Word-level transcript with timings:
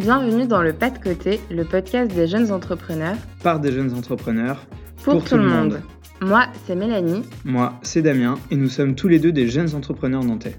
Bienvenue 0.00 0.46
dans 0.46 0.62
le 0.62 0.72
Pas 0.72 0.88
de 0.88 0.98
côté, 0.98 1.42
le 1.50 1.62
podcast 1.62 2.10
des 2.14 2.26
jeunes 2.26 2.52
entrepreneurs. 2.52 3.18
Par 3.42 3.60
des 3.60 3.70
jeunes 3.70 3.92
entrepreneurs. 3.92 4.66
Pour, 5.04 5.22
tout, 5.22 5.36
le 5.36 5.46
monde. 5.46 5.82
Moi, 6.22 6.46
c'est 6.64 6.74
Mélanie. 6.74 7.22
Moi, 7.44 7.74
c'est 7.82 8.00
Damien, 8.00 8.36
et 8.50 8.56
nous 8.56 8.70
sommes 8.70 8.94
tous 8.94 9.08
les 9.08 9.18
deux 9.18 9.30
des 9.30 9.46
jeunes 9.46 9.74
entrepreneurs 9.74 10.24
nantais. 10.24 10.56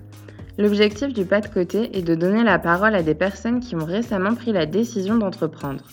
L'objectif 0.59 1.11
du 1.11 1.25
Pas 1.25 1.41
de 1.41 1.47
côté 1.47 1.97
est 1.97 2.03
de 2.03 2.13
donner 2.13 2.43
la 2.43 2.59
parole 2.59 2.93
à 2.93 3.01
des 3.01 3.15
personnes 3.15 3.61
qui 3.61 3.75
ont 3.75 3.83
récemment 3.83 4.35
pris 4.35 4.51
la 4.51 4.67
décision 4.67 5.17
d'entreprendre. 5.17 5.85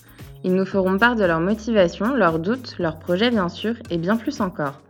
Ils 0.44 0.54
nous 0.54 0.66
feront 0.66 0.98
part 0.98 1.16
de 1.16 1.24
leur 1.24 1.40
motivation, 1.40 2.14
leurs 2.14 2.40
doutes, 2.40 2.76
leurs 2.78 2.98
projets 2.98 3.30
bien 3.30 3.48
sûr, 3.48 3.76
et 3.88 3.96
bien 3.96 4.16
plus 4.18 4.42
encore. 4.42 4.82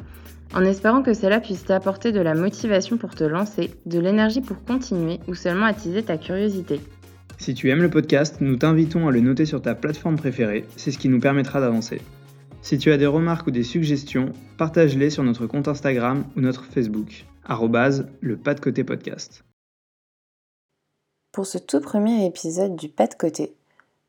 En 0.52 0.64
espérant 0.64 1.04
que 1.04 1.14
cela 1.14 1.38
puisse 1.38 1.64
t'apporter 1.64 2.10
de 2.10 2.20
la 2.20 2.34
motivation 2.34 2.96
pour 2.96 3.14
te 3.14 3.22
lancer, 3.22 3.70
de 3.86 4.00
l'énergie 4.00 4.40
pour 4.40 4.64
continuer 4.64 5.20
ou 5.28 5.34
seulement 5.34 5.66
attiser 5.66 6.02
ta 6.02 6.16
curiosité. 6.16 6.80
Si 7.38 7.54
tu 7.54 7.70
aimes 7.70 7.82
le 7.82 7.88
podcast, 7.88 8.38
nous 8.40 8.56
t'invitons 8.56 9.06
à 9.06 9.12
le 9.12 9.20
noter 9.20 9.46
sur 9.46 9.62
ta 9.62 9.76
plateforme 9.76 10.16
préférée, 10.16 10.66
c'est 10.76 10.90
ce 10.90 10.98
qui 10.98 11.08
nous 11.08 11.20
permettra 11.20 11.60
d'avancer. 11.60 12.02
Si 12.62 12.78
tu 12.78 12.90
as 12.90 12.98
des 12.98 13.06
remarques 13.06 13.46
ou 13.46 13.52
des 13.52 13.62
suggestions, 13.62 14.32
partage-les 14.58 15.08
sur 15.08 15.22
notre 15.22 15.46
compte 15.46 15.68
Instagram 15.68 16.24
ou 16.36 16.40
notre 16.40 16.64
Facebook, 16.64 17.24
le 18.20 18.36
pas 18.36 18.54
côté 18.56 18.82
podcast. 18.82 19.44
Pour 21.30 21.46
ce 21.46 21.58
tout 21.58 21.80
premier 21.80 22.26
épisode 22.26 22.74
du 22.74 22.88
pas 22.88 23.06
de 23.06 23.14
côté, 23.14 23.54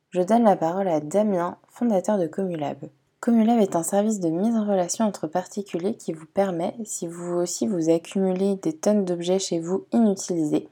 je 0.09 0.21
donne 0.21 0.43
la 0.43 0.55
parole 0.55 0.87
à 0.87 0.99
Damien, 0.99 1.57
fondateur 1.67 2.17
de 2.17 2.25
Comulab. 2.25 2.77
Comulab 3.21 3.59
est 3.59 3.75
un 3.75 3.83
service 3.83 4.19
de 4.19 4.29
mise 4.29 4.55
en 4.55 4.65
relation 4.65 5.05
entre 5.05 5.27
particuliers 5.27 5.93
qui 5.93 6.13
vous 6.13 6.25
permet, 6.25 6.73
si 6.83 7.05
vous 7.05 7.35
aussi 7.35 7.67
vous 7.67 7.91
accumulez 7.91 8.55
des 8.55 8.73
tonnes 8.73 9.05
d'objets 9.05 9.39
chez 9.39 9.59
vous 9.59 9.85
inutilisés, 9.91 10.67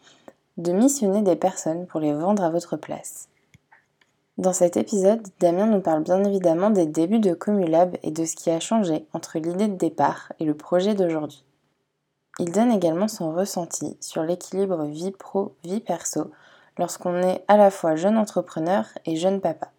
de 0.58 0.72
missionner 0.72 1.22
des 1.22 1.36
personnes 1.36 1.86
pour 1.86 2.00
les 2.00 2.14
vendre 2.14 2.44
à 2.44 2.50
votre 2.50 2.78
place. 2.78 3.30
Dans 4.38 4.54
cet 4.54 4.78
épisode, 4.78 5.28
Damien 5.40 5.66
nous 5.66 5.82
parle 5.82 6.04
bien 6.04 6.24
évidemment 6.24 6.70
des 6.70 6.86
débuts 6.86 7.20
de 7.20 7.34
Comulab 7.34 7.98
et 8.04 8.12
de 8.12 8.26
ce 8.26 8.36
qui 8.36 8.52
a 8.52 8.60
changé 8.60 9.06
entre 9.14 9.40
l'idée 9.40 9.68
de 9.68 9.76
départ 9.76 10.32
et 10.40 10.46
le 10.46 10.54
projet 10.54 10.94
d'aujourd'hui. 10.94 11.44
Il 12.40 12.52
donne 12.52 12.72
également 12.72 13.08
son 13.08 13.34
ressenti 13.34 13.98
sur 14.00 14.22
l'équilibre 14.22 14.86
vie 14.86 15.12
pro-vie 15.12 15.80
perso 15.80 16.30
lorsqu'on 16.78 17.16
est 17.16 17.44
à 17.48 17.58
la 17.58 17.72
fois 17.72 17.96
jeune 17.96 18.18
entrepreneur 18.18 18.86
et 19.06 19.16
jeune 19.16 19.42
papa, 19.42 19.72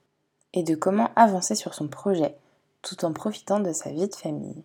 et 0.52 0.64
de 0.64 0.74
comment 0.74 1.10
avancer 1.14 1.54
sur 1.54 1.74
son 1.74 1.86
projet 1.86 2.36
tout 2.82 3.04
en 3.04 3.12
profitant 3.12 3.60
de 3.60 3.72
sa 3.72 3.90
vie 3.90 4.08
de 4.08 4.14
famille. 4.14 4.64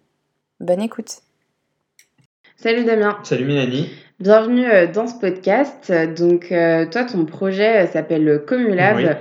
Bonne 0.60 0.82
écoute 0.82 1.22
Salut 2.58 2.86
Damien 2.86 3.18
Salut 3.24 3.46
Mélanie 3.46 3.90
Bienvenue 4.20 4.66
euh, 4.66 4.88
dans 4.88 5.08
ce 5.08 5.16
podcast. 5.20 5.92
Donc, 6.18 6.52
euh, 6.52 6.86
toi, 6.86 7.04
ton 7.04 7.26
projet 7.26 7.84
euh, 7.84 7.88
s'appelle 7.88 8.44
Comulab. 8.48 9.18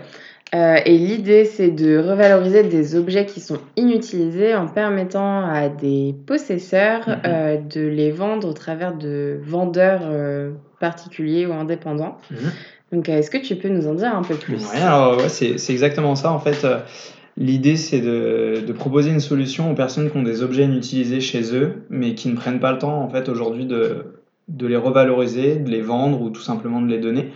et 0.53 0.99
l'idée, 0.99 1.47
c'est 1.47 1.71
de 1.71 1.99
revaloriser 1.99 2.63
des 2.63 2.95
objets 2.95 3.25
qui 3.25 3.41
sont 3.41 3.59
inutilisés 3.77 4.55
en 4.55 4.69
permettant 4.69 5.49
à 5.49 5.69
des 5.69 6.15
possesseurs 6.27 7.09
mhm. 7.09 7.69
de 7.69 7.81
les 7.81 8.11
vendre 8.11 8.47
au 8.49 8.53
travers 8.53 8.95
de 8.95 9.41
vendeurs 9.43 10.03
particuliers 10.79 11.47
ou 11.47 11.53
indépendants. 11.55 12.19
Mhm. 12.31 12.53
Donc, 12.93 13.09
est-ce 13.09 13.31
que 13.31 13.39
tu 13.39 13.57
peux 13.57 13.71
nous 13.71 13.89
en 13.89 13.95
dire 13.95 14.15
un 14.15 14.23
peu 14.23 14.35
plus? 14.35 14.57
Oui, 14.57 14.81
alors 14.81 15.17
ouais, 15.17 15.31
c'est 15.31 15.73
exactement 15.73 16.15
ça. 16.15 16.33
En 16.33 16.39
fait, 16.39 16.67
l'idée, 17.37 17.77
c'est 17.77 18.01
de, 18.01 18.73
proposer 18.73 19.11
une 19.11 19.21
solution 19.21 19.71
aux 19.71 19.75
personnes 19.75 20.11
qui 20.11 20.17
ont 20.17 20.23
des 20.23 20.43
objets 20.43 20.65
inutilisés 20.65 21.21
chez 21.21 21.55
eux, 21.55 21.85
mais 21.91 22.15
qui 22.15 22.29
ne 22.29 22.37
prennent 22.37 22.61
pas 22.61 22.73
le 22.73 22.79
temps, 22.79 23.03
en 23.03 23.09
fait, 23.09 23.29
aujourd'hui 23.29 23.67
de 23.67 24.67
les 24.67 24.77
revaloriser, 24.77 25.57
de 25.57 25.71
les 25.71 25.83
vendre 25.83 26.21
ou 26.23 26.31
tout 26.31 26.43
simplement 26.43 26.81
de 26.81 26.89
les 26.89 26.99
donner. 26.99 27.31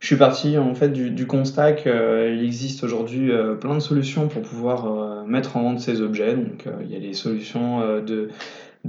Je 0.00 0.06
suis 0.06 0.16
parti 0.16 0.56
en 0.58 0.74
fait 0.74 0.92
du, 0.92 1.26
constat 1.26 1.72
qu'il 1.72 2.44
existe 2.44 2.84
aujourd'hui 2.84 3.32
euh, 3.32 3.54
plein 3.54 3.74
de 3.74 3.80
solutions 3.80 4.28
pour 4.28 4.42
pouvoir 4.42 4.86
euh, 4.86 5.24
mettre 5.24 5.56
en 5.56 5.62
vente 5.62 5.80
ces 5.80 6.00
objets. 6.00 6.34
Donc 6.34 6.66
euh, 6.66 6.72
il 6.84 6.92
y 6.92 6.96
a 6.96 7.00
des 7.00 7.14
solutions 7.14 7.80
de, 8.00 8.28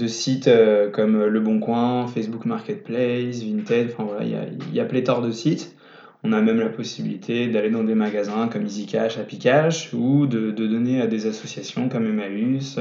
sites 0.07 0.49
comme 0.93 1.25
Le 1.25 1.39
Bon 1.39 1.59
Coin, 1.59 2.07
Facebook 2.07 2.45
Marketplace, 2.45 3.43
Vinted, 3.43 3.89
enfin 3.91 4.03
voilà, 4.03 4.23
il 4.23 4.75
y 4.75 4.79
a 4.79 4.85
pléthore 4.85 5.21
de 5.21 5.31
sites. 5.31 5.75
On 6.23 6.33
a 6.33 6.41
même 6.41 6.59
la 6.59 6.69
possibilité 6.69 7.47
d'aller 7.47 7.69
dans 7.69 7.83
des 7.83 7.95
magasins 7.95 8.47
comme 8.49 8.65
EasyCash, 8.65 9.17
HappyCash 9.17 9.93
ou 9.93 10.27
de, 10.27 10.51
donner 10.51 11.01
à 11.01 11.07
des 11.07 11.27
associations 11.27 11.87
comme 11.87 12.05
Emmaüs, 12.05 12.77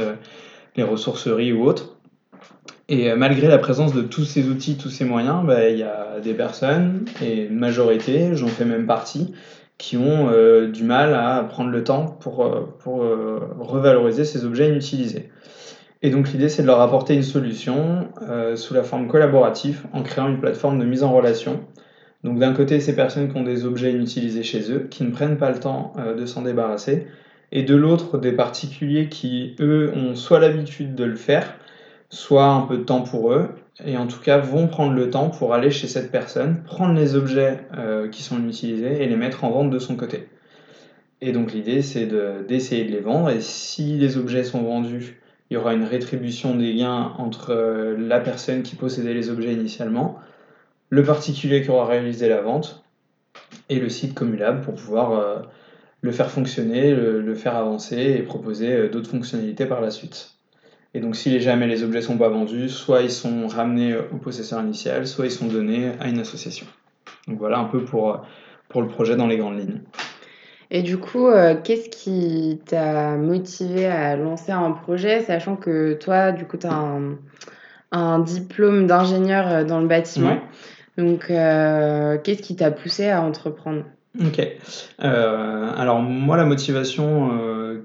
les 0.76 0.82
ressourceries 0.82 1.53
ou 1.53 1.65
autres. 1.65 1.98
Et 2.88 3.10
euh, 3.10 3.16
malgré 3.16 3.48
la 3.48 3.59
présence 3.59 3.93
de 3.93 4.00
tous 4.00 4.25
ces 4.25 4.48
outils, 4.48 4.77
tous 4.77 4.88
ces 4.88 5.04
moyens, 5.04 5.44
bah, 5.44 5.69
il 5.69 5.78
y 5.78 5.82
a 5.82 6.21
des 6.22 6.32
personnes, 6.32 7.04
et 7.22 7.44
une 7.44 7.59
majorité, 7.59 8.34
j'en 8.34 8.47
fais 8.48 8.65
même 8.65 8.87
partie, 8.87 9.34
qui 9.77 9.97
ont 9.97 10.31
euh, 10.31 10.69
du 10.69 10.84
mal 10.84 11.15
à 11.15 11.44
prendre 11.44 11.71
le 11.71 11.84
temps 11.84 12.19
euh, 12.27 12.60
pour 12.78 13.04
revaloriser 13.59 14.25
ces 14.25 14.44
objets 14.44 14.69
inutilisés. 14.69 15.28
Et 16.00 16.10
donc 16.10 16.31
l'idée, 16.31 16.48
c'est 16.48 16.62
de 16.62 16.66
leur 16.66 16.81
apporter 16.81 17.15
une 17.15 17.25
solution 17.25 18.09
sous 18.54 18.72
la 18.72 18.84
forme 18.84 19.09
collaborative 19.09 19.84
en 19.93 20.04
créant 20.04 20.28
une 20.28 20.38
plateforme 20.38 20.78
de 20.78 20.84
mise 20.84 21.03
en 21.03 21.12
relation. 21.12 21.60
Donc 22.24 22.38
d'un 22.38 22.52
côté, 22.52 22.80
ces 22.80 22.96
personnes 22.96 23.30
qui 23.30 23.36
ont 23.36 23.44
des 23.44 23.64
objets 23.64 23.92
inutilisés 23.92 24.42
chez 24.42 24.72
eux, 24.72 24.86
qui 24.90 25.04
ne 25.04 25.10
prennent 25.10 25.38
pas 25.38 25.50
le 25.50 25.60
temps 25.60 25.92
de 26.16 26.26
s'en 26.26 26.42
débarrasser, 26.42 27.06
et 27.52 27.62
de 27.62 27.74
l'autre, 27.74 28.18
des 28.18 28.32
particuliers 28.32 29.08
qui, 29.08 29.54
eux, 29.60 29.92
ont 29.94 30.14
soit 30.14 30.40
l'habitude 30.40 30.94
de 30.94 31.04
le 31.04 31.16
faire, 31.16 31.54
soit 32.10 32.46
un 32.46 32.62
peu 32.62 32.78
de 32.78 32.84
temps 32.84 33.02
pour 33.02 33.32
eux, 33.32 33.48
et 33.84 33.96
en 33.96 34.06
tout 34.06 34.20
cas 34.20 34.38
vont 34.38 34.66
prendre 34.66 34.92
le 34.92 35.10
temps 35.10 35.30
pour 35.30 35.54
aller 35.54 35.70
chez 35.70 35.86
cette 35.86 36.10
personne, 36.10 36.62
prendre 36.64 36.94
les 36.94 37.14
objets 37.14 37.60
euh, 37.76 38.08
qui 38.08 38.22
sont 38.22 38.42
utilisés 38.46 39.02
et 39.02 39.06
les 39.06 39.16
mettre 39.16 39.44
en 39.44 39.50
vente 39.50 39.70
de 39.70 39.78
son 39.78 39.96
côté. 39.96 40.28
Et 41.20 41.32
donc 41.32 41.52
l'idée 41.52 41.82
c'est 41.82 42.06
d'essayer 42.46 42.84
de, 42.84 42.92
les 42.92 43.00
vendre, 43.00 43.30
et 43.30 43.40
si 43.40 43.96
les 43.96 44.16
objets 44.16 44.44
sont 44.44 44.62
vendus, 44.62 45.20
il 45.50 45.54
y 45.54 45.56
aura 45.56 45.74
une 45.74 45.84
rétribution 45.84 46.54
des 46.54 46.74
gains 46.74 47.12
entre 47.18 47.50
euh, 47.50 47.96
la 47.98 48.20
personne 48.20 48.62
qui 48.62 48.76
possédait 48.76 49.14
les 49.14 49.30
objets 49.30 49.52
initialement, 49.52 50.18
le 50.91 51.03
particulier 51.03 51.62
qui 51.62 51.71
aura 51.71 51.87
réalisé 51.87 52.28
la 52.28 52.41
vente, 52.41 52.84
et 53.69 53.78
le 53.78 53.88
site 53.88 54.15
Comulab 54.15 54.65
pour 54.65 54.75
pouvoir 54.75 55.12
euh, 55.12 55.38
le 56.00 56.12
faire 56.12 56.31
fonctionner, 56.31 56.94
le, 56.94 57.34
faire 57.34 57.56
avancer 57.56 57.97
et 57.97 58.22
proposer 58.22 58.88
d'autres 58.88 59.10
fonctionnalités 59.10 59.66
par 59.66 59.81
la 59.81 59.91
suite. 59.91 60.32
Et 60.94 61.00
donc, 61.00 61.16
si 61.16 61.38
jamais 61.41 61.66
les 61.66 61.82
objets 61.82 62.00
sont 62.00 62.16
pas 62.16 62.28
vendus, 62.31 62.69
soit 62.69 63.03
ils 63.03 63.10
sont 63.10 63.47
ramenés 63.47 63.97
au 63.97 64.16
possesseur 64.16 64.62
initial, 64.62 65.06
soit 65.06 65.27
ils 65.27 65.31
sont 65.31 65.47
donnés 65.47 65.91
à 66.00 66.09
une 66.09 66.19
association. 66.19 66.66
Donc 67.27 67.38
voilà 67.38 67.59
un 67.59 67.65
peu 67.65 67.84
pour, 67.84 68.22
pour 68.69 68.82
le 68.82 68.88
projet 68.88 69.16
dans 69.16 69.27
les 69.27 69.37
grandes 69.37 69.59
lignes. 69.59 69.81
Et 70.71 70.82
du 70.82 70.98
coup, 70.98 71.28
euh, 71.28 71.54
qu'est-ce 71.62 71.88
qui 71.88 72.60
t'a 72.66 73.16
motivé 73.16 73.87
à 73.87 74.16
lancer 74.16 74.53
un 74.53 74.72
projet, 74.72 75.22
sachant 75.22 75.56
que 75.56 75.94
toi, 75.94 76.32
du 76.32 76.44
coup, 76.44 76.59
tu 76.59 76.66
as 76.66 76.75
un, 76.75 77.16
un, 77.93 78.19
diplôme 78.19 78.87
d'ingénieur 78.87 79.48
euh, 79.48 79.65
dans 79.65 79.81
le 79.81 79.87
bâtiment? 79.87 80.38
Donc, 80.98 81.31
euh, 81.31 82.19
qu'est-ce 82.22 82.42
qui 82.42 82.56
t'a 82.56 82.70
poussé 82.70 83.09
à 83.09 83.22
entreprendre? 83.22 83.84
Ok. 84.20 84.41
alors, 84.98 86.00
moi, 86.00 86.36
la 86.36 86.44
motivation 86.44 87.31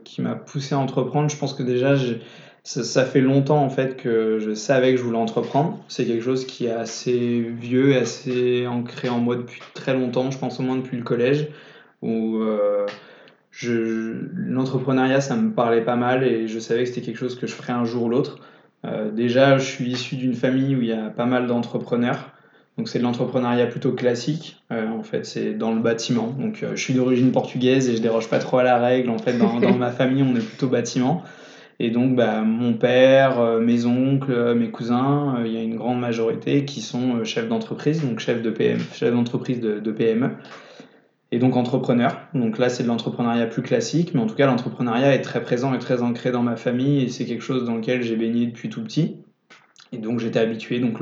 qui 0.03 0.22
m'a 0.22 0.35
poussé 0.35 0.75
à 0.75 0.79
entreprendre, 0.79 1.29
je 1.29 1.38
pense 1.38 1.53
que 1.53 1.63
déjà, 1.63 1.96
ça, 2.63 3.06
fait 3.06 3.22
longtemps 3.22 3.62
en 3.63 3.69
fait 3.69 3.97
que 3.97 4.40
je 4.40 4.53
savais 4.53 4.91
que 4.91 4.97
je 4.97 5.03
voulais 5.03 5.18
entreprendre. 5.18 5.79
C'est 5.88 6.06
quelque 6.06 6.24
chose 6.24 6.46
qui 6.46 6.66
est 6.66 6.72
assez 6.72 7.41
vieux 7.41 7.91
et 7.91 7.97
assez 7.97 8.68
ancré 8.68 9.09
en 9.09 9.19
moi 9.19 9.35
depuis 9.35 9.62
très 9.74 9.94
longtemps, 9.94 10.31
je 10.31 10.38
pense 10.38 10.59
au 10.59 10.63
moins 10.63 10.78
depuis 10.78 10.97
le 10.97 11.03
collège, 11.03 11.50
où 12.01 12.38
euh, 12.38 12.88
l'entrepreneuriat 14.34 15.22
ça 15.22 15.35
me 15.35 15.51
parlait 15.51 15.84
pas 15.84 15.97
mal 15.97 16.24
et 16.24 16.47
je 16.47 16.59
savais 16.59 16.84
que 16.84 16.90
c'était 16.90 17.01
quelque 17.01 17.18
chose 17.18 17.38
que 17.38 17.47
je 17.47 17.53
ferais 17.53 17.74
un 17.74 17.85
jour 17.85 18.03
ou 18.03 18.09
l'autre. 18.09 18.40
Euh, 18.85 19.12
déjà, 19.12 19.57
je 19.57 19.66
suis 19.66 19.91
issu 19.91 20.16
d'une 20.16 20.34
famille 20.34 20.75
où 20.75 20.81
il 20.81 20.88
y 20.88 20.94
a 20.94 21.10
pas 21.10 21.25
mal 21.25 21.48
d'entrepreneurs. 21.48 22.32
Donc 22.78 22.90
c'est 22.90 23.00
de 23.00 23.04
l'entrepreneuriat 23.04 23.68
plutôt 23.68 23.92
classique. 23.92 24.58
Euh, 24.72 24.88
en 24.90 25.04
fait, 25.04 25.25
c'est 25.25 25.54
dans 25.54 25.74
le 25.74 25.81
bâtiment. 25.81 26.28
Donc 26.28 26.66
je 26.72 26.80
suis 26.80 26.94
d'origine 26.94 27.31
portugaise 27.31 27.90
et 27.90 27.96
je 27.96 28.02
déroge 28.02 28.30
pas 28.30 28.40
trop 28.40 28.58
à 28.58 28.64
la 28.64 28.80
règle. 28.80 29.10
En 29.10 29.20
fait, 29.20 29.38
dans, 29.38 29.60
dans 29.60 29.75
ma 29.75 29.92
famille, 29.92 30.24
on 30.24 30.36
est 30.36 30.46
plutôt 30.46 30.68
bâtiment. 30.68 31.24
Et 31.80 31.90
donc, 31.90 32.16
bah, 32.16 32.42
mon 32.42 32.74
père, 32.74 33.40
euh, 33.40 33.60
mes 33.60 33.86
oncles, 33.86 34.31
euh, 34.31 34.56
mes 34.56 34.70
cousins, 34.70 35.36
euh, 35.40 35.48
il 35.48 35.54
y 35.54 35.58
a 35.58 35.62
une 35.62 35.75
grande 35.75 36.00
majorité 36.00 36.66
qui 36.66 36.81
sont 36.81 37.24
chefs 37.24 37.48
d'entreprise, 37.48 38.02
donc 38.02 38.20
chefs 38.20 38.42
de 38.42 38.50
PM, 38.50 38.80
chefs 38.94 39.14
d'entreprise 39.14 39.60
de, 39.60 39.80
de, 39.80 39.92
PME, 39.92 40.30
et 41.31 41.40
donc 41.40 41.56
entrepreneurs. 41.56 42.22
Donc 42.34 42.60
là, 42.60 42.70
c'est 42.70 42.84
de 42.84 42.88
l'entrepreneuriat 42.88 43.48
plus 43.48 43.64
classique, 43.64 44.14
mais 44.14 44.22
en 44.22 44.28
tout 44.28 44.36
cas, 44.36 44.46
l'entrepreneuriat 44.46 45.16
est 45.16 45.22
très 45.22 45.42
présent 45.42 45.74
et 45.74 45.80
très 45.80 46.04
ancré 46.04 46.31
dans 46.31 46.44
ma 46.44 46.56
famille, 46.56 47.04
et 47.04 47.10
c'est 47.10 47.25
quelque 47.25 47.44
chose 47.44 47.66
dans 47.66 47.75
lequel 47.75 48.04
j'ai 48.04 48.16
baigné 48.16 48.46
depuis 48.46 48.70
tout 48.70 48.84
petit. 48.84 49.18
Et 49.92 49.98
donc, 49.98 50.20
j'étais 50.20 50.40
habitué. 50.40 50.80
Donc, 50.80 51.00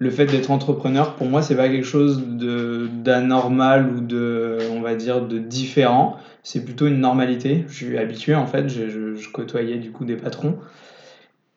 le 0.00 0.10
fait 0.10 0.24
d'être 0.24 0.50
entrepreneur, 0.50 1.14
pour 1.14 1.26
moi, 1.28 1.42
c'est 1.42 1.56
pas 1.56 1.68
quelque 1.68 1.84
chose 1.84 2.24
d'anormal 2.26 3.92
ou 3.94 4.00
de, 4.00 4.56
on 4.72 4.80
va 4.80 4.94
dire, 4.94 5.20
de 5.26 5.38
différent. 5.38 6.16
C'est 6.42 6.64
plutôt 6.64 6.86
une 6.86 7.00
normalité. 7.00 7.66
Je 7.68 7.74
suis 7.74 7.98
habitué, 7.98 8.34
en 8.34 8.46
fait. 8.46 8.70
Je, 8.70 9.28
côtoyais 9.30 9.76
du 9.76 9.92
coup 9.92 10.06
des 10.06 10.16
patrons. 10.16 10.58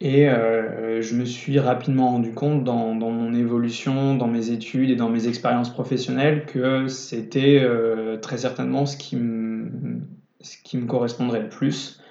Et 0.02 0.28
euh, 0.28 1.02
je 1.02 1.16
me 1.16 1.24
suis 1.24 1.58
rapidement 1.58 2.12
rendu 2.12 2.34
compte 2.34 2.66
dans, 2.66 2.94
dans, 2.96 3.12
mon 3.12 3.34
évolution, 3.34 4.16
dans 4.16 4.28
mes 4.28 4.52
études 4.52 4.90
et 4.90 4.98
dans 4.98 5.08
mes 5.08 5.30
expériences 5.30 5.72
professionnelles 5.72 6.46
que 6.46 6.90
c'était 6.90 7.62
euh, 7.64 8.18
très 8.18 8.38
certainement 8.38 8.86
ce 8.86 8.98
qui, 8.98 9.16
me, 9.16 9.70
ce 10.42 10.58
qui 10.62 10.78
me 10.78 10.86
correspondrait 10.86 11.44
le 11.44 11.50
plus. 11.50 12.02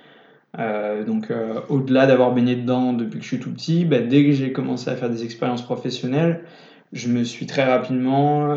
Euh, 0.58 1.04
donc 1.04 1.32
au-delà 1.69 2.06
d'avoir 2.06 2.32
baigné 2.32 2.56
dedans 2.56 2.93
depuis 2.93 3.19
que 3.19 3.25
je 3.25 3.28
suis 3.28 3.40
tout 3.40 3.52
petit, 3.52 3.84
bah, 3.84 4.00
dès 4.00 4.25
que 4.25 4.32
j'ai 4.32 4.52
commencé 4.52 4.90
à 4.90 4.96
faire 4.96 5.10
des 5.10 5.25
expériences 5.25 5.62
professionnelles, 5.62 6.44
je 6.93 7.08
me 7.08 7.25
suis 7.25 7.46
très 7.46 7.64
rapidement, 7.64 8.54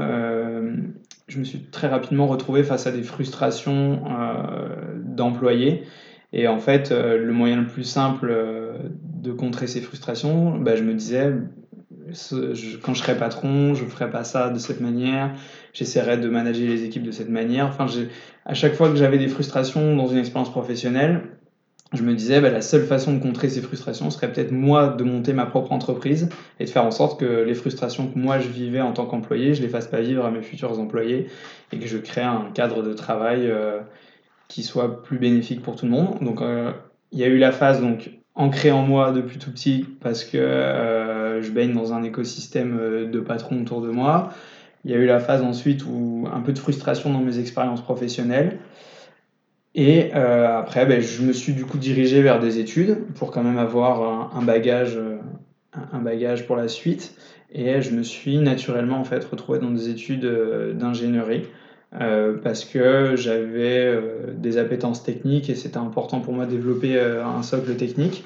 je 1.27 1.39
me 1.39 1.43
suis 1.45 1.59
très 1.71 1.87
rapidement 1.87 2.27
retrouvé 2.27 2.63
face 2.63 2.85
à 2.85 2.91
des 2.91 3.03
frustrations 3.03 4.01
d'employés. 5.05 5.83
Et 6.33 6.49
en 6.49 6.59
fait, 6.59 6.91
le 6.91 7.31
moyen 7.31 7.61
le 7.61 7.67
plus 7.67 7.85
simple 7.85 8.35
de 9.01 9.31
contrer 9.31 9.67
ces 9.67 9.79
frustrations, 9.79 10.57
bah, 10.57 10.75
je 10.75 10.83
me 10.83 10.93
disais, 10.93 11.31
quand 12.83 12.93
je 12.93 12.99
serai 12.99 13.17
patron, 13.17 13.73
je 13.73 13.83
ne 13.83 13.89
ferai 13.89 14.09
pas 14.09 14.23
ça 14.23 14.49
de 14.49 14.59
cette 14.59 14.81
manière, 14.81 15.33
j'essaierai 15.73 16.17
de 16.17 16.29
manager 16.29 16.67
les 16.67 16.83
équipes 16.83 17.03
de 17.03 17.11
cette 17.11 17.29
manière. 17.29 17.67
Enfin, 17.67 17.87
à 18.45 18.53
chaque 18.53 18.73
fois 18.73 18.89
que 18.89 18.95
j'avais 18.95 19.17
des 19.17 19.27
frustrations 19.27 19.95
dans 19.95 20.07
une 20.07 20.17
expérience 20.17 20.51
professionnelle, 20.51 21.23
je 21.93 22.03
me 22.03 22.13
disais, 22.13 22.41
bah, 22.41 22.49
la 22.49 22.61
seule 22.61 22.85
façon 22.85 23.13
de 23.13 23.21
contrer 23.21 23.49
ces 23.49 23.61
frustrations 23.61 24.09
serait 24.09 24.31
peut-être 24.31 24.51
moi 24.51 24.89
de 24.89 25.03
monter 25.03 25.33
ma 25.33 25.45
propre 25.45 25.71
entreprise 25.71 26.29
et 26.59 26.65
de 26.65 26.69
faire 26.69 26.83
en 26.83 26.91
sorte 26.91 27.19
que 27.19 27.43
les 27.43 27.53
frustrations 27.53 28.07
que 28.07 28.17
moi 28.17 28.39
je 28.39 28.49
vivais 28.49 28.81
en 28.81 28.91
tant 28.91 29.05
qu'employé, 29.05 29.53
je 29.53 29.61
les 29.61 29.69
fasse 29.69 29.87
pas 29.87 30.01
vivre 30.01 30.25
à 30.25 30.31
mes 30.31 30.41
futurs 30.41 30.79
employés 30.79 31.27
et 31.71 31.79
que 31.79 31.87
je 31.87 31.97
crée 31.97 32.23
un 32.23 32.49
cadre 32.53 32.81
de 32.81 32.93
travail 32.93 33.47
euh, 33.47 33.79
qui 34.47 34.63
soit 34.63 35.03
plus 35.03 35.19
bénéfique 35.19 35.61
pour 35.61 35.75
tout 35.75 35.85
le 35.85 35.91
monde. 35.91 36.17
Donc, 36.21 36.41
euh, 36.41 36.71
il 37.11 37.19
y 37.19 37.23
a 37.23 37.27
eu 37.27 37.37
la 37.37 37.51
phase 37.51 37.81
donc 37.81 38.09
ancré 38.33 38.71
en 38.71 38.81
moi 38.81 39.11
depuis 39.11 39.37
tout 39.37 39.51
petit 39.51 39.85
parce 40.01 40.23
que 40.23 40.37
euh, 40.37 41.41
je 41.41 41.51
baigne 41.51 41.73
dans 41.73 41.93
un 41.93 42.03
écosystème 42.03 43.09
de 43.09 43.19
patrons 43.19 43.61
autour 43.61 43.81
de 43.81 43.89
moi. 43.89 44.29
Il 44.83 44.91
y 44.91 44.93
a 44.93 44.97
eu 44.97 45.05
la 45.05 45.19
phase 45.19 45.41
ensuite 45.41 45.85
où 45.85 46.27
un 46.31 46.41
peu 46.41 46.51
de 46.51 46.59
frustration 46.59 47.13
dans 47.13 47.21
mes 47.21 47.39
expériences 47.39 47.81
professionnelles. 47.81 48.57
Et 49.75 50.11
euh, 50.15 50.57
après, 50.57 50.85
ben, 50.85 51.01
je 51.01 51.21
me 51.21 51.33
suis 51.33 51.53
du 51.53 51.65
coup 51.65 51.77
dirigé 51.77 52.21
vers 52.21 52.39
des 52.39 52.59
études 52.59 52.97
pour 53.15 53.29
quand 53.31 53.43
même 53.43 53.59
avoir 53.59 54.35
un, 54.35 54.41
bagage, 54.41 54.97
un 55.73 55.99
bagage 55.99 56.47
pour 56.47 56.55
la 56.55 56.67
suite. 56.67 57.13
Et 57.51 57.81
je 57.81 57.91
me 57.91 58.01
suis 58.01 58.37
naturellement 58.37 58.99
en 58.99 59.03
fait 59.03 59.23
retrouvé 59.23 59.59
dans 59.59 59.71
des 59.71 59.89
études 59.89 60.25
d'ingénierie. 60.75 61.43
Euh, 62.01 62.33
parce 62.43 62.65
que 62.65 63.15
j'avais 63.15 63.85
euh, 63.85 64.33
des 64.33 64.57
appétences 64.57 65.03
techniques 65.03 65.49
et 65.49 65.55
c'était 65.55 65.77
important 65.77 66.19
pour 66.19 66.33
moi 66.33 66.45
de 66.45 66.51
développer 66.51 66.97
euh, 66.97 67.25
un 67.25 67.41
socle 67.41 67.75
technique. 67.75 68.25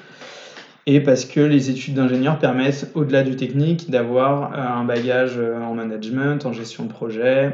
Et 0.86 1.00
parce 1.00 1.24
que 1.24 1.40
les 1.40 1.70
études 1.70 1.94
d'ingénieur 1.94 2.38
permettent, 2.38 2.90
au-delà 2.94 3.22
du 3.22 3.36
technique, 3.36 3.90
d'avoir 3.90 4.54
un 4.54 4.82
bagage 4.84 5.38
en 5.38 5.74
management, 5.74 6.44
en 6.46 6.52
gestion 6.52 6.84
de 6.84 6.88
projet 6.90 7.52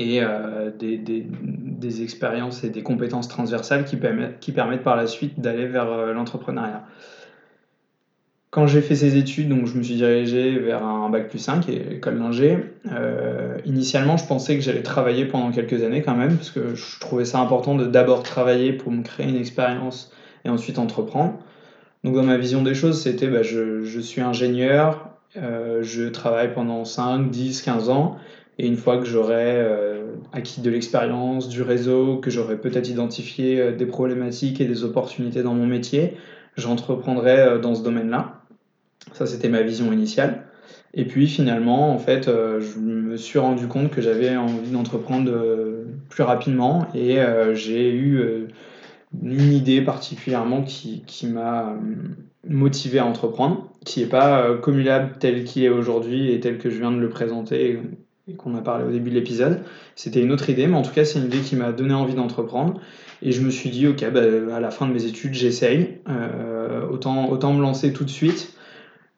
et 0.00 0.22
des, 0.78 0.96
des, 0.96 1.26
des, 1.26 2.02
expériences 2.02 2.64
et 2.64 2.70
des 2.70 2.82
compétences 2.82 3.28
transversales 3.28 3.84
qui 3.84 3.96
permettent, 3.96 4.40
qui 4.40 4.52
permettent 4.52 4.82
par 4.82 4.96
la 4.96 5.06
suite 5.06 5.40
d'aller 5.40 5.66
vers 5.66 6.12
l'entrepreneuriat. 6.12 6.84
Quand 8.50 8.66
j'ai 8.66 8.80
fait 8.80 8.96
ces 8.96 9.16
études, 9.16 9.48
donc 9.48 9.66
je 9.66 9.78
me 9.78 9.82
suis 9.82 9.94
dirigé 9.94 10.58
vers 10.58 10.84
un 10.84 11.08
bac 11.08 11.28
plus 11.28 11.38
5 11.38 11.68
et 11.68 11.94
école 11.94 12.18
d'ingé. 12.18 12.58
Euh, 12.90 13.58
initialement, 13.64 14.16
je 14.16 14.26
pensais 14.26 14.56
que 14.56 14.60
j'allais 14.60 14.82
travailler 14.82 15.24
pendant 15.24 15.52
quelques 15.52 15.84
années 15.84 16.02
quand 16.02 16.16
même, 16.16 16.36
parce 16.36 16.50
que 16.50 16.74
je 16.74 16.98
trouvais 16.98 17.24
ça 17.24 17.38
important 17.38 17.76
de 17.76 17.86
d'abord 17.86 18.24
travailler 18.24 18.72
pour 18.72 18.90
me 18.90 19.04
créer 19.04 19.28
une 19.28 19.36
expérience 19.36 20.12
et 20.44 20.48
ensuite 20.48 20.80
entreprendre. 20.80 21.34
Donc 22.02 22.16
dans 22.16 22.24
ma 22.24 22.38
vision 22.38 22.62
des 22.62 22.74
choses, 22.74 23.00
c'était 23.00 23.28
bah, 23.28 23.42
je, 23.42 24.00
suis 24.00 24.20
ingénieur, 24.20 25.10
euh, 25.36 25.84
je 25.84 26.08
travaille 26.08 26.52
pendant 26.52 26.84
5, 26.84 27.30
10, 27.30 27.62
15 27.62 27.88
ans, 27.88 28.16
et 28.60 28.66
une 28.66 28.76
fois 28.76 28.98
que 28.98 29.06
j'aurai 29.06 29.56
euh, 29.56 30.16
acquis 30.32 30.60
de 30.60 30.70
l'expérience, 30.70 31.48
du 31.48 31.62
réseau, 31.62 32.18
que 32.18 32.30
j'aurai 32.30 32.58
peut-être 32.60 32.90
identifié 32.90 33.60
euh, 33.60 33.72
des 33.72 33.86
problématiques 33.86 34.60
et 34.60 34.66
des 34.66 34.84
opportunités 34.84 35.42
dans 35.42 35.54
mon 35.54 35.66
métier, 35.66 36.16
j'entreprendrai 36.56 37.38
euh, 37.38 37.58
dans 37.58 37.74
ce 37.74 37.82
domaine-là. 37.82 38.42
Ça, 39.12 39.26
c'était 39.26 39.48
ma 39.48 39.62
vision 39.62 39.92
initiale. 39.92 40.44
Et 40.92 41.04
puis 41.04 41.28
finalement, 41.28 41.92
en 41.92 41.98
fait, 41.98 42.28
euh, 42.28 42.60
je 42.60 42.78
me 42.78 43.16
suis 43.16 43.38
rendu 43.38 43.68
compte 43.68 43.90
que 43.90 44.00
j'avais 44.00 44.36
envie 44.36 44.70
d'entreprendre 44.70 45.30
euh, 45.30 45.84
plus 46.08 46.24
rapidement 46.24 46.88
et 46.94 47.20
euh, 47.20 47.54
j'ai 47.54 47.94
eu 47.94 48.48
une 49.22 49.52
idée 49.52 49.82
particulièrement 49.82 50.62
qui, 50.62 51.04
m'a 51.26 51.76
motivé 52.48 52.98
à 52.98 53.06
entreprendre, 53.06 53.70
qui 53.84 54.00
n'est 54.00 54.08
pas 54.08 54.56
Comulab 54.56 55.18
tel 55.18 55.44
qu'il 55.44 55.64
est 55.64 55.68
aujourd'hui 55.68 56.32
et 56.32 56.40
tel 56.40 56.58
que 56.58 56.70
je 56.70 56.78
viens 56.78 56.92
de 56.92 56.98
le 56.98 57.08
présenter 57.08 57.80
qu'on 58.36 58.56
a 58.56 58.60
parlé 58.60 58.84
au 58.84 58.90
début 58.90 59.10
de 59.10 59.14
l'épisode. 59.14 59.60
C'était 59.96 60.22
une 60.22 60.32
autre 60.32 60.50
idée, 60.50 60.66
mais 60.66 60.76
en 60.76 60.82
tout 60.82 60.92
cas, 60.92 61.04
c'est 61.04 61.18
une 61.18 61.26
idée 61.26 61.40
qui 61.40 61.56
m'a 61.56 61.72
donné 61.72 61.94
envie 61.94 62.14
d'entreprendre. 62.14 62.80
Et 63.22 63.32
je 63.32 63.42
me 63.42 63.50
suis 63.50 63.70
dit, 63.70 63.86
ok, 63.86 64.04
bah, 64.12 64.22
à 64.54 64.60
la 64.60 64.70
fin 64.70 64.86
de 64.86 64.92
mes 64.92 65.04
études, 65.04 65.34
j'essaye. 65.34 65.98
autant, 66.90 67.30
autant 67.30 67.52
me 67.52 67.60
lancer 67.60 67.92
tout 67.92 68.04
de 68.04 68.10
suite 68.10 68.54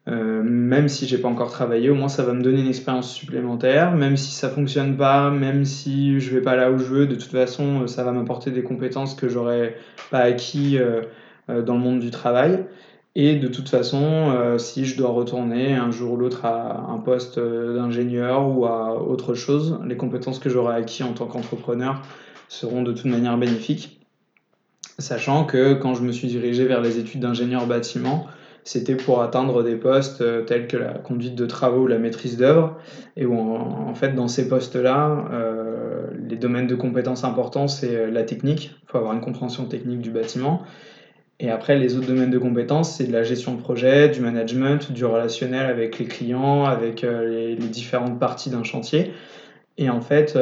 euh, 0.08 0.42
même 0.42 0.88
si 0.88 1.06
j'ai 1.06 1.18
pas 1.18 1.28
encore 1.28 1.52
travaillé, 1.52 1.88
au 1.88 1.94
moins 1.94 2.08
ça 2.08 2.24
va 2.24 2.32
me 2.32 2.42
donner 2.42 2.60
une 2.60 2.68
expérience 2.68 3.12
supplémentaire. 3.12 3.92
Même 3.94 4.16
si 4.16 4.32
ça 4.32 4.48
fonctionne 4.50 4.96
pas, 4.96 5.30
même 5.30 5.64
si 5.64 6.18
je 6.20 6.34
vais 6.34 6.40
pas 6.40 6.56
là 6.56 6.72
où 6.72 6.78
je 6.78 6.84
veux, 6.84 7.06
de 7.06 7.14
toute 7.14 7.30
façon, 7.30 7.82
euh, 7.82 7.86
ça 7.86 8.02
va 8.02 8.12
m'apporter 8.12 8.50
des 8.50 8.62
compétences 8.62 9.14
que 9.14 9.28
j'aurais 9.28 9.76
pas 10.10 10.20
acquis 10.20 10.78
euh, 10.78 11.02
dans 11.48 11.74
le 11.74 11.80
monde 11.80 12.00
du 12.00 12.10
travail. 12.10 12.64
Et 13.14 13.36
de 13.36 13.46
toute 13.48 13.68
façon, 13.68 14.56
si 14.58 14.86
je 14.86 14.96
dois 14.96 15.10
retourner 15.10 15.74
un 15.74 15.90
jour 15.90 16.12
ou 16.12 16.16
l'autre 16.16 16.46
à 16.46 16.90
un 16.90 16.98
poste 16.98 17.38
d'ingénieur 17.38 18.48
ou 18.48 18.64
à 18.64 19.02
autre 19.02 19.34
chose, 19.34 19.78
les 19.84 19.98
compétences 19.98 20.38
que 20.38 20.48
j'aurai 20.48 20.76
acquis 20.76 21.02
en 21.02 21.12
tant 21.12 21.26
qu'entrepreneur 21.26 22.00
seront 22.48 22.82
de 22.82 22.92
toute 22.92 23.04
manière 23.04 23.36
bénéfiques. 23.36 24.00
Sachant 24.98 25.44
que 25.44 25.74
quand 25.74 25.94
je 25.94 26.02
me 26.02 26.12
suis 26.12 26.28
dirigé 26.28 26.64
vers 26.64 26.80
les 26.80 26.98
études 26.98 27.20
d'ingénieur 27.20 27.66
bâtiment, 27.66 28.26
c'était 28.64 28.94
pour 28.94 29.22
atteindre 29.22 29.62
des 29.62 29.74
postes 29.74 30.20
euh, 30.20 30.42
tels 30.42 30.68
que 30.68 30.76
la 30.76 30.92
conduite 30.94 31.34
de 31.34 31.46
travaux 31.46 31.82
ou 31.82 31.86
la 31.86 31.98
maîtrise 31.98 32.36
d'œuvre, 32.36 32.76
et 33.16 33.26
où 33.26 33.34
en, 33.34 33.94
fait 33.94 34.14
dans 34.14 34.28
ces 34.28 34.48
postes-là, 34.48 35.28
euh, 35.32 36.06
les 36.28 36.36
domaines 36.36 36.68
de 36.68 36.74
compétences 36.74 37.24
importants, 37.24 37.66
c'est 37.66 37.96
euh, 37.96 38.10
la 38.10 38.22
technique, 38.22 38.76
il 38.82 38.88
faut 38.88 38.98
avoir 38.98 39.14
une 39.14 39.20
compréhension 39.20 39.64
technique 39.64 40.00
du 40.00 40.10
bâtiment, 40.10 40.62
et 41.42 41.50
après 41.50 41.76
les 41.76 41.96
autres 41.96 42.06
domaines 42.06 42.30
de 42.30 42.38
compétences, 42.38 42.96
c'est 42.96 43.04
de 43.04 43.12
la 43.12 43.24
gestion 43.24 43.54
de 43.54 43.60
projet, 43.60 44.08
du 44.08 44.20
management, 44.20 44.92
du 44.92 45.04
relationnel 45.04 45.66
avec 45.66 45.98
les 45.98 46.06
clients, 46.06 46.64
avec 46.64 47.02
les, 47.02 47.56
différentes 47.56 48.20
parties 48.20 48.48
d'un 48.48 48.62
chantier. 48.62 49.12
Et 49.76 49.90
en 49.90 50.00
fait, 50.00 50.38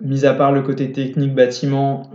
mis 0.00 0.24
à 0.24 0.32
part 0.32 0.52
le 0.52 0.62
côté 0.62 0.92
technique 0.92 1.34
bâtiment 1.34 2.10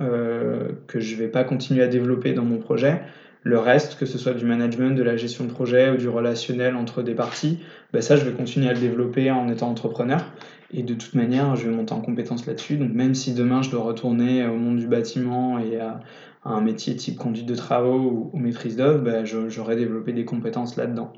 que 0.88 1.00
je 1.00 1.14
ne 1.14 1.20
vais 1.20 1.28
pas 1.28 1.44
continuer 1.44 1.84
à 1.84 1.88
développer 1.88 2.34
dans 2.34 2.46
mon 2.46 2.58
projet, 2.58 3.00
le 3.44 3.58
reste, 3.58 3.98
que 3.98 4.06
ce 4.06 4.18
soit 4.18 4.34
du 4.34 4.44
management, 4.44 4.98
de 4.98 5.04
la 5.04 5.16
gestion 5.16 5.46
de 5.46 5.52
projet 5.52 5.92
ou 5.92 5.98
du 5.98 6.10
relationnel 6.10 6.76
entre 6.76 7.04
des 7.04 7.14
parties, 7.14 7.60
ben 7.94 8.02
ça, 8.02 8.18
je 8.18 8.26
vais 8.26 8.34
continuer 8.34 8.68
à 8.68 8.74
le 8.74 8.80
développer 8.80 9.32
en 9.32 9.48
étant 9.50 9.70
entrepreneur. 9.70 10.26
Et 10.74 10.84
de 10.84 10.94
toute 10.94 11.16
manière, 11.16 11.56
je 11.56 11.68
vais 11.68 11.76
monter 11.76 11.94
en 11.94 12.02
compétence 12.02 12.46
là-dessus. 12.46 12.76
Donc 12.76 12.92
même 12.92 13.16
si 13.16 13.34
demain, 13.34 13.62
je 13.62 13.72
dois 13.72 13.82
retourner 13.82 14.46
au 14.46 14.56
monde 14.56 14.78
du 14.78 14.88
bâtiment 14.88 15.58
et 15.58 15.80
à, 15.80 16.02
un 16.46 16.62
métier 16.62 16.96
type 16.96 17.18
conduite 17.18 17.46
de 17.46 17.56
travaux 17.56 18.30
ou, 18.34 18.38
maîtrise 18.38 18.76
d'œuvre, 18.76 19.04
ben 19.04 19.26
j'aurai 19.26 19.76
développé 19.76 20.14
des 20.14 20.26
compétences 20.26 20.76
là-dedans. 20.78 21.14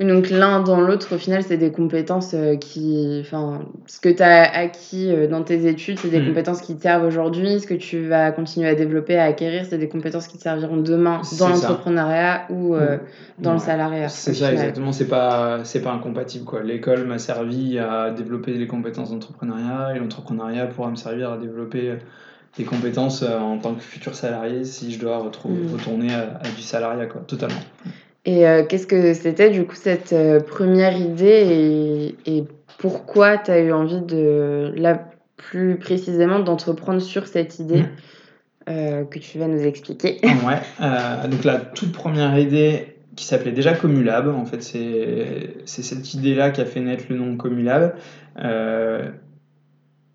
Donc 0.00 0.28
l'un 0.28 0.60
dans 0.60 0.80
l'autre, 0.80 1.14
au 1.14 1.18
final, 1.18 1.44
c'est 1.44 1.56
des 1.56 1.70
compétences 1.70 2.34
euh, 2.34 2.56
qui... 2.56 3.18
Enfin, 3.20 3.60
ce 3.86 4.00
que 4.00 4.08
tu 4.08 4.24
as 4.24 4.42
acquis 4.42 5.08
euh, 5.08 5.28
dans 5.28 5.44
tes 5.44 5.68
études, 5.68 6.00
c'est 6.00 6.08
des 6.08 6.20
hmm. 6.20 6.28
compétences 6.28 6.62
qui 6.62 6.74
te 6.74 6.82
servent 6.82 7.04
aujourd'hui. 7.04 7.60
Ce 7.60 7.66
que 7.68 7.74
tu 7.74 8.08
vas 8.08 8.32
continuer 8.32 8.68
à 8.68 8.74
développer, 8.74 9.16
à 9.16 9.24
acquérir, 9.24 9.64
c'est 9.64 9.78
des 9.78 9.88
compétences 9.88 10.26
qui 10.26 10.36
te 10.36 10.42
serviront 10.42 10.78
demain 10.78 11.20
dans 11.38 11.48
l'entrepreneuriat 11.48 12.46
ou 12.50 12.74
euh, 12.74 12.98
dans 13.38 13.52
le 13.52 13.60
salariat. 13.60 14.08
C'est 14.08 14.34
ça, 14.34 14.52
exactement. 14.52 14.90
C'est 14.90 15.06
pas, 15.06 15.60
pas 15.62 15.92
incompatible. 15.92 16.44
L'école 16.64 17.06
m'a 17.06 17.18
servi 17.18 17.78
à 17.78 18.10
développer 18.10 18.54
les 18.54 18.66
compétences 18.66 19.12
d'entrepreneuriat 19.12 19.94
et 19.94 20.00
l'entrepreneuriat 20.00 20.66
pourra 20.66 20.90
me 20.90 20.96
servir 20.96 21.30
à 21.30 21.38
développer 21.38 21.92
des 22.56 22.64
compétences 22.64 23.22
en 23.22 23.58
tant 23.58 23.74
que 23.74 23.82
futur 23.82 24.14
salarié 24.14 24.64
si 24.64 24.92
je 24.92 24.98
dois 25.00 25.18
hmm. 25.18 25.72
retourner 25.72 26.14
à, 26.14 26.40
à, 26.42 26.48
du 26.48 26.62
salariat, 26.62 27.06
quoi, 27.06 27.22
totalement. 27.26 27.60
Et 28.24 28.46
euh, 28.48 28.64
qu'est-ce 28.64 28.86
que 28.86 29.12
c'était 29.12 29.50
du 29.50 29.66
coup 29.66 29.74
cette 29.74 30.14
euh, 30.14 30.40
première 30.40 30.96
idée 30.96 32.14
et, 32.24 32.36
et 32.36 32.44
pourquoi 32.78 33.36
tu 33.36 33.50
as 33.50 33.60
eu 33.60 33.72
envie 33.72 34.00
de, 34.00 34.72
là 34.76 35.10
plus 35.36 35.76
précisément, 35.76 36.38
d'entreprendre 36.38 37.02
sur 37.02 37.26
cette 37.26 37.58
idée 37.58 37.82
mmh. 37.82 37.88
euh, 38.70 39.04
que 39.04 39.18
tu 39.18 39.38
vas 39.38 39.46
nous 39.46 39.62
expliquer? 39.62 40.20
Ouais, 40.22 41.28
donc 41.28 41.44
la 41.44 41.58
toute 41.58 41.92
première 41.92 42.38
idée 42.38 42.96
qui 43.14 43.26
s'appelait 43.26 43.52
déjà 43.52 43.74
Comulab, 43.74 44.28
en 44.28 44.46
fait 44.46 44.62
c'est 44.62 45.82
cette 45.82 46.14
idée-là 46.14 46.50
qui 46.50 46.60
a 46.60 46.64
fait 46.64 46.80
naître 46.80 47.04
le 47.10 47.16
nom 47.16 47.36
Comulab, 47.36 47.94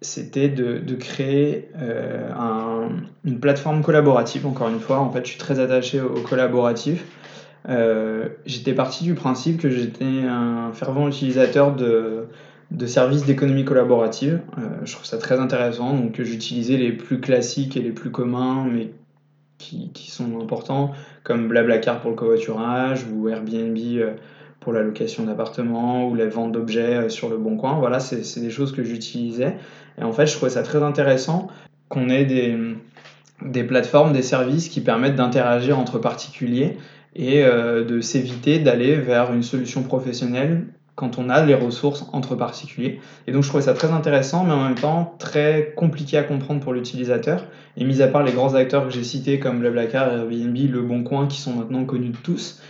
c'était 0.01 0.49
de, 0.49 0.77
de, 0.79 0.95
créer 0.95 1.69
un, 1.75 2.89
une 3.25 3.39
plateforme 3.39 3.81
collaborative, 3.81 4.45
encore 4.47 4.69
une 4.69 4.79
fois, 4.79 4.99
en 4.99 5.11
fait 5.11 5.25
je 5.25 5.31
suis 5.31 5.39
très 5.39 5.59
attaché 5.59 5.99
au 5.99 6.21
collaboratif. 6.21 7.03
j'étais 8.45 8.73
parti 8.73 9.03
du 9.03 9.13
principe 9.13 9.59
que 9.59 9.69
j'étais 9.69 10.23
un 10.25 10.71
fervent 10.73 11.07
utilisateur 11.07 11.75
de, 11.75 12.27
de 12.71 12.85
services 12.85 13.25
d'économie 13.25 13.65
collaborative. 13.65 14.39
je 14.85 14.93
trouve 14.93 15.05
ça 15.05 15.17
très 15.17 15.39
intéressant, 15.39 15.93
donc 15.93 16.21
j'utilisais 16.21 16.77
les 16.77 16.93
plus 16.93 17.19
classiques 17.19 17.75
et 17.75 17.81
les 17.81 17.91
plus 17.91 18.11
communs, 18.11 18.63
mais 18.63 18.91
qui, 19.57 19.91
qui, 19.91 20.09
sont 20.09 20.39
importants, 20.41 20.93
comme 21.23 21.47
Blablacar 21.49 21.99
pour 21.99 22.11
le 22.11 22.15
covoiturage 22.15 23.05
ou 23.11 23.27
Airbnb 23.27 23.77
pour 24.59 24.73
la 24.73 24.81
location 24.81 25.23
d'appartements 25.23 26.07
ou 26.07 26.15
la 26.15 26.27
vente 26.27 26.51
d'objets 26.51 27.09
sur 27.09 27.29
le 27.29 27.37
bon 27.37 27.57
coin. 27.57 27.79
Voilà, 27.79 27.99
c'est 27.99 28.39
des 28.39 28.49
choses 28.49 28.71
que 28.71 28.83
j'utilisais. 28.83 29.55
Et 29.97 30.03
en 30.03 30.13
fait, 30.13 30.25
je 30.27 30.33
trouvais 30.35 30.51
ça 30.51 30.63
très 30.63 30.83
intéressant 30.83 31.47
qu'on 31.87 32.09
ait 32.09 32.25
des, 32.25 32.57
des 33.45 33.63
plateformes, 33.63 34.13
des 34.13 34.21
services 34.21 34.69
qui 34.69 34.81
permettent 34.81 35.15
d'interagir 35.15 35.79
entre 35.79 35.97
particuliers 35.99 36.77
et 37.15 37.43
euh, 37.43 37.83
de 37.83 38.01
s'éviter 38.01 38.59
d'aller 38.59 38.95
vers 38.95 39.33
une 39.33 39.43
solution 39.43 39.83
professionnelle 39.83 40.65
quand 40.95 41.17
on 41.17 41.29
a 41.29 41.45
les 41.45 41.55
ressources 41.55 42.05
entre 42.11 42.35
particuliers. 42.35 42.99
Et 43.25 43.31
donc 43.31 43.43
je 43.43 43.47
trouvais 43.47 43.63
ça 43.63 43.73
très 43.73 43.89
intéressant, 43.89 44.43
mais 44.43 44.51
en 44.51 44.65
même 44.65 44.75
temps 44.75 45.15
très 45.17 45.73
compliqué 45.77 46.17
à 46.17 46.23
comprendre 46.23 46.59
pour 46.59 46.73
l'utilisateur. 46.73 47.45
Et 47.77 47.85
mis 47.85 48.01
à 48.01 48.07
part 48.07 48.23
les 48.23 48.33
grands 48.33 48.55
acteurs 48.55 48.85
que 48.85 48.91
j'ai 48.91 49.05
cités 49.05 49.39
comme 49.39 49.59
Blablacar, 49.59 50.11
Airbnb, 50.11 50.57
Le 50.57 50.81
Bon 50.81 51.03
Coin, 51.03 51.27
qui 51.27 51.39
sont 51.39 51.53
maintenant 51.53 51.85
connus 51.85 52.09
de 52.09 52.17
tous, 52.17 52.61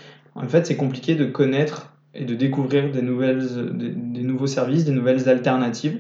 en 0.42 0.48
fait 0.48 0.66
c'est 0.66 0.78
compliqué 0.78 1.16
de 1.16 1.26
connaître 1.26 1.94
et 2.14 2.26
de 2.26 2.34
découvrir 2.34 2.92
des, 2.92 3.02
nouveaux 3.02 4.48
services, 4.48 4.86
des 4.86 4.92
nouvelles 4.92 5.30
alternatives. 5.30 6.00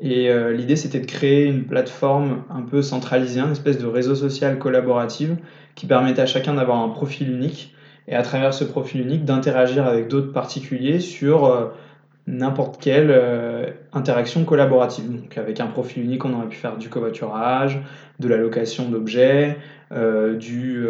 Et 0.00 0.30
euh, 0.30 0.52
l'idée, 0.52 0.76
c'était 0.76 1.00
de 1.00 1.06
créer 1.06 1.44
une 1.44 1.64
plateforme 1.64 2.44
un 2.48 2.62
peu 2.62 2.82
centralisée, 2.82 3.40
une 3.40 3.52
espèce 3.52 3.78
de 3.78 3.86
réseau 3.86 4.14
social 4.14 4.58
collaboratif 4.58 5.30
qui 5.74 5.86
permettait 5.86 6.22
à 6.22 6.26
chacun 6.26 6.54
d'avoir 6.54 6.78
un 6.78 6.88
profil 6.88 7.30
unique 7.30 7.74
et 8.08 8.14
à 8.14 8.22
travers 8.22 8.54
ce 8.54 8.64
profil 8.64 9.02
unique 9.02 9.24
d'interagir 9.24 9.86
avec 9.86 10.08
d'autres 10.08 10.32
particuliers 10.32 11.00
sur 11.00 11.44
euh, 11.44 11.66
n'importe 12.26 12.80
quelle 12.80 13.10
euh, 13.10 13.66
interaction 13.92 14.44
collaborative. 14.44 15.10
Donc 15.10 15.36
avec 15.36 15.60
un 15.60 15.66
profil 15.66 16.04
unique, 16.04 16.24
on 16.24 16.32
aurait 16.32 16.48
pu 16.48 16.56
faire 16.56 16.78
du 16.78 16.88
covoiturage, 16.88 17.78
de 18.20 18.28
la 18.28 18.36
location 18.36 18.88
d'objets, 18.88 19.58
du 20.38 20.86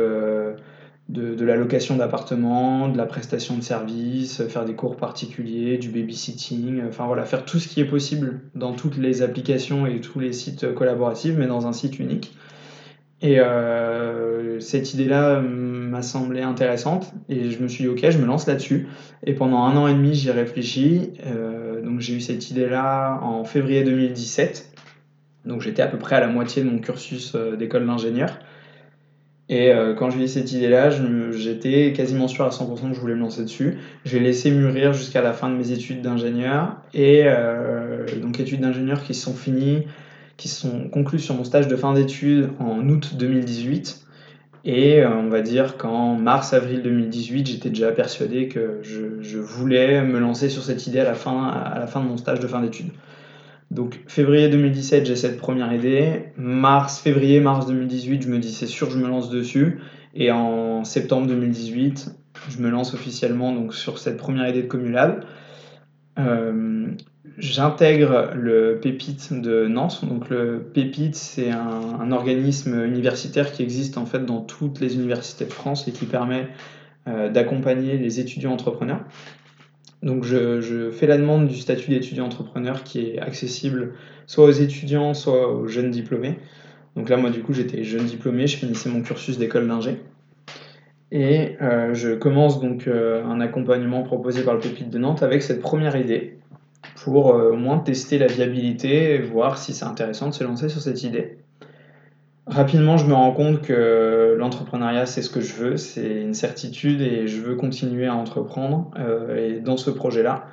de, 1.10 1.44
la 1.44 1.56
location 1.56 1.96
d'appartements, 1.96 2.88
de 2.88 2.96
la 2.96 3.06
prestation 3.06 3.56
de 3.56 3.62
services, 3.62 4.46
faire 4.46 4.64
des 4.64 4.74
cours 4.74 4.96
particuliers, 4.96 5.76
du 5.76 5.88
babysitting, 5.88 6.82
enfin 6.88 7.06
voilà, 7.06 7.24
faire 7.24 7.44
tout 7.44 7.58
ce 7.58 7.68
qui 7.68 7.80
est 7.80 7.84
possible 7.84 8.40
dans 8.54 8.72
toutes 8.72 8.96
les 8.96 9.22
applications 9.22 9.86
et 9.86 10.00
tous 10.00 10.20
les 10.20 10.32
sites 10.32 10.72
collaboratifs, 10.74 11.34
mais 11.36 11.46
dans 11.46 11.66
un 11.66 11.72
site 11.72 11.98
unique. 11.98 12.32
Et 13.22 13.38
euh, 13.38 14.60
cette 14.60 14.94
idée-là 14.94 15.40
m'a 15.40 16.02
semblé 16.02 16.40
intéressante 16.40 17.12
et 17.28 17.50
je 17.50 17.62
me 17.62 17.68
suis 17.68 17.84
dit 17.84 17.88
ok, 17.88 18.08
je 18.08 18.18
me 18.18 18.24
lance 18.24 18.46
là-dessus. 18.46 18.88
Et 19.26 19.34
pendant 19.34 19.64
un 19.64 19.76
an 19.76 19.86
et 19.88 19.94
demi, 19.94 20.14
j'y 20.14 20.28
ai 20.28 20.32
réfléchi. 20.32 21.12
Euh, 21.26 21.82
donc 21.82 22.00
j'ai 22.00 22.14
eu 22.14 22.20
cette 22.20 22.50
idée-là 22.50 23.20
en 23.22 23.44
février 23.44 23.82
2017. 23.84 24.72
Donc 25.44 25.60
j'étais 25.60 25.82
à 25.82 25.86
peu 25.86 25.98
près 25.98 26.16
à 26.16 26.20
la 26.20 26.28
moitié 26.28 26.62
de 26.62 26.70
mon 26.70 26.78
cursus 26.78 27.34
euh, 27.34 27.56
d'école 27.56 27.86
d'ingénieur. 27.86 28.38
Et 29.50 29.72
euh, 29.72 29.94
quand 29.94 30.10
j'ai 30.10 30.22
eu 30.22 30.28
cette 30.28 30.52
idée-là, 30.52 30.90
j'étais 31.32 31.92
quasiment 31.92 32.28
sûr 32.28 32.44
à 32.44 32.50
100% 32.50 32.90
que 32.90 32.94
je 32.94 33.00
voulais 33.00 33.16
me 33.16 33.20
lancer 33.20 33.42
dessus. 33.42 33.78
J'ai 34.04 34.20
laissé 34.20 34.52
mûrir 34.52 34.92
jusqu'à 34.92 35.22
la 35.22 35.32
fin 35.32 35.50
de 35.50 35.56
mes 35.56 35.72
études 35.72 36.02
d'ingénieur. 36.02 36.76
Et 36.94 37.22
euh, 37.24 38.06
donc 38.22 38.38
études 38.38 38.60
d'ingénieur 38.60 39.02
qui 39.02 39.12
sont 39.12 39.34
finies, 39.34 39.88
qui 40.36 40.46
sont 40.46 40.88
conclues 40.88 41.18
sur 41.18 41.34
mon 41.34 41.42
stage 41.42 41.66
de 41.66 41.74
fin 41.74 41.92
d'études 41.92 42.50
en 42.60 42.88
août 42.88 43.16
2018. 43.16 44.06
Et 44.64 45.00
euh, 45.00 45.10
on 45.16 45.28
va 45.28 45.40
dire 45.40 45.76
qu'en 45.76 46.14
mars-avril 46.14 46.82
2018, 46.82 47.48
j'étais 47.48 47.70
déjà 47.70 47.90
persuadé 47.90 48.46
que 48.46 48.78
je, 48.82 49.20
je, 49.20 49.38
voulais 49.38 50.00
me 50.02 50.20
lancer 50.20 50.48
sur 50.48 50.62
cette 50.62 50.86
idée 50.86 51.00
à 51.00 51.04
la 51.04 51.14
fin, 51.14 51.48
à 51.48 51.76
la 51.76 51.88
fin 51.88 52.00
de 52.00 52.06
mon 52.06 52.18
stage 52.18 52.38
de 52.38 52.46
fin 52.46 52.60
d'études. 52.60 52.90
Donc 53.70 54.00
février 54.08 54.48
2017, 54.48 55.06
j'ai 55.06 55.16
cette 55.16 55.38
première 55.38 55.72
idée. 55.72 56.24
Mars, 56.36 56.98
février, 56.98 57.40
mars 57.40 57.66
2018, 57.66 58.22
je 58.22 58.28
me 58.28 58.38
dis 58.38 58.52
c'est 58.52 58.66
sûr, 58.66 58.90
je 58.90 58.98
me 58.98 59.06
lance 59.06 59.30
dessus. 59.30 59.78
Et 60.14 60.32
en 60.32 60.82
septembre 60.82 61.28
2018, 61.28 62.10
je 62.48 62.58
me 62.58 62.68
lance 62.68 62.94
officiellement 62.94 63.70
sur 63.70 63.98
cette 63.98 64.16
première 64.16 64.48
idée 64.48 64.62
de 64.62 64.66
Comulab. 64.66 65.24
Euh, 66.18 66.88
j'intègre 67.38 68.32
le 68.34 68.80
Pépite 68.82 69.32
de 69.32 69.68
Nantes. 69.68 70.04
Donc 70.04 70.28
le 70.30 70.70
Pépite, 70.74 71.14
c'est 71.14 71.50
un, 71.50 72.10
organisme 72.10 72.84
universitaire 72.84 73.52
qui 73.52 73.62
existe 73.62 73.98
en 73.98 74.06
fait 74.06 74.26
dans 74.26 74.40
toutes 74.40 74.80
les 74.80 74.96
universités 74.96 75.44
de 75.44 75.52
France 75.52 75.86
et 75.86 75.92
qui 75.92 76.06
permet 76.06 76.48
euh, 77.06 77.28
d'accompagner 77.30 77.98
les 77.98 78.18
étudiants 78.18 78.52
entrepreneurs. 78.52 79.04
Donc 80.02 80.24
je, 80.24 80.90
fais 80.90 81.06
la 81.06 81.18
demande 81.18 81.46
du 81.46 81.56
statut 81.56 81.90
d'étudiant 81.90 82.26
entrepreneur 82.26 82.84
qui 82.84 83.00
est 83.00 83.18
accessible 83.18 83.92
soit 84.26 84.44
aux 84.44 84.50
étudiants, 84.50 85.12
soit 85.12 85.52
aux 85.52 85.66
jeunes 85.66 85.90
diplômés. 85.90 86.38
Donc 86.96 87.08
là, 87.08 87.16
moi, 87.16 87.30
du 87.30 87.42
coup, 87.42 87.52
j'étais 87.52 87.84
jeune 87.84 88.06
diplômé, 88.06 88.46
je 88.46 88.56
finissais 88.56 88.88
mon 88.88 89.02
cursus 89.02 89.38
d'école 89.38 89.68
d'ingé. 89.68 89.98
Et 91.12 91.56
euh, 91.60 91.92
je 91.92 92.14
commence 92.14 92.60
donc 92.60 92.86
euh, 92.86 93.24
un 93.24 93.40
accompagnement 93.40 94.02
proposé 94.02 94.42
par 94.42 94.54
le 94.54 94.60
Pépite 94.60 94.90
de 94.90 94.98
Nantes 94.98 95.22
avec 95.22 95.42
cette 95.42 95.60
première 95.60 95.96
idée 95.96 96.38
pour 97.02 97.34
euh, 97.34 97.52
au 97.52 97.56
moins 97.56 97.78
tester 97.78 98.18
la 98.18 98.26
viabilité 98.26 99.14
et 99.14 99.18
voir 99.18 99.58
si 99.58 99.74
c'est 99.74 99.84
intéressant 99.84 100.28
de 100.28 100.34
se 100.34 100.44
lancer 100.44 100.68
sur 100.68 100.80
cette 100.80 101.02
idée. 101.02 101.39
Rapidement, 102.50 102.96
je 102.96 103.06
me 103.06 103.14
rends 103.14 103.30
compte 103.30 103.62
que 103.62 104.34
l'entrepreneuriat, 104.36 105.06
c'est 105.06 105.22
ce 105.22 105.30
que 105.30 105.40
je 105.40 105.54
veux, 105.54 105.76
c'est 105.76 106.20
une 106.22 106.34
certitude 106.34 107.00
et 107.00 107.28
je 107.28 107.40
veux 107.40 107.54
continuer 107.54 108.08
à 108.08 108.14
entreprendre 108.14 108.90
euh, 108.98 109.36
et 109.36 109.60
dans 109.60 109.76
ce 109.76 109.88
projet-là. 109.90 110.46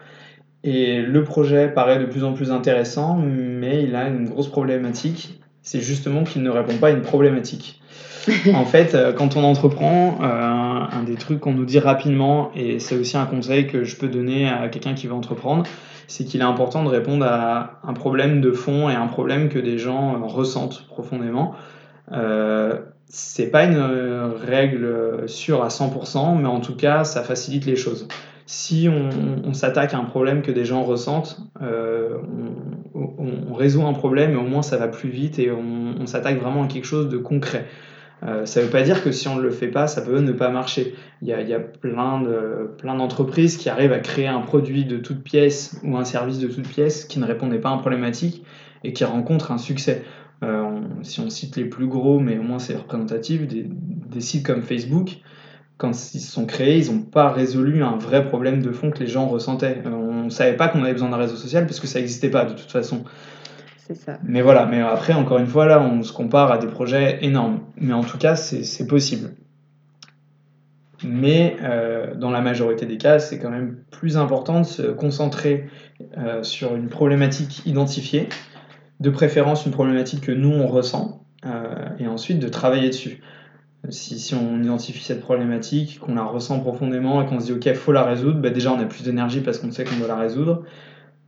Et 0.63 1.01
le 1.01 1.23
projet 1.23 1.69
paraît 1.69 1.97
de 1.97 2.05
plus 2.05 2.23
en 2.23 2.33
plus 2.33 2.51
intéressant, 2.51 3.17
mais 3.17 3.83
il 3.83 3.95
a 3.95 4.07
une 4.07 4.29
grosse 4.29 4.47
problématique, 4.47 5.41
c'est 5.63 5.81
justement 5.81 6.23
qu'il 6.23 6.43
ne 6.43 6.51
répond 6.51 6.77
pas 6.77 6.89
à 6.89 6.91
une 6.91 7.01
problématique. 7.01 7.81
en 8.53 8.65
fait, 8.65 8.93
euh, 8.93 9.11
quand 9.11 9.35
on 9.35 9.43
entreprend, 9.43 10.19
euh, 10.21 10.25
un 10.25 11.03
des 11.03 11.15
trucs 11.15 11.39
qu'on 11.39 11.53
nous 11.53 11.65
dit 11.65 11.79
rapidement, 11.79 12.51
et 12.55 12.77
c'est 12.77 12.95
aussi 12.95 13.17
un 13.17 13.25
conseil 13.25 13.65
que 13.65 13.83
je 13.83 13.95
peux 13.95 14.07
donner 14.07 14.47
à 14.47 14.67
quelqu'un 14.67 14.93
qui 14.93 15.07
veut 15.07 15.13
entreprendre, 15.13 15.63
c'est 16.07 16.25
qu'il 16.25 16.41
est 16.41 16.45
important 16.45 16.83
de 16.83 16.89
répondre 16.89 17.25
à 17.25 17.79
un 17.83 17.93
problème 17.93 18.39
de 18.39 18.51
fond 18.51 18.87
et 18.87 18.93
un 18.93 19.07
problème 19.07 19.49
que 19.49 19.57
des 19.57 19.79
gens 19.79 20.21
ressentent 20.27 20.85
profondément. 20.87 21.55
Euh, 22.11 22.79
c'est 23.09 23.49
pas 23.49 23.63
une 23.63 23.79
règle 23.79 25.23
sûre 25.27 25.63
à 25.63 25.69
100%, 25.69 26.37
mais 26.39 26.47
en 26.47 26.59
tout 26.59 26.75
cas, 26.75 27.03
ça 27.03 27.23
facilite 27.23 27.65
les 27.65 27.75
choses. 27.75 28.07
Si 28.45 28.87
on, 28.89 29.53
s'attaque 29.53 29.93
à 29.93 29.97
un 29.97 30.05
problème 30.05 30.41
que 30.41 30.51
des 30.51 30.63
gens 30.63 30.83
ressentent, 30.83 31.37
euh, 31.61 32.17
on, 32.95 33.53
résout 33.53 33.83
un 33.85 33.93
problème 33.93 34.31
et 34.31 34.35
au 34.35 34.43
moins 34.43 34.61
ça 34.61 34.77
va 34.77 34.87
plus 34.87 35.09
vite 35.09 35.39
et 35.39 35.51
on, 35.51 36.05
s'attaque 36.05 36.39
vraiment 36.39 36.63
à 36.63 36.67
quelque 36.67 36.85
chose 36.85 37.09
de 37.09 37.17
concret. 37.17 37.65
Euh, 38.23 38.45
ça 38.45 38.61
ne 38.61 38.65
veut 38.65 38.71
pas 38.71 38.83
dire 38.83 39.03
que 39.03 39.11
si 39.11 39.27
on 39.27 39.35
ne 39.35 39.41
le 39.41 39.51
fait 39.51 39.67
pas, 39.67 39.87
ça 39.87 40.01
peut 40.01 40.19
ne 40.19 40.31
pas 40.31 40.49
marcher. 40.49 40.95
Il 41.21 41.27
y 41.27 41.33
a, 41.33 41.41
y 41.41 41.53
a 41.53 41.59
plein, 41.59 42.21
de, 42.21 42.71
plein 42.77 42.95
d'entreprises 42.95 43.57
qui 43.57 43.67
arrivent 43.69 43.91
à 43.91 43.99
créer 43.99 44.27
un 44.27 44.39
produit 44.39 44.85
de 44.85 44.97
toute 44.97 45.23
pièce 45.23 45.81
ou 45.83 45.97
un 45.97 46.05
service 46.05 46.39
de 46.39 46.47
toute 46.47 46.67
pièce 46.67 47.03
qui 47.03 47.19
ne 47.19 47.25
répondait 47.25 47.59
pas 47.59 47.69
à 47.69 47.73
une 47.73 47.81
problématique 47.81 48.45
et 48.83 48.93
qui 48.93 49.03
rencontrent 49.03 49.51
un 49.51 49.57
succès. 49.57 50.03
Euh, 50.43 50.81
si 51.01 51.19
on 51.19 51.29
cite 51.29 51.55
les 51.55 51.65
plus 51.65 51.87
gros, 51.87 52.19
mais 52.19 52.37
au 52.37 52.43
moins 52.43 52.59
c'est 52.59 52.75
représentatif, 52.75 53.47
des, 53.47 54.21
sites 54.21 54.45
comme 54.45 54.61
Facebook, 54.61 55.17
quand 55.77 55.91
ils 56.13 56.19
se 56.19 56.31
sont 56.31 56.45
créés, 56.45 56.77
ils 56.77 56.91
n'ont 56.91 57.01
pas 57.01 57.31
résolu 57.31 57.83
un 57.83 57.97
vrai 57.97 58.27
problème 58.27 58.61
de 58.61 58.71
fond 58.71 58.91
que 58.91 58.99
les 58.99 59.07
gens 59.07 59.27
ressentaient. 59.27 59.81
Euh, 59.85 59.89
on 59.89 60.25
ne 60.25 60.29
savait 60.29 60.55
pas 60.55 60.67
qu'on 60.67 60.83
avait 60.83 60.93
besoin 60.93 61.09
d'un 61.09 61.17
réseau 61.17 61.35
social 61.35 61.65
parce 61.65 61.79
que 61.79 61.87
ça 61.87 61.99
n'existait 61.99 62.29
pas 62.29 62.45
de 62.45 62.53
toute 62.53 62.71
façon. 62.71 63.03
Ça. 63.93 64.19
Mais 64.23 64.41
voilà, 64.41 64.65
mais 64.65 64.81
après, 64.81 65.13
encore 65.13 65.37
une 65.37 65.47
fois, 65.47 65.65
là, 65.65 65.81
on 65.81 66.03
se 66.03 66.11
compare 66.11 66.51
à 66.51 66.57
des 66.57 66.67
projets 66.67 67.23
énormes. 67.23 67.61
Mais 67.77 67.93
en 67.93 68.03
tout 68.03 68.17
cas, 68.17 68.35
c'est 68.35 68.87
possible. 68.87 69.31
Mais 71.03 71.55
euh, 71.61 72.13
dans 72.15 72.31
la 72.31 72.41
majorité 72.41 72.85
des 72.85 72.97
cas, 72.97 73.19
c'est 73.19 73.39
quand 73.39 73.49
même 73.49 73.77
plus 73.89 74.17
important 74.17 74.59
de 74.59 74.65
se 74.65 74.81
concentrer 74.81 75.69
sur 76.41 76.75
une 76.75 76.89
problématique 76.89 77.65
identifiée 77.65 78.27
de 78.99 79.09
préférence 79.09 79.65
une 79.65 79.71
problématique 79.71 80.21
que 80.21 80.31
nous 80.31 80.51
on 80.51 80.67
ressent, 80.67 81.23
euh, 81.45 81.89
et 81.99 82.07
ensuite 82.07 82.39
de 82.39 82.47
travailler 82.47 82.89
dessus. 82.89 83.21
Si, 83.89 84.19
si, 84.19 84.33
on 84.33 84.61
identifie 84.61 85.03
cette 85.03 85.21
problématique, 85.21 85.99
qu'on 85.99 86.15
la 86.15 86.23
ressent 86.23 86.59
profondément 86.59 87.21
et 87.21 87.25
qu'on 87.25 87.39
se 87.39 87.45
dit 87.45 87.53
ok, 87.53 87.73
faut 87.75 87.91
la 87.91 88.03
résoudre, 88.03 88.41
bah 88.41 88.49
déjà 88.49 88.73
on 88.73 88.79
a 88.79 88.85
plus 88.85 89.03
d'énergie 89.03 89.41
parce 89.41 89.59
qu'on 89.59 89.71
sait 89.71 89.85
qu'on 89.85 89.97
doit 89.97 90.07
la 90.07 90.17
résoudre. 90.17 90.63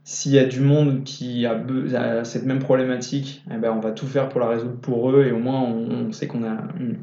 S'il 0.03 0.31
y 0.31 0.39
a 0.39 0.45
du 0.45 0.59
monde 0.59 1.03
qui 1.03 1.45
a, 1.45 2.23
cette 2.23 2.45
même 2.45 2.59
problématique, 2.59 3.43
eh 3.53 3.57
ben 3.57 3.71
on 3.71 3.79
va 3.79 3.91
tout 3.91 4.07
faire 4.07 4.27
pour 4.27 4.39
la 4.41 4.47
résoudre 4.47 4.77
pour 4.81 5.11
eux 5.11 5.25
et 5.25 5.31
au 5.31 5.37
moins 5.37 5.61
on, 5.61 6.11
sait 6.11 6.27
qu'on 6.27 6.43
a 6.43 6.57
une, 6.79 6.97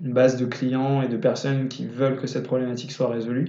base 0.00 0.36
de 0.36 0.46
clients 0.46 1.02
et 1.02 1.08
de 1.08 1.16
personnes 1.16 1.68
qui 1.68 1.86
veulent 1.86 2.16
que 2.16 2.26
cette 2.26 2.44
problématique 2.44 2.92
soit 2.92 3.08
résolue. 3.08 3.48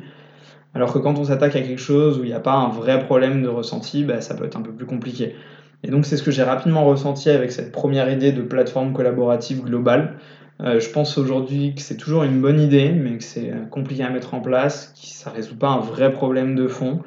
Alors 0.74 0.92
que 0.92 1.00
quand 1.00 1.18
on 1.20 1.24
s'attaque 1.24 1.56
à 1.56 1.62
quelque 1.62 1.82
chose 1.82 2.20
où 2.20 2.24
il 2.24 2.28
n'y 2.28 2.34
a 2.34 2.40
pas 2.40 2.54
un 2.54 2.70
vrai 2.70 3.00
problème 3.06 3.44
de 3.44 3.48
ressenti, 3.48 4.04
bah, 4.04 4.22
ça 4.22 4.34
peut 4.34 4.46
être 4.46 4.58
un 4.58 4.62
peu 4.62 4.72
plus 4.72 4.88
compliqué. 4.88 5.36
Et 5.84 5.92
donc 5.92 6.06
c'est 6.06 6.18
ce 6.18 6.24
que 6.24 6.32
j'ai 6.32 6.44
rapidement 6.44 6.86
ressenti 6.86 7.30
avec 7.30 7.52
cette 7.52 7.72
première 7.72 8.10
idée 8.10 8.32
de 8.32 8.42
plateforme 8.42 8.94
collaborative 8.94 9.64
globale. 9.64 10.18
Euh, 10.62 10.80
je 10.80 10.90
pense 10.90 11.18
aujourd'hui 11.18 11.74
que 11.76 11.82
c'est 11.82 11.98
toujours 11.98 12.24
une 12.24 12.40
bonne 12.40 12.60
idée, 12.60 12.90
mais 12.92 13.18
que 13.18 13.24
c'est 13.24 13.52
compliqué 13.70 14.04
à 14.04 14.10
mettre 14.10 14.34
en 14.34 14.40
place, 14.40 14.94
que 14.94 15.08
ça 15.08 15.30
ne 15.30 15.36
résout 15.36 15.58
pas 15.58 15.70
un 15.70 15.80
vrai 15.80 16.14
problème 16.14 16.56
de 16.56 16.68
fond. 16.68 17.02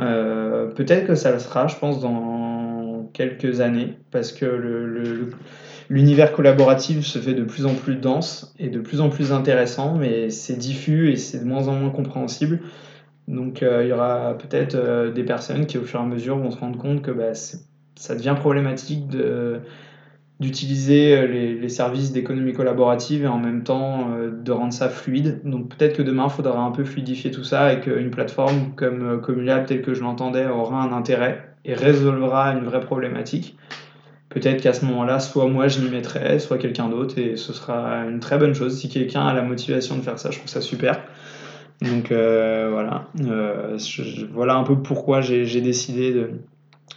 Euh, 0.00 0.66
peut-être 0.66 1.06
que 1.06 1.14
ça 1.14 1.30
le 1.30 1.38
sera, 1.38 1.68
je 1.68 1.76
pense, 1.76 2.00
dans 2.00 3.08
quelques 3.12 3.60
années, 3.60 3.94
parce 4.10 4.32
que 4.32 5.30
l'univers 5.88 6.32
collaboratif 6.32 7.06
se 7.06 7.18
fait 7.18 7.34
de 7.34 7.44
plus 7.44 7.64
en 7.64 7.74
plus 7.74 7.96
dense 7.96 8.54
et 8.58 8.68
de 8.68 8.80
plus 8.80 9.00
en 9.00 9.08
plus 9.08 9.32
intéressant, 9.32 9.94
mais 9.94 10.30
c'est 10.30 10.56
diffus 10.56 11.12
et 11.12 11.16
c'est 11.16 11.38
de 11.38 11.44
moins 11.44 11.68
en 11.68 11.74
moins 11.74 11.90
compréhensible. 11.90 12.60
Donc 13.28 13.62
euh, 13.62 13.84
il 13.84 13.88
y 13.88 13.92
aura 13.92 14.36
peut-être 14.38 15.12
des 15.12 15.24
personnes 15.24 15.66
qui, 15.66 15.78
au 15.78 15.82
fur 15.82 16.00
et 16.00 16.02
à 16.02 16.06
mesure, 16.06 16.38
vont 16.38 16.50
se 16.50 16.58
rendre 16.58 16.78
compte 16.78 17.02
que 17.02 17.10
bah, 17.10 17.34
ça 17.96 18.14
devient 18.14 18.34
problématique 18.38 19.08
d'utiliser 20.38 21.16
euh, 21.16 21.26
les, 21.26 21.68
services 21.68 22.12
d'économie 22.12 22.52
collaborative 22.52 23.24
et 23.24 23.26
en 23.26 23.38
même 23.38 23.64
temps 23.64 24.10
euh, 24.10 24.30
de 24.30 24.52
rendre 24.52 24.72
ça 24.72 24.88
fluide. 24.88 25.40
Donc 25.44 25.74
peut-être 25.74 25.96
que 25.96 26.02
demain, 26.02 26.26
il 26.26 26.30
faudra 26.30 26.60
un 26.60 26.70
peu 26.70 26.84
fluidifier 26.84 27.30
tout 27.30 27.44
ça 27.44 27.72
et 27.72 27.80
qu'une 27.80 28.10
plateforme 28.10 28.72
comme 28.76 29.02
euh, 29.02 29.18
Comulab, 29.18 29.66
telle 29.66 29.82
que 29.82 29.94
je 29.94 30.02
l'entendais, 30.02 30.46
aura 30.46 30.82
un 30.82 30.92
intérêt 30.92 31.48
et 31.64 31.74
résolvera 31.74 32.52
une 32.52 32.64
vraie 32.64 32.80
problématique. 32.80 33.56
Peut-être 34.28 34.62
qu'à 34.62 34.74
ce 34.74 34.84
moment-là, 34.84 35.18
soit 35.18 35.48
moi 35.48 35.68
je 35.68 35.80
m'y 35.80 35.88
mettrai, 35.88 36.38
soit 36.38 36.58
quelqu'un 36.58 36.90
d'autre, 36.90 37.18
et 37.18 37.36
ce 37.36 37.54
sera 37.54 38.04
une 38.04 38.20
très 38.20 38.36
bonne 38.36 38.54
chose. 38.54 38.78
Si 38.78 38.90
quelqu'un 38.90 39.26
a 39.26 39.32
la 39.32 39.42
motivation 39.42 39.96
de 39.96 40.02
faire 40.02 40.18
ça, 40.18 40.30
je 40.30 40.38
trouve 40.38 40.50
ça 40.50 40.60
super. 40.60 41.00
Donc 41.80 42.08
voilà, 42.10 43.08
voilà 44.32 44.54
un 44.56 44.64
peu 44.64 44.76
pourquoi 44.76 45.22
j'ai 45.22 45.60
décidé 45.62 46.12
de, 46.12 46.30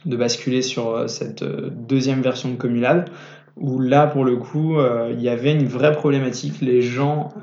de 0.05 0.15
basculer 0.15 0.61
sur 0.61 0.89
euh, 0.89 1.07
cette 1.07 1.43
euh, 1.43 1.69
deuxième 1.71 2.21
version 2.21 2.49
de 2.49 2.55
Comulab 2.55 3.09
où 3.57 3.79
là 3.79 4.07
pour 4.07 4.23
le 4.23 4.37
coup 4.37 4.79
euh, 4.79 5.11
il 5.13 5.21
y 5.21 5.27
avait 5.27 5.51
une 5.51 5.65
vraie 5.65 5.91
problématique. 5.91 6.61
Les 6.61 6.81
gens 6.81 7.33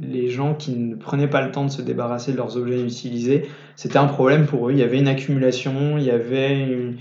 les 0.00 0.28
gens 0.30 0.54
qui 0.54 0.72
ne 0.72 0.94
prenaient 0.94 1.28
pas 1.28 1.42
le 1.42 1.50
temps 1.50 1.66
de 1.66 1.70
se 1.70 1.82
débarrasser 1.82 2.32
de 2.32 2.38
leurs 2.38 2.56
objets 2.56 2.80
utilisés 2.80 3.48
c'était 3.76 3.98
un 3.98 4.06
problème 4.06 4.46
pour 4.46 4.68
eux. 4.68 4.72
Il 4.72 4.78
y 4.78 4.82
avait 4.82 4.98
une 4.98 5.08
accumulation 5.08 5.98
il 5.98 6.04
y 6.04 6.10
avait 6.10 6.94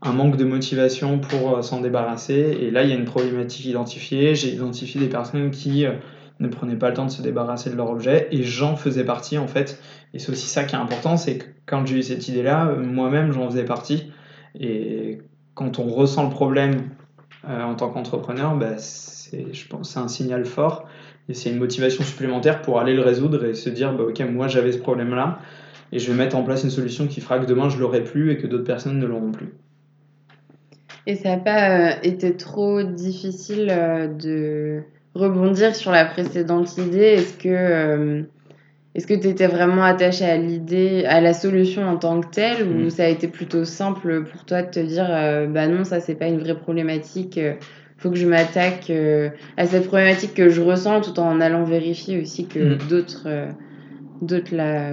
un 0.00 0.12
manque 0.12 0.36
de 0.36 0.44
motivation 0.44 1.18
pour 1.18 1.62
s'en 1.62 1.82
débarrasser. 1.82 2.56
Et 2.62 2.70
là 2.70 2.84
il 2.84 2.88
y 2.88 2.92
a 2.92 2.96
une 2.96 3.04
problématique 3.04 3.66
identifiée. 3.66 4.34
J'ai 4.34 4.54
identifié 4.54 4.98
des 4.98 5.08
personnes 5.08 5.50
qui 5.50 5.84
ne 6.40 6.48
prenaient 6.48 6.76
pas 6.76 6.88
le 6.88 6.94
temps 6.94 7.06
de 7.06 7.10
se 7.10 7.20
débarrasser 7.20 7.68
de 7.68 7.76
leur 7.76 7.90
objet 7.90 8.28
et 8.30 8.42
j'en 8.42 8.76
faisais 8.76 9.04
partie 9.04 9.36
en 9.36 9.46
fait 9.46 9.78
et 10.14 10.18
c'est 10.18 10.30
aussi 10.30 10.46
ça 10.46 10.64
qui 10.64 10.74
est 10.74 10.78
important 10.78 11.16
c'est 11.16 11.38
que 11.38 11.46
quand 11.66 11.84
j'ai 11.84 11.98
eu 11.98 12.02
cette 12.02 12.28
idée-là, 12.28 12.66
moi-même, 12.76 13.32
j'en 13.32 13.50
faisais 13.50 13.64
partie. 13.64 14.10
Et 14.58 15.18
quand 15.54 15.78
on 15.78 15.88
ressent 15.88 16.24
le 16.24 16.30
problème 16.30 16.90
euh, 17.46 17.62
en 17.62 17.74
tant 17.74 17.90
qu'entrepreneur, 17.90 18.56
bah, 18.56 18.78
c'est, 18.78 19.52
je 19.52 19.68
pense, 19.68 19.90
c'est 19.90 19.98
un 19.98 20.08
signal 20.08 20.44
fort 20.44 20.88
et 21.28 21.34
c'est 21.34 21.50
une 21.50 21.58
motivation 21.58 22.04
supplémentaire 22.04 22.62
pour 22.62 22.78
aller 22.78 22.94
le 22.94 23.02
résoudre 23.02 23.44
et 23.44 23.54
se 23.54 23.68
dire, 23.68 23.92
bah, 23.92 24.04
ok, 24.04 24.20
moi 24.30 24.48
j'avais 24.48 24.72
ce 24.72 24.78
problème-là 24.78 25.40
et 25.92 25.98
je 25.98 26.10
vais 26.10 26.16
mettre 26.16 26.36
en 26.36 26.42
place 26.42 26.64
une 26.64 26.70
solution 26.70 27.06
qui 27.06 27.20
fera 27.20 27.38
que 27.38 27.46
demain 27.46 27.68
je 27.68 27.78
l'aurai 27.78 28.02
plus 28.02 28.30
et 28.30 28.38
que 28.38 28.46
d'autres 28.46 28.64
personnes 28.64 28.98
ne 28.98 29.06
l'auront 29.06 29.32
plus. 29.32 29.52
Et 31.08 31.14
ça 31.14 31.30
n'a 31.30 31.38
pas 31.38 31.70
euh, 31.70 31.94
été 32.02 32.36
trop 32.36 32.82
difficile 32.82 33.68
euh, 33.70 34.08
de 34.08 34.82
rebondir 35.14 35.74
sur 35.74 35.90
la 35.92 36.04
précédente 36.04 36.76
idée? 36.78 36.98
Est-ce 36.98 37.34
que 37.38 38.24
est-ce 38.96 39.06
que 39.06 39.12
tu 39.12 39.28
étais 39.28 39.46
vraiment 39.46 39.84
attaché 39.84 40.24
à 40.24 40.38
l'idée, 40.38 41.04
à 41.04 41.20
la 41.20 41.34
solution 41.34 41.86
en 41.86 41.98
tant 41.98 42.18
que 42.22 42.28
telle, 42.28 42.66
ou 42.66 42.86
mm. 42.86 42.90
ça 42.90 43.04
a 43.04 43.08
été 43.08 43.28
plutôt 43.28 43.66
simple 43.66 44.24
pour 44.24 44.46
toi 44.46 44.62
de 44.62 44.70
te 44.70 44.80
dire, 44.80 45.06
euh, 45.10 45.46
bah 45.46 45.68
non, 45.68 45.84
ça 45.84 46.00
c'est 46.00 46.14
pas 46.14 46.28
une 46.28 46.38
vraie 46.38 46.58
problématique, 46.58 47.36
euh, 47.36 47.52
faut 47.98 48.08
que 48.08 48.16
je 48.16 48.26
m'attaque 48.26 48.88
euh, 48.88 49.28
à 49.58 49.66
cette 49.66 49.86
problématique 49.86 50.32
que 50.32 50.48
je 50.48 50.62
ressens, 50.62 51.02
tout 51.02 51.20
en 51.20 51.42
allant 51.42 51.64
vérifier 51.64 52.18
aussi 52.18 52.46
que 52.46 52.58
mm. 52.58 52.78
d'autres, 52.88 53.28
d'autres 54.22 54.56
la, 54.56 54.88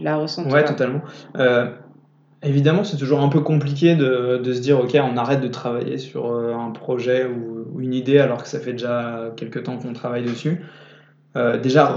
la 0.00 0.16
ressentent. 0.16 0.50
Ouais, 0.50 0.64
totalement. 0.64 1.02
évidemment, 2.42 2.82
c'est 2.82 2.96
toujours 2.96 3.20
un 3.20 3.28
peu 3.28 3.40
compliqué 3.40 3.94
de, 3.94 4.40
de, 4.42 4.52
se 4.54 4.60
dire, 4.62 4.80
ok, 4.80 4.96
on 5.02 5.18
arrête 5.18 5.42
de 5.42 5.48
travailler 5.48 5.98
sur 5.98 6.34
un 6.34 6.70
projet 6.70 7.26
ou, 7.26 7.66
ou, 7.74 7.82
une 7.82 7.92
idée 7.92 8.20
alors 8.20 8.42
que 8.42 8.48
ça 8.48 8.58
fait 8.58 8.72
déjà 8.72 9.34
quelques 9.36 9.64
temps 9.64 9.76
qu'on 9.76 9.92
travaille 9.92 10.24
dessus. 10.24 10.62
Euh, 11.36 11.58
déjà, 11.58 11.92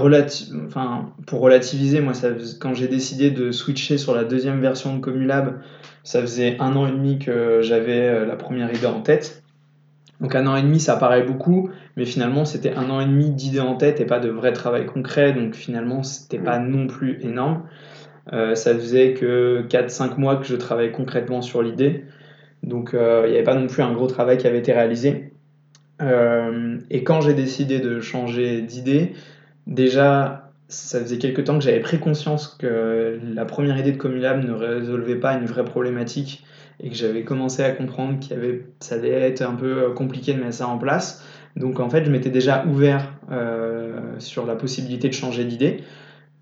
pour 1.26 1.40
relativiser, 1.40 2.00
moi, 2.00 2.12
quand 2.60 2.74
j'ai 2.74 2.88
décidé 2.88 3.30
de 3.30 3.52
switcher 3.52 3.96
sur 3.96 4.14
la 4.14 4.24
deuxième 4.24 4.60
version 4.60 4.96
de 4.96 5.00
Comulab, 5.00 5.60
ça 6.02 6.20
faisait 6.20 6.56
un 6.58 6.74
an 6.74 6.86
et 6.88 6.90
demi 6.90 7.18
que 7.18 7.60
j'avais 7.62 8.08
euh, 8.08 8.26
la 8.26 8.34
première 8.34 8.74
idée 8.74 8.86
en 8.86 9.00
tête. 9.00 9.42
Donc 10.20 10.34
un 10.34 10.48
an 10.48 10.56
et 10.56 10.62
demi, 10.62 10.80
ça 10.80 10.96
paraît 10.96 11.22
beaucoup, 11.22 11.70
mais 11.96 12.04
finalement, 12.04 12.44
c'était 12.44 12.74
un 12.74 12.90
an 12.90 13.00
et 13.00 13.06
demi 13.06 13.30
d'idées 13.30 13.60
en 13.60 13.76
tête 13.76 14.00
et 14.00 14.04
pas 14.04 14.18
de 14.18 14.28
vrai 14.28 14.52
travail 14.52 14.86
concret, 14.86 15.32
donc 15.32 15.54
finalement, 15.54 16.02
c'était 16.02 16.40
pas 16.40 16.58
non 16.58 16.88
plus 16.88 17.20
énorme. 17.22 17.62
Euh, 18.32 18.56
ça 18.56 18.74
faisait 18.74 19.14
que 19.14 19.62
4-5 19.68 20.18
mois 20.18 20.36
que 20.36 20.46
je 20.46 20.56
travaillais 20.56 20.90
concrètement 20.90 21.40
sur 21.40 21.62
l'idée, 21.62 22.04
donc 22.64 22.90
il 22.94 22.98
n'y 22.98 23.36
avait 23.36 23.44
pas 23.44 23.54
non 23.54 23.68
plus 23.68 23.82
un 23.82 23.92
gros 23.92 24.08
travail 24.08 24.38
qui 24.38 24.48
avait 24.48 24.58
été 24.58 24.72
réalisé. 24.72 25.32
Euh, 26.00 26.78
et 26.90 27.04
quand 27.04 27.20
j'ai 27.20 27.34
décidé 27.34 27.80
de 27.80 28.00
changer 28.00 28.62
d'idée, 28.62 29.12
déjà, 29.66 30.52
ça 30.68 31.00
faisait 31.00 31.18
quelque 31.18 31.40
temps 31.40 31.58
que 31.58 31.64
j'avais 31.64 31.80
pris 31.80 31.98
conscience 31.98 32.48
que 32.58 33.18
la 33.34 33.44
première 33.44 33.78
idée 33.78 33.92
de 33.92 33.96
Comulab 33.96 34.44
ne 34.44 34.52
résolvait 34.52 35.16
pas 35.16 35.34
une 35.34 35.46
vraie 35.46 35.64
problématique 35.64 36.44
et 36.80 36.90
que 36.90 36.94
j'avais 36.94 37.24
commencé 37.24 37.62
à 37.62 37.70
comprendre 37.72 38.20
qu'il 38.20 38.32
y 38.32 38.34
avait, 38.34 38.64
ça 38.80 38.94
allait 38.94 39.10
être 39.10 39.42
un 39.42 39.54
peu 39.54 39.90
compliqué 39.94 40.32
de 40.34 40.38
mettre 40.40 40.54
ça 40.54 40.68
en 40.68 40.78
place. 40.78 41.24
Donc 41.56 41.80
en 41.80 41.90
fait, 41.90 42.04
je 42.04 42.10
m'étais 42.10 42.30
déjà 42.30 42.64
ouvert 42.66 43.12
euh, 43.32 43.98
sur 44.18 44.46
la 44.46 44.54
possibilité 44.54 45.08
de 45.08 45.14
changer 45.14 45.44
d'idée. 45.44 45.82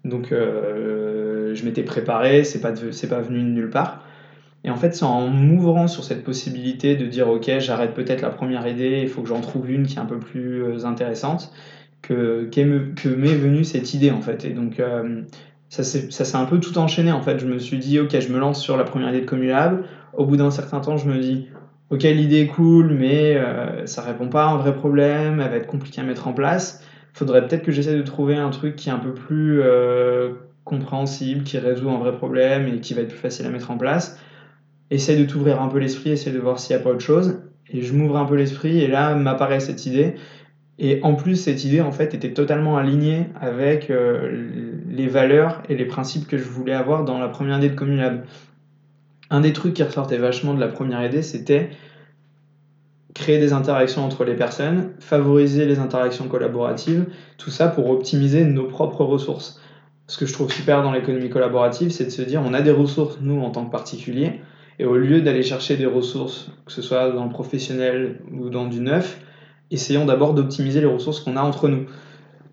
Donc 0.04 0.30
euh, 0.32 1.54
je 1.54 1.64
m'étais 1.64 1.82
préparé, 1.82 2.44
c'est 2.44 2.60
pas, 2.60 2.72
c'est 2.92 3.08
pas 3.08 3.20
venu 3.20 3.40
de 3.40 3.48
nulle 3.48 3.70
part. 3.70 4.05
Et 4.66 4.70
en 4.70 4.76
fait, 4.76 4.94
c'est 4.94 5.05
en 5.05 5.29
m'ouvrant 5.29 5.87
sur 5.87 6.02
cette 6.02 6.24
possibilité 6.24 6.96
de 6.96 7.07
dire 7.07 7.29
ok, 7.29 7.48
j'arrête 7.61 7.94
peut-être 7.94 8.20
la 8.20 8.31
première 8.31 8.66
idée, 8.66 9.00
il 9.00 9.09
faut 9.09 9.22
que 9.22 9.29
j'en 9.29 9.40
trouve 9.40 9.70
une 9.70 9.87
qui 9.87 9.94
est 9.94 10.00
un 10.00 10.07
peu 10.07 10.18
plus 10.18 10.64
euh, 10.64 10.85
intéressante, 10.85 11.52
que, 12.02 12.48
m'est 13.07 13.35
venue 13.35 13.62
cette 13.62 13.94
idée 13.94 14.11
en 14.11 14.20
fait. 14.20 14.44
Et 14.44 14.50
donc 14.50 14.81
euh, 14.81 15.22
ça 15.68 15.85
s'est 15.85 16.37
un 16.37 16.44
peu 16.46 16.59
tout 16.59 16.79
enchaîné 16.79 17.12
en 17.12 17.22
fait. 17.22 17.38
Je 17.38 17.46
me 17.46 17.61
suis 17.61 17.79
dit 17.79 18.00
ok, 18.00 18.18
je 18.18 18.33
me 18.33 18.38
lance 18.40 18.61
sur 18.61 18.76
la 18.76 18.83
première 18.83 19.11
idée 19.11 19.20
de 19.20 19.26
Comulab. 19.26 19.85
Au 20.14 20.26
bout 20.26 20.37
d'un 20.37 20.50
certain 20.50 20.81
temps, 20.81 20.96
je 20.96 21.09
me 21.09 21.18
dis 21.20 21.46
ok, 21.90 22.02
l'idée 22.02 22.40
est 22.40 22.46
cool, 22.48 22.92
mais 22.92 23.37
euh, 23.37 23.87
ça 23.87 24.02
répond 24.02 24.29
pas 24.29 24.46
à 24.46 24.48
un 24.48 24.57
vrai 24.57 24.74
problème, 24.74 25.40
elle 25.40 25.50
va 25.50 25.57
être 25.57 25.68
compliquée 25.68 26.00
à 26.00 26.05
mettre 26.05 26.26
en 26.26 26.33
place. 26.33 26.83
Faudrait 27.12 27.46
peut-être 27.46 27.62
que 27.62 27.70
j'essaie 27.70 27.94
de 27.94 28.02
trouver 28.02 28.35
un 28.35 28.50
truc 28.50 28.74
qui 28.74 28.88
est 28.88 28.92
un 28.92 28.98
peu 28.98 29.14
plus 29.14 29.62
compréhensible, 30.64 31.44
qui 31.44 31.57
résout 31.57 31.88
un 31.88 31.98
vrai 31.98 32.12
problème 32.12 32.66
et 32.66 32.81
qui 32.81 32.94
va 32.94 33.02
être 33.02 33.09
plus 33.11 33.18
facile 33.18 33.46
à 33.46 33.50
mettre 33.50 33.70
en 33.70 33.76
place 33.76 34.18
essaye 34.90 35.18
de 35.18 35.25
t'ouvrir 35.25 35.61
un 35.61 35.68
peu 35.68 35.79
l'esprit, 35.79 36.11
essaye 36.11 36.33
de 36.33 36.38
voir 36.38 36.59
s'il 36.59 36.77
n'y 36.77 36.81
a 36.81 36.85
pas 36.85 36.90
autre 36.90 37.01
chose. 37.01 37.40
Et 37.70 37.83
je 37.83 37.92
m'ouvre 37.92 38.16
un 38.16 38.25
peu 38.25 38.37
l'esprit 38.37 38.81
et 38.81 38.88
là 38.88 39.14
m'apparaît 39.14 39.61
cette 39.61 39.87
idée. 39.87 40.14
Et 40.79 41.01
en 41.03 41.14
plus, 41.14 41.37
cette 41.37 41.64
idée, 41.64 41.81
en 41.81 41.90
fait, 41.90 42.14
était 42.14 42.33
totalement 42.33 42.77
alignée 42.77 43.27
avec 43.40 43.90
euh, 43.90 44.31
les 44.88 45.09
valeurs 45.09 45.62
et 45.68 45.75
les 45.75 45.87
principes 45.87 46.27
que 46.27 46.37
je 46.37 46.44
voulais 46.44 46.75
avoir 46.75 47.05
dans 47.05 47.18
la 47.18 47.29
première 47.29 47.59
idée 47.59 47.70
de 47.70 47.75
Communab. 47.75 48.25
Un 49.31 49.40
des 49.40 49.53
trucs 49.53 49.75
qui 49.75 49.83
ressortait 49.83 50.18
vachement 50.18 50.55
de 50.55 50.61
la 50.61 50.68
première 50.68 51.05
idée, 51.05 51.22
c'était 51.22 51.70
créer 53.14 53.38
des 53.38 53.55
interactions 53.55 54.05
entre 54.05 54.25
les 54.25 54.35
personnes, 54.35 54.90
favoriser 55.01 55.64
les 55.64 55.79
interactions 55.79 56.29
collaboratives, 56.29 57.07
tout 57.38 57.49
ça 57.49 57.68
pour 57.68 57.88
optimiser 57.88 58.44
nos 58.44 58.64
propres 58.64 59.05
ressources. 59.05 59.59
Ce 60.07 60.18
que 60.18 60.27
je 60.27 60.35
trouve 60.35 60.53
super 60.53 60.83
dans 60.83 60.92
l'économie 60.92 61.31
collaborative, 61.31 61.90
c'est 61.90 62.05
de 62.05 62.11
se 62.11 62.20
dire 62.20 62.42
on 62.44 62.53
a 62.53 62.61
des 62.61 62.70
ressources, 62.70 63.18
nous, 63.22 63.40
en 63.40 63.51
tant 63.51 63.64
que 63.64 63.72
particuliers, 63.72 64.42
et 64.78 64.84
au 64.84 64.96
lieu 64.96 65.20
d'aller 65.22 65.42
chercher 65.42 65.76
des 65.76 65.86
ressources, 65.86 66.50
que 66.66 66.72
ce 66.72 66.82
soit 66.82 67.10
dans 67.10 67.24
le 67.24 67.30
professionnel 67.30 68.20
ou 68.32 68.50
dans 68.50 68.66
du 68.66 68.80
neuf, 68.80 69.18
essayons 69.70 70.04
d'abord 70.04 70.34
d'optimiser 70.34 70.80
les 70.80 70.86
ressources 70.86 71.20
qu'on 71.20 71.36
a 71.36 71.42
entre 71.42 71.68
nous. 71.68 71.86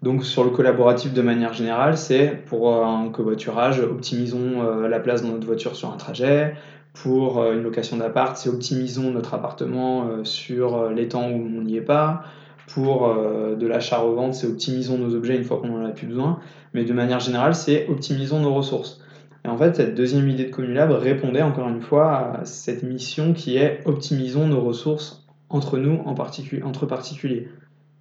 Donc 0.03 0.25
sur 0.25 0.43
le 0.43 0.49
collaboratif 0.49 1.13
de 1.13 1.21
manière 1.21 1.53
générale, 1.53 1.97
c'est 1.97 2.43
pour 2.45 2.73
euh, 2.73 2.83
un 2.83 3.09
covoiturage, 3.09 3.79
optimisons 3.79 4.61
euh, 4.61 4.89
la 4.89 4.99
place 4.99 5.21
dans 5.21 5.29
notre 5.29 5.45
voiture 5.45 5.77
sur 5.77 5.91
un 5.93 5.97
trajet. 5.97 6.55
Pour 6.93 7.39
euh, 7.39 7.53
une 7.53 7.63
location 7.63 7.97
d'appart, 7.97 8.35
c'est 8.35 8.49
optimisons 8.49 9.11
notre 9.11 9.33
appartement 9.33 10.23
sur 10.25 10.89
les 10.89 11.07
temps 11.07 11.29
où 11.29 11.35
on 11.35 11.61
n'y 11.61 11.77
est 11.77 11.81
pas. 11.81 12.23
Pour 12.67 13.13
de 13.13 13.67
l'achat-revente, 13.67 14.33
c'est 14.33 14.47
optimisons 14.47 14.97
nos 14.97 15.13
objets 15.15 15.35
une 15.35 15.43
fois 15.43 15.57
qu'on 15.57 15.67
n'en 15.67 15.85
a 15.85 15.89
plus 15.89 16.07
besoin. 16.07 16.39
Mais 16.73 16.85
de 16.85 16.93
manière 16.93 17.19
générale, 17.19 17.55
c'est 17.55 17.87
optimisons 17.89 18.39
nos 18.39 18.53
ressources. 18.53 19.02
Et 19.45 19.49
en 19.49 19.57
fait, 19.57 19.75
cette 19.75 19.95
deuxième 19.95 20.27
idée 20.29 20.45
de 20.45 20.51
Comulab 20.51 20.91
répondait 20.91 21.41
encore 21.41 21.67
une 21.67 21.81
fois 21.81 22.39
à 22.39 22.45
cette 22.45 22.83
mission 22.83 23.33
qui 23.33 23.57
est 23.57 23.81
optimisons 23.85 24.47
nos 24.47 24.61
ressources 24.61 25.27
entre 25.49 25.77
nous, 25.77 26.01
entre 26.05 26.85
particuliers. 26.85 27.47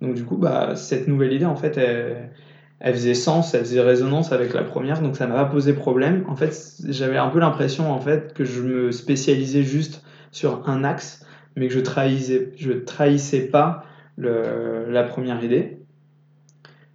Donc 0.00 0.14
du 0.14 0.24
coup, 0.24 0.37
bah, 0.37 0.74
cette 0.76 1.09
nouvelle 1.09 1.33
idée, 1.33 1.44
en 1.44 1.57
fait, 1.57 1.76
elle, 1.76 2.94
faisait 2.94 3.14
sens, 3.14 3.55
elle 3.55 3.61
faisait 3.61 3.81
résonance 3.81 4.33
avec 4.33 4.55
la 4.55 4.62
première, 4.62 5.00
donc 5.02 5.16
ça 5.16 5.26
m'a 5.26 5.35
pas 5.35 5.44
posé 5.44 5.72
problème. 5.72 6.24
En 6.28 6.37
fait, 6.37 6.57
j'avais 6.88 7.18
un 7.18 7.28
peu 7.28 7.40
l'impression 7.40 7.92
en 7.92 8.00
fait 8.00 8.33
que 8.35 8.44
je 8.44 8.62
me 8.62 8.92
spécialisais 8.92 9.62
juste 9.62 10.05
sur 10.31 10.68
un 10.68 10.85
axe, 10.85 11.26
mais 11.57 11.68
que 11.68 11.74
je 11.74 11.81
trahissais, 11.81 12.52
je 12.57 12.72
trahissais 12.72 13.48
pas 13.48 13.85
la 14.16 15.02
première 15.05 15.42
idée. 15.42 15.82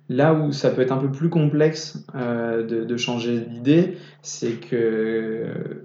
Là 0.09 0.33
où 0.33 0.51
ça 0.51 0.69
peut 0.69 0.81
être 0.81 0.91
un 0.91 0.97
peu 0.97 1.11
plus 1.11 1.29
complexe 1.29 2.05
de, 2.13 2.83
de, 2.85 2.97
changer 2.97 3.39
d'idée, 3.39 3.97
c'est 4.21 4.53
que 4.53 5.83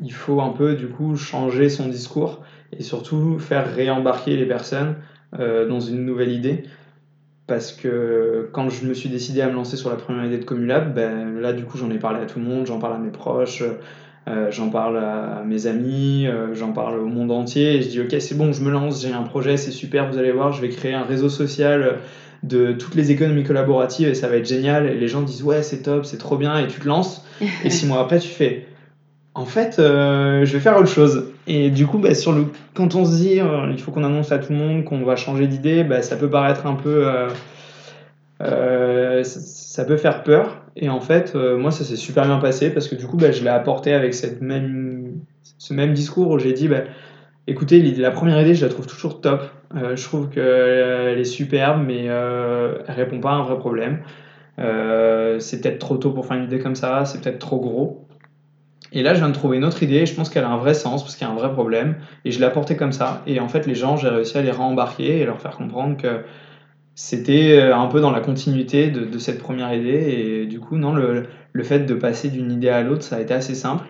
il 0.00 0.12
faut 0.12 0.40
un 0.40 0.50
peu 0.50 0.74
du 0.74 0.88
coup 0.88 1.16
changer 1.16 1.68
son 1.68 1.86
discours 1.88 2.42
et 2.76 2.82
surtout 2.82 3.38
faire 3.38 3.72
réembarquer 3.72 4.36
les 4.36 4.46
personnes 4.46 4.96
dans 5.38 5.78
une 5.78 6.04
nouvelle 6.04 6.32
idée. 6.32 6.64
Parce 7.46 7.72
que 7.72 8.48
quand 8.52 8.70
je 8.70 8.86
me 8.86 8.94
suis 8.94 9.08
décidé 9.08 9.40
à 9.40 9.48
me 9.48 9.54
lancer 9.54 9.76
sur 9.76 9.90
la 9.90 9.96
première 9.96 10.24
idée 10.24 10.38
de 10.38 10.44
Comulab, 10.44 10.94
ben, 10.94 11.38
là 11.40 11.52
du 11.52 11.64
coup 11.64 11.76
j'en 11.76 11.90
ai 11.90 11.98
parlé 11.98 12.20
à 12.20 12.26
tout 12.26 12.38
le 12.38 12.44
monde, 12.44 12.66
j'en 12.66 12.78
parle 12.78 12.94
à 12.94 12.98
mes 12.98 13.10
proches, 13.10 13.62
euh, 14.28 14.50
j'en 14.50 14.70
parle 14.70 14.96
à 14.98 15.42
mes 15.44 15.66
amis, 15.66 16.26
euh, 16.28 16.54
j'en 16.54 16.72
parle 16.72 17.00
au 17.00 17.06
monde 17.06 17.32
entier, 17.32 17.76
et 17.76 17.82
je 17.82 17.88
dis 17.88 18.00
ok 18.00 18.14
c'est 18.20 18.36
bon, 18.36 18.52
je 18.52 18.62
me 18.62 18.70
lance, 18.70 19.02
j'ai 19.02 19.12
un 19.12 19.24
projet, 19.24 19.56
c'est 19.56 19.72
super, 19.72 20.08
vous 20.08 20.18
allez 20.18 20.30
voir, 20.30 20.52
je 20.52 20.60
vais 20.62 20.68
créer 20.68 20.94
un 20.94 21.02
réseau 21.02 21.28
social 21.28 21.98
de 22.42 22.72
toutes 22.72 22.94
les 22.94 23.10
économies 23.10 23.44
collaboratives 23.44 24.08
et 24.08 24.14
ça 24.14 24.28
va 24.28 24.36
être 24.36 24.48
génial, 24.48 24.86
et 24.88 24.94
les 24.94 25.08
gens 25.08 25.22
disent 25.22 25.42
ouais 25.42 25.62
c'est 25.62 25.82
top, 25.82 26.04
c'est 26.04 26.18
trop 26.18 26.36
bien, 26.36 26.58
et 26.58 26.66
tu 26.66 26.80
te 26.80 26.88
lances, 26.88 27.24
et 27.64 27.70
six 27.70 27.86
mois 27.86 28.00
après 28.00 28.18
tu 28.18 28.28
fais 28.28 28.66
en 29.34 29.46
fait, 29.46 29.78
euh, 29.78 30.44
je 30.44 30.52
vais 30.52 30.60
faire 30.60 30.76
autre 30.76 30.88
chose. 30.88 31.32
Et 31.46 31.70
du 31.70 31.86
coup, 31.86 31.98
bah, 31.98 32.14
sur 32.14 32.32
le, 32.32 32.46
quand 32.74 32.94
on 32.94 33.04
se 33.04 33.16
dit, 33.16 33.40
euh, 33.40 33.70
il 33.70 33.80
faut 33.80 33.90
qu'on 33.90 34.04
annonce 34.04 34.30
à 34.32 34.38
tout 34.38 34.52
le 34.52 34.58
monde 34.58 34.84
qu'on 34.84 35.04
va 35.04 35.16
changer 35.16 35.46
d'idée, 35.46 35.84
bah, 35.84 36.02
ça 36.02 36.16
peut 36.16 36.28
paraître 36.28 36.66
un 36.66 36.74
peu, 36.74 37.08
euh, 38.42 39.24
ça, 39.24 39.84
peut 39.84 39.96
faire 39.96 40.22
peur. 40.22 40.58
Et 40.76 40.88
en 40.88 41.00
fait, 41.00 41.34
moi, 41.34 41.70
ça 41.70 41.84
s'est 41.84 41.96
super 41.96 42.26
bien 42.26 42.38
passé 42.38 42.70
parce 42.70 42.88
que 42.88 42.94
du 42.94 43.06
coup, 43.06 43.16
bah, 43.16 43.32
je 43.32 43.42
l'ai 43.42 43.48
apporté 43.48 43.92
avec 43.94 44.14
cette 44.14 44.42
même, 44.42 45.20
ce 45.58 45.72
même 45.72 45.94
discours 45.94 46.30
où 46.30 46.38
j'ai 46.38 46.52
dit, 46.52 46.68
écoutez, 47.46 47.80
la 47.80 48.10
première 48.10 48.40
idée, 48.40 48.54
je 48.54 48.64
la 48.64 48.70
trouve 48.70 48.86
toujours 48.86 49.20
top. 49.20 49.42
je 49.74 50.02
trouve 50.02 50.28
qu'elle 50.28 51.18
est 51.18 51.24
superbe, 51.24 51.82
mais 51.86 52.04
elle 52.04 52.84
répond 52.88 53.20
pas 53.20 53.30
à 53.30 53.34
un 53.34 53.42
vrai 53.42 53.58
problème. 53.58 54.02
c'est 54.58 55.60
peut-être 55.60 55.78
trop 55.78 55.96
tôt 55.96 56.10
pour 56.10 56.26
faire 56.26 56.36
une 56.36 56.44
idée 56.44 56.58
comme 56.58 56.76
ça, 56.76 57.04
c'est 57.04 57.20
peut-être 57.20 57.38
trop 57.38 57.60
gros. 57.60 58.06
Et 58.92 59.02
là, 59.02 59.14
je 59.14 59.20
viens 59.20 59.28
de 59.28 59.34
trouver 59.34 59.56
une 59.56 59.64
autre 59.64 59.82
idée, 59.82 59.96
et 59.96 60.06
je 60.06 60.14
pense 60.14 60.28
qu'elle 60.28 60.44
a 60.44 60.50
un 60.50 60.58
vrai 60.58 60.74
sens, 60.74 61.02
parce 61.02 61.16
qu'il 61.16 61.26
y 61.26 61.30
a 61.30 61.32
un 61.32 61.36
vrai 61.36 61.50
problème, 61.52 61.96
et 62.24 62.30
je 62.30 62.38
l'ai 62.38 62.44
apporté 62.44 62.76
comme 62.76 62.92
ça. 62.92 63.22
Et 63.26 63.40
en 63.40 63.48
fait, 63.48 63.66
les 63.66 63.74
gens, 63.74 63.96
j'ai 63.96 64.08
réussi 64.08 64.36
à 64.36 64.42
les 64.42 64.50
rembarquer 64.50 65.20
et 65.20 65.24
leur 65.24 65.40
faire 65.40 65.56
comprendre 65.56 65.96
que 65.96 66.20
c'était 66.94 67.58
euh, 67.58 67.76
un 67.76 67.86
peu 67.86 68.00
dans 68.00 68.10
la 68.10 68.20
continuité 68.20 68.90
de, 68.90 69.18
cette 69.18 69.38
première 69.38 69.72
idée. 69.72 70.42
Et 70.42 70.46
du 70.46 70.60
coup, 70.60 70.76
non, 70.76 70.92
le, 70.92 71.24
le 71.52 71.62
fait 71.64 71.80
de 71.80 71.94
passer 71.94 72.28
d'une 72.28 72.52
idée 72.52 72.68
à 72.68 72.82
l'autre, 72.82 73.02
ça 73.02 73.16
a 73.16 73.20
été 73.20 73.32
assez 73.32 73.54
simple. 73.54 73.86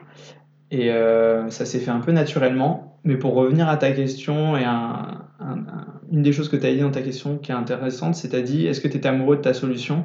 Et 0.71 0.91
euh, 0.93 1.51
ça 1.51 1.65
s'est 1.65 1.81
fait 1.81 1.91
un 1.91 2.01
peu 2.01 2.13
naturellement. 2.13 2.92
Mais 3.05 3.17
pour 3.17 3.35
revenir 3.35 3.69
à 3.69 3.77
ta 3.77 3.91
question, 3.93 4.57
et 4.57 4.65
une 4.65 6.23
des 6.23 6.33
choses 6.33 6.49
que 6.49 6.57
tu 6.57 6.67
as 6.67 6.73
dit 6.73 6.81
dans 6.81 6.91
ta 6.91 7.03
question 7.03 7.39
qui 7.39 7.51
est 7.51 7.55
intéressante, 7.55 8.15
c'est 8.15 8.35
à 8.35 8.43
dit 8.43 8.67
est-ce 8.67 8.81
que 8.81 8.89
tu 8.89 8.97
étais 8.97 9.09
amoureux 9.09 9.37
de 9.37 9.43
ta 9.43 9.55
solution? 9.55 10.05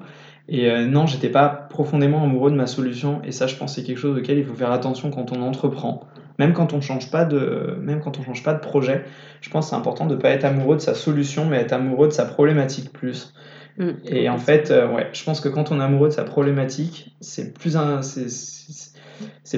Et 0.50 0.70
euh, 0.72 0.86
non, 0.86 1.06
j'étais 1.06 1.30
pas 1.30 1.50
profondément 1.50 2.24
amoureux 2.24 2.52
de 2.52 2.56
ma 2.56 2.68
solution. 2.68 3.22
Et 3.24 3.32
ça, 3.32 3.48
je 3.48 3.56
pense, 3.56 3.76
c'est 3.76 3.84
quelque 3.84 3.98
chose 3.98 4.18
auquel 4.18 4.38
il 4.38 4.46
faut 4.46 4.54
faire 4.54 4.72
attention 4.72 5.12
quand 5.12 5.32
on 5.36 5.42
entreprend. 5.42 6.08
Même 6.40 6.54
quand 6.54 6.74
on 6.74 6.82
change 6.82 7.12
pas 7.12 7.26
de, 7.26 7.78
même 7.82 8.00
quand 8.00 8.18
on 8.20 8.24
change 8.24 8.44
pas 8.44 8.54
de 8.54 8.60
projet, 8.60 9.04
je 9.42 9.50
pense 9.50 9.66
que 9.66 9.70
c'est 9.72 9.76
important 9.76 10.06
de 10.06 10.16
ne 10.16 10.20
pas 10.22 10.30
être 10.30 10.46
amoureux 10.46 10.76
de 10.76 10.82
sa 10.82 10.94
solution, 10.94 11.46
mais 11.46 11.58
être 11.58 11.74
amoureux 11.74 12.08
de 12.08 12.14
sa 12.14 12.26
problématique 12.26 12.94
plus. 12.94 13.34
Mm. 13.78 13.92
et 14.06 14.28
en 14.28 14.40
fait, 14.40 14.72
euh, 14.72 14.92
ouais, 14.92 15.08
je 15.14 15.24
pense 15.24 15.40
que 15.40 15.50
quand 15.50 15.72
on 15.72 15.80
est 15.80 15.84
amoureux 15.84 16.08
de 16.08 16.14
sa 16.14 16.24
problématique, 16.24 17.16
c'est 17.22 17.54
plus, 17.54 17.78
c'est 18.02 18.30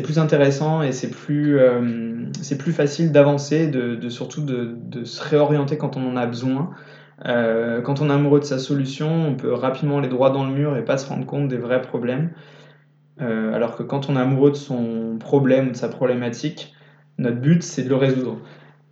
plus 0.02 0.19
intéressant 0.19 0.82
et 0.82 0.91
c'est 0.91 1.10
plus, 1.10 1.60
euh, 1.60 2.26
c'est 2.41 2.62
facile 2.72 3.12
d'avancer, 3.12 3.67
de, 3.67 4.10
surtout 4.10 4.41
de, 4.41 5.04
se 5.04 5.24
réorienter 5.24 5.78
quand 5.78 5.98
on 5.98 6.08
en 6.08 6.15
a 6.15 6.26
besoin. 6.26 6.72
Euh, 7.26 7.82
quand 7.82 8.02
on 8.02 8.10
est 8.10 8.13
amoureux 8.13 8.39
de 8.39 8.45
sa 8.45 8.60
solution, 8.60 9.28
on 9.28 9.36
peut 9.36 9.54
rapidement 9.54 9.98
aller 9.98 10.08
droit 10.08 10.32
dans 10.32 10.45
le 10.45 10.54
mur 10.54 10.78
et 10.78 10.86
pas 10.86 10.98
se 10.98 11.08
rendre 11.08 11.26
compte 11.26 11.48
des 11.48 11.58
vrais 11.58 11.82
problèmes. 11.82 12.32
Euh, 13.22 13.54
alors 13.54 13.76
que 13.76 13.84
quand 13.84 14.10
on 14.10 14.15
est 14.15 14.19
amoureux 14.19 14.52
de 14.52 14.56
son 14.56 15.17
problème, 15.19 15.72
de 15.72 15.76
sa 15.76 15.89
problématique, 15.89 16.74
notre 17.17 17.38
but 17.38 17.63
c'est 17.63 17.84
de 17.84 17.89
le 17.89 17.95
résoudre. 17.95 18.38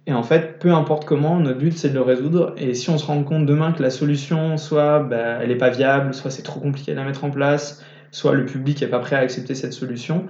Et 0.05 0.13
en 0.13 0.23
fait, 0.23 0.59
peu 0.59 0.71
importe 0.71 1.05
comment, 1.05 1.39
notre 1.39 1.59
but 1.59 1.77
c'est 1.77 1.89
de 1.89 1.93
le 1.93 2.01
résoudre. 2.01 2.53
Et 2.57 2.73
si 2.73 2.89
on 2.89 2.97
se 2.97 3.05
rend 3.05 3.23
compte 3.23 3.45
demain 3.45 3.71
que 3.71 3.81
la 3.81 3.89
solution, 3.89 4.57
soit 4.57 4.99
bah, 4.99 5.39
elle 5.41 5.49
n'est 5.49 5.55
pas 5.55 5.69
viable, 5.69 6.13
soit 6.13 6.31
c'est 6.31 6.43
trop 6.43 6.59
compliqué 6.59 6.91
de 6.91 6.97
la 6.97 7.05
mettre 7.05 7.23
en 7.23 7.29
place, 7.29 7.83
soit 8.11 8.33
le 8.33 8.45
public 8.45 8.81
n'est 8.81 8.87
pas 8.87 8.99
prêt 8.99 9.15
à 9.15 9.19
accepter 9.19 9.55
cette 9.55 9.73
solution, 9.73 10.25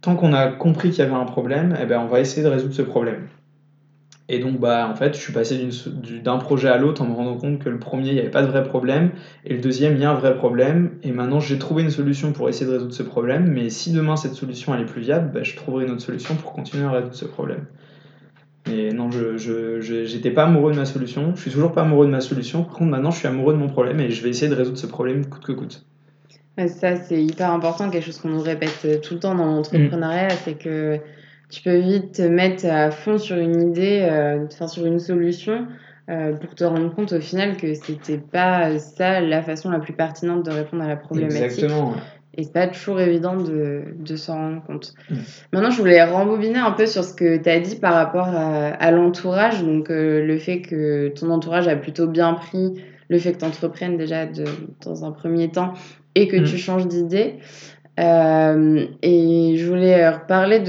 tant 0.00 0.16
qu'on 0.16 0.32
a 0.32 0.48
compris 0.48 0.90
qu'il 0.90 1.00
y 1.00 1.06
avait 1.06 1.14
un 1.14 1.24
problème, 1.24 1.76
eh 1.80 1.86
ben, 1.86 2.00
on 2.00 2.06
va 2.06 2.20
essayer 2.20 2.42
de 2.42 2.48
résoudre 2.48 2.74
ce 2.74 2.82
problème. 2.82 3.28
Et 4.30 4.40
donc, 4.40 4.60
bah, 4.60 4.86
en 4.90 4.94
fait, 4.94 5.14
je 5.14 5.20
suis 5.20 5.32
passé 5.32 5.68
d'un 6.22 6.36
projet 6.36 6.68
à 6.68 6.76
l'autre 6.76 7.00
en 7.00 7.06
me 7.06 7.14
rendant 7.14 7.36
compte 7.38 7.60
que 7.60 7.70
le 7.70 7.78
premier, 7.78 8.08
il 8.08 8.14
n'y 8.14 8.20
avait 8.20 8.30
pas 8.30 8.42
de 8.42 8.48
vrai 8.48 8.62
problème, 8.62 9.12
et 9.46 9.54
le 9.54 9.60
deuxième, 9.60 9.94
il 9.94 10.02
y 10.02 10.04
a 10.04 10.10
un 10.10 10.14
vrai 10.14 10.36
problème. 10.36 10.98
Et 11.02 11.12
maintenant, 11.12 11.40
j'ai 11.40 11.58
trouvé 11.58 11.82
une 11.82 11.90
solution 11.90 12.32
pour 12.32 12.48
essayer 12.48 12.66
de 12.66 12.72
résoudre 12.72 12.92
ce 12.92 13.02
problème. 13.02 13.50
Mais 13.50 13.70
si 13.70 13.90
demain, 13.90 14.16
cette 14.16 14.34
solution, 14.34 14.74
elle 14.74 14.82
est 14.82 14.86
plus 14.86 15.00
viable, 15.00 15.30
bah, 15.32 15.42
je 15.42 15.56
trouverai 15.56 15.86
une 15.86 15.92
autre 15.92 16.02
solution 16.02 16.34
pour 16.34 16.52
continuer 16.52 16.84
à 16.84 16.90
résoudre 16.90 17.14
ce 17.14 17.24
problème. 17.24 17.64
Mais 18.66 18.92
non, 18.92 19.10
je 19.10 20.14
n'étais 20.14 20.30
pas 20.30 20.44
amoureux 20.44 20.72
de 20.72 20.76
ma 20.76 20.84
solution. 20.84 21.34
Je 21.34 21.40
suis 21.40 21.50
toujours 21.50 21.72
pas 21.72 21.82
amoureux 21.82 22.04
de 22.04 22.10
ma 22.10 22.20
solution. 22.20 22.64
Par 22.64 22.74
contre, 22.74 22.90
maintenant, 22.90 23.10
je 23.10 23.18
suis 23.18 23.28
amoureux 23.28 23.54
de 23.54 23.58
mon 23.58 23.68
problème 23.68 23.98
et 24.00 24.10
je 24.10 24.22
vais 24.22 24.28
essayer 24.28 24.50
de 24.50 24.54
résoudre 24.54 24.78
ce 24.78 24.86
problème 24.86 25.24
coûte 25.26 25.44
que 25.44 25.52
coûte. 25.52 25.87
Ça, 26.66 26.96
c'est 26.96 27.22
hyper 27.22 27.52
important. 27.52 27.88
Quelque 27.88 28.06
chose 28.06 28.18
qu'on 28.18 28.30
nous 28.30 28.40
répète 28.40 29.00
tout 29.02 29.14
le 29.14 29.20
temps 29.20 29.34
dans 29.34 29.46
l'entrepreneuriat, 29.46 30.30
c'est 30.30 30.58
que 30.58 31.00
tu 31.50 31.62
peux 31.62 31.78
vite 31.78 32.12
te 32.12 32.22
mettre 32.22 32.66
à 32.66 32.90
fond 32.90 33.18
sur 33.18 33.36
une 33.36 33.70
idée, 33.70 34.06
euh, 34.10 34.46
sur 34.66 34.84
une 34.84 34.98
solution, 34.98 35.66
euh, 36.10 36.32
pour 36.34 36.54
te 36.54 36.64
rendre 36.64 36.94
compte 36.94 37.12
au 37.12 37.20
final 37.20 37.56
que 37.56 37.74
c'était 37.74 38.18
pas 38.18 38.78
ça 38.78 39.20
la 39.20 39.42
façon 39.42 39.70
la 39.70 39.78
plus 39.78 39.94
pertinente 39.94 40.44
de 40.44 40.50
répondre 40.50 40.82
à 40.82 40.88
la 40.88 40.96
problématique. 40.96 41.42
Exactement. 41.42 41.94
Et 42.34 42.44
c'est 42.44 42.52
pas 42.52 42.68
toujours 42.68 43.00
évident 43.00 43.36
de, 43.36 43.82
de 43.98 44.16
s'en 44.16 44.34
rendre 44.34 44.62
compte. 44.64 44.94
Mm. 45.10 45.16
Maintenant, 45.52 45.70
je 45.70 45.78
voulais 45.78 46.04
rembobiner 46.04 46.58
un 46.58 46.70
peu 46.70 46.86
sur 46.86 47.02
ce 47.02 47.12
que 47.12 47.36
tu 47.36 47.48
as 47.48 47.58
dit 47.58 47.76
par 47.76 47.94
rapport 47.94 48.28
à, 48.28 48.90
l'entourage. 48.90 49.64
Donc, 49.64 49.90
euh, 49.90 50.24
le 50.24 50.38
fait 50.38 50.60
que 50.60 51.08
ton 51.08 51.30
entourage 51.30 51.66
a 51.66 51.76
plutôt 51.76 52.06
bien 52.06 52.34
pris 52.34 52.80
le 53.08 53.18
fait 53.18 53.32
que 53.32 53.38
tu 53.38 53.44
entreprennes 53.44 53.96
déjà 53.96 54.26
de, 54.26 54.44
dans 54.84 55.04
un 55.04 55.10
premier 55.10 55.50
temps 55.50 55.72
et 56.18 56.28
que 56.28 56.36
mm. 56.36 56.44
tu 56.44 56.58
changes 56.58 56.86
d'idée. 56.86 57.36
Euh, 57.98 58.84
et 59.02 59.56
je 59.56 59.66
voulais 59.66 60.08
reparler 60.08 60.60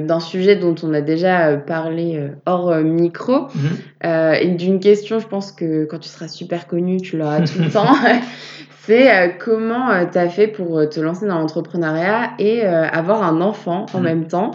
d'un 0.00 0.20
sujet 0.20 0.56
dont 0.56 0.74
on 0.82 0.94
a 0.94 1.02
déjà 1.02 1.56
parlé 1.56 2.16
euh, 2.16 2.28
hors 2.46 2.70
euh, 2.70 2.82
micro 2.82 3.48
mhm. 3.54 4.34
et 4.40 4.48
d'une 4.48 4.80
question, 4.80 5.18
je 5.18 5.26
pense 5.26 5.52
que 5.52 5.84
quand 5.84 5.98
tu 5.98 6.08
seras 6.08 6.28
super 6.28 6.66
connu, 6.66 6.98
tu 6.98 7.18
l'auras 7.18 7.42
tout 7.42 7.58
le 7.58 7.68
temps. 7.72 7.94
C'est 8.82 9.36
comment 9.38 9.88
tu 10.10 10.18
as 10.18 10.28
fait 10.30 10.46
pour 10.46 10.88
te 10.88 10.98
lancer 10.98 11.26
dans 11.26 11.38
l'entrepreneuriat 11.38 12.30
et 12.38 12.62
avoir 12.62 13.22
un 13.22 13.40
enfant 13.40 13.86
en 13.92 13.98
mhm. 13.98 14.04
même 14.04 14.26
temps? 14.26 14.52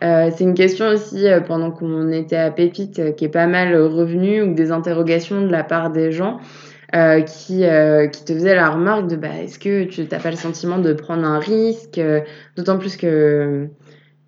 c'est 0.00 0.40
une 0.40 0.54
question 0.54 0.86
aussi, 0.88 1.24
pendant 1.46 1.70
qu'on 1.70 2.10
était 2.12 2.36
à 2.36 2.50
Pépite, 2.50 3.16
qui 3.16 3.24
est 3.24 3.28
pas 3.28 3.46
mal 3.46 3.74
revenue, 3.74 4.42
ou 4.42 4.54
des 4.54 4.70
interrogations 4.70 5.40
de 5.40 5.50
la 5.50 5.64
part 5.64 5.90
des 5.90 6.12
gens. 6.12 6.38
Euh, 6.94 7.22
qui, 7.22 7.64
euh, 7.64 8.06
qui 8.06 8.24
te 8.24 8.32
faisait 8.32 8.54
la 8.54 8.70
remarque 8.70 9.08
de 9.08 9.16
bah, 9.16 9.36
est-ce 9.42 9.58
que 9.58 9.82
tu 9.82 10.02
n'as 10.02 10.20
pas 10.20 10.30
le 10.30 10.36
sentiment 10.36 10.78
de 10.78 10.92
prendre 10.92 11.24
un 11.24 11.40
risque 11.40 11.98
euh, 11.98 12.20
D'autant 12.56 12.78
plus 12.78 12.96
que, 12.96 13.66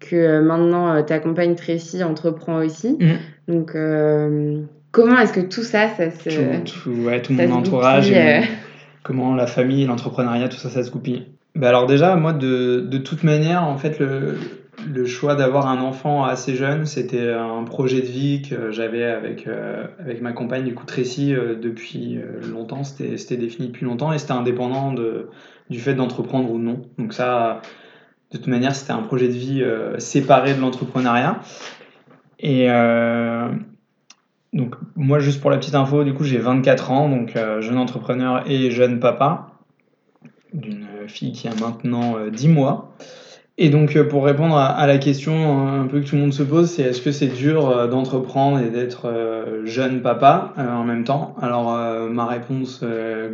que 0.00 0.40
maintenant 0.40 1.00
ta 1.05 1.20
compagne 1.20 1.55
Tracy 1.55 2.02
entreprend 2.02 2.57
aussi. 2.57 2.98
Mm. 2.98 3.52
Donc, 3.52 3.76
comment 4.90 5.18
est-ce 5.20 5.33
que 5.33 5.40
tout 5.40 5.62
ça, 5.62 5.90
ça 5.96 6.11
se. 6.11 6.31
Tout, 6.64 6.90
ouais, 7.05 7.22
tout 7.22 7.35
mon 7.35 7.52
entourage, 7.52 8.12
comment 9.05 9.37
la 9.37 9.46
famille, 9.46 9.87
l'entrepreneuriat, 9.87 10.48
tout 10.48 10.57
ça, 10.57 10.68
ça 10.68 10.83
se 10.83 10.90
goupille. 10.90 11.26
Bah 11.55 11.68
alors, 11.68 11.87
déjà, 11.87 12.16
moi, 12.16 12.33
de, 12.33 12.81
de 12.81 12.98
toute 12.98 13.22
manière, 13.22 13.62
en 13.62 13.79
fait, 13.79 14.00
le, 14.00 14.35
le 14.87 15.05
choix 15.07 15.35
d'avoir 15.35 15.66
un 15.66 15.81
enfant 15.81 16.25
assez 16.25 16.55
jeune, 16.55 16.87
c'était 16.87 17.31
un 17.33 17.64
projet 17.64 18.01
de 18.01 18.07
vie 18.07 18.42
que 18.42 18.70
j'avais 18.70 19.05
avec, 19.05 19.46
euh, 19.46 19.87
avec 19.99 20.20
ma 20.22 20.33
compagne, 20.33 20.64
du 20.64 20.75
coup 20.75 20.87
Tracy, 20.87 21.35
euh, 21.35 21.55
depuis 21.55 22.18
euh, 22.18 22.40
longtemps. 22.51 22.85
C'était 22.85 23.37
défini 23.37 23.68
depuis 23.68 23.85
longtemps 23.85 24.12
et 24.12 24.18
c'était 24.18 24.33
indépendant 24.33 24.92
de, 24.92 25.29
du 25.70 25.81
fait 25.81 25.94
d'entreprendre 25.94 26.51
ou 26.51 26.59
non. 26.59 26.83
Donc 26.99 27.12
ça, 27.12 27.61
de 28.31 28.38
toute 28.38 28.46
manière, 28.46 28.75
c'était 28.75 28.92
un 28.92 29.03
projet 29.03 29.29
de 29.29 29.33
vie 29.33 29.64
séparé 29.99 30.55
de 30.55 30.61
l'entrepreneuriat. 30.61 31.40
Et 32.38 32.68
donc 34.53 34.75
moi, 34.94 35.18
juste 35.18 35.40
pour 35.40 35.51
la 35.51 35.59
petite 35.59 35.75
info, 35.75 36.05
du 36.05 36.12
coup, 36.12 36.25
j'ai 36.25 36.38
24 36.38 36.90
ans, 36.90 37.09
donc 37.09 37.35
jeune 37.61 37.79
entrepreneur 37.79 38.42
et 38.51 38.70
jeune 38.70 39.01
papa 39.01 39.53
d'une 40.53 40.87
fille 41.09 41.33
qui 41.33 41.49
a 41.49 41.55
maintenant 41.55 42.16
10 42.29 42.49
mois. 42.49 42.94
Et 43.59 43.71
donc, 43.71 43.97
euh, 43.97 44.07
pour 44.07 44.25
répondre 44.25 44.57
à, 44.57 44.87
la 44.87 44.99
question 44.99 45.33
euh, 45.33 45.81
un 45.81 45.87
peu 45.87 46.01
que 46.01 46.07
tout 46.07 46.16
le 46.16 46.21
monde 46.21 46.35
se 46.35 46.42
pose, 46.42 46.71
c'est 46.71 46.83
est-ce 46.83 47.01
que 47.01 47.11
c'est 47.11 47.29
dur 47.29 47.71
euh, 47.71 47.88
d'entreprendre 47.88 48.59
et 48.59 48.69
d'être 48.69 49.11
jeune 49.64 50.03
papa 50.03 50.53
en 50.59 50.85
même 50.85 51.05
temps? 51.05 51.35
Alors, 51.40 51.73
ma 52.11 52.27
réponse 52.27 52.85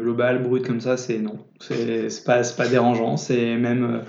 globale, 0.01 0.43
brute 0.43 0.67
comme 0.67 0.81
ça, 0.81 0.97
c'est 0.97 1.19
non. 1.19 1.39
C'est 1.59 2.25
pas, 2.25 2.43
pas 2.57 2.69
dérangeant. 2.69 3.17
C'est 3.17 3.57
même. 3.57 4.03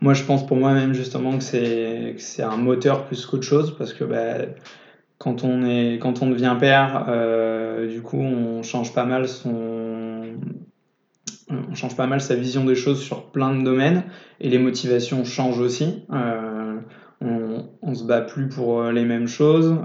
moi, 0.00 0.14
je 0.14 0.24
pense 0.24 0.46
pour 0.46 0.56
moi-même 0.56 0.94
justement 0.94 1.38
que 1.38 1.44
c'est 1.44 2.42
un 2.42 2.56
moteur 2.56 3.04
plus 3.04 3.24
qu'autre 3.24 3.44
chose 3.44 3.76
parce 3.78 3.92
que 3.92 4.04
bah, 4.04 4.46
quand, 5.18 5.44
on 5.44 5.64
est, 5.64 5.98
quand 6.00 6.22
on 6.22 6.30
devient 6.30 6.56
père, 6.58 7.06
du 7.88 8.02
coup, 8.02 8.20
on 8.20 8.62
change 8.64 8.92
pas 8.92 9.04
mal 9.04 9.28
son, 9.28 10.22
on 11.48 11.74
change 11.74 11.96
pas 11.96 12.06
mal 12.06 12.20
sa 12.20 12.34
vision 12.34 12.64
des 12.64 12.74
choses 12.74 13.00
sur 13.00 13.30
plein 13.30 13.54
de 13.54 13.62
domaines 13.62 14.04
et 14.40 14.48
les 14.48 14.58
motivations 14.58 15.24
changent 15.24 15.60
aussi. 15.60 16.04
on, 16.10 17.64
on 17.82 17.94
se 17.94 18.04
bat 18.04 18.20
plus 18.20 18.48
pour 18.48 18.82
les 18.84 19.04
mêmes 19.04 19.28
choses, 19.28 19.76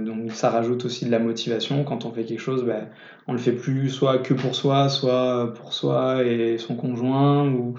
donc 0.00 0.32
ça 0.32 0.50
rajoute 0.50 0.84
aussi 0.84 1.04
de 1.04 1.10
la 1.10 1.18
motivation. 1.18 1.84
Quand 1.84 2.04
on 2.04 2.12
fait 2.12 2.24
quelque 2.24 2.40
chose, 2.40 2.64
ben, 2.64 2.88
on 3.26 3.32
le 3.32 3.38
fait 3.38 3.52
plus 3.52 3.88
soit 3.90 4.18
que 4.18 4.34
pour 4.34 4.54
soi, 4.54 4.88
soit 4.88 5.52
pour 5.54 5.72
soi 5.72 6.24
et 6.24 6.58
son 6.58 6.76
conjoint, 6.76 7.48
ou, 7.48 7.74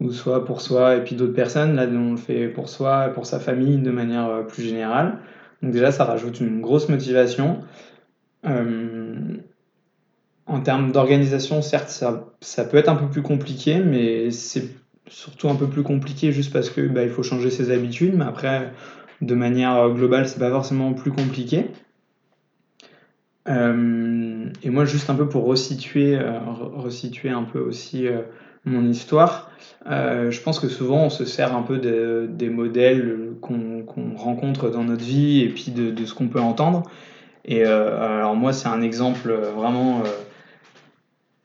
ou 0.00 0.10
soit 0.10 0.44
pour 0.44 0.60
soi 0.60 0.96
et 0.96 1.04
puis 1.04 1.16
d'autres 1.16 1.32
personnes. 1.34 1.76
Là, 1.76 1.86
on 1.90 2.12
le 2.12 2.16
fait 2.16 2.48
pour 2.48 2.68
soi 2.68 3.08
et 3.08 3.12
pour 3.12 3.26
sa 3.26 3.40
famille 3.40 3.78
de 3.78 3.90
manière 3.90 4.28
euh, 4.28 4.42
plus 4.42 4.62
générale. 4.62 5.18
Donc 5.62 5.72
déjà, 5.72 5.92
ça 5.92 6.04
rajoute 6.04 6.40
une 6.40 6.60
grosse 6.60 6.88
motivation. 6.88 7.60
Euh, 8.46 9.36
en 10.46 10.60
termes 10.60 10.92
d'organisation, 10.92 11.62
certes, 11.62 11.88
ça, 11.88 12.26
ça, 12.40 12.64
peut 12.64 12.76
être 12.76 12.88
un 12.88 12.96
peu 12.96 13.06
plus 13.06 13.22
compliqué, 13.22 13.78
mais 13.78 14.30
c'est 14.30 14.68
surtout 15.08 15.48
un 15.48 15.54
peu 15.54 15.66
plus 15.66 15.82
compliqué 15.82 16.32
juste 16.32 16.52
parce 16.52 16.70
que 16.70 16.82
bah, 16.82 17.02
il 17.02 17.10
faut 17.10 17.22
changer 17.22 17.50
ses 17.50 17.70
habitudes. 17.70 18.14
Mais 18.14 18.24
après, 18.24 18.72
de 19.20 19.34
manière 19.34 19.90
globale, 19.90 20.28
c'est 20.28 20.38
pas 20.38 20.50
forcément 20.50 20.92
plus 20.92 21.12
compliqué. 21.12 21.70
Euh, 23.48 24.46
et 24.62 24.70
moi, 24.70 24.84
juste 24.84 25.10
un 25.10 25.14
peu 25.14 25.28
pour 25.28 25.44
resituer, 25.44 26.18
resituer 26.18 27.30
un 27.30 27.44
peu 27.44 27.60
aussi 27.60 28.08
mon 28.64 28.88
histoire, 28.88 29.50
euh, 29.86 30.30
je 30.30 30.40
pense 30.40 30.58
que 30.58 30.68
souvent 30.68 31.04
on 31.04 31.10
se 31.10 31.24
sert 31.24 31.54
un 31.54 31.62
peu 31.62 31.78
de, 31.78 32.26
des 32.30 32.48
modèles 32.48 33.32
qu'on 33.40 33.84
rencontre 34.16 34.70
dans 34.70 34.84
notre 34.84 35.04
vie 35.04 35.42
et 35.42 35.48
puis 35.48 35.70
de, 35.70 35.90
de 35.90 36.04
ce 36.06 36.14
qu'on 36.14 36.28
peut 36.28 36.40
entendre. 36.40 36.84
Et 37.44 37.64
euh, 37.66 38.02
alors 38.02 38.36
moi 38.36 38.52
c'est 38.52 38.68
un 38.68 38.80
exemple 38.80 39.32
vraiment 39.32 40.00
euh, 40.00 40.08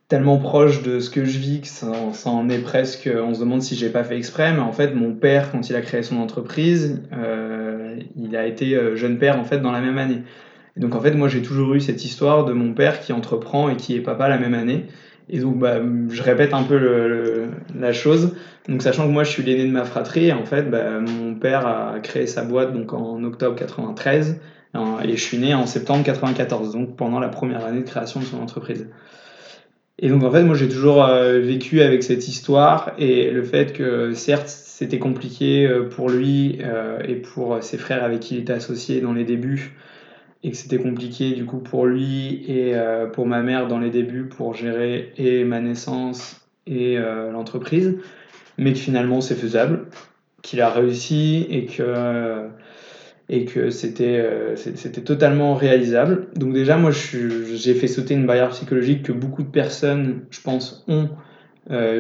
tellement 0.10 0.38
proche 0.38 0.84
de 0.84 1.00
ce 1.00 1.10
que 1.10 1.24
je 1.24 1.38
vis 1.38 1.62
que 1.62 1.68
ça, 1.68 1.92
en 2.26 2.50
est 2.50 2.60
presque, 2.60 3.10
on 3.16 3.34
se 3.34 3.40
demande 3.40 3.62
si 3.62 3.76
j'ai 3.76 3.90
pas 3.90 4.04
fait 4.04 4.18
exprès, 4.18 4.52
mais 4.52 4.60
en 4.60 4.74
fait 4.74 4.94
mon 4.94 5.14
père 5.14 5.52
quand 5.52 5.70
il 5.70 5.76
a 5.76 5.82
créé 5.82 6.04
son 6.04 6.18
entreprise, 6.18 7.02
il 8.18 8.36
a 8.36 8.46
été 8.48 8.78
jeune 8.96 9.20
père 9.20 9.40
en 9.40 9.44
fait 9.44 9.60
dans 9.60 9.72
la 9.72 9.82
même 9.82 9.98
année. 9.98 10.24
Donc 10.78 10.96
en 10.96 11.00
fait 11.00 11.12
moi 11.12 11.28
j'ai 11.30 11.42
toujours 11.42 11.76
eu 11.76 11.80
cette 11.80 12.04
histoire 12.04 12.44
de 12.44 12.54
mon 12.54 12.74
père 12.74 13.00
qui 13.00 13.14
entreprend 13.14 13.70
et 13.70 13.76
qui 13.76 13.96
est 13.96 14.02
papa 14.02 14.28
la 14.28 14.40
même 14.40 14.56
année. 14.56 14.88
Et 15.30 15.40
donc, 15.40 15.60
bah, 15.60 15.76
je 16.10 16.24
répète 16.24 16.54
un 16.54 16.64
peu 16.64 16.78
le, 16.78 17.50
la 17.78 17.94
chose. 17.94 18.36
Donc, 18.68 18.82
sachant 18.82 19.06
que 19.06 19.12
moi, 19.12 19.24
je 19.24 19.30
suis 19.30 19.44
l'aîné 19.44 19.66
de 19.66 19.72
ma 19.72 19.86
fratrie, 19.86 20.34
en 20.34 20.44
fait, 20.44 20.64
bah, 20.64 21.00
mon 21.00 21.36
père 21.36 21.68
a 21.68 22.00
créé 22.02 22.26
sa 22.26 22.44
boîte 22.44 22.74
donc 22.74 22.94
en 22.94 23.24
octobre 23.24 23.56
93 23.56 24.40
et 25.04 25.16
je 25.16 25.22
suis 25.22 25.38
né 25.38 25.54
en 25.54 25.66
septembre 25.66 26.04
94, 26.04 26.74
donc 26.74 26.96
pendant 26.96 27.20
la 27.20 27.30
première 27.30 27.66
année 27.66 27.82
de 27.82 27.88
création 27.88 28.20
de 28.20 28.26
son 28.26 28.40
entreprise. 28.40 28.88
Et 30.02 30.08
donc, 30.08 30.24
en 30.24 30.32
fait, 30.32 30.44
moi, 30.44 30.56
j'ai 30.56 30.70
toujours 30.70 31.04
euh, 31.04 31.40
vécu 31.40 31.82
avec 31.82 32.04
cette 32.04 32.28
histoire 32.30 32.94
et 32.98 33.30
le 33.32 33.44
fait 33.44 33.74
que, 33.74 34.14
certes, 34.14 34.48
c'était 34.48 34.98
compliqué 34.98 35.68
euh, 35.68 35.90
pour 35.90 36.10
lui 36.10 36.60
euh, 36.64 37.00
et 37.06 37.16
pour 37.16 37.62
ses 37.62 37.78
frères 37.78 38.06
avec 38.06 38.22
qui 38.22 38.36
il 38.36 38.42
était 38.42 38.54
associé 38.54 39.02
dans 39.02 39.12
les 39.12 39.26
débuts 39.26 39.76
et 40.42 40.52
que 40.52 40.58
c'était 40.58 40.78
compliqué 40.78 41.32
du 41.32 41.46
coup 41.46 41.58
pour 41.58 41.86
lui 41.86 42.46
et 42.48 42.74
pour 43.12 43.28
ma 43.28 43.42
mère 43.42 43.68
dans 43.68 43.78
les 43.78 43.90
débuts 43.90 44.24
pour 44.24 44.54
gérer 44.54 45.12
et 45.18 45.44
ma 45.44 45.60
naissance 45.60 46.48
et 46.66 46.96
l'entreprise, 46.98 47.98
mais 48.58 48.72
que 48.72 48.80
finalement 48.80 49.20
c'est 49.20 49.36
faisable, 49.36 49.88
qu'il 50.42 50.62
a 50.62 50.70
réussi 50.70 51.46
et 51.50 51.66
que, 51.66 52.48
et 53.30 53.46
que 53.46 53.70
c'était, 53.70 54.18
euh, 54.18 54.56
c'était 54.56 55.02
totalement 55.02 55.54
réalisable. 55.54 56.28
Donc 56.36 56.54
déjà 56.54 56.78
moi 56.78 56.92
j'ai 56.92 57.74
fait 57.76 57.88
sauter 57.88 58.16
une 58.16 58.26
barrière 58.26 58.50
psychologique 58.50 59.04
que 59.04 59.12
beaucoup 59.12 59.44
de 59.44 59.50
personnes 59.50 60.22
je 60.32 60.42
pense 60.42 60.84
ont 60.88 61.10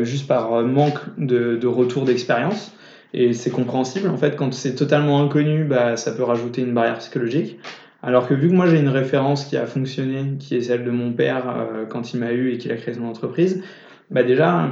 juste 0.01 0.27
par 0.27 0.63
manque 0.63 0.97
de, 1.19 1.67
retour 1.67 2.05
d'expérience. 2.05 2.73
Et 3.13 3.33
c'est 3.33 3.51
compréhensible 3.51 4.09
en 4.09 4.17
fait 4.17 4.35
quand 4.35 4.53
c'est 4.53 4.75
totalement 4.75 5.21
inconnu, 5.21 5.63
bah, 5.63 5.95
ça 5.95 6.11
peut 6.11 6.23
rajouter 6.23 6.61
une 6.61 6.73
barrière 6.73 6.97
psychologique. 6.97 7.59
Alors 8.01 8.27
que 8.27 8.33
vu 8.33 8.49
que 8.49 8.53
moi 8.53 8.65
j'ai 8.65 8.79
une 8.79 8.89
référence 8.89 9.45
qui 9.45 9.57
a 9.57 9.65
fonctionné, 9.65 10.37
qui 10.39 10.55
est 10.55 10.61
celle 10.61 10.85
de 10.85 10.91
mon 10.91 11.11
père 11.11 11.49
euh, 11.49 11.85
quand 11.85 12.13
il 12.13 12.19
m'a 12.19 12.31
eu 12.31 12.51
et 12.51 12.57
qu'il 12.57 12.71
a 12.71 12.77
créé 12.77 12.93
son 12.93 13.03
entreprise, 13.03 13.61
bah 14.09 14.23
déjà, 14.23 14.69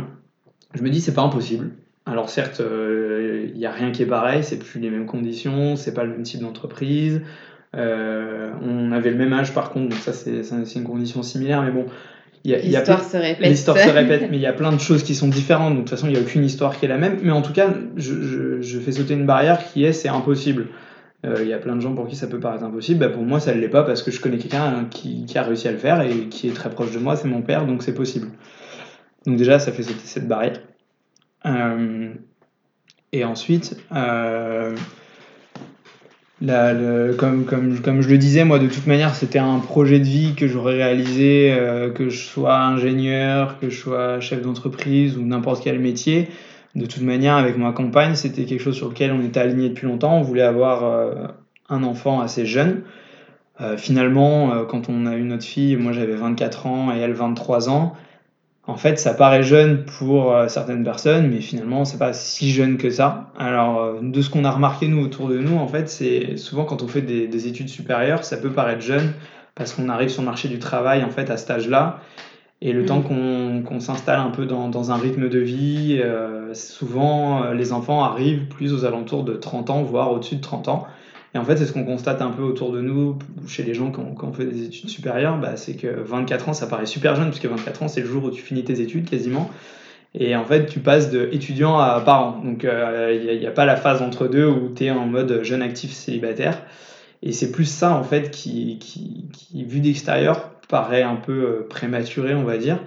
je 0.74 0.82
me 0.82 0.90
dis 0.90 1.02
c'est 1.02 1.14
pas 1.14 1.24
impossible. 1.24 1.72
Alors 2.06 2.30
certes, 2.30 2.62
euh, 2.62 3.17
il 3.46 3.58
n'y 3.58 3.66
a 3.66 3.72
rien 3.72 3.92
qui 3.92 4.04
est 4.04 4.08
pareil, 4.08 4.44
c'est 4.44 4.60
plus 4.60 4.80
les 4.80 4.90
mêmes 4.90 5.06
conditions, 5.06 5.76
c'est 5.76 5.94
pas 5.94 6.04
le 6.04 6.12
même 6.12 6.24
type 6.24 6.42
d'entreprise. 6.42 7.22
Euh, 7.76 8.52
on 8.62 8.92
avait 8.92 9.12
le 9.12 9.18
même 9.18 9.34
âge 9.34 9.54
par 9.54 9.72
contre, 9.72 9.90
donc 9.90 10.00
ça 10.00 10.14
c'est 10.14 10.76
une 10.76 10.84
condition 10.84 11.24
similaire, 11.24 11.62
mais 11.62 11.72
bon. 11.72 11.86
L'histoire 12.46 13.04
se 13.04 13.18
répète. 13.18 13.50
L'histoire 13.50 13.78
se 13.78 13.90
répète, 13.90 14.28
mais 14.32 14.38
il 14.38 14.42
y 14.42 14.46
a 14.46 14.54
plein 14.54 14.72
de 14.72 14.80
choses 14.80 15.04
qui 15.04 15.16
sont 15.16 15.28
différentes. 15.28 15.74
Donc 15.74 15.84
de 15.84 15.90
toute 15.90 15.90
façon, 15.90 16.08
il 16.08 16.14
n'y 16.14 16.18
a 16.18 16.22
aucune 16.22 16.46
histoire 16.46 16.80
qui 16.80 16.86
est 16.86 16.88
la 16.88 16.98
même. 16.98 17.18
Mais 17.22 17.32
en 17.32 17.42
tout 17.42 17.52
cas, 17.52 17.74
je, 17.98 18.62
je 18.62 18.80
fais 18.80 18.94
sauter 18.94 19.16
une 19.16 19.26
barrière 19.26 19.66
qui 19.66 19.84
est 19.84 19.92
c'est 19.92 20.08
impossible. 20.08 20.68
Euh, 21.26 21.38
il 21.42 21.48
y 21.48 21.54
a 21.54 21.58
plein 21.58 21.76
de 21.76 21.82
gens 21.82 21.96
pour 21.96 22.08
qui 22.08 22.16
ça 22.16 22.28
peut 22.28 22.40
paraître 22.40 22.64
impossible. 22.64 23.00
Bah, 23.00 23.10
pour 23.10 23.24
moi, 23.24 23.40
ça 23.40 23.54
ne 23.54 23.60
l'est 23.60 23.70
pas 23.70 23.84
parce 23.84 24.04
que 24.04 24.12
je 24.12 24.22
connais 24.22 24.38
quelqu'un 24.38 24.86
qui, 24.90 25.26
qui, 25.26 25.38
a 25.38 25.44
réussi 25.44 25.68
à 25.68 25.72
le 25.72 25.78
faire 25.78 26.02
et 26.02 26.30
qui 26.30 26.48
est 26.48 26.54
très 26.54 26.70
proche 26.70 26.92
de 26.92 27.00
moi, 27.00 27.16
c'est 27.16 27.28
mon 27.28 27.42
père, 27.42 27.66
donc 27.66 27.82
c'est 27.84 27.94
possible. 27.94 28.28
Donc 29.26 29.38
déjà, 29.38 29.60
ça 29.60 29.72
fait 29.72 29.84
sauter 29.84 30.00
cette 30.04 30.28
barrière. 30.28 30.62
Euh, 31.46 32.14
et 33.14 33.24
ensuite, 33.24 33.78
euh, 33.96 34.76
comme, 37.18 37.46
comme, 37.46 37.80
comme, 37.82 38.02
je 38.02 38.10
le 38.10 38.18
disais, 38.18 38.44
moi, 38.44 38.60
de 38.60 38.68
toute 38.68 38.86
manière, 38.86 39.16
c'était 39.16 39.40
un 39.40 39.60
projet 39.60 40.00
de 40.00 40.06
vie 40.06 40.36
que 40.36 40.48
j'aurais 40.48 40.76
réalisé, 40.76 41.54
euh, 41.54 41.90
que 41.90 42.10
je 42.10 42.18
sois 42.18 42.60
ingénieur, 42.60 43.60
que 43.60 43.70
je 43.70 43.78
sois 43.78 44.20
chef 44.20 44.42
d'entreprise 44.42 45.18
ou 45.18 45.22
n'importe 45.24 45.64
quel 45.64 45.80
métier 45.80 46.30
de 46.76 46.86
toute 46.86 47.02
manière, 47.02 47.38
avec 47.38 47.58
ma 47.58 47.72
compagne, 47.72 48.14
c'était 48.14 48.46
quelque 48.46 48.62
chose 48.62 48.76
sur 48.76 48.90
lequel 48.90 49.12
on 49.12 49.24
était 49.24 49.40
aligné 49.40 49.70
depuis 49.70 49.88
longtemps. 49.88 50.16
On 50.16 50.22
voulait 50.22 50.44
avoir 50.44 50.84
euh, 50.84 51.26
un 51.70 51.82
enfant 51.82 52.20
assez 52.20 52.46
jeune. 52.46 52.84
Finalement, 53.78 54.66
quand 54.66 54.88
on 54.88 55.08
a 55.08 55.16
eu 55.16 55.24
notre 55.24 55.44
fille, 55.44 55.78
moi 55.78 55.92
j'avais 55.92 56.14
24 56.14 56.68
ans 56.68 56.94
et 56.96 57.00
elle 57.00 57.14
23 57.14 57.72
ans. 57.72 57.96
En 58.68 58.76
fait, 58.76 59.00
ça 59.00 59.14
paraît 59.14 59.44
jeune 59.44 59.86
pour 59.86 60.36
certaines 60.50 60.84
personnes, 60.84 61.30
mais 61.30 61.40
finalement, 61.40 61.86
c'est 61.86 61.98
pas 61.98 62.12
si 62.12 62.52
jeune 62.52 62.78
que 62.78 62.90
ça. 62.90 63.32
Alors, 63.40 64.02
de 64.02 64.22
ce 64.22 64.30
qu'on 64.30 64.44
a 64.44 64.52
remarqué 64.52 64.90
nous 64.90 65.02
autour 65.02 65.30
de 65.30 65.38
nous, 65.38 65.56
en 65.56 65.70
fait, 65.70 65.88
c'est 65.88 66.36
souvent 66.36 66.66
quand 66.66 66.84
on 66.84 66.90
fait 66.90 67.02
des, 67.02 67.28
des, 67.28 67.48
études 67.48 67.70
supérieures, 67.70 68.26
ça 68.26 68.36
peut 68.36 68.52
paraître 68.52 68.82
jeune 68.82 69.14
parce 69.56 69.72
qu'on 69.72 69.88
arrive 69.88 70.10
sur 70.10 70.22
le 70.22 70.26
marché 70.26 70.50
du 70.50 70.60
travail 70.60 71.02
en 71.06 71.10
fait 71.10 71.30
à 71.30 71.38
cet 71.38 71.50
âge-là 71.50 72.02
et 72.62 72.74
le 72.74 72.86
temps 72.86 73.00
mm. 73.00 73.64
qu'on 73.64 73.80
s'installe 73.80 74.20
un 74.20 74.32
peu 74.32 74.46
dans, 74.46 74.70
dans, 74.70 74.92
un 74.92 74.96
rythme 74.96 75.30
de 75.30 75.40
vie, 75.40 76.00
euh, 76.04 76.54
souvent 76.54 77.44
euh, 77.44 77.54
les 77.54 77.72
enfants 77.72 78.04
arrivent 78.04 78.48
plus 78.48 78.74
aux 78.74 78.86
alentours 78.86 79.24
de 79.24 79.34
30 79.34 79.70
ans, 79.70 79.84
voire 79.84 80.12
au-dessus 80.12 80.38
de 80.38 80.42
30 80.42 80.68
ans. 80.70 80.88
Et 81.38 81.40
en 81.40 81.46
fait, 81.46 81.56
c'est 81.56 81.68
ce 81.68 81.74
qu'on 81.74 81.84
constate 81.84 82.24
un 82.24 82.32
peu 82.32 82.42
autour 82.42 82.72
de 82.72 82.82
nous, 82.82 83.20
chez 83.48 83.62
les 83.62 83.76
gens 83.76 83.92
qui 83.92 84.00
ont, 84.00 84.34
fait 84.34 84.46
des 84.46 84.64
études 84.64 84.90
supérieures, 84.90 85.38
bah, 85.38 85.56
c'est 85.56 85.76
que 85.76 85.86
24 85.86 86.50
ans, 86.50 86.54
ça 86.54 86.66
paraît 86.66 86.88
super 86.88 87.16
jeune, 87.16 87.30
puisque 87.30 87.46
24 87.46 87.84
ans, 87.84 87.88
c'est 87.88 88.02
le 88.02 88.08
jour 88.08 88.24
où 88.24 88.32
tu 88.32 88.42
finis 88.42 88.64
tes 88.64 88.82
études 88.82 89.08
quasiment. 89.08 89.48
Et 90.16 90.36
en 90.36 90.44
fait, 90.46 90.66
tu 90.66 90.80
passes 90.80 91.12
de 91.12 91.30
étudiant 91.32 91.78
à 91.78 92.02
parent. 92.02 92.42
Donc, 92.44 92.66
euh, 92.66 93.16
il 93.32 93.40
n'y 93.40 93.46
a, 93.46 93.52
pas 93.52 93.66
la 93.66 93.76
phase 93.76 94.02
entre 94.02 94.28
deux 94.28 94.48
où 94.48 94.74
tu 94.74 94.86
es 94.86 94.90
en 94.90 95.06
mode 95.06 95.44
jeune 95.44 95.62
actif 95.62 95.92
célibataire. 95.92 96.60
Et 97.22 97.32
c'est 97.34 97.52
plus 97.52 97.66
ça, 97.66 97.94
en 97.94 98.04
fait, 98.04 98.32
qui, 98.32 98.80
vu 99.54 99.80
d'extérieur, 99.80 100.54
paraît 100.70 101.04
un 101.04 101.18
peu 101.18 101.34
euh, 101.34 101.68
prématuré, 101.70 102.34
on 102.34 102.46
va 102.46 102.58
dire. 102.58 102.80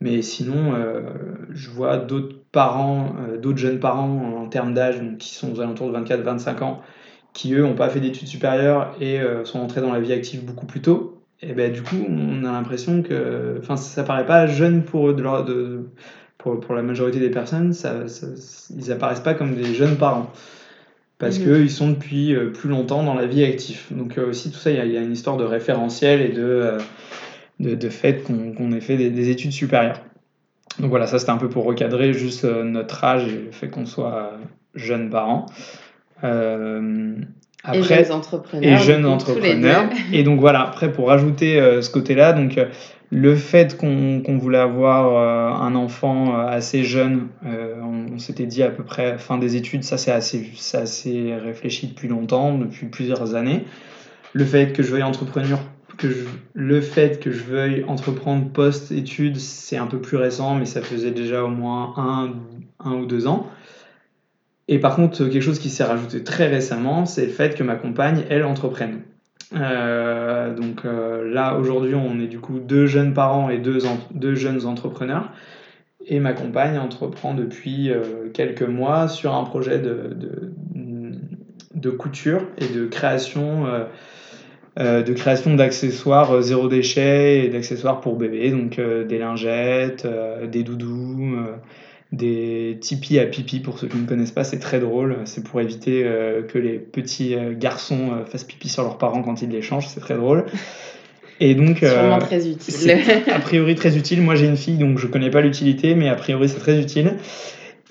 Mais 0.00 0.22
sinon, 0.22 0.72
euh, 0.74 1.02
je 1.50 1.68
vois 1.68 1.98
d'autres 1.98 2.36
parents, 2.50 3.14
d'autres 3.42 3.58
jeunes 3.58 3.78
parents 3.78 4.40
en 4.40 4.46
termes 4.46 4.72
d'âge, 4.72 5.02
qui 5.18 5.34
sont 5.34 5.52
aux 5.52 5.60
alentours 5.60 5.92
de 5.92 5.98
24-25 5.98 6.62
ans, 6.62 6.80
qui 7.32 7.54
eux 7.54 7.62
n'ont 7.62 7.74
pas 7.74 7.88
fait 7.88 8.00
d'études 8.00 8.28
supérieures 8.28 8.94
et 9.00 9.20
sont 9.44 9.60
entrés 9.60 9.80
dans 9.80 9.92
la 9.92 10.00
vie 10.00 10.12
active 10.12 10.44
beaucoup 10.44 10.66
plus 10.66 10.80
tôt. 10.80 11.22
Et 11.42 11.54
ben 11.54 11.72
du 11.72 11.82
coup, 11.82 11.96
on 12.08 12.44
a 12.44 12.52
l'impression 12.52 13.02
que, 13.02 13.56
enfin, 13.60 13.76
ça 13.76 14.02
paraît 14.02 14.26
pas 14.26 14.46
jeune 14.46 14.82
pour 14.82 15.08
eux, 15.08 15.14
de, 15.14 15.22
de 15.22 15.80
pour, 16.36 16.60
pour, 16.60 16.74
la 16.74 16.82
majorité 16.82 17.18
des 17.18 17.30
personnes, 17.30 17.72
ça, 17.72 18.08
ça, 18.08 18.26
ils 18.76 18.92
apparaissent 18.92 19.20
pas 19.20 19.34
comme 19.34 19.54
des 19.54 19.74
jeunes 19.74 19.96
parents 19.96 20.30
parce 21.18 21.38
mmh. 21.38 21.44
qu'ils 21.44 21.70
sont 21.70 21.90
depuis 21.90 22.34
plus 22.52 22.68
longtemps 22.68 23.02
dans 23.04 23.14
la 23.14 23.26
vie 23.26 23.44
active. 23.44 23.86
Donc 23.90 24.18
aussi 24.18 24.50
tout 24.50 24.58
ça, 24.58 24.70
il 24.70 24.84
y, 24.84 24.92
y, 24.92 24.96
a 24.96 25.00
une 25.00 25.12
histoire 25.12 25.36
de 25.36 25.44
référentiel 25.44 26.20
et 26.20 26.28
de 26.28 26.78
de, 27.60 27.88
fait 27.88 28.22
qu'on 28.22 28.72
ait 28.72 28.80
fait 28.80 28.96
des, 28.96 29.30
études 29.30 29.52
supérieures. 29.52 30.00
Donc 30.78 30.90
voilà, 30.90 31.06
ça 31.06 31.18
c'était 31.18 31.30
un 31.30 31.36
peu 31.36 31.48
pour 31.48 31.64
recadrer 31.64 32.12
juste 32.12 32.44
euh, 32.44 32.64
notre 32.64 33.04
âge 33.04 33.28
et 33.28 33.38
le 33.46 33.52
fait 33.52 33.68
qu'on 33.68 33.86
soit 33.86 34.32
jeunes 34.74 35.10
parents. 35.10 35.46
Euh, 36.24 37.14
après, 37.62 37.78
et 37.80 38.04
jeunes 38.04 38.12
entrepreneurs. 38.12 38.80
Et 38.80 38.84
jeunes 38.84 39.06
entrepreneurs. 39.06 39.84
Et 40.12 40.22
donc 40.22 40.40
voilà, 40.40 40.62
après 40.62 40.92
pour 40.92 41.08
rajouter 41.08 41.60
euh, 41.60 41.82
ce 41.82 41.90
côté-là, 41.90 42.32
donc 42.32 42.58
le 43.10 43.36
fait 43.36 43.76
qu'on 43.76 44.38
voulait 44.38 44.58
avoir 44.58 45.60
un 45.62 45.74
enfant 45.74 46.38
assez 46.38 46.84
jeune, 46.84 47.26
on, 47.42 48.18
s'était 48.18 48.46
dit 48.46 48.62
à 48.62 48.70
peu 48.70 48.84
près 48.84 49.18
fin 49.18 49.36
des 49.36 49.56
études, 49.56 49.82
ça 49.82 49.98
c'est 49.98 50.12
assez, 50.12 50.52
assez 50.74 51.34
réfléchi 51.34 51.88
depuis 51.88 52.06
longtemps, 52.06 52.56
depuis 52.56 52.86
plusieurs 52.86 53.34
années. 53.34 53.64
Le 54.32 54.44
fait 54.44 54.72
que 54.72 54.84
je 54.84 54.92
veuille 54.92 55.02
entrepreneur, 55.02 55.58
que 56.00 56.06
le 56.54 56.80
fait 56.80 57.20
que 57.20 57.30
je 57.30 57.42
veuille 57.42 57.84
entreprendre 57.86 58.48
post-études, 58.50 59.36
c'est 59.36 59.76
un 59.76 59.86
peu 59.86 59.98
plus 59.98 60.16
récent, 60.16 60.54
mais 60.54 60.64
ça 60.64 60.80
faisait 60.80 61.10
déjà 61.10 61.44
au 61.44 61.48
moins 61.48 61.92
un, 61.96 62.30
un 62.84 62.94
ou 62.94 63.06
deux 63.06 63.26
ans. 63.26 63.46
Et 64.70 64.78
par 64.78 64.94
contre, 64.94 65.24
quelque 65.24 65.40
chose 65.40 65.58
qui 65.58 65.68
s'est 65.68 65.82
rajouté 65.82 66.22
très 66.22 66.46
récemment, 66.46 67.04
c'est 67.04 67.26
le 67.26 67.32
fait 67.32 67.56
que 67.56 67.64
ma 67.64 67.74
compagne, 67.74 68.22
elle, 68.30 68.44
entreprenne. 68.44 69.00
Euh, 69.56 70.54
donc 70.54 70.84
euh, 70.84 71.28
là, 71.28 71.56
aujourd'hui, 71.56 71.96
on 71.96 72.20
est 72.20 72.28
du 72.28 72.38
coup 72.38 72.60
deux 72.60 72.86
jeunes 72.86 73.12
parents 73.12 73.50
et 73.50 73.58
deux, 73.58 73.80
jeunes 74.36 74.66
entrepreneurs. 74.66 75.32
Et 76.06 76.20
ma 76.20 76.34
compagne 76.34 76.78
entreprend 76.78 77.34
depuis 77.34 77.90
euh, 77.90 78.30
quelques 78.32 78.62
mois 78.62 79.08
sur 79.08 79.34
un 79.34 79.42
projet 79.42 79.80
de, 79.80 80.14
de, 80.14 81.18
de 81.74 81.90
couture 81.90 82.42
et 82.56 82.72
de 82.72 82.86
création, 82.86 83.64
de 84.76 85.12
création 85.12 85.56
d'accessoires 85.56 86.42
zéro 86.42 86.68
déchet 86.68 87.44
et 87.44 87.48
d'accessoires 87.48 88.00
pour 88.00 88.16
bébé, 88.16 88.52
donc 88.52 88.80
des 88.80 89.18
lingettes, 89.18 90.06
des 90.48 90.62
doudous 90.62 91.36
des 92.12 92.78
tipis 92.80 93.18
à 93.20 93.26
pipi 93.26 93.60
pour 93.60 93.78
ceux 93.78 93.86
qui 93.86 93.96
ne 93.96 94.06
connaissent 94.06 94.32
pas, 94.32 94.42
c'est 94.44 94.58
très 94.58 94.80
drôle. 94.80 95.18
C'est 95.26 95.44
pour 95.44 95.60
éviter 95.60 96.02
euh, 96.04 96.42
que 96.42 96.58
les 96.58 96.78
petits 96.78 97.34
euh, 97.34 97.54
garçons 97.56 98.10
euh, 98.12 98.24
fassent 98.24 98.44
pipi 98.44 98.68
sur 98.68 98.82
leurs 98.82 98.98
parents 98.98 99.22
quand 99.22 99.42
ils 99.42 99.50
les 99.50 99.62
changent, 99.62 99.86
c'est 99.86 100.00
très 100.00 100.16
drôle. 100.16 100.46
Et 101.38 101.54
donc, 101.54 101.78
Sûrement 101.84 102.18
très 102.18 102.48
utile. 102.48 102.98
a 103.32 103.38
priori 103.38 103.76
très 103.76 103.96
utile. 103.96 104.22
Moi 104.22 104.34
j'ai 104.34 104.46
une 104.46 104.56
fille 104.56 104.76
donc 104.76 104.98
je 104.98 105.06
connais 105.06 105.30
pas 105.30 105.40
l'utilité, 105.40 105.94
mais 105.94 106.08
a 106.08 106.16
priori 106.16 106.48
c'est 106.48 106.58
très 106.58 106.80
utile. 106.80 107.14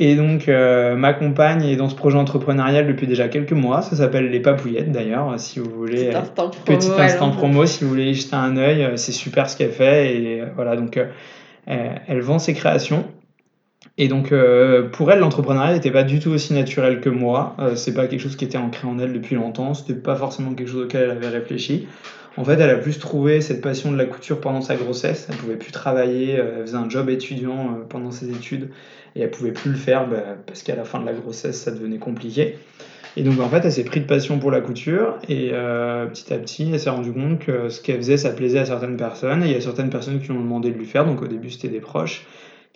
Et 0.02 0.16
donc 0.16 0.48
ma 0.48 1.14
compagne 1.14 1.66
est 1.66 1.76
dans 1.76 1.90
ce 1.90 1.96
projet 1.96 2.18
entrepreneurial 2.18 2.88
depuis 2.88 3.06
déjà 3.06 3.28
quelques 3.28 3.52
mois. 3.52 3.82
Ça 3.82 3.98
s'appelle 3.98 4.30
les 4.30 4.40
papouillettes 4.40 4.94
d'ailleurs, 4.94 5.38
si 5.38 5.60
vous 5.60 5.70
voulez. 5.70 6.06
Petit 6.06 6.16
instant 6.16 6.50
promo. 6.50 6.78
Petit 6.78 6.92
instant 7.02 7.32
promo, 7.32 7.66
si 7.66 7.84
vous 7.84 7.90
voulez 7.90 8.12
y 8.12 8.14
jeter 8.14 8.36
un 8.36 8.56
œil. 8.56 8.92
C'est 8.96 9.12
super 9.12 9.50
ce 9.50 9.58
qu'elle 9.58 9.72
fait 9.72 10.16
et 10.16 10.44
voilà 10.56 10.78
donc 10.78 10.98
elle 11.66 12.22
vend 12.22 12.40
ses 12.40 12.54
créations. 12.54 13.04
Et 14.02 14.08
donc, 14.08 14.32
euh, 14.32 14.88
pour 14.88 15.12
elle, 15.12 15.20
l'entrepreneuriat 15.20 15.74
n'était 15.74 15.92
pas 15.92 16.04
du 16.04 16.20
tout 16.20 16.30
aussi 16.30 16.54
naturel 16.54 17.02
que 17.02 17.10
moi. 17.10 17.58
Euh, 17.60 17.76
c'est 17.76 17.94
pas 17.94 18.08
quelque 18.08 18.22
chose 18.22 18.38
qui 18.38 18.46
était 18.46 18.58
ancré 18.58 18.88
en 18.88 18.98
elle 18.98 19.12
depuis 19.12 19.36
longtemps. 19.36 19.74
C'était 19.74 19.94
pas 19.94 20.16
forcément 20.16 20.54
quelque 20.54 20.70
chose 20.70 20.86
auquel 20.86 21.02
elle 21.04 21.12
avait 21.12 21.28
réfléchi. 21.28 21.86
En 22.38 22.46
fait, 22.46 22.54
elle 22.54 22.70
a 22.70 22.78
plus 22.78 22.98
trouvé 22.98 23.42
cette 23.42 23.60
passion 23.60 23.92
de 23.92 23.98
la 23.98 24.06
couture 24.06 24.40
pendant 24.40 24.62
sa 24.62 24.78
grossesse. 24.78 25.28
Elle 25.30 25.36
pouvait 25.36 25.58
plus 25.58 25.74
travailler. 25.74 26.40
Euh, 26.40 26.60
elle 26.60 26.66
faisait 26.66 26.78
un 26.78 26.90
job 26.90 27.10
étudiant 27.10 27.78
pendant 27.90 28.12
ses 28.12 28.30
études 28.30 28.70
et 29.18 29.22
elle 29.22 29.32
pouvait 29.32 29.52
plus 29.52 29.72
le 29.72 29.78
faire 29.78 30.08
bah, 30.08 30.24
parce 30.48 30.64
qu'à 30.64 30.78
la 30.78 30.86
fin 30.86 31.02
de 31.02 31.06
la 31.06 31.14
grossesse, 31.14 31.62
ça 31.62 31.72
devenait 31.72 31.98
compliqué. 31.98 32.56
Et 33.18 33.24
donc, 33.24 33.42
en 33.42 33.50
fait, 33.50 33.66
elle 33.66 33.72
s'est 33.74 33.84
pris 33.84 34.00
de 34.00 34.06
passion 34.06 34.40
pour 34.40 34.50
la 34.50 34.62
couture 34.62 35.18
et 35.28 35.50
petit 35.50 36.32
à 36.32 36.38
petit, 36.38 36.70
elle 36.72 36.80
s'est 36.80 36.92
rendue 36.92 37.12
compte 37.12 37.40
que 37.40 37.68
ce 37.68 37.82
qu'elle 37.82 37.98
faisait, 37.98 38.18
ça 38.18 38.30
plaisait 38.30 38.60
à 38.60 38.66
certaines 38.66 38.96
personnes. 38.96 39.44
Et 39.44 39.48
il 39.48 39.52
y 39.52 39.56
a 39.56 39.62
certaines 39.62 39.90
personnes 39.90 40.22
qui 40.22 40.28
lui 40.28 40.38
ont 40.38 40.42
demandé 40.42 40.70
de 40.70 40.78
lui 40.78 40.86
faire. 40.86 41.06
Donc, 41.06 41.22
au 41.22 41.28
début, 41.28 41.50
c'était 41.50 41.70
des 41.70 41.82
proches 41.82 42.24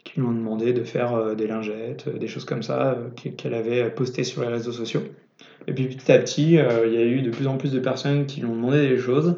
qui 0.04 0.20
lui 0.20 0.28
ont 0.28 0.32
demandé 0.32 0.74
de 0.74 0.84
faire 0.84 1.13
euh, 1.13 1.36
des 1.36 1.48
lingettes, 1.48 2.06
euh, 2.08 2.18
des 2.18 2.28
choses 2.28 2.46
comme 2.46 2.63
ça, 2.63 2.98
euh, 2.98 3.32
qu'elle 3.38 3.54
avait 3.54 3.89
postées 3.89 4.24
sur 4.24 4.42
les 4.42 4.48
réseaux 4.48 4.72
sociaux. 4.72 5.04
Et 5.68 5.74
puis 5.74 5.86
petit 5.86 6.12
à 6.12 6.20
petit, 6.20 6.56
il 6.56 6.94
y 6.94 6.98
a 6.98 7.06
eu 7.06 7.22
de 7.22 7.30
plus 7.30 7.48
en 7.48 7.56
plus 7.56 7.72
de 7.72 7.80
personnes 7.80 8.26
qui 8.26 8.42
lui 8.42 8.48
ont 8.48 8.56
demandé 8.56 8.89
des 8.89 8.98
choses. 8.98 9.38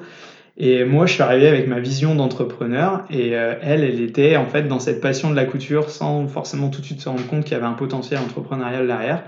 Et 0.57 0.83
moi, 0.83 1.05
je 1.05 1.13
suis 1.13 1.21
arrivé 1.21 1.47
avec 1.47 1.67
ma 1.67 1.79
vision 1.79 2.15
d'entrepreneur 2.15 3.05
et 3.11 3.29
elle, 3.29 3.83
elle 3.83 4.01
était 4.01 4.35
en 4.35 4.47
fait 4.47 4.63
dans 4.63 4.79
cette 4.79 5.01
passion 5.01 5.29
de 5.29 5.35
la 5.35 5.45
couture 5.45 5.91
sans 5.91 6.27
forcément 6.27 6.69
tout 6.69 6.81
de 6.81 6.85
suite 6.85 6.99
se 6.99 7.09
rendre 7.09 7.27
compte 7.27 7.43
qu'il 7.43 7.53
y 7.53 7.55
avait 7.55 7.67
un 7.67 7.73
potentiel 7.73 8.19
entrepreneurial 8.21 8.87
derrière. 8.87 9.23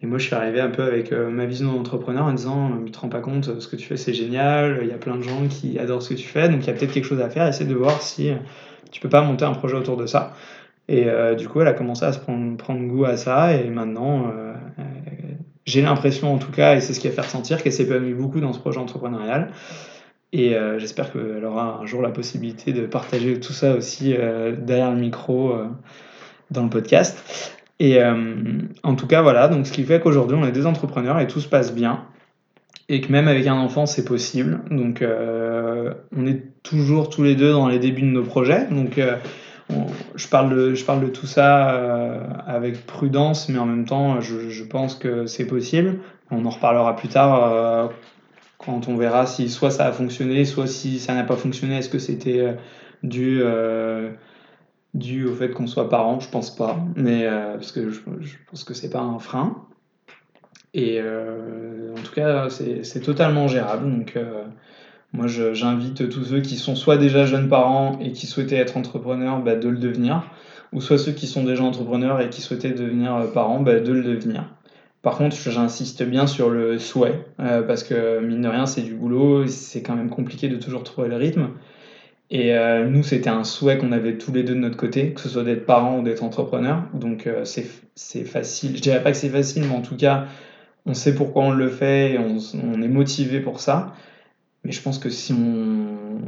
Et 0.00 0.06
moi, 0.06 0.18
je 0.18 0.26
suis 0.26 0.34
arrivé 0.36 0.60
un 0.60 0.70
peu 0.70 0.84
avec 0.84 1.10
ma 1.10 1.44
vision 1.44 1.72
d'entrepreneur 1.72 2.26
en 2.26 2.32
disant, 2.32 2.70
tu 2.86 2.92
te 2.92 3.00
rends 3.00 3.08
pas 3.08 3.20
compte, 3.20 3.58
ce 3.58 3.66
que 3.66 3.74
tu 3.74 3.88
fais, 3.88 3.96
c'est 3.96 4.14
génial, 4.14 4.78
il 4.82 4.88
y 4.88 4.92
a 4.92 4.98
plein 4.98 5.16
de 5.16 5.22
gens 5.22 5.48
qui 5.48 5.76
adorent 5.80 6.02
ce 6.02 6.10
que 6.10 6.14
tu 6.14 6.28
fais, 6.28 6.48
donc 6.48 6.60
il 6.62 6.66
y 6.68 6.70
a 6.70 6.74
peut-être 6.74 6.92
quelque 6.92 7.06
chose 7.06 7.20
à 7.20 7.30
faire, 7.30 7.48
essaie 7.48 7.64
de 7.64 7.74
voir 7.74 8.00
si 8.00 8.30
tu 8.92 9.00
peux 9.00 9.08
pas 9.08 9.22
monter 9.22 9.44
un 9.44 9.54
projet 9.54 9.74
autour 9.74 9.96
de 9.96 10.06
ça. 10.06 10.34
Et 10.88 11.06
euh, 11.06 11.34
du 11.34 11.48
coup, 11.48 11.60
elle 11.60 11.68
a 11.68 11.74
commencé 11.74 12.04
à 12.04 12.12
se 12.12 12.18
prendre, 12.18 12.86
goût 12.86 13.04
à 13.04 13.16
ça. 13.16 13.54
Et 13.54 13.68
maintenant, 13.68 14.32
euh, 14.34 14.54
j'ai 15.66 15.82
l'impression, 15.82 16.32
en 16.32 16.38
tout 16.38 16.50
cas, 16.50 16.76
et 16.76 16.80
c'est 16.80 16.94
ce 16.94 17.00
qui 17.00 17.08
a 17.08 17.10
fait 17.10 17.20
ressentir, 17.20 17.62
qu'elle 17.62 17.72
s'épanouit 17.72 18.14
beaucoup 18.14 18.40
dans 18.40 18.54
ce 18.54 18.58
projet 18.58 18.78
entrepreneurial. 18.78 19.52
Et 20.32 20.56
euh, 20.56 20.78
j'espère 20.78 21.12
qu'elle 21.12 21.44
aura 21.44 21.80
un 21.82 21.86
jour 21.86 22.02
la 22.02 22.10
possibilité 22.10 22.72
de 22.72 22.86
partager 22.86 23.38
tout 23.38 23.52
ça 23.52 23.74
aussi 23.74 24.14
derrière 24.58 24.90
le 24.90 24.98
micro 24.98 25.54
dans 26.50 26.62
le 26.62 26.70
podcast. 26.70 27.54
Et 27.80 27.98
en 28.82 28.94
tout 28.96 29.06
cas, 29.06 29.22
voilà, 29.22 29.48
donc 29.48 29.66
ce 29.66 29.72
qui 29.72 29.84
fait 29.84 30.00
qu'aujourd'hui, 30.00 30.36
on 30.40 30.46
est 30.46 30.52
des 30.52 30.66
entrepreneurs 30.66 31.20
et 31.20 31.26
tout 31.26 31.40
se 31.40 31.48
passe 31.48 31.74
bien. 31.74 32.04
Et 32.90 33.02
que 33.02 33.12
même 33.12 33.28
avec 33.28 33.46
un 33.46 33.56
enfant, 33.56 33.84
c'est 33.84 34.06
possible. 34.06 34.60
Donc, 34.70 35.04
on 35.04 36.26
est 36.26 36.42
toujours 36.62 37.10
tous 37.10 37.22
les 37.22 37.34
deux 37.34 37.52
dans 37.52 37.68
les 37.68 37.78
débuts 37.78 38.02
de 38.02 38.06
nos 38.06 38.24
projets. 38.24 38.66
Donc, 38.70 38.98
je, 40.14 40.28
parle 40.28 40.50
de, 40.50 41.08
tout 41.08 41.26
ça 41.26 41.70
euh, 41.70 42.20
avec 42.46 42.86
prudence, 42.86 43.48
mais 43.48 43.58
en 43.58 43.66
même 43.66 43.84
temps, 43.84 44.20
je, 44.20 44.64
pense 44.64 44.94
que 44.94 45.26
c'est 45.26 45.46
possible. 45.46 46.00
On 46.30 46.44
en 46.44 46.50
reparlera 46.50 46.96
plus 46.96 47.08
tard 47.08 47.52
euh, 47.52 47.88
quand 48.58 48.88
on 48.88 48.96
verra 48.96 49.26
si 49.26 49.48
soit 49.48 49.70
ça 49.70 49.86
a 49.86 49.92
fonctionné, 49.92 50.44
soit 50.44 50.66
si 50.66 50.98
ça 50.98 51.14
n'a 51.14 51.24
pas 51.24 51.36
fonctionné. 51.36 51.78
Est-ce 51.78 51.88
que 51.88 51.98
c'était 51.98 52.56
euh, 53.04 54.10
dû, 54.94 55.26
au 55.26 55.34
fait 55.34 55.50
qu'on 55.50 55.66
soit 55.66 55.88
parents? 55.88 56.20
Je 56.20 56.30
pense 56.30 56.54
pas, 56.54 56.78
mais 56.96 57.28
parce 57.54 57.72
que 57.72 57.90
je, 57.90 58.00
pense 58.50 58.64
que 58.64 58.74
c'est 58.74 58.90
pas 58.90 59.00
un 59.00 59.18
frein. 59.18 59.64
Et 60.74 61.00
en 61.00 62.02
tout 62.02 62.12
cas, 62.14 62.48
c'est 62.50 63.00
totalement 63.00 63.48
gérable. 63.48 64.04
Moi, 65.14 65.26
j'invite 65.26 66.08
tous 66.10 66.24
ceux 66.24 66.40
qui 66.40 66.56
sont 66.56 66.76
soit 66.76 66.98
déjà 66.98 67.24
jeunes 67.24 67.48
parents 67.48 67.98
et 68.00 68.12
qui 68.12 68.26
souhaitaient 68.26 68.56
être 68.56 68.76
entrepreneurs 68.76 69.40
bah, 69.40 69.56
de 69.56 69.68
le 69.68 69.78
devenir, 69.78 70.30
ou 70.72 70.82
soit 70.82 70.98
ceux 70.98 71.12
qui 71.12 71.26
sont 71.26 71.44
déjà 71.44 71.62
entrepreneurs 71.62 72.20
et 72.20 72.28
qui 72.28 72.42
souhaitaient 72.42 72.72
devenir 72.72 73.16
euh, 73.16 73.26
parents 73.26 73.60
bah, 73.60 73.80
de 73.80 73.92
le 73.92 74.02
devenir. 74.02 74.44
Par 75.00 75.16
contre, 75.16 75.34
j'insiste 75.34 76.02
bien 76.02 76.26
sur 76.26 76.50
le 76.50 76.78
souhait, 76.78 77.24
euh, 77.40 77.62
parce 77.62 77.84
que 77.84 78.20
mine 78.20 78.42
de 78.42 78.48
rien, 78.48 78.66
c'est 78.66 78.82
du 78.82 78.92
boulot, 78.92 79.46
c'est 79.46 79.80
quand 79.80 79.94
même 79.96 80.10
compliqué 80.10 80.48
de 80.48 80.56
toujours 80.56 80.82
trouver 80.82 81.08
le 81.08 81.16
rythme. 81.16 81.50
Et 82.30 82.54
euh, 82.54 82.86
nous, 82.86 83.02
c'était 83.02 83.30
un 83.30 83.44
souhait 83.44 83.78
qu'on 83.78 83.92
avait 83.92 84.18
tous 84.18 84.32
les 84.32 84.42
deux 84.42 84.54
de 84.54 84.58
notre 84.58 84.76
côté, 84.76 85.14
que 85.14 85.22
ce 85.22 85.30
soit 85.30 85.44
d'être 85.44 85.64
parents 85.64 86.00
ou 86.00 86.02
d'être 86.02 86.22
entrepreneurs. 86.22 86.82
Donc 86.92 87.26
c'est 87.44 88.24
facile. 88.24 88.76
Je 88.76 88.82
dirais 88.82 89.02
pas 89.02 89.12
que 89.12 89.16
c'est 89.16 89.30
facile, 89.30 89.64
mais 89.64 89.74
en 89.74 89.80
tout 89.80 89.96
cas, 89.96 90.26
on 90.84 90.92
sait 90.92 91.14
pourquoi 91.14 91.44
on 91.44 91.52
le 91.52 91.70
fait 91.70 92.12
et 92.12 92.18
on 92.18 92.82
est 92.82 92.88
motivé 92.88 93.40
pour 93.40 93.60
ça. 93.60 93.94
Mais 94.64 94.72
je 94.72 94.82
pense 94.82 94.98
que 94.98 95.08
si 95.08 95.32
on 95.32 96.18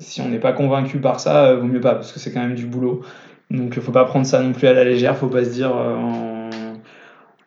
si 0.00 0.20
on 0.20 0.28
n'est 0.28 0.40
pas 0.40 0.52
convaincu 0.52 0.98
par 0.98 1.20
ça, 1.20 1.44
euh, 1.44 1.56
vaut 1.56 1.66
mieux 1.66 1.80
pas, 1.80 1.94
parce 1.94 2.12
que 2.12 2.18
c'est 2.18 2.32
quand 2.32 2.40
même 2.40 2.54
du 2.54 2.66
boulot. 2.66 3.02
Donc 3.50 3.74
il 3.76 3.82
faut 3.82 3.92
pas 3.92 4.04
prendre 4.04 4.26
ça 4.26 4.42
non 4.42 4.52
plus 4.52 4.66
à 4.66 4.72
la 4.72 4.84
légère, 4.84 5.16
faut 5.16 5.28
pas 5.28 5.44
se 5.44 5.50
dire 5.50 5.72
euh, 5.76 6.50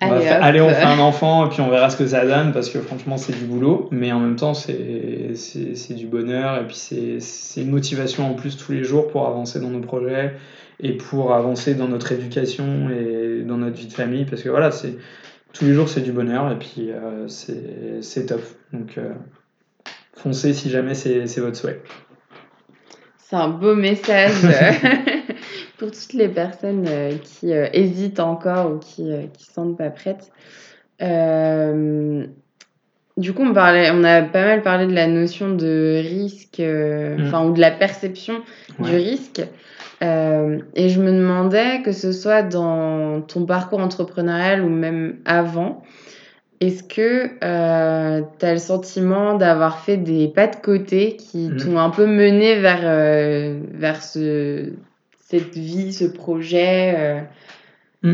allez, 0.01 0.61
on 0.61 0.69
fait 0.69 0.83
un 0.83 0.99
enfant 0.99 1.45
et 1.45 1.49
puis 1.49 1.61
on 1.61 1.69
verra 1.69 1.89
ce 1.89 1.97
que 1.97 2.05
ça 2.07 2.25
donne, 2.25 2.51
parce 2.51 2.69
que 2.69 2.79
franchement 2.79 3.17
c'est 3.17 3.33
du 3.33 3.45
boulot, 3.45 3.87
mais 3.91 4.11
en 4.11 4.19
même 4.19 4.35
temps 4.35 4.53
c'est 4.53 5.93
du 5.95 6.07
bonheur 6.07 6.61
et 6.61 6.67
puis 6.67 6.75
c'est 6.75 7.61
une 7.61 7.71
motivation 7.71 8.29
en 8.29 8.33
plus 8.33 8.57
tous 8.57 8.73
les 8.73 8.83
jours 8.83 9.07
pour 9.07 9.27
avancer 9.27 9.59
dans 9.59 9.69
nos 9.69 9.79
projets 9.79 10.33
et 10.79 10.93
pour 10.93 11.33
avancer 11.33 11.75
dans 11.75 11.87
notre 11.87 12.11
éducation 12.11 12.89
et 12.89 13.43
dans 13.43 13.57
notre 13.57 13.77
vie 13.77 13.87
de 13.87 13.93
famille, 13.93 14.25
parce 14.25 14.43
que 14.43 14.49
voilà, 14.49 14.71
c'est 14.71 14.97
tous 15.53 15.65
les 15.65 15.73
jours 15.73 15.87
c'est 15.87 16.01
du 16.01 16.11
bonheur 16.11 16.51
et 16.51 16.59
puis 16.59 16.89
euh, 16.91 17.27
c'est 17.27 18.25
top. 18.25 18.41
Donc 18.73 18.99
foncez 20.15 20.53
si 20.53 20.69
jamais 20.69 20.95
c'est 20.95 21.39
votre 21.39 21.57
souhait. 21.57 21.81
C'est 23.17 23.35
un 23.35 23.49
beau 23.49 23.75
message 23.75 24.33
pour 25.77 25.91
toutes 25.91 26.13
les 26.13 26.27
personnes 26.27 26.85
euh, 26.87 27.13
qui 27.17 27.51
euh, 27.51 27.67
hésitent 27.73 28.19
encore 28.19 28.71
ou 28.71 28.77
qui 28.77 29.03
ne 29.03 29.13
euh, 29.13 29.25
sentent 29.37 29.77
pas 29.77 29.89
prêtes. 29.89 30.31
du 33.17 33.33
coup, 33.33 33.43
on, 33.43 33.53
parlait, 33.53 33.89
on 33.91 34.03
a 34.03 34.21
pas 34.21 34.45
mal 34.45 34.61
parlé 34.61 34.85
de 34.87 34.93
la 34.93 35.07
notion 35.07 35.55
de 35.55 36.01
risque, 36.03 36.59
mm. 36.59 37.25
enfin, 37.25 37.45
ou 37.45 37.53
de 37.53 37.59
la 37.59 37.71
perception 37.71 38.41
du 38.79 38.95
risque. 38.95 39.41
et 40.01 40.89
je 40.89 41.01
me 41.01 41.11
demandais 41.11 41.81
que 41.83 41.91
ce 41.91 42.11
soit 42.11 42.43
dans 42.43 43.21
ton 43.21 43.45
parcours 43.45 43.79
entrepreneurial 43.79 44.61
ou 44.61 44.69
même 44.69 45.17
avant, 45.25 45.83
est-ce 46.67 46.83
que 46.83 47.29
euh, 47.43 48.21
tu 48.39 48.45
as 48.45 48.53
le 48.53 48.59
sentiment 48.59 49.35
d'avoir 49.35 49.79
fait 49.79 49.97
des 49.97 50.27
pas 50.27 50.47
de 50.47 50.55
côté 50.55 51.15
qui 51.17 51.49
mmh. 51.49 51.57
t'ont 51.57 51.77
un 51.77 51.89
peu 51.89 52.05
mené 52.05 52.59
vers, 52.59 52.81
euh, 52.83 53.59
vers 53.73 54.01
ce, 54.01 54.71
cette 55.19 55.55
vie, 55.55 55.91
ce 55.93 56.05
projet 56.05 56.95
euh, 56.97 57.21
mmh. 58.03 58.13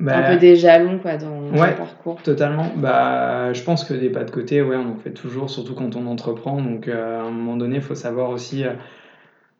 bah, 0.00 0.18
Un 0.18 0.32
peu 0.32 0.38
des 0.38 0.56
jalons 0.56 0.98
quoi, 0.98 1.16
dans 1.16 1.50
ouais, 1.50 1.74
parcours 1.74 2.22
Totalement. 2.22 2.70
Bah, 2.76 3.52
je 3.52 3.62
pense 3.62 3.84
que 3.84 3.94
des 3.94 4.10
pas 4.10 4.24
de 4.24 4.30
côté, 4.30 4.62
ouais, 4.62 4.76
on 4.76 4.92
en 4.92 4.96
fait 4.96 5.10
toujours, 5.10 5.50
surtout 5.50 5.74
quand 5.74 5.96
on 5.96 6.06
entreprend. 6.06 6.60
Donc 6.62 6.88
à 6.88 7.22
un 7.22 7.30
moment 7.30 7.56
donné, 7.56 7.76
il 7.76 7.82
faut 7.82 7.94
savoir 7.94 8.30
aussi 8.30 8.64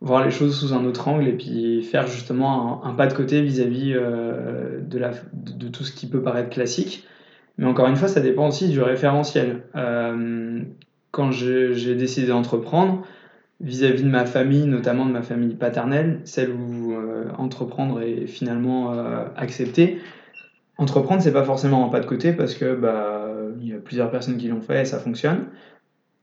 voir 0.00 0.24
les 0.24 0.30
choses 0.30 0.58
sous 0.58 0.74
un 0.74 0.84
autre 0.84 1.08
angle 1.08 1.26
et 1.26 1.36
puis 1.36 1.82
faire 1.82 2.06
justement 2.06 2.84
un, 2.84 2.94
pas 2.94 3.08
de 3.08 3.14
côté 3.14 3.42
vis-à-vis 3.42 3.94
de, 3.94 5.68
tout 5.68 5.84
ce 5.84 5.92
qui 5.92 6.06
peut 6.06 6.22
paraître 6.22 6.50
classique. 6.50 7.04
Mais 7.58 7.66
encore 7.66 7.88
une 7.88 7.96
fois, 7.96 8.08
ça 8.08 8.20
dépend 8.20 8.48
aussi 8.48 8.68
du 8.68 8.80
référentiel. 8.80 9.64
Euh, 9.74 10.62
quand 11.10 11.32
j'ai 11.32 11.94
décidé 11.96 12.28
d'entreprendre, 12.28 13.02
vis-à-vis 13.60 14.04
de 14.04 14.08
ma 14.08 14.24
famille, 14.24 14.66
notamment 14.66 15.04
de 15.04 15.10
ma 15.10 15.22
famille 15.22 15.56
paternelle, 15.56 16.20
celle 16.24 16.52
où 16.52 16.92
euh, 16.92 17.24
entreprendre 17.36 18.00
est 18.00 18.28
finalement 18.28 18.92
euh, 18.92 19.24
accepté. 19.36 19.98
Entreprendre, 20.76 21.20
c'est 21.20 21.32
pas 21.32 21.42
forcément 21.42 21.84
un 21.84 21.88
pas 21.88 21.98
de 21.98 22.06
côté 22.06 22.32
parce 22.32 22.54
que 22.54 22.76
bah, 22.76 23.26
il 23.60 23.68
y 23.68 23.72
a 23.72 23.78
plusieurs 23.78 24.12
personnes 24.12 24.36
qui 24.36 24.46
l'ont 24.46 24.60
fait 24.60 24.82
et 24.82 24.84
ça 24.84 25.00
fonctionne. 25.00 25.46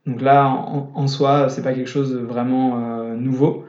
Donc 0.06 0.22
là, 0.22 0.48
en, 0.48 0.90
en 0.94 1.06
soi, 1.08 1.50
c'est 1.50 1.62
pas 1.62 1.74
quelque 1.74 1.90
chose 1.90 2.14
de 2.14 2.18
vraiment 2.18 2.80
euh, 2.80 3.14
nouveau. 3.14 3.66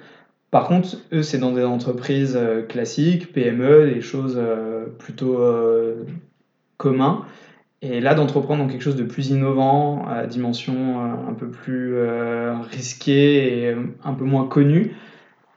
Par 0.52 0.70
contre, 0.70 0.96
eux, 1.12 1.24
c'est 1.24 1.40
dans 1.40 1.52
des 1.52 1.66
entreprises 1.66 2.40
classiques, 2.70 3.34
PME, 3.34 3.92
des 3.94 4.00
choses 4.00 4.42
plutôt 4.98 5.38
communs. 6.78 7.26
Et 7.84 8.00
là, 8.00 8.16
d'entreprendre 8.16 8.64
dans 8.64 8.70
quelque 8.70 8.82
chose 8.82 8.96
de 8.96 9.04
plus 9.04 9.30
innovant, 9.30 10.08
à 10.08 10.26
dimension 10.26 10.74
euh, 10.74 11.30
un 11.30 11.34
peu 11.34 11.50
plus 11.50 11.96
euh, 11.96 12.56
risquée 12.72 13.68
et 13.68 13.76
un 14.04 14.14
peu 14.14 14.26
moins 14.26 14.48
connue, 14.48 14.96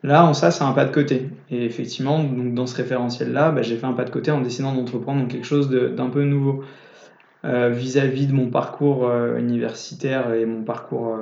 là, 0.03 0.27
en 0.27 0.35
ça, 0.35 0.51
c'est 0.51 0.65
un 0.65 0.73
pas 0.73 0.85
de 0.85 0.93
côté. 0.93 1.31
Et 1.51 1.65
effectivement, 1.65 2.23
donc 2.23 2.55
dans 2.55 2.67
ce 2.67 2.77
référentiel-là, 2.77 3.53
bah, 3.53 3.63
j'ai 3.63 3.77
fait 3.77 3.87
un 3.87 3.95
pas 3.95 4.05
de 4.05 4.11
côté 4.11 4.31
en 4.31 4.43
décidant 4.43 4.75
d'entreprendre 4.75 5.23
dans 5.23 5.29
quelque 5.29 5.47
chose 5.47 5.71
d'un 5.71 6.11
peu 6.11 6.25
nouveau. 6.25 6.63
Euh, 7.47 7.71
vis-à-vis 7.71 8.27
de 8.27 8.35
mon 8.35 8.51
parcours 8.51 9.11
universitaire 9.39 10.35
et 10.35 10.45
mon 10.45 10.63
parcours 10.63 11.19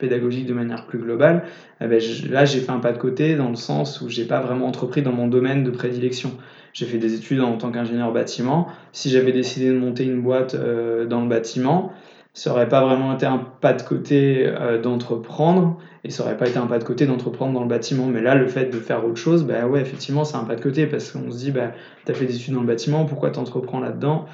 pédagogique 0.00 0.46
de 0.46 0.54
manière 0.54 0.86
plus 0.86 0.98
globale, 0.98 1.44
eh 1.80 1.86
ben, 1.86 2.00
là, 2.28 2.44
j'ai 2.44 2.58
fait 2.58 2.72
un 2.72 2.80
pas 2.80 2.90
de 2.92 2.98
côté 2.98 3.36
dans 3.36 3.48
le 3.48 3.54
sens 3.54 4.00
où 4.00 4.08
j'ai 4.08 4.24
pas 4.24 4.40
vraiment 4.40 4.66
entrepris 4.66 5.02
dans 5.02 5.12
mon 5.12 5.28
domaine 5.28 5.62
de 5.62 5.70
prédilection 5.70 6.32
j'ai 6.76 6.84
fait 6.84 6.98
des 6.98 7.14
études 7.14 7.40
en 7.40 7.56
tant 7.56 7.72
qu'ingénieur 7.72 8.12
bâtiment. 8.12 8.68
Si 8.92 9.08
j'avais 9.08 9.32
décidé 9.32 9.70
de 9.70 9.78
monter 9.78 10.04
une 10.04 10.20
boîte 10.20 10.54
euh, 10.54 11.06
dans 11.06 11.22
le 11.22 11.26
bâtiment, 11.28 11.90
ça 12.34 12.50
n'aurait 12.50 12.68
pas 12.68 12.82
vraiment 12.84 13.14
été 13.14 13.24
un 13.24 13.38
pas 13.38 13.72
de 13.72 13.80
côté 13.80 14.44
euh, 14.46 14.78
d'entreprendre 14.78 15.78
et 16.04 16.10
ça 16.10 16.22
n'aurait 16.22 16.36
pas 16.36 16.46
été 16.46 16.58
un 16.58 16.66
pas 16.66 16.78
de 16.78 16.84
côté 16.84 17.06
d'entreprendre 17.06 17.54
dans 17.54 17.62
le 17.62 17.68
bâtiment. 17.68 18.04
Mais 18.04 18.20
là, 18.20 18.34
le 18.34 18.46
fait 18.46 18.66
de 18.66 18.78
faire 18.78 19.06
autre 19.06 19.16
chose, 19.16 19.44
bah 19.44 19.66
ouais, 19.66 19.80
effectivement, 19.80 20.24
c'est 20.24 20.36
un 20.36 20.44
pas 20.44 20.54
de 20.54 20.60
côté 20.60 20.86
parce 20.86 21.10
qu'on 21.10 21.30
se 21.30 21.38
dit, 21.38 21.50
bah, 21.50 21.72
tu 22.04 22.12
as 22.12 22.14
fait 22.14 22.26
des 22.26 22.36
études 22.36 22.52
dans 22.52 22.60
le 22.60 22.66
bâtiment, 22.66 23.06
pourquoi 23.06 23.30
tu 23.30 23.38
entreprends 23.38 23.80
là-dedans? 23.80 24.26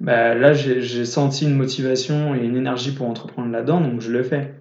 Bah, 0.00 0.34
Là, 0.34 0.52
j'ai 0.52 1.04
senti 1.04 1.44
une 1.44 1.54
motivation 1.54 2.34
et 2.34 2.44
une 2.44 2.56
énergie 2.56 2.90
pour 2.92 3.08
entreprendre 3.08 3.52
là-dedans, 3.52 3.80
donc 3.80 4.00
je 4.00 4.10
le 4.10 4.24
fais. 4.24 4.52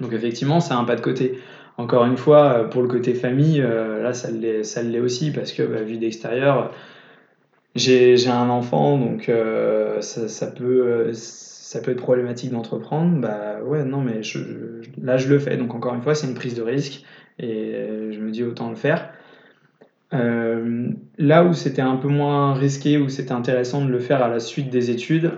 Donc 0.00 0.12
effectivement, 0.12 0.58
c'est 0.58 0.74
un 0.74 0.82
pas 0.82 0.96
de 0.96 1.00
côté. 1.00 1.38
Encore 1.78 2.06
une 2.06 2.16
fois, 2.16 2.70
pour 2.70 2.80
le 2.80 2.88
côté 2.88 3.12
famille, 3.14 3.60
euh, 3.60 4.02
là, 4.02 4.14
ça 4.14 4.30
l'est 4.30 5.00
aussi, 5.00 5.30
parce 5.30 5.52
que, 5.52 5.62
bah, 5.62 5.82
vu 5.82 5.98
d'extérieur, 5.98 6.72
j'ai 7.74 8.28
un 8.28 8.48
enfant, 8.48 8.98
donc 8.98 9.28
euh, 9.28 10.00
ça, 10.00 10.46
peut, 10.46 11.10
être 11.10 11.96
problématique 11.96 12.50
d'entreprendre. 12.50 13.20
Bah 13.20 13.58
ouais, 13.62 13.84
non, 13.84 14.00
mais 14.00 14.22
là, 15.02 15.18
je 15.18 15.28
le 15.28 15.38
fais. 15.38 15.58
Donc, 15.58 15.74
encore 15.74 15.94
une 15.94 16.00
fois, 16.00 16.14
c'est 16.14 16.26
une 16.26 16.34
prise 16.34 16.54
de 16.54 16.62
risque, 16.62 17.04
et 17.38 18.10
je 18.10 18.20
me 18.20 18.30
dis 18.30 18.42
autant 18.42 18.70
le 18.70 18.76
faire. 18.76 19.10
Euh, 20.14 20.88
là 21.18 21.44
où 21.44 21.52
c'était 21.52 21.82
un 21.82 21.96
peu 21.96 22.08
moins 22.08 22.54
risqué, 22.54 22.96
où 22.96 23.10
c'était 23.10 23.32
intéressant 23.32 23.84
de 23.84 23.90
le 23.90 23.98
faire 23.98 24.22
à 24.22 24.28
la 24.28 24.40
suite 24.40 24.70
des 24.70 24.90
études, 24.90 25.32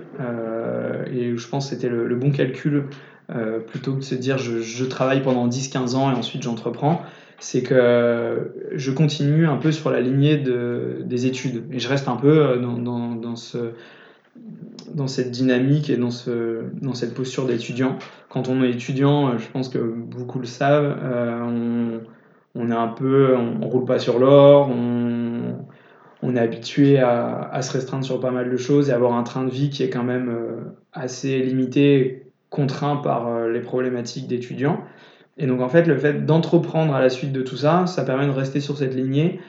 et 1.13 1.33
où 1.33 1.37
je 1.37 1.49
pense 1.49 1.69
que 1.69 1.75
c'était 1.75 1.89
le, 1.89 2.15
bon 2.15 2.31
calcul 2.31 2.85
euh, 3.31 3.59
plutôt 3.59 3.93
que 3.93 3.99
de 3.99 4.05
se 4.05 4.15
dire 4.15 4.39
je, 4.39 4.85
travaille 4.87 5.23
pendant 5.23 5.47
10-15 5.49 5.95
ans 5.97 6.11
et 6.11 6.15
ensuite 6.15 6.43
j'entreprends, 6.43 7.03
c'est 7.39 7.63
que 7.63 8.55
je 8.73 8.91
continue 8.91 9.47
un 9.47 9.59
peu 9.59 9.71
sur 9.71 9.91
la 9.91 10.01
lignée 10.01 10.39
de, 10.39 11.03
des 11.05 11.27
études 11.27 11.65
et 11.71 11.79
je 11.79 11.89
reste 11.89 12.09
un 12.09 12.17
peu 12.17 12.39
euh, 12.39 12.57
dans, 12.57 13.15
dans, 13.15 13.37
ce, 13.37 13.73
dans 14.95 15.09
cette 15.09 15.31
dynamique 15.31 15.91
et 15.91 15.99
dans, 15.99 16.11
ce, 16.11 16.63
dans 16.81 16.95
cette 16.95 17.13
posture 17.13 17.45
d'étudiant. 17.45 17.99
Quand 18.31 18.49
on 18.49 18.63
est 18.63 18.71
étudiant, 18.71 19.29
euh, 19.29 19.39
je 19.39 19.49
pense 19.49 19.69
que 19.69 19.79
beaucoup 19.79 20.39
le 20.39 20.47
savent, 20.47 20.97
on, 21.03 22.01
on, 22.55 22.71
est 22.71 22.75
un 22.75 22.89
peu, 22.89 23.37
on, 23.37 23.69
roule 23.69 23.85
pas 23.85 23.99
sur 23.99 24.19
l'or, 24.19 24.71
on, 24.71 25.67
on, 26.23 26.35
est 26.35 26.41
habitué 26.41 26.99
à, 26.99 27.43
à, 27.53 27.61
se 27.61 27.75
restreindre 27.75 28.07
sur 28.07 28.21
pas 28.21 28.31
mal 28.31 28.51
de 28.51 28.57
choses 28.57 28.89
et 28.89 28.93
avoir 28.95 29.13
un 29.13 29.23
train 29.23 29.45
de 29.45 29.51
vie 29.51 29.69
qui 29.69 29.83
est 29.83 29.91
quand 29.91 30.03
même 30.05 30.35
assez 30.95 31.41
limité 31.41 32.28
contraint 32.51 32.97
par 32.97 33.29
euh, 33.29 33.51
les 33.51 33.61
problématiques 33.61 34.27
d'étudiants. 34.27 34.83
Et 35.37 35.47
donc 35.47 35.61
en 35.61 35.69
fait, 35.69 35.85
le 35.87 35.97
fait 35.97 36.25
d'entreprendre 36.25 36.95
à 36.95 37.01
la 37.01 37.11
suite 37.11 37.33
de 37.33 37.43
tout 37.43 37.57
ça, 37.57 37.87
ça 37.87 38.05
permet 38.05 38.27
de 38.27 38.33
rester 38.33 38.61
sur 38.61 38.77
cette 38.77 38.95
lignée 38.95 39.41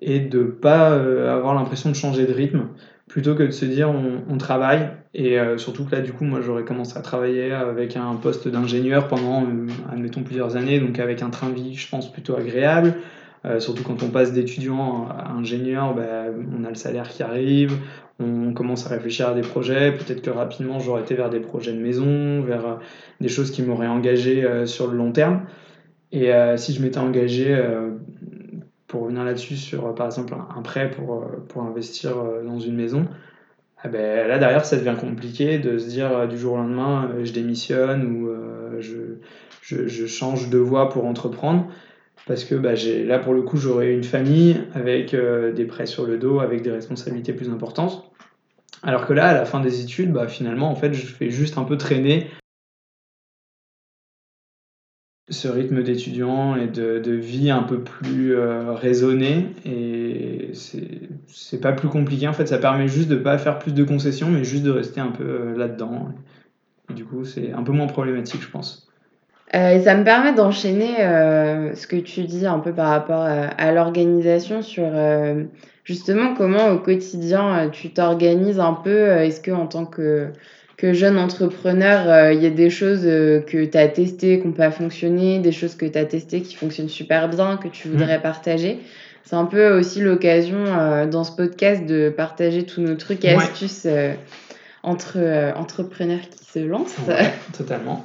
et 0.00 0.20
de 0.20 0.42
pas 0.42 0.90
euh, 0.90 1.34
avoir 1.34 1.54
l'impression 1.54 1.90
de 1.90 1.94
changer 1.94 2.26
de 2.26 2.32
rythme, 2.32 2.68
plutôt 3.08 3.34
que 3.34 3.42
de 3.42 3.50
se 3.50 3.64
dire 3.64 3.90
on, 3.90 4.38
travaille. 4.38 4.90
Et 5.14 5.38
euh, 5.38 5.56
surtout 5.56 5.84
que 5.84 5.96
là, 5.96 6.02
du 6.02 6.12
coup, 6.12 6.24
moi, 6.24 6.40
j'aurais 6.42 6.64
commencé 6.64 6.96
à 6.98 7.00
travailler 7.00 7.50
avec 7.52 7.96
un 7.96 8.14
poste 8.16 8.46
d'ingénieur 8.46 9.08
pendant, 9.08 9.44
admettons, 9.90 10.22
plusieurs 10.22 10.56
années, 10.56 10.78
donc 10.78 10.98
avec 10.98 11.22
un 11.22 11.30
train 11.30 11.48
de 11.48 11.54
vie, 11.54 11.74
je 11.74 11.88
pense, 11.88 12.12
plutôt 12.12 12.36
agréable. 12.36 12.94
Surtout 13.58 13.82
quand 13.82 14.02
on 14.02 14.10
passe 14.10 14.32
d'étudiant 14.32 15.06
à 15.08 15.30
ingénieur, 15.30 15.94
ben, 15.94 16.34
on 16.58 16.64
a 16.64 16.68
le 16.68 16.74
salaire 16.74 17.08
qui 17.08 17.22
arrive, 17.22 17.78
on 18.20 18.52
commence 18.52 18.86
à 18.86 18.90
réfléchir 18.90 19.28
à 19.28 19.34
des 19.34 19.42
projets. 19.42 19.92
Peut-être 19.92 20.22
que 20.22 20.30
rapidement, 20.30 20.80
j'aurais 20.80 21.02
été 21.02 21.14
vers 21.14 21.30
des 21.30 21.40
projets 21.40 21.72
de 21.72 21.80
maison, 21.80 22.42
vers 22.42 22.66
euh, 22.66 22.74
des 23.20 23.28
choses 23.28 23.50
qui 23.50 23.62
m'auraient 23.62 23.86
engagé 23.86 24.44
euh, 24.44 24.66
sur 24.66 24.88
le 24.88 24.96
long 24.96 25.12
terme. 25.12 25.42
Et 26.10 26.32
euh, 26.32 26.56
si 26.56 26.72
je 26.72 26.82
m'étais 26.82 26.98
engagé, 26.98 27.56
pour 28.86 29.02
revenir 29.02 29.24
là-dessus, 29.24 29.56
sur 29.56 29.94
par 29.94 30.06
exemple 30.06 30.34
un, 30.34 30.62
prêt 30.62 30.90
pour, 30.90 31.26
pour 31.48 31.62
investir 31.62 32.16
dans 32.44 32.58
une 32.58 32.74
maison, 32.74 33.06
ah 33.82 33.88
ben, 33.88 34.26
là 34.26 34.38
derrière, 34.38 34.64
ça 34.64 34.76
devient 34.76 34.96
compliqué 34.98 35.58
de 35.58 35.76
se 35.76 35.86
dire 35.86 36.26
du 36.26 36.38
jour 36.38 36.54
au 36.54 36.56
lendemain, 36.56 37.10
je 37.22 37.32
démissionne 37.32 38.04
ou 38.06 38.30
je, 38.80 39.18
je, 39.60 40.06
change 40.06 40.48
de 40.48 40.56
voie 40.56 40.88
pour 40.88 41.04
entreprendre 41.04 41.68
parce 42.28 42.44
que 42.44 42.54
bah, 42.54 42.74
là 43.06 43.18
pour 43.18 43.34
le 43.34 43.42
coup 43.42 43.56
j'aurais 43.56 43.92
une 43.92 44.04
famille 44.04 44.60
avec 44.74 45.14
euh, 45.14 45.50
des 45.52 45.64
prêts 45.64 45.86
sur 45.86 46.06
le 46.06 46.18
dos, 46.18 46.40
avec 46.40 46.62
des 46.62 46.70
responsabilités 46.70 47.32
plus 47.32 47.48
importantes. 47.48 48.08
Alors 48.82 49.06
que 49.06 49.12
là, 49.12 49.28
à 49.28 49.34
la 49.34 49.44
fin 49.44 49.60
des 49.60 49.82
études, 49.82 50.12
bah, 50.12 50.28
finalement, 50.28 50.70
en 50.70 50.76
fait, 50.76 50.94
je 50.94 51.06
fais 51.06 51.30
juste 51.30 51.58
un 51.58 51.64
peu 51.64 51.76
traîner 51.76 52.30
ce 55.30 55.48
rythme 55.48 55.82
d'étudiant 55.82 56.56
et 56.56 56.68
de, 56.68 57.12
vie 57.12 57.50
un 57.50 57.62
peu 57.62 57.80
plus 57.82 58.34
euh, 58.34 58.72
raisonné. 58.72 59.46
Et 59.64 60.52
c'est 60.52 61.60
pas 61.60 61.72
plus 61.72 61.88
compliqué. 61.88 62.28
En 62.28 62.32
fait, 62.32 62.46
ça 62.46 62.58
permet 62.58 62.88
juste 62.88 63.08
de 63.08 63.16
pas 63.16 63.36
faire 63.38 63.58
plus 63.58 63.72
de 63.72 63.84
concessions, 63.84 64.30
mais 64.30 64.44
juste 64.44 64.62
de 64.62 64.70
rester 64.70 65.00
un 65.00 65.10
peu 65.10 65.24
euh, 65.24 65.56
là-dedans. 65.56 66.14
Du 66.94 67.04
coup, 67.04 67.24
c'est 67.24 67.52
un 67.52 67.62
peu 67.62 67.72
moins 67.72 67.86
problématique, 67.86 68.42
je 68.42 68.48
pense. 68.48 68.87
Euh, 69.54 69.76
et 69.76 69.80
ça 69.80 69.94
me 69.94 70.04
permet 70.04 70.34
d'enchaîner 70.34 70.96
euh, 71.00 71.74
ce 71.74 71.86
que 71.86 71.96
tu 71.96 72.22
dis 72.24 72.46
un 72.46 72.58
peu 72.58 72.72
par 72.72 72.88
rapport 72.88 73.22
à, 73.22 73.72
l'organisation 73.72 74.60
sur 74.60 74.84
euh, 74.86 75.44
justement 75.84 76.34
comment 76.34 76.68
au 76.68 76.78
quotidien 76.78 77.70
tu 77.72 77.90
t'organises 77.90 78.60
un 78.60 78.74
peu. 78.74 79.08
Est-ce 79.08 79.40
que 79.40 79.50
en 79.50 79.66
tant 79.66 79.86
que, 79.86 80.28
que 80.76 80.92
jeune 80.92 81.18
entrepreneur, 81.18 82.30
il 82.30 82.42
y 82.42 82.46
a 82.46 82.50
des 82.50 82.68
choses 82.68 83.02
que 83.02 83.64
tu 83.64 83.78
as 83.78 83.88
testées 83.88 84.40
qui 84.40 84.46
n'ont 84.46 84.52
pas 84.52 84.70
fonctionné, 84.70 85.38
des 85.38 85.52
choses 85.52 85.76
que 85.76 85.86
tu 85.86 85.96
as 85.96 86.04
testées 86.04 86.42
qui 86.42 86.54
fonctionnent 86.54 86.90
super 86.90 87.30
bien, 87.30 87.56
que 87.56 87.68
tu 87.68 87.88
voudrais 87.88 88.18
mmh. 88.18 88.22
partager? 88.22 88.80
C'est 89.24 89.36
un 89.36 89.46
peu 89.46 89.78
aussi 89.78 90.00
l'occasion 90.00 90.64
dans 91.10 91.24
ce 91.24 91.32
podcast 91.32 91.84
de 91.86 92.10
partager 92.14 92.64
tous 92.64 92.80
nos 92.80 92.96
trucs 92.96 93.24
et 93.24 93.30
astuces 93.30 93.86
entre 94.82 95.18
entrepreneurs 95.56 96.20
qui 96.30 96.44
se 96.44 96.58
lancent. 96.58 96.96
totalement. 97.56 98.04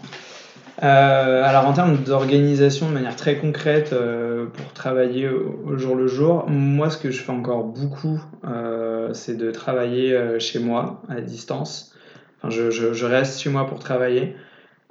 Euh, 0.84 1.43
alors 1.43 1.65
en 1.65 1.71
termes 1.71 1.97
d'organisation 2.03 2.89
de 2.89 2.93
manière 2.93 3.15
très 3.15 3.38
concrète 3.38 3.93
euh, 3.93 4.47
pour 4.47 4.73
travailler 4.73 5.29
au, 5.29 5.77
jour 5.77 5.95
le 5.95 6.07
jour, 6.07 6.49
moi 6.49 6.89
ce 6.89 6.97
que 6.97 7.09
je 7.09 7.21
fais 7.21 7.31
encore 7.31 7.63
beaucoup, 7.63 8.21
euh, 8.45 9.13
c'est 9.13 9.38
de 9.38 9.49
travailler 9.51 10.39
chez 10.39 10.59
moi 10.59 11.01
à 11.07 11.21
distance. 11.21 11.95
Enfin, 12.38 12.49
je, 12.49 13.05
reste 13.05 13.39
chez 13.39 13.49
moi 13.49 13.65
pour 13.65 13.79
travailler. 13.79 14.36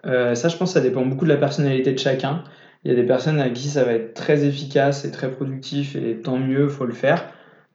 ça 0.05 0.49
je 0.49 0.57
pense 0.57 0.73
ça 0.73 0.81
dépend 0.81 1.05
beaucoup 1.05 1.27
de 1.27 1.31
la 1.31 1.37
personnalité 1.37 1.93
de 1.93 1.99
chacun. 1.99 2.43
Il 2.85 2.91
y 2.91 2.95
a 2.95 2.97
des 2.97 3.07
personnes 3.07 3.41
à 3.41 3.51
qui 3.51 3.69
ça 3.69 3.85
va 3.85 3.93
être 3.93 4.15
très 4.15 4.45
efficace 4.45 5.05
et 5.05 5.11
très 5.11 5.31
productif 5.31 5.95
et 5.95 6.17
tant 6.17 6.39
mieux, 6.39 6.69
faut 6.69 6.87
le 6.87 6.95
faire. 6.95 7.25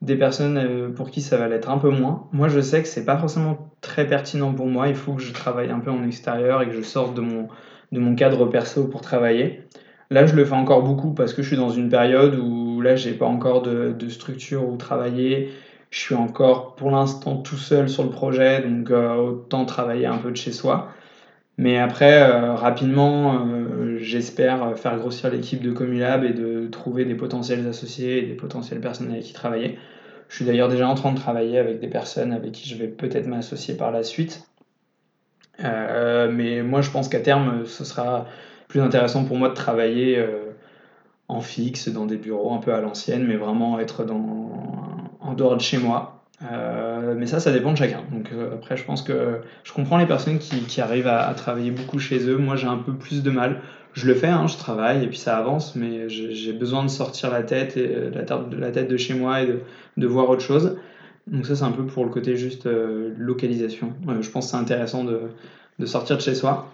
Des 0.02 0.16
personnes 0.16 0.92
pour 0.94 1.10
qui 1.10 1.20
ça 1.22 1.36
va 1.36 1.48
l'être 1.48 1.70
un 1.70 1.78
peu 1.78 1.90
moins. 1.90 2.28
Moi 2.32 2.48
je 2.48 2.60
sais 2.60 2.82
que 2.82 2.88
c'est 2.88 3.04
pas 3.04 3.16
forcément 3.16 3.70
très 3.80 4.06
pertinent 4.06 4.52
pour 4.52 4.66
moi, 4.66 4.88
il 4.88 4.96
faut 4.96 5.14
que 5.14 5.22
je 5.22 5.32
travaille 5.32 5.70
un 5.70 5.80
peu 5.80 5.92
en 5.92 6.04
extérieur 6.04 6.62
et 6.62 6.66
que 6.68 6.74
je 6.74 6.82
sorte 6.82 7.14
de 7.14 7.20
mon 7.20 7.48
de 7.92 8.00
mon 8.00 8.14
cadre 8.14 8.46
perso 8.46 8.84
pour 8.84 9.00
travailler. 9.00 9.62
Là, 10.10 10.26
je 10.26 10.34
le 10.34 10.44
fais 10.44 10.54
encore 10.54 10.82
beaucoup 10.82 11.12
parce 11.12 11.34
que 11.34 11.42
je 11.42 11.48
suis 11.48 11.56
dans 11.56 11.70
une 11.70 11.90
période 11.90 12.34
où 12.36 12.80
là, 12.80 12.96
j'ai 12.96 13.12
pas 13.12 13.26
encore 13.26 13.62
de, 13.62 14.08
structure 14.08 14.68
où 14.68 14.76
travailler. 14.76 15.50
Je 15.90 15.98
suis 15.98 16.14
encore 16.14 16.76
pour 16.76 16.90
l'instant 16.90 17.36
tout 17.36 17.56
seul 17.56 17.88
sur 17.88 18.04
le 18.04 18.10
projet, 18.10 18.62
donc 18.62 18.90
euh, 18.90 19.14
autant 19.16 19.64
travailler 19.64 20.06
un 20.06 20.18
peu 20.18 20.30
de 20.30 20.36
chez 20.36 20.52
soi. 20.52 20.90
Mais 21.58 21.78
après, 21.78 22.22
euh, 22.22 22.54
rapidement, 22.54 23.46
euh, 23.46 23.98
j'espère 23.98 24.78
faire 24.78 24.96
grossir 24.98 25.30
l'équipe 25.30 25.62
de 25.62 25.72
Comulab 25.72 26.24
et 26.24 26.32
de 26.32 26.68
trouver 26.68 27.04
des 27.04 27.14
potentiels 27.14 27.66
associés 27.66 28.18
et 28.18 28.26
des 28.26 28.34
potentiels 28.34 28.80
personnes 28.80 29.10
avec 29.10 29.24
qui 29.24 29.32
travailler. 29.32 29.78
Je 30.28 30.36
suis 30.36 30.44
d'ailleurs 30.44 30.68
déjà 30.68 30.88
en 30.88 30.94
train 30.94 31.12
de 31.12 31.18
travailler 31.18 31.58
avec 31.58 31.80
des 31.80 31.88
personnes 31.88 32.32
avec 32.32 32.52
qui 32.52 32.68
je 32.68 32.76
vais 32.76 32.88
peut-être 32.88 33.26
m'associer 33.26 33.74
par 33.74 33.90
la 33.90 34.02
suite. 34.02 34.48
Mais 35.58 36.62
moi, 36.62 36.80
je 36.82 36.90
pense 36.90 37.08
qu'à 37.08 37.20
terme, 37.20 37.64
ce 37.66 37.84
sera 37.84 38.26
plus 38.68 38.80
intéressant 38.80 39.24
pour 39.24 39.36
moi 39.36 39.48
de 39.48 39.54
travailler 39.54 40.24
en 41.28 41.40
fixe, 41.40 41.88
dans 41.88 42.06
des 42.06 42.16
bureaux 42.16 42.54
un 42.54 42.58
peu 42.58 42.74
à 42.74 42.80
l'ancienne, 42.80 43.26
mais 43.26 43.36
vraiment 43.36 43.78
être 43.80 44.04
dans, 44.04 44.50
en 45.20 45.34
dehors 45.34 45.56
de 45.56 45.62
chez 45.62 45.78
moi. 45.78 46.18
Euh, 46.50 47.14
mais 47.16 47.26
ça, 47.26 47.40
ça 47.40 47.52
dépend 47.52 47.72
de 47.72 47.76
chacun. 47.76 48.02
Donc 48.12 48.30
euh, 48.32 48.54
après, 48.54 48.76
je 48.76 48.84
pense 48.84 49.02
que 49.02 49.40
je 49.64 49.72
comprends 49.72 49.98
les 49.98 50.06
personnes 50.06 50.38
qui, 50.38 50.80
arrivent 50.80 51.08
à, 51.08 51.32
travailler 51.34 51.70
beaucoup 51.70 51.98
chez 51.98 52.18
eux. 52.28 52.36
Moi, 52.36 52.56
j'ai 52.56 52.66
un 52.66 52.78
peu 52.78 52.94
plus 52.94 53.22
de 53.22 53.30
mal. 53.30 53.60
Je 53.94 54.06
le 54.06 54.14
fais, 54.14 54.28
hein, 54.28 54.46
je 54.46 54.56
travaille 54.56 55.02
et 55.02 55.08
puis 55.08 55.18
ça 55.18 55.36
avance, 55.36 55.74
mais 55.74 56.08
j'ai 56.08 56.52
besoin 56.52 56.84
de 56.84 56.88
sortir 56.88 57.30
la 57.30 57.42
tête, 57.42 57.76
euh, 57.76 58.10
la, 58.12 58.70
tête, 58.70 58.88
de 58.88 58.96
chez 58.96 59.14
moi 59.14 59.42
et 59.42 59.60
de 59.96 60.06
voir 60.06 60.28
autre 60.30 60.42
chose. 60.42 60.78
Donc 61.30 61.46
ça, 61.46 61.56
c'est 61.56 61.64
un 61.64 61.72
peu 61.72 61.86
pour 61.86 62.04
le 62.04 62.10
côté 62.10 62.36
juste 62.36 62.66
localisation. 62.66 63.92
je 64.20 64.30
pense 64.30 64.46
que 64.46 64.50
c'est 64.52 64.56
intéressant 64.56 65.04
de, 65.04 65.86
sortir 65.86 66.16
de 66.16 66.22
chez 66.22 66.34
soi. 66.34 66.70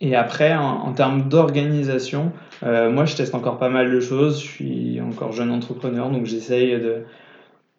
Et 0.00 0.16
après, 0.16 0.54
en, 0.54 0.92
termes 0.92 1.28
d'organisation, 1.28 2.32
euh, 2.62 2.90
moi 2.90 3.04
je 3.04 3.16
teste 3.16 3.34
encore 3.34 3.58
pas 3.58 3.68
mal 3.68 3.90
de 3.90 4.00
choses. 4.00 4.40
Je 4.40 4.46
suis 4.46 5.00
encore 5.00 5.32
jeune 5.32 5.50
entrepreneur, 5.50 6.10
donc 6.10 6.26
j'essaye 6.26 6.78
de, 6.80 7.04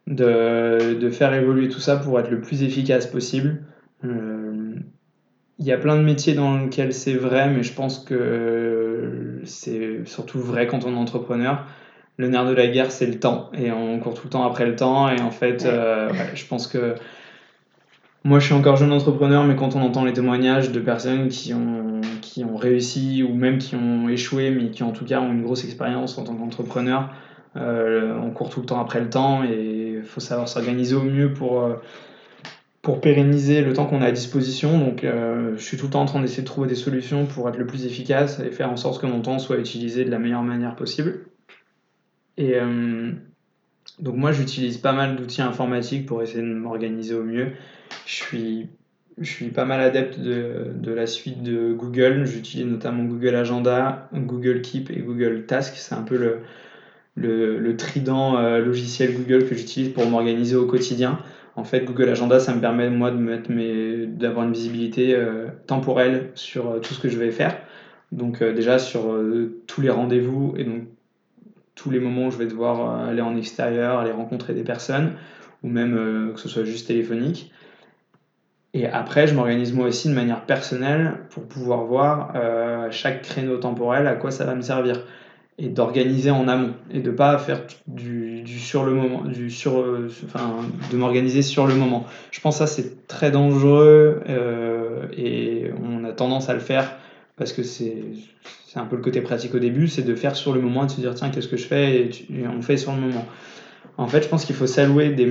de, 0.08 0.96
de, 1.00 1.10
faire 1.10 1.34
évoluer 1.34 1.70
tout 1.70 1.80
ça 1.80 1.98
pour 1.98 2.20
être 2.20 2.32
le 2.32 2.42
plus 2.42 2.64
efficace 2.64 3.06
possible. 3.06 3.64
Euh, 4.06 4.76
il 5.60 5.66
y 5.66 5.72
a 5.72 5.78
plein 5.78 5.98
de 5.98 6.02
métiers 6.02 6.34
dans 6.34 6.58
lesquels 6.58 6.94
c'est 6.94 7.14
vrai, 7.14 7.50
mais 7.50 7.64
je 7.64 7.74
pense 7.74 8.00
que 8.00 9.42
c'est 9.44 10.06
surtout 10.06 10.40
vrai 10.40 10.68
quand 10.68 10.86
on 10.86 10.94
est 10.94 10.98
entrepreneur. 10.98 11.66
Le 12.18 12.30
nerf 12.30 12.46
de 12.46 12.54
la 12.54 12.68
guerre, 12.68 12.92
c'est 12.92 13.08
le 13.08 13.20
temps. 13.20 13.52
Et 13.58 13.72
on 13.72 14.00
court 14.00 14.14
tout 14.14 14.26
le 14.26 14.30
temps 14.30 14.46
après 14.46 14.66
le 14.66 14.76
temps. 14.76 15.10
Et 15.10 15.22
en 15.22 15.32
fait, 15.32 15.66
euh, 15.66 16.10
je 16.34 16.46
pense 16.46 16.68
que 16.68 16.96
moi, 18.26 18.40
je 18.40 18.46
suis 18.46 18.56
encore 18.56 18.76
jeune 18.76 18.92
entrepreneur, 18.92 19.44
mais 19.44 19.56
quand 19.56 19.76
on 19.76 19.82
entend 19.82 20.04
les 20.04 20.14
témoignages 20.14 20.72
de 20.72 20.80
personnes 20.80 21.28
qui 21.28 21.54
ont, 21.54 22.02
qui 22.22 22.44
ont 22.44 22.56
réussi 22.56 23.22
ou 23.22 23.36
même 23.36 23.60
qui 23.60 23.76
ont 23.76 24.10
échoué, 24.10 24.50
mais 24.50 24.72
qui 24.72 24.82
en 24.82 24.92
tout 24.92 25.06
cas 25.06 25.22
ont 25.22 25.32
une 25.32 25.44
grosse 25.44 25.64
expérience 25.64 26.18
en 26.18 26.24
tant 26.24 26.34
qu'entrepreneur, 26.34 27.10
euh, 27.56 28.18
on 28.20 28.32
court 28.32 28.50
tout 28.50 28.62
le 28.62 28.66
temps 28.66 28.82
après 28.82 29.00
le 29.00 29.12
temps 29.12 29.44
et 29.44 29.98
il 30.00 30.04
faut 30.04 30.20
savoir 30.20 30.50
s'organiser 30.50 30.96
au 30.96 31.04
mieux 31.04 31.34
pour, 31.34 31.62
euh, 31.62 31.76
pour 32.82 33.00
pérenniser 33.00 33.62
le 33.62 33.74
temps 33.74 33.86
qu'on 33.86 34.02
a 34.02 34.08
à 34.08 34.12
disposition. 34.12 34.80
Donc, 34.80 35.04
euh, 35.04 35.54
je 35.56 35.64
suis 35.64 35.78
tout 35.78 35.86
le 35.86 35.92
temps 35.92 36.02
en 36.02 36.06
train 36.06 36.20
d'essayer 36.20 36.42
de 36.42 36.48
trouver 36.48 36.68
des 36.68 36.74
solutions 36.74 37.28
pour 37.28 37.48
être 37.48 37.58
le 37.58 37.68
plus 37.68 37.86
efficace 37.86 38.40
et 38.40 38.50
faire 38.50 38.72
en 38.72 38.76
sorte 38.76 39.00
que 39.00 39.06
mon 39.06 39.22
temps 39.22 39.38
soit 39.38 39.58
utilisé 39.58 40.04
de 40.04 40.10
la 40.10 40.18
meilleure 40.18 40.42
manière 40.42 40.76
possible. 40.76 41.20
Et 42.38 42.56
donc, 44.00 44.16
moi, 44.16 44.32
j'utilise 44.32 44.78
pas 44.78 44.92
mal 44.92 45.16
d'outils 45.16 45.42
informatiques 45.42 46.06
pour 46.06 46.22
essayer 46.22 46.42
de 46.42 46.54
m'organiser 46.54 47.16
au 47.16 47.24
mieux. 47.24 47.52
Je 48.06 48.14
suis, 49.24 49.50
pas 49.50 49.66
mal 49.66 49.80
adepte 49.80 50.20
de, 50.20 50.92
la 50.92 51.08
suite 51.08 51.44
de 51.44 51.72
Google. 51.74 52.26
J'utilise 52.26 52.66
notamment 52.66 53.04
Google 53.04 53.36
Agenda, 53.36 54.10
Google 54.14 54.62
Keep 54.62 54.92
et 54.92 55.00
Google 55.00 55.46
Task. 55.46 55.76
C'est 55.78 55.96
un 55.96 56.02
peu 56.02 56.40
le, 57.16 57.78
trident 57.78 58.38
euh, 58.38 58.60
logiciel 58.60 59.14
Google 59.14 59.48
que 59.48 59.56
j'utilise 59.56 59.94
pour 59.94 60.06
m'organiser 60.08 60.56
au 60.56 60.66
quotidien. 60.66 61.20
En 61.56 61.64
fait, 61.64 61.86
Google 61.86 62.10
Agenda, 62.10 62.42
ça 62.42 62.54
me 62.54 62.60
permet 62.60 62.90
moi 62.90 63.12
de 63.12 63.18
mettre 63.18 63.50
mes, 63.50 64.08
d'avoir 64.08 64.46
une 64.46 64.52
visibilité 64.52 65.16
euh, 65.16 65.48
temporelle 65.68 66.32
sur 66.36 66.70
euh, 66.70 66.80
tout 66.80 66.94
ce 66.94 67.00
que 67.00 67.08
je 67.08 67.18
vais 67.18 67.32
faire. 67.32 67.56
Donc 68.12 68.44
déjà 68.44 68.78
sur 68.78 69.14
tous 69.66 69.82
les 69.82 69.90
rendez-vous 69.90 70.54
et 70.58 70.64
donc 70.64 70.84
tous 71.76 71.92
les 71.92 72.00
moments 72.00 72.28
où 72.28 72.32
je 72.32 72.38
vais 72.38 72.48
devoir 72.48 73.06
aller 73.08 73.22
en 73.22 73.36
extérieur, 73.36 74.00
aller 74.00 74.12
rencontrer 74.12 74.54
des 74.54 74.64
personnes, 74.64 75.14
ou 75.64 75.70
même 75.70 76.32
que 76.34 76.40
ce 76.40 76.50
soit 76.50 76.64
juste 76.64 76.88
téléphonique. 76.88 77.52
Et 78.76 78.88
après, 78.88 79.26
je 79.26 79.34
m'organise 79.34 79.74
moi 79.74 79.88
aussi 79.88 80.10
de 80.10 80.14
manière 80.14 80.42
personnelle 80.42 81.14
pour 81.30 81.44
pouvoir 81.48 81.86
voir 81.86 82.34
euh, 82.36 82.90
chaque 82.92 83.22
créneau 83.22 83.56
temporel 83.56 84.06
à 84.06 84.16
quoi 84.16 84.32
ça 84.32 84.44
va 84.44 84.54
me 84.54 84.62
servir 84.62 85.06
et 85.58 85.70
d'organiser 85.70 86.30
en 86.30 86.50
amont 86.50 86.74
et 86.92 87.00
de 87.00 87.10
pas 87.10 87.38
faire 87.38 87.62
du, 87.88 88.46
sur 88.46 88.84
le 88.84 88.94
moment, 88.94 89.22
du 89.22 89.50
sur, 89.50 89.80
euh, 89.80 90.10
enfin, 90.26 90.58
de 90.92 90.98
m'organiser 90.98 91.42
sur 91.42 91.68
le 91.68 91.76
moment. 91.76 92.06
Je 92.32 92.42
pense 92.42 92.56
que 92.56 92.66
ça 92.66 92.68
c'est 92.68 93.08
très 93.08 93.32
dangereux 93.32 94.22
euh, 94.28 95.08
et 95.16 95.72
on 95.82 96.04
a 96.04 96.12
tendance 96.12 96.50
à 96.50 96.54
le 96.54 96.60
faire 96.60 96.98
parce 97.38 97.54
que 97.54 97.64
c'est 97.64 97.94
un 98.76 98.86
peu 98.86 98.96
le 98.96 99.02
côté 99.02 99.22
pratique 99.22 99.56
au 99.56 99.60
début, 99.60 99.88
c'est 99.88 100.04
de 100.04 100.16
faire 100.16 100.36
sur 100.36 100.54
le 100.54 100.62
moment 100.62 100.86
de 100.86 100.92
se 100.92 101.00
dire 101.00 101.14
tiens 101.16 101.30
qu'est-ce 101.30 101.48
que 101.48 101.58
je 101.58 101.66
fais 101.66 101.96
et, 101.96 102.10
et 102.30 102.48
on 102.48 102.62
fait 102.62 102.78
sur 102.78 102.94
le 102.94 103.00
moment. 103.00 103.26
En 103.98 104.08
fait, 104.08 104.24
je 104.24 104.28
pense 104.28 104.46
qu'il 104.46 104.56
faut 104.56 104.68
s'allouer 104.68 105.10
des, 105.10 105.28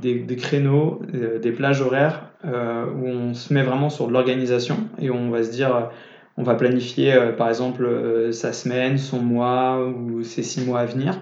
des, 0.00 0.36
créneaux, 0.36 1.00
euh, 1.14 1.38
des 1.38 1.52
plages 1.52 1.80
horaires 1.80 2.30
euh, 2.44 2.86
où 2.86 3.06
on 3.06 3.34
se 3.34 3.52
met 3.52 3.62
vraiment 3.62 3.90
sur 3.90 4.06
de 4.08 4.12
l'organisation 4.12 4.76
et 5.00 5.10
on 5.10 5.30
va 5.30 5.42
se 5.42 5.50
dire, 5.50 5.90
on 6.36 6.42
va 6.42 6.54
planifier 6.54 7.14
euh, 7.14 7.32
par 7.32 7.48
exemple 7.48 7.88
sa 8.32 8.52
semaine, 8.52 8.98
son 8.98 9.20
mois 9.20 9.80
ou 9.86 10.22
ses 10.22 10.42
six 10.42 10.64
mois 10.64 10.80
à 10.80 10.84
venir. 10.84 11.20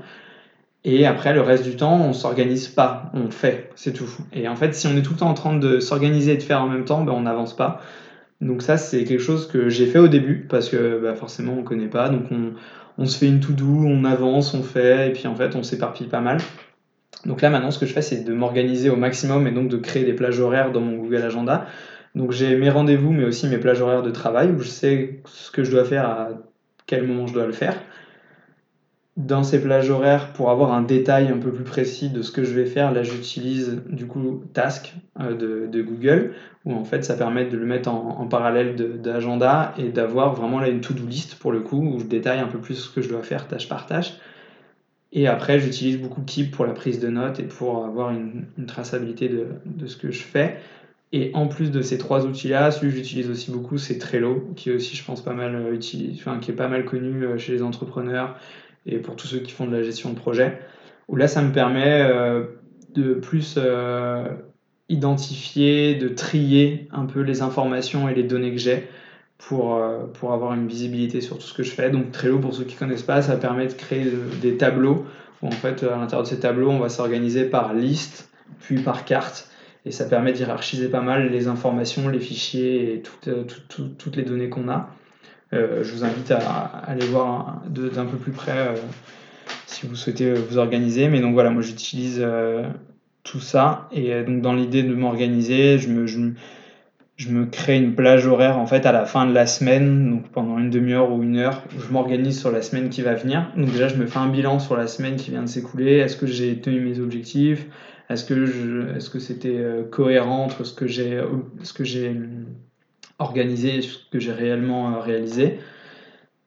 Et 0.84 1.04
après, 1.04 1.34
le 1.34 1.40
reste 1.40 1.64
du 1.64 1.74
temps, 1.74 2.00
on 2.00 2.12
s'organise 2.12 2.68
pas, 2.68 3.10
on 3.12 3.30
fait, 3.30 3.70
c'est 3.74 3.92
tout. 3.92 4.08
Et 4.32 4.46
en 4.46 4.54
fait, 4.54 4.72
si 4.72 4.86
on 4.86 4.96
est 4.96 5.02
tout 5.02 5.14
le 5.14 5.18
temps 5.18 5.30
en 5.30 5.34
train 5.34 5.56
de 5.56 5.80
s'organiser 5.80 6.34
et 6.34 6.36
de 6.36 6.42
faire 6.42 6.62
en 6.62 6.68
même 6.68 6.84
temps, 6.84 7.02
ben, 7.02 7.12
on 7.12 7.22
n'avance 7.22 7.56
pas. 7.56 7.80
Donc 8.40 8.62
ça, 8.62 8.76
c'est 8.76 9.04
quelque 9.04 9.22
chose 9.22 9.48
que 9.48 9.68
j'ai 9.68 9.86
fait 9.86 9.98
au 9.98 10.08
début, 10.08 10.46
parce 10.48 10.68
que 10.68 11.00
bah, 11.00 11.14
forcément, 11.14 11.54
on 11.54 11.58
ne 11.58 11.62
connaît 11.62 11.88
pas. 11.88 12.08
Donc 12.08 12.24
on, 12.30 12.52
on 12.98 13.06
se 13.06 13.18
fait 13.18 13.28
une 13.28 13.40
tout 13.40 13.52
doux, 13.54 13.84
on 13.86 14.04
avance, 14.04 14.54
on 14.54 14.62
fait, 14.62 15.08
et 15.08 15.12
puis 15.12 15.26
en 15.26 15.34
fait, 15.34 15.56
on 15.56 15.62
s'éparpille 15.62 16.08
pas 16.08 16.20
mal. 16.20 16.38
Donc 17.24 17.42
là, 17.42 17.50
maintenant, 17.50 17.70
ce 17.70 17.78
que 17.78 17.86
je 17.86 17.92
fais, 17.92 18.02
c'est 18.02 18.24
de 18.24 18.32
m'organiser 18.32 18.90
au 18.90 18.96
maximum 18.96 19.46
et 19.46 19.52
donc 19.52 19.68
de 19.68 19.76
créer 19.76 20.04
des 20.04 20.12
plages 20.12 20.40
horaires 20.40 20.70
dans 20.72 20.80
mon 20.80 20.96
Google 20.96 21.22
Agenda. 21.22 21.66
Donc 22.14 22.32
j'ai 22.32 22.56
mes 22.56 22.70
rendez-vous, 22.70 23.12
mais 23.12 23.24
aussi 23.24 23.48
mes 23.48 23.58
plages 23.58 23.80
horaires 23.80 24.02
de 24.02 24.10
travail 24.10 24.50
où 24.50 24.58
je 24.60 24.68
sais 24.68 25.20
ce 25.26 25.50
que 25.50 25.64
je 25.64 25.70
dois 25.70 25.84
faire 25.84 26.06
à 26.06 26.28
quel 26.86 27.06
moment 27.06 27.26
je 27.26 27.34
dois 27.34 27.46
le 27.46 27.52
faire. 27.52 27.76
Dans 29.16 29.42
ces 29.42 29.62
plages 29.62 29.88
horaires, 29.88 30.34
pour 30.34 30.50
avoir 30.50 30.74
un 30.74 30.82
détail 30.82 31.28
un 31.28 31.38
peu 31.38 31.50
plus 31.50 31.64
précis 31.64 32.10
de 32.10 32.20
ce 32.20 32.30
que 32.30 32.44
je 32.44 32.52
vais 32.52 32.66
faire, 32.66 32.92
là 32.92 33.02
j'utilise 33.02 33.82
du 33.88 34.06
coup 34.06 34.42
Task 34.52 34.94
euh, 35.18 35.66
de, 35.66 35.82
Google, 35.82 36.34
où 36.66 36.74
en 36.74 36.84
fait 36.84 37.02
ça 37.02 37.14
permet 37.14 37.46
de 37.46 37.56
le 37.56 37.64
mettre 37.64 37.88
en, 37.88 38.26
parallèle 38.26 38.76
d'agenda 39.00 39.72
et 39.78 39.88
d'avoir 39.88 40.34
vraiment 40.34 40.60
là 40.60 40.68
une 40.68 40.82
to-do 40.82 41.06
list 41.06 41.36
pour 41.36 41.50
le 41.50 41.60
coup, 41.60 41.78
où 41.78 41.98
je 41.98 42.04
détaille 42.04 42.40
un 42.40 42.46
peu 42.46 42.58
plus 42.58 42.74
ce 42.74 42.90
que 42.90 43.00
je 43.00 43.08
dois 43.08 43.22
faire 43.22 43.48
tâche 43.48 43.70
par 43.70 43.86
tâche. 43.86 44.18
Et 45.12 45.28
après, 45.28 45.60
j'utilise 45.60 45.98
beaucoup 45.98 46.20
Keep 46.20 46.50
pour 46.50 46.66
la 46.66 46.74
prise 46.74 47.00
de 47.00 47.08
notes 47.08 47.40
et 47.40 47.44
pour 47.44 47.86
avoir 47.86 48.10
une, 48.10 48.44
traçabilité 48.66 49.30
de, 49.30 49.46
de, 49.64 49.86
ce 49.86 49.96
que 49.96 50.10
je 50.10 50.22
fais. 50.22 50.58
Et 51.12 51.30
en 51.32 51.46
plus 51.46 51.70
de 51.70 51.80
ces 51.80 51.96
trois 51.96 52.26
outils-là, 52.26 52.70
celui 52.70 52.90
que 52.90 52.98
j'utilise 52.98 53.30
aussi 53.30 53.50
beaucoup, 53.50 53.78
c'est 53.78 53.96
Trello, 53.96 54.52
qui 54.56 54.68
est 54.68 54.74
aussi, 54.74 54.94
je 54.94 55.04
pense, 55.04 55.22
pas 55.22 55.32
mal 55.32 55.54
euh, 55.54 55.72
utilisé, 55.72 56.20
enfin, 56.20 56.38
qui 56.38 56.50
est 56.50 56.54
pas 56.54 56.68
mal 56.68 56.84
connu 56.84 57.24
euh, 57.24 57.38
chez 57.38 57.52
les 57.52 57.62
entrepreneurs 57.62 58.36
et 58.86 58.98
pour 58.98 59.16
tous 59.16 59.26
ceux 59.26 59.38
qui 59.38 59.52
font 59.52 59.66
de 59.66 59.76
la 59.76 59.82
gestion 59.82 60.10
de 60.10 60.18
projet. 60.18 60.58
Où 61.08 61.16
là, 61.16 61.28
ça 61.28 61.42
me 61.42 61.52
permet 61.52 62.02
euh, 62.02 62.44
de 62.94 63.14
plus 63.14 63.58
identifier, 64.88 65.94
de 65.94 66.08
trier 66.08 66.88
un 66.92 67.06
peu 67.06 67.20
les 67.20 67.42
informations 67.42 68.08
et 68.08 68.14
les 68.14 68.22
données 68.22 68.52
que 68.52 68.58
j'ai 68.58 68.88
pour, 69.38 69.76
euh, 69.76 70.06
pour 70.06 70.32
avoir 70.32 70.54
une 70.54 70.66
visibilité 70.66 71.20
sur 71.20 71.38
tout 71.38 71.46
ce 71.46 71.54
que 71.54 71.62
je 71.62 71.70
fais. 71.70 71.90
Donc 71.90 72.12
Trello, 72.12 72.38
pour 72.38 72.54
ceux 72.54 72.64
qui 72.64 72.74
ne 72.74 72.78
connaissent 72.78 73.02
pas, 73.02 73.22
ça 73.22 73.36
permet 73.36 73.66
de 73.66 73.72
créer 73.72 74.06
des 74.40 74.56
tableaux 74.56 75.04
où 75.42 75.48
en 75.48 75.52
fait 75.52 75.82
à 75.82 75.96
l'intérieur 75.96 76.22
de 76.22 76.28
ces 76.28 76.40
tableaux, 76.40 76.70
on 76.70 76.78
va 76.78 76.88
s'organiser 76.88 77.44
par 77.44 77.74
liste, 77.74 78.30
puis 78.60 78.80
par 78.80 79.04
carte. 79.04 79.50
Et 79.84 79.90
ça 79.92 80.04
permet 80.04 80.32
d'hierarchiser 80.32 80.88
pas 80.88 81.02
mal 81.02 81.30
les 81.30 81.46
informations, 81.46 82.08
les 82.08 82.18
fichiers 82.18 82.94
et 82.94 83.02
toutes, 83.02 83.28
euh, 83.28 83.44
toutes 83.98 84.16
les 84.16 84.24
données 84.24 84.48
qu'on 84.48 84.68
a. 84.68 84.90
Euh, 85.52 85.84
je 85.84 85.92
vous 85.92 86.04
invite 86.04 86.30
à, 86.30 86.40
aller 86.40 87.06
voir 87.06 87.62
d'un 87.68 88.04
peu 88.04 88.16
plus 88.16 88.32
près 88.32 88.74
si 89.66 89.86
vous 89.86 89.94
souhaitez 89.94 90.32
vous 90.32 90.58
organiser. 90.58 91.08
Mais 91.08 91.20
donc 91.20 91.34
voilà, 91.34 91.50
moi 91.50 91.62
j'utilise 91.62 92.24
tout 93.22 93.40
ça. 93.40 93.88
Et 93.92 94.22
donc 94.22 94.40
dans 94.40 94.52
l'idée 94.52 94.82
de 94.82 94.94
m'organiser, 94.94 95.78
je 95.78 95.88
me, 97.28 97.44
crée 97.46 97.76
une 97.76 97.94
plage 97.94 98.26
horaire 98.26 98.58
en 98.58 98.66
fait 98.66 98.86
à 98.86 98.92
la 98.92 99.04
fin 99.04 99.26
de 99.26 99.32
la 99.32 99.46
semaine, 99.46 100.10
donc 100.10 100.28
pendant 100.30 100.58
une 100.58 100.70
demi-heure 100.70 101.12
ou 101.12 101.22
une 101.22 101.36
heure, 101.36 101.62
où 101.76 101.80
je 101.80 101.92
m'organise 101.92 102.38
sur 102.38 102.50
la 102.50 102.62
semaine 102.62 102.88
qui 102.88 103.02
va 103.02 103.14
venir. 103.14 103.52
Donc 103.56 103.70
déjà, 103.70 103.88
je 103.88 103.96
me 103.96 104.06
fais 104.06 104.18
un 104.18 104.28
bilan 104.28 104.58
sur 104.58 104.76
la 104.76 104.86
semaine 104.86 105.16
qui 105.16 105.30
vient 105.30 105.42
de 105.42 105.48
s'écouler. 105.48 105.96
Est-ce 105.98 106.16
que 106.16 106.26
j'ai 106.26 106.60
tenu 106.60 106.80
mes 106.80 107.00
objectifs? 107.00 107.66
Est-ce 108.08 108.24
que 109.10 109.18
c'était 109.18 109.56
euh, 109.56 109.82
cohérent 109.82 110.44
entre 110.44 110.64
ce 110.64 110.72
que 110.72 110.86
j'ai 110.86 111.20
organisé 113.18 113.76
et 113.76 113.82
ce 113.82 113.98
que 114.10 114.18
j'ai 114.18 114.32
réellement 114.32 114.94
euh, 114.94 115.00
réalisé 115.00 115.58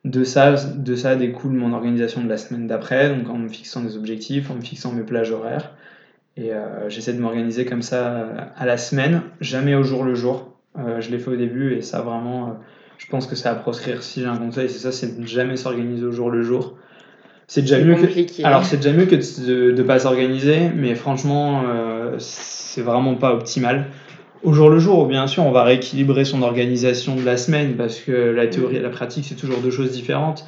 de 0.05 0.23
ça, 0.23 0.53
de 0.53 0.95
ça 0.95 1.15
découle 1.15 1.51
mon 1.51 1.73
organisation 1.73 2.23
de 2.23 2.29
la 2.29 2.37
semaine 2.37 2.67
d'après, 2.67 3.13
donc 3.13 3.29
en 3.29 3.37
me 3.37 3.49
fixant 3.49 3.81
des 3.81 3.97
objectifs, 3.97 4.49
en 4.49 4.55
me 4.55 4.61
fixant 4.61 4.91
mes 4.91 5.03
plages 5.03 5.31
horaires. 5.31 5.73
Et 6.37 6.53
euh, 6.53 6.89
j'essaie 6.89 7.13
de 7.13 7.19
m'organiser 7.19 7.65
comme 7.65 7.81
ça 7.81 8.51
à 8.55 8.65
la 8.65 8.77
semaine, 8.77 9.23
jamais 9.41 9.75
au 9.75 9.83
jour 9.83 10.03
le 10.03 10.15
jour. 10.15 10.55
Euh, 10.77 11.01
je 11.01 11.09
l'ai 11.11 11.19
fait 11.19 11.31
au 11.31 11.35
début 11.35 11.73
et 11.73 11.81
ça 11.81 12.01
vraiment, 12.01 12.47
euh, 12.47 12.51
je 12.97 13.07
pense 13.07 13.27
que 13.27 13.35
c'est 13.35 13.49
à 13.49 13.55
proscrire. 13.55 14.03
Si 14.03 14.21
j'ai 14.21 14.27
un 14.27 14.37
conseil, 14.37 14.69
c'est 14.69 14.79
ça, 14.79 14.91
c'est 14.91 15.19
de 15.19 15.27
jamais 15.27 15.57
s'organiser 15.57 16.05
au 16.05 16.11
jour 16.11 16.29
le 16.29 16.43
jour. 16.43 16.75
C'est 17.47 17.61
déjà 17.61 17.79
mieux 17.79 17.95
que. 17.95 18.45
Alors 18.45 18.63
c'est 18.63 18.77
déjà 18.77 18.93
mieux 18.93 19.07
que 19.07 19.15
de 19.15 19.71
ne 19.71 19.83
pas 19.83 19.99
s'organiser, 19.99 20.69
mais 20.73 20.95
franchement, 20.95 21.63
euh, 21.67 22.15
c'est 22.19 22.83
vraiment 22.83 23.15
pas 23.15 23.33
optimal. 23.33 23.87
Au 24.41 24.53
jour 24.53 24.69
le 24.69 24.79
jour, 24.79 25.05
bien 25.05 25.27
sûr, 25.27 25.45
on 25.45 25.51
va 25.51 25.63
rééquilibrer 25.63 26.23
son 26.23 26.41
organisation 26.43 27.15
de 27.15 27.23
la 27.23 27.35
semaine 27.35 27.75
parce 27.75 27.99
que 27.99 28.11
la 28.11 28.47
théorie 28.47 28.77
et 28.77 28.81
la 28.81 28.89
pratique, 28.89 29.25
c'est 29.25 29.35
toujours 29.35 29.59
deux 29.59 29.71
choses 29.71 29.91
différentes. 29.91 30.47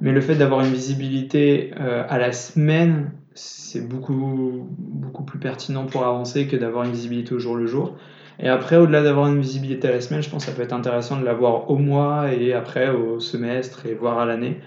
Mais 0.00 0.10
le 0.10 0.20
fait 0.20 0.34
d'avoir 0.34 0.62
une 0.62 0.72
visibilité 0.72 1.70
euh, 1.78 2.02
à 2.08 2.18
la 2.18 2.32
semaine, 2.32 3.12
c'est 3.34 3.86
beaucoup, 3.86 4.66
beaucoup 4.78 5.22
plus 5.22 5.38
pertinent 5.38 5.86
pour 5.86 6.04
avancer 6.04 6.48
que 6.48 6.56
d'avoir 6.56 6.84
une 6.84 6.90
visibilité 6.90 7.32
au 7.34 7.38
jour 7.38 7.54
le 7.54 7.66
jour. 7.66 7.94
Et 8.40 8.48
après, 8.48 8.76
au-delà 8.76 9.02
d'avoir 9.02 9.28
une 9.28 9.40
visibilité 9.40 9.86
à 9.86 9.92
la 9.92 10.00
semaine, 10.00 10.22
je 10.22 10.30
pense 10.30 10.44
que 10.44 10.50
ça 10.50 10.56
peut 10.56 10.62
être 10.62 10.72
intéressant 10.72 11.20
de 11.20 11.24
l'avoir 11.24 11.70
au 11.70 11.76
mois 11.76 12.32
et 12.32 12.52
après 12.52 12.88
au 12.88 13.20
semestre 13.20 13.86
et 13.86 13.94
voire 13.94 14.18
à 14.18 14.26
l'année. 14.26 14.58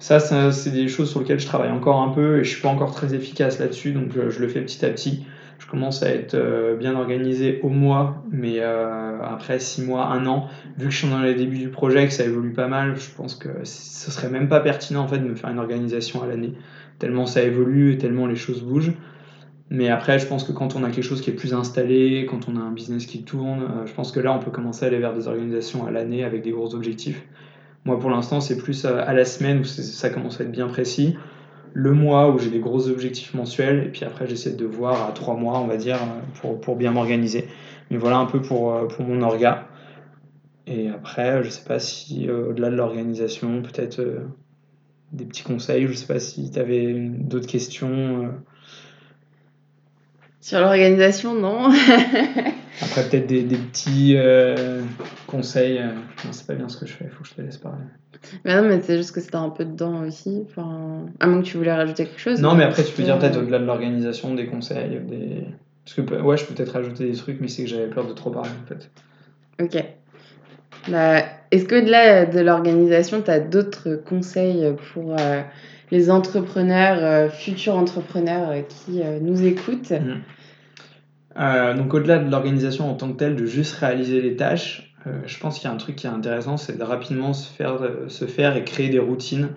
Ça, 0.00 0.18
c'est 0.18 0.70
des 0.70 0.88
choses 0.88 1.10
sur 1.10 1.20
lesquelles 1.20 1.40
je 1.40 1.46
travaille 1.46 1.70
encore 1.70 2.00
un 2.00 2.08
peu 2.08 2.40
et 2.40 2.44
je 2.44 2.50
suis 2.50 2.62
pas 2.62 2.70
encore 2.70 2.92
très 2.92 3.14
efficace 3.14 3.60
là-dessus, 3.60 3.92
donc 3.92 4.16
euh, 4.16 4.30
je 4.30 4.40
le 4.40 4.48
fais 4.48 4.62
petit 4.62 4.84
à 4.84 4.88
petit. 4.88 5.26
Commence 5.70 6.02
à 6.02 6.10
être 6.10 6.34
euh, 6.34 6.74
bien 6.74 6.96
organisé 6.96 7.60
au 7.62 7.68
mois, 7.68 8.24
mais 8.28 8.56
euh, 8.58 9.22
après 9.22 9.60
six 9.60 9.82
mois, 9.82 10.06
un 10.06 10.26
an, 10.26 10.48
vu 10.76 10.86
que 10.86 10.90
je 10.90 10.98
suis 10.98 11.08
dans 11.08 11.20
les 11.20 11.36
débuts 11.36 11.58
du 11.58 11.68
projet, 11.68 12.06
que 12.06 12.12
ça 12.12 12.24
évolue 12.24 12.52
pas 12.52 12.66
mal, 12.66 12.96
je 12.96 13.08
pense 13.16 13.36
que 13.36 13.48
ce 13.62 14.10
serait 14.10 14.30
même 14.30 14.48
pas 14.48 14.58
pertinent 14.58 15.02
en 15.02 15.06
fait 15.06 15.18
de 15.18 15.28
me 15.28 15.36
faire 15.36 15.48
une 15.50 15.60
organisation 15.60 16.24
à 16.24 16.26
l'année, 16.26 16.54
tellement 16.98 17.24
ça 17.24 17.42
évolue 17.42 17.92
et 17.92 17.98
tellement 17.98 18.26
les 18.26 18.34
choses 18.34 18.64
bougent. 18.64 18.94
Mais 19.70 19.88
après, 19.88 20.18
je 20.18 20.26
pense 20.26 20.42
que 20.42 20.50
quand 20.50 20.74
on 20.74 20.82
a 20.82 20.90
quelque 20.90 21.04
chose 21.04 21.20
qui 21.20 21.30
est 21.30 21.34
plus 21.34 21.54
installé, 21.54 22.26
quand 22.28 22.48
on 22.48 22.56
a 22.56 22.60
un 22.60 22.72
business 22.72 23.06
qui 23.06 23.22
tourne, 23.22 23.84
je 23.86 23.92
pense 23.92 24.10
que 24.10 24.18
là, 24.18 24.32
on 24.32 24.40
peut 24.40 24.50
commencer 24.50 24.84
à 24.84 24.88
aller 24.88 24.98
vers 24.98 25.14
des 25.14 25.28
organisations 25.28 25.86
à 25.86 25.92
l'année 25.92 26.24
avec 26.24 26.42
des 26.42 26.50
gros 26.50 26.74
objectifs. 26.74 27.24
Moi, 27.84 27.96
pour 28.00 28.10
l'instant, 28.10 28.40
c'est 28.40 28.56
plus 28.56 28.84
à 28.84 29.14
la 29.14 29.24
semaine 29.24 29.60
où 29.60 29.64
ça 29.64 30.10
commence 30.10 30.40
à 30.40 30.42
être 30.42 30.50
bien 30.50 30.66
précis. 30.66 31.14
Le 31.72 31.92
mois 31.92 32.30
où 32.30 32.38
j'ai 32.38 32.50
des 32.50 32.60
gros 32.60 32.88
objectifs 32.88 33.34
mensuels. 33.34 33.84
Et 33.86 33.88
puis 33.90 34.04
après, 34.04 34.26
j'essaie 34.26 34.52
de 34.52 34.66
voir 34.66 35.08
à 35.08 35.12
trois 35.12 35.36
mois, 35.36 35.60
on 35.60 35.66
va 35.66 35.76
dire, 35.76 35.98
pour, 36.40 36.60
pour 36.60 36.76
bien 36.76 36.90
m'organiser. 36.92 37.48
Mais 37.90 37.96
voilà 37.96 38.18
un 38.18 38.26
peu 38.26 38.40
pour, 38.40 38.88
pour 38.88 39.04
mon 39.04 39.22
orga. 39.22 39.68
Et 40.66 40.88
après, 40.88 41.42
je 41.42 41.50
sais 41.50 41.64
pas 41.64 41.80
si 41.80 42.28
euh, 42.28 42.50
au-delà 42.50 42.70
de 42.70 42.76
l'organisation, 42.76 43.62
peut-être 43.62 43.98
euh, 43.98 44.20
des 45.12 45.24
petits 45.24 45.42
conseils. 45.42 45.86
Je 45.86 45.94
sais 45.94 46.06
pas 46.06 46.20
si 46.20 46.50
tu 46.50 46.58
avais 46.58 46.92
d'autres 46.94 47.48
questions. 47.48 48.24
Euh. 48.24 48.28
Sur 50.40 50.60
l'organisation, 50.60 51.34
non. 51.34 51.70
Après, 52.82 53.08
peut-être 53.08 53.26
des, 53.26 53.42
des, 53.42 53.56
petits 53.56 54.14
euh, 54.16 54.82
conseils. 55.26 55.78
Euh, 55.78 55.92
non, 56.24 56.32
c'est 56.32 56.46
pas 56.46 56.54
bien 56.54 56.68
ce 56.68 56.76
que 56.78 56.86
je 56.86 56.92
fais, 56.92 57.04
il 57.04 57.10
faut 57.10 57.22
que 57.22 57.28
je 57.28 57.34
te 57.34 57.42
laisse 57.42 57.58
parler. 57.58 57.84
Mais 58.44 58.54
non, 58.54 58.68
mais 58.68 58.80
c'est 58.82 58.96
juste 58.96 59.12
que 59.12 59.20
c'était 59.20 59.36
un 59.36 59.48
peu 59.48 59.64
dedans 59.64 60.02
aussi. 60.06 60.42
Enfin, 60.48 61.06
à 61.20 61.26
moins 61.26 61.40
que 61.40 61.46
tu 61.46 61.56
voulais 61.56 61.72
rajouter 61.72 62.04
quelque 62.04 62.20
chose. 62.20 62.40
Non, 62.40 62.54
mais 62.54 62.64
après, 62.64 62.84
tu 62.84 62.92
peux 62.92 63.02
dire 63.02 63.18
peut-être 63.18 63.38
au-delà 63.38 63.58
de 63.58 63.64
l'organisation, 63.64 64.34
des 64.34 64.46
conseils. 64.46 65.00
Des... 65.08 65.44
Parce 65.84 65.94
que, 65.94 66.20
ouais, 66.20 66.36
je 66.36 66.44
peux 66.44 66.54
peut-être 66.54 66.72
rajouter 66.72 67.10
des 67.10 67.16
trucs, 67.16 67.40
mais 67.40 67.48
c'est 67.48 67.64
que 67.64 67.68
j'avais 67.68 67.88
peur 67.88 68.06
de 68.06 68.12
trop 68.12 68.30
parler, 68.30 68.50
en 68.62 68.66
fait. 68.66 68.90
Ok. 69.62 69.84
Bah, 70.88 71.22
Est-ce 71.50 71.64
qu'au-delà 71.66 72.26
de 72.26 72.40
l'organisation, 72.40 73.22
tu 73.22 73.30
as 73.30 73.40
d'autres 73.40 73.94
conseils 73.96 74.74
pour 74.92 75.16
euh, 75.18 75.42
les 75.90 76.10
entrepreneurs, 76.10 77.32
futurs 77.32 77.76
entrepreneurs 77.76 78.52
qui 78.68 79.00
nous 79.20 79.44
écoutent? 79.44 79.90
Mmh. 79.90 80.20
Euh, 81.38 81.74
donc 81.74 81.94
au-delà 81.94 82.18
de 82.18 82.30
l'organisation 82.30 82.90
en 82.90 82.94
tant 82.94 83.12
que 83.12 83.16
telle, 83.16 83.36
de 83.36 83.46
juste 83.46 83.74
réaliser 83.76 84.20
les 84.20 84.36
tâches, 84.36 84.89
euh, 85.06 85.22
je 85.26 85.38
pense 85.38 85.58
qu'il 85.58 85.68
y 85.68 85.70
a 85.70 85.74
un 85.74 85.78
truc 85.78 85.96
qui 85.96 86.06
est 86.06 86.10
intéressant, 86.10 86.56
c'est 86.56 86.76
de 86.76 86.82
rapidement 86.82 87.32
se 87.32 87.50
faire, 87.50 87.80
se 88.08 88.26
faire 88.26 88.56
et 88.56 88.64
créer 88.64 88.90
des 88.90 88.98
routines. 88.98 89.50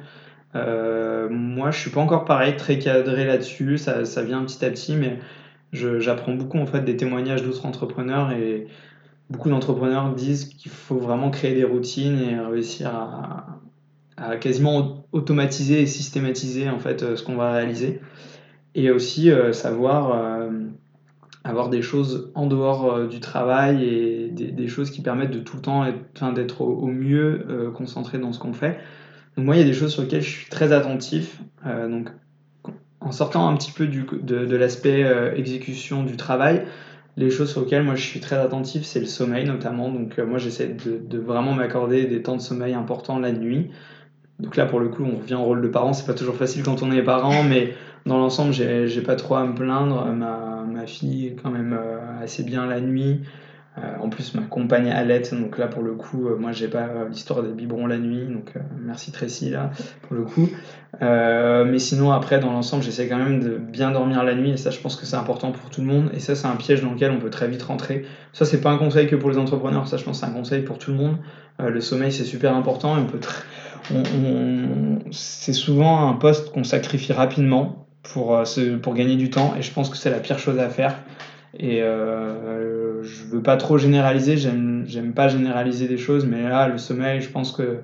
Euh, 0.55 1.27
moi, 1.29 1.71
je 1.71 1.79
suis 1.79 1.89
pas 1.89 2.01
encore 2.01 2.25
pareil, 2.25 2.55
très 2.55 2.79
cadré 2.79 3.25
là-dessus, 3.25 3.77
ça, 3.77 4.03
vient 4.23 4.43
petit 4.43 4.63
à 4.63 4.69
petit, 4.69 4.95
mais 4.95 5.19
j'apprends 5.73 6.35
beaucoup 6.35 6.59
en 6.59 6.65
fait 6.65 6.81
des 6.81 6.95
témoignages 6.95 7.43
d'autres 7.43 7.65
entrepreneurs 7.65 8.31
et 8.31 8.67
beaucoup 9.29 9.49
d'entrepreneurs 9.49 10.13
disent 10.13 10.45
qu'il 10.45 10.71
faut 10.71 10.97
vraiment 10.97 11.31
créer 11.31 11.55
des 11.55 11.63
routines 11.63 12.19
et 12.19 12.39
réussir 12.39 12.89
à, 12.89 13.59
à 14.17 14.37
quasiment 14.37 15.07
automatiser 15.11 15.81
et 15.81 15.87
systématiser 15.87 16.69
en 16.69 16.77
fait 16.77 17.15
ce 17.15 17.23
qu'on 17.23 17.35
va 17.35 17.51
réaliser 17.51 18.01
et 18.75 18.91
aussi 18.91 19.31
savoir 19.51 20.47
avoir 21.43 21.69
des 21.69 21.81
choses 21.81 22.31
en 22.35 22.47
dehors 22.47 22.93
euh, 22.93 23.07
du 23.07 23.19
travail 23.19 23.83
et 23.83 24.29
des, 24.29 24.67
choses 24.67 24.91
qui 24.91 25.01
permettent 25.01 25.31
de 25.31 25.39
tout 25.39 25.57
le 25.57 25.61
temps 25.61 25.85
être, 25.85 26.33
d'être 26.33 26.61
au, 26.61 26.87
mieux 26.87 27.45
euh, 27.49 27.71
concentré 27.71 28.17
dans 28.17 28.31
ce 28.31 28.39
qu'on 28.39 28.53
fait. 28.53 28.79
Donc 29.35 29.45
moi, 29.45 29.55
il 29.55 29.59
y 29.59 29.61
a 29.61 29.65
des 29.65 29.73
choses 29.73 29.91
sur 29.91 30.03
lesquelles 30.03 30.21
je 30.21 30.29
suis 30.29 30.49
très 30.49 30.71
attentif. 30.71 31.41
Euh, 31.65 31.89
donc 31.89 32.09
en 33.01 33.11
sortant 33.11 33.49
un 33.49 33.57
petit 33.57 33.71
peu 33.71 33.87
du, 33.87 34.05
de, 34.21 34.55
l'aspect 34.55 35.05
exécution 35.35 36.03
du 36.03 36.15
travail, 36.15 36.63
les 37.17 37.29
choses 37.29 37.51
sur 37.51 37.59
lesquelles 37.59 37.83
moi 37.83 37.95
je 37.95 38.01
suis 38.01 38.21
très 38.21 38.37
attentif, 38.37 38.83
c'est 38.83 39.01
le 39.01 39.05
sommeil 39.05 39.45
notamment. 39.45 39.89
Donc 39.89 40.17
moi 40.19 40.37
j'essaie 40.37 40.67
de, 40.67 41.17
vraiment 41.17 41.51
m'accorder 41.51 42.05
des 42.05 42.21
temps 42.21 42.37
de 42.37 42.41
sommeil 42.41 42.73
importants 42.73 43.19
la 43.19 43.33
nuit. 43.33 43.71
Donc 44.39 44.55
là 44.55 44.65
pour 44.65 44.79
le 44.79 44.87
coup 44.87 45.03
on 45.03 45.17
revient 45.17 45.33
au 45.33 45.43
rôle 45.43 45.61
de 45.61 45.67
parent, 45.67 45.91
c'est 45.91 46.05
pas 46.05 46.13
toujours 46.13 46.37
facile 46.37 46.63
quand 46.63 46.81
on 46.81 46.93
est 46.93 47.03
parent, 47.03 47.43
mais 47.43 47.73
dans 48.05 48.19
l'ensemble 48.19 48.53
j'ai 48.53 49.01
pas 49.01 49.17
trop 49.17 49.35
à 49.35 49.45
me 49.45 49.53
plaindre. 49.53 50.07
Ma 50.83 50.87
fille 50.87 51.35
quand 51.41 51.49
même 51.49 51.77
euh, 51.79 52.23
assez 52.23 52.43
bien 52.43 52.65
la 52.65 52.81
nuit. 52.81 53.21
Euh, 53.79 53.81
en 53.99 54.09
plus, 54.09 54.35
ma 54.35 54.43
compagne 54.43 54.91
allait, 54.91 55.23
donc 55.31 55.57
là 55.57 55.67
pour 55.67 55.81
le 55.81 55.93
coup, 55.93 56.27
euh, 56.27 56.37
moi 56.37 56.51
j'ai 56.51 56.67
pas 56.67 56.87
l'histoire 57.09 57.41
des 57.41 57.51
biberons 57.53 57.87
la 57.87 57.97
nuit, 57.97 58.27
donc 58.27 58.53
merci 58.77 59.11
Tracy 59.11 59.49
là 59.49 59.71
pour 60.03 60.15
le 60.15 60.25
coup. 60.25 60.47
mais 61.01 61.79
sinon, 61.79 62.11
après, 62.11 62.39
dans 62.39 62.51
l'ensemble, 62.51 62.83
j'essaie 62.83 63.07
quand 63.07 63.17
même 63.17 63.41
de 63.41 63.57
bien 63.57 63.91
dormir 63.91 64.23
la 64.23 64.35
nuit, 64.35 64.51
et 64.51 64.57
ça, 64.57 64.69
je 64.69 64.79
pense 64.79 64.95
que 64.95 65.05
c'est 65.05 65.15
important 65.15 65.51
pour 65.51 65.69
tout 65.71 65.81
le 65.81 65.87
monde. 65.87 66.11
Et 66.13 66.19
ça, 66.19 66.35
c'est 66.35 66.47
un 66.47 66.55
piège 66.55 66.81
dans 66.81 66.91
lequel 66.91 67.11
on 67.11 67.19
peut 67.19 67.31
très 67.31 67.47
vite 67.47 67.63
rentrer. 67.63 68.05
Ça, 68.33 68.45
c'est 68.45 68.61
pas 68.61 68.69
un 68.69 68.77
conseil 68.77 69.07
que 69.07 69.15
pour 69.15 69.31
les 69.31 69.37
entrepreneurs, 69.37 69.87
ça, 69.87 69.97
je 69.97 70.03
pense, 70.03 70.19
c'est 70.19 70.27
un 70.27 70.33
conseil 70.33 70.61
pour 70.61 70.77
tout 70.77 70.91
le 70.91 70.97
monde. 70.97 71.17
le 71.59 71.81
sommeil, 71.81 72.11
c'est 72.11 72.25
super 72.25 72.55
important, 72.55 72.97
et 72.97 73.01
on 73.01 73.05
peut. 73.05 73.19
C'est 75.11 75.53
souvent 75.53 76.07
un 76.07 76.13
poste 76.13 76.51
qu'on 76.51 76.63
sacrifie 76.63 77.11
rapidement 77.11 77.83
pour, 78.03 78.35
euh, 78.35 78.43
pour 78.81 78.93
gagner 78.93 79.15
du 79.15 79.29
temps. 79.29 79.55
Et 79.57 79.61
je 79.61 79.71
pense 79.71 79.89
que 79.89 79.97
c'est 79.97 80.11
la 80.11 80.19
pire 80.19 80.39
chose 80.39 80.59
à 80.59 80.69
faire. 80.69 80.95
Et 81.57 81.81
euh, 81.81 83.03
je 83.03 83.23
veux 83.25 83.41
pas 83.41 83.57
trop 83.57 83.77
généraliser, 83.77 84.37
j'aime 84.37 85.13
pas 85.15 85.27
généraliser 85.27 85.87
des 85.87 85.97
choses, 85.97 86.25
mais 86.25 86.43
là, 86.43 86.67
le 86.67 86.79
sommeil, 86.79 87.21
je 87.21 87.29
pense 87.29 87.51
que 87.51 87.79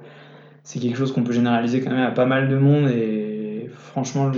c'est 0.63 0.79
quelque 0.79 0.97
chose 0.97 1.11
qu'on 1.13 1.23
peut 1.23 1.33
généraliser 1.33 1.81
quand 1.81 1.91
même 1.91 2.05
à 2.05 2.11
pas 2.11 2.25
mal 2.25 2.49
de 2.49 2.57
monde. 2.57 2.89
Et 2.89 3.69
franchement, 3.73 4.31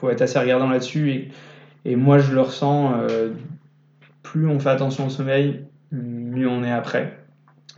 faut 0.00 0.10
être 0.10 0.22
assez 0.22 0.38
regardant 0.38 0.68
là-dessus. 0.68 1.10
Et, 1.10 1.28
et, 1.84 1.96
moi, 1.96 2.18
je 2.18 2.32
le 2.32 2.40
ressens, 2.40 2.94
euh, 2.98 3.30
plus 4.22 4.48
on 4.48 4.58
fait 4.58 4.70
attention 4.70 5.06
au 5.06 5.10
sommeil, 5.10 5.64
mieux 5.92 6.48
on 6.48 6.64
est 6.64 6.72
après. 6.72 7.18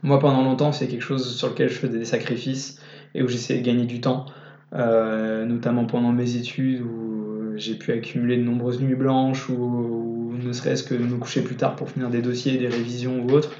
Moi, 0.02 0.18
pendant 0.18 0.42
longtemps, 0.42 0.72
c'est 0.72 0.88
quelque 0.88 1.02
chose 1.02 1.36
sur 1.36 1.48
lequel 1.48 1.68
je 1.68 1.74
faisais 1.74 1.98
des 1.98 2.04
sacrifices 2.04 2.80
et 3.14 3.22
où 3.22 3.28
j'essayais 3.28 3.60
de 3.60 3.66
gagner 3.66 3.84
du 3.84 4.00
temps. 4.00 4.26
Euh, 4.74 5.46
notamment 5.46 5.86
pendant 5.86 6.12
mes 6.12 6.36
études 6.36 6.82
où 6.82 7.56
j'ai 7.56 7.74
pu 7.74 7.90
accumuler 7.92 8.36
de 8.36 8.42
nombreuses 8.42 8.80
nuits 8.80 8.94
blanches 8.94 9.48
ou, 9.48 10.34
ne 10.42 10.52
serait-ce 10.52 10.84
que 10.84 10.94
me 10.94 11.16
coucher 11.16 11.42
plus 11.42 11.56
tard 11.56 11.74
pour 11.74 11.90
finir 11.90 12.10
des 12.10 12.22
dossiers, 12.22 12.58
des 12.58 12.68
révisions 12.68 13.24
ou 13.24 13.30
autres. 13.30 13.50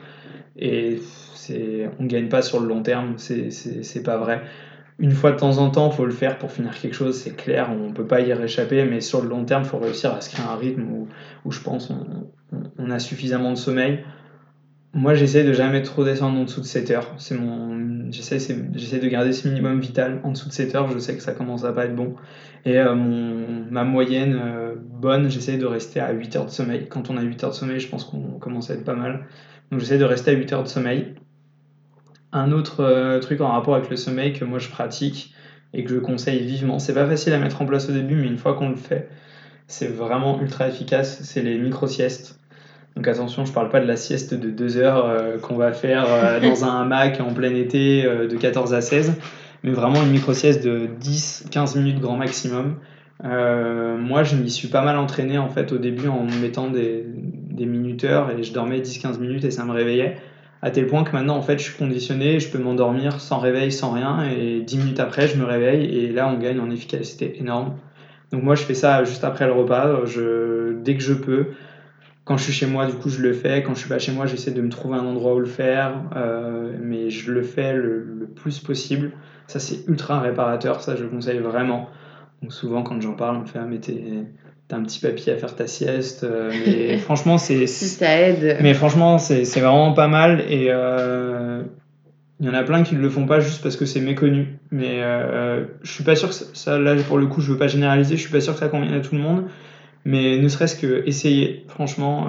Et 0.57 1.01
on 1.99 2.03
ne 2.03 2.09
gagne 2.09 2.29
pas 2.29 2.43
sur 2.43 2.61
le 2.61 2.67
long 2.67 2.83
terme, 2.83 3.15
c'est 3.17 4.03
pas 4.05 4.19
vrai. 4.19 4.43
Une 4.99 5.13
fois 5.13 5.31
de 5.31 5.37
temps 5.37 5.59
en 5.59 5.71
temps, 5.71 5.91
il 5.91 5.95
faut 5.95 6.05
le 6.05 6.13
faire 6.13 6.39
pour 6.39 6.51
finir 6.51 6.77
quelque 6.79 6.95
chose, 6.95 7.17
c'est 7.17 7.35
clair, 7.35 7.71
on 7.71 7.89
ne 7.89 7.93
peut 7.93 8.07
pas 8.07 8.21
y 8.21 8.33
réchapper, 8.33 8.85
mais 8.85 9.01
sur 9.01 9.23
le 9.23 9.29
long 9.29 9.45
terme, 9.45 9.63
il 9.63 9.69
faut 9.69 9.79
réussir 9.79 10.13
à 10.13 10.21
se 10.21 10.29
créer 10.29 10.45
un 10.45 10.57
rythme 10.57 10.83
où, 10.83 11.09
où 11.45 11.53
je 11.53 11.61
pense 11.61 11.91
on, 11.91 12.27
on, 12.79 12.91
a 12.91 12.99
suffisamment 12.99 13.51
de 13.51 13.57
sommeil 13.57 14.01
moi, 14.95 15.15
j'essaie 15.15 15.45
de 15.45 15.53
jamais 15.53 15.83
trop 15.83 16.03
descendre 16.03 16.39
en 16.39 16.45
dessous 16.45 16.61
de 16.61 16.67
7 16.67 16.91
heures. 16.91 17.15
C'est 17.19 17.37
mon, 17.37 18.11
j'essaie, 18.11 18.39
j'essaie 18.75 18.99
de 18.99 19.09
garder 19.09 19.33
ce 19.33 19.47
minimum 19.47 19.81
vital 19.81 20.21
en 20.25 20.33
dessous 20.33 20.49
de 20.49 20.55
7 20.55 20.75
heures. 20.75 20.91
Je 20.91 20.99
sais 20.99 21.15
que 21.15 21.23
ça 21.23 21.33
commence 21.33 21.65
à 21.65 21.73
pas 21.73 21.85
être 21.85 21.95
bon. 21.95 22.15
Et 22.65 22.79
euh, 22.79 22.95
ma 22.95 23.85
moyenne 23.85 24.41
euh, 24.43 24.75
bonne, 24.79 25.31
j'essaie 25.31 25.59
de 25.59 25.67
rester 25.67 26.01
à 26.01 26.13
8 26.13 26.37
heures 26.37 26.47
de 26.47 26.51
sommeil. 26.51 26.89
Quand 26.89 27.11
on 27.11 27.19
a 27.19 27.23
8 27.23 27.45
heures 27.45 27.51
de 27.51 27.55
sommeil, 27.55 27.81
je 27.81 27.89
pense 27.89 28.05
qu'on 28.05 28.39
commence 28.39 28.71
à 28.71 28.75
être 28.75 28.85
pas 28.85 28.95
mal. 28.95 29.27
Donc, 29.71 29.81
j'essaie 29.81 29.99
de 29.99 30.05
rester 30.05 30.31
à 30.31 30.35
8 30.35 30.53
heures 30.55 30.63
de 30.63 30.69
sommeil. 30.69 31.15
Un 32.33 32.51
autre 32.51 32.81
euh, 32.81 33.21
truc 33.21 33.43
en 33.43 33.49
rapport 33.49 33.75
avec 33.75 33.91
le 33.91 33.97
sommeil 33.97 34.33
que 34.33 34.45
moi 34.45 34.59
je 34.59 34.69
pratique 34.69 35.35
et 35.73 35.85
que 35.85 35.91
je 35.91 35.99
conseille 35.99 36.45
vivement, 36.45 36.79
c'est 36.79 36.95
pas 36.95 37.07
facile 37.07 37.33
à 37.35 37.39
mettre 37.39 37.61
en 37.61 37.67
place 37.67 37.89
au 37.89 37.93
début, 37.93 38.17
mais 38.17 38.27
une 38.27 38.39
fois 38.39 38.55
qu'on 38.55 38.71
le 38.71 38.77
fait, 38.77 39.09
c'est 39.67 39.87
vraiment 39.87 40.41
ultra 40.41 40.69
efficace. 40.69 41.23
C'est 41.23 41.43
les 41.43 41.59
micro-siestes. 41.59 42.39
Donc 42.97 43.07
attention, 43.07 43.45
je 43.45 43.51
ne 43.51 43.55
parle 43.55 43.69
pas 43.69 43.81
de 43.81 43.87
la 43.87 43.97
sieste 43.97 44.35
de 44.35 44.51
2 44.51 44.77
heures 44.79 45.07
euh, 45.07 45.39
qu'on 45.39 45.55
va 45.55 45.73
faire 45.73 46.07
euh, 46.09 46.41
dans 46.41 46.65
un 46.65 46.83
hamac 46.83 47.21
en 47.21 47.33
plein 47.33 47.55
été 47.55 48.05
euh, 48.05 48.27
de 48.27 48.37
14 48.37 48.75
à 48.75 48.81
16, 48.81 49.13
mais 49.63 49.71
vraiment 49.71 50.03
une 50.03 50.11
micro-sieste 50.11 50.65
de 50.65 50.89
10-15 51.01 51.79
minutes 51.79 52.01
grand 52.01 52.17
maximum. 52.17 52.77
moi, 53.23 54.25
je 54.25 54.35
m'y 54.37 54.51
suis 54.51 54.67
pas 54.67 54.83
mal 54.83 54.97
entraîné 54.99 55.39
en 55.39 55.49
fait 55.49 55.71
au 55.73 55.79
début 55.79 56.09
en 56.09 56.25
mettant 56.25 56.71
des, 56.71 57.05
minuteurs 57.61 58.31
et 58.31 58.43
je 58.43 58.53
dormais 58.53 58.81
10-15 58.81 59.19
minutes 59.21 59.45
et 59.45 59.51
ça 59.51 59.65
me 59.65 59.73
réveillait. 59.73 60.17
À 60.61 60.73
tel 60.73 60.89
point 60.89 61.05
que 61.05 61.13
maintenant, 61.13 61.37
en 61.37 61.43
fait, 61.43 61.59
je 61.59 61.65
suis 61.65 61.79
conditionné, 61.79 62.41
je 62.41 62.49
peux 62.49 62.59
m'endormir 62.59 63.21
sans 63.21 63.39
réveil, 63.39 63.71
sans 63.71 63.93
rien, 63.93 64.25
et 64.29 64.61
10 64.61 64.79
minutes 64.79 64.99
après, 64.99 65.29
je 65.29 65.37
me 65.37 65.45
réveille, 65.45 65.85
et 65.85 66.11
là, 66.11 66.29
on 66.29 66.37
gagne 66.37 66.59
en 66.59 66.69
efficacité 66.71 67.39
énorme. 67.39 67.77
Donc 68.33 68.43
moi, 68.43 68.57
je 68.57 68.63
fais 68.63 68.75
ça 68.75 69.05
juste 69.05 69.23
après 69.23 69.47
le 69.47 69.53
repas, 69.53 70.01
dès 70.83 70.97
que 70.97 71.03
je 71.03 71.15
peux, 71.15 71.47
quand 72.29 72.37
je 72.37 72.45
suis 72.45 72.53
chez 72.53 72.67
moi, 72.67 72.85
du 72.85 72.93
coup, 72.93 73.09
je 73.09 73.23
le 73.23 73.33
fais. 73.33 73.63
Quand 73.63 73.75
je 73.75 73.81
suis 73.81 73.89
pas 73.89 73.99
chez 73.99 74.13
moi, 74.13 74.27
j'essaie 74.27 74.51
de 74.51 74.61
me 74.61 74.69
trouver 74.69 74.99
un 74.99 75.07
endroit 75.07 75.35
où 75.35 75.41
le 75.41 75.47
faire. 75.47 76.03
mais 76.79 77.09
je 77.09 77.33
le 77.33 77.43
fais 77.43 77.73
le, 77.73 78.05
le 78.05 78.27
plus 78.27 78.61
possible. 78.61 79.13
Ça, 79.47 79.59
c'est 79.59 79.89
ultra 79.89 80.21
réparateur. 80.21 80.83
Ça, 80.83 80.95
je 80.95 81.05
le 81.05 81.09
conseille 81.09 81.39
vraiment. 81.39 81.89
Donc 82.43 82.53
souvent, 82.53 82.83
quand 82.83 83.01
j'en 83.01 83.15
parle, 83.15 83.37
on 83.37 83.41
me 83.41 83.47
fait 83.47 83.59
ah, 83.61 83.67
mais 83.67 83.81
t'as 83.81 84.77
un 84.77 84.83
petit 84.83 85.01
papier 85.01 85.33
à 85.33 85.37
faire 85.37 85.55
ta 85.57 85.67
sieste. 85.67 86.25
Euh, 86.25 86.53
mais 86.67 86.99
franchement, 86.99 87.39
c'est. 87.39 87.67
ça 87.67 88.21
aide. 88.21 88.59
Mais 88.61 88.75
franchement, 88.75 89.19
c'est 89.19 89.43
vraiment 89.61 89.93
pas 89.93 90.09
mal. 90.09 90.45
Et 90.49 90.67
euh, 90.69 91.63
il 92.41 92.47
y 92.47 92.49
en 92.49 92.55
a 92.55 92.63
plein 92.63 92.83
qui 92.83 92.95
ne 92.95 93.01
le 93.01 93.11
font 93.11 93.27
pas 93.27 93.41
juste 93.41 93.63
parce 93.63 93.77
que 93.77 93.87
c'est 93.87 94.01
méconnu. 94.01 94.59
Mais 94.71 95.03
euh, 95.03 95.65
je 95.83 95.91
suis 95.91 96.05
pas 96.05 96.15
sûr 96.15 96.29
que 96.29 96.35
ça, 96.35 96.79
là, 96.79 96.95
pour 97.09 97.19
le 97.19 97.27
coup, 97.27 97.41
je 97.41 97.53
veux 97.53 97.59
pas 97.59 97.69
généraliser. 97.69 98.17
Je 98.17 98.21
suis 98.21 98.31
pas 98.31 98.41
sûr 98.41 98.53
que 98.53 98.61
ça 98.61 98.69
convienne 98.69 98.95
à 98.95 99.01
tout 99.01 99.15
le 99.15 99.21
monde. 99.21 99.45
Mais 100.09 100.39
ne 100.39 100.49
serait-ce 100.49 100.77
que 100.77 101.03
essayer, 101.07 101.65
franchement. 101.69 102.29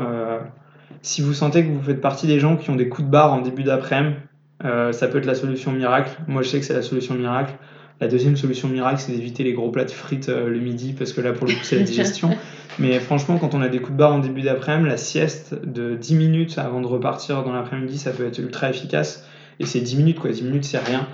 si 1.02 1.22
vous 1.22 1.34
sentez 1.34 1.64
que 1.64 1.70
vous 1.70 1.82
faites 1.82 2.02
partie 2.02 2.28
des 2.28 2.40
gens 2.40 2.58
qui 2.58 2.70
ont 2.70 2.76
des 2.76 2.90
coups 2.90 3.06
de 3.06 3.12
barre 3.12 3.34
en 3.34 3.42
début 3.42 3.64
d'après-midi, 3.64 4.18
ça 4.62 5.08
peut 5.08 5.18
être 5.18 5.26
la 5.26 5.36
solution 5.36 5.72
miracle. 5.72 6.12
Moi, 6.28 6.42
je 6.42 6.50
sais 6.50 6.60
que 6.60 6.66
c'est 6.66 6.74
la 6.74 6.82
solution 6.82 7.16
miracle. 7.16 7.54
La 8.02 8.08
deuxième 8.08 8.38
solution 8.38 8.70
miracle, 8.70 9.00
c'est 9.00 9.12
d'éviter 9.12 9.44
les 9.44 9.52
gros 9.52 9.72
plats 9.72 9.84
de 9.84 9.92
frites 9.92 10.30
euh, 10.30 10.48
le 10.48 10.60
midi, 10.60 10.94
parce 10.98 11.12
que 11.12 11.20
là, 11.20 11.34
pour 11.34 11.48
le 11.48 11.54
coup, 11.54 11.60
c'est 11.64 11.76
la 11.76 11.84
digestion. 11.84 12.30
Mais 12.80 12.98
franchement, 13.00 13.38
quand 13.38 13.54
on 13.54 13.62
a 13.62 13.68
des 13.68 13.80
coups 13.80 13.92
de 13.92 13.98
barre 13.98 14.14
en 14.14 14.20
début 14.20 14.42
d'après-midi, 14.42 14.90
la 14.90 14.96
sieste 14.96 15.54
de 15.66 15.96
10 15.96 16.16
minutes 16.16 16.58
avant 16.58 16.80
de 16.80 16.88
repartir 16.88 17.44
dans 17.44 17.52
l'après-midi, 17.52 17.98
ça 17.98 18.12
peut 18.12 18.26
être 18.26 18.40
ultra 18.40 18.70
efficace. 18.70 19.28
Et 19.60 19.66
c'est 19.66 19.82
10 19.82 19.98
minutes, 19.98 20.20
quoi. 20.20 20.32
10 20.32 20.44
minutes, 20.44 20.64
c'est 20.64 20.78
rien. 20.78 21.08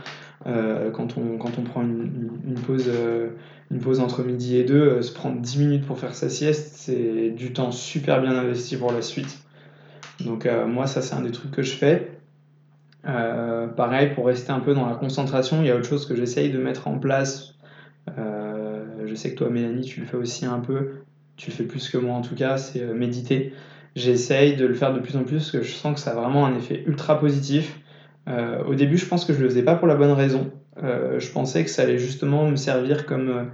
Euh, 0.46 0.92
quand, 0.92 1.18
on, 1.18 1.40
quand 1.40 1.58
on 1.58 1.64
prend 1.64 1.82
une, 1.82 2.60
pause, 2.68 2.86
euh, 2.88 3.30
une 3.72 3.80
pause 3.80 4.00
entre 4.00 4.24
midi 4.24 4.58
et 4.58 4.64
deux, 4.64 5.02
se 5.02 5.12
prendre 5.12 5.42
10 5.42 5.58
minutes 5.60 5.86
pour 5.86 6.00
faire 6.00 6.16
sa 6.16 6.30
sieste, 6.30 6.74
c'est 6.76 7.32
du 7.32 7.54
temps 7.54 7.72
super 7.72 8.22
bien 8.22 8.36
investi 8.36 8.78
pour 8.78 8.92
la 8.92 9.02
suite. 9.02 9.40
Donc 10.24 10.48
moi, 10.68 10.88
ça, 10.88 11.02
c'est 11.02 11.16
un 11.16 11.22
des 11.22 11.32
trucs 11.32 11.52
que 11.52 11.64
je 11.64 11.74
fais. 11.74 12.16
Euh, 13.08 13.68
pareil, 13.68 14.14
pour 14.14 14.26
rester 14.26 14.52
un 14.52 14.60
peu 14.60 14.74
dans 14.74 14.88
la 14.88 14.96
concentration, 14.96 15.62
il 15.62 15.68
y 15.68 15.72
a 15.72 15.76
autre 15.76 15.88
chose 15.88 16.06
que 16.06 16.16
j'essaye 16.16 16.52
de 16.52 16.58
mettre 16.58 16.88
en 16.88 16.98
place. 16.98 17.56
Euh, 18.18 19.06
je 19.06 19.16
sais 19.16 19.32
que 19.32 19.36
toi, 19.36 19.50
Mélanie, 19.50 19.84
tu 19.84 20.00
le 20.00 20.06
fais 20.06 20.18
aussi 20.18 20.46
un 20.46 20.60
peu. 20.60 20.94
Tu 21.38 21.50
le 21.50 21.56
fais 21.56 21.64
plus 21.64 21.90
que 21.90 21.98
moi 21.98 22.16
en 22.16 22.22
tout 22.22 22.36
cas, 22.36 22.58
c'est 22.58 22.82
euh, 22.82 22.94
méditer. 22.94 23.54
J'essaye 23.96 24.56
de 24.56 24.66
le 24.66 24.74
faire 24.74 24.94
de 24.94 25.00
plus 25.00 25.16
en 25.18 25.24
plus 25.24 25.38
parce 25.38 25.52
que 25.52 25.62
je 25.62 25.72
sens 25.72 25.96
que 25.96 26.00
ça 26.00 26.12
a 26.12 26.16
vraiment 26.16 26.46
un 26.46 26.56
effet 26.56 26.84
ultra 26.86 27.20
positif. 27.20 27.80
au 28.68 28.76
début, 28.76 28.98
je 28.98 29.06
pense 29.06 29.24
que 29.24 29.34
je 29.34 29.42
le 29.42 29.48
faisais 29.48 29.64
pas 29.64 29.76
pour 29.76 29.88
la 29.88 29.96
bonne 29.96 30.12
raison. 30.12 30.52
Je 30.82 31.32
pensais 31.32 31.64
que 31.64 31.70
ça 31.70 31.84
allait 31.84 31.98
justement 31.98 32.50
me 32.50 32.56
servir 32.56 33.06
comme 33.06 33.52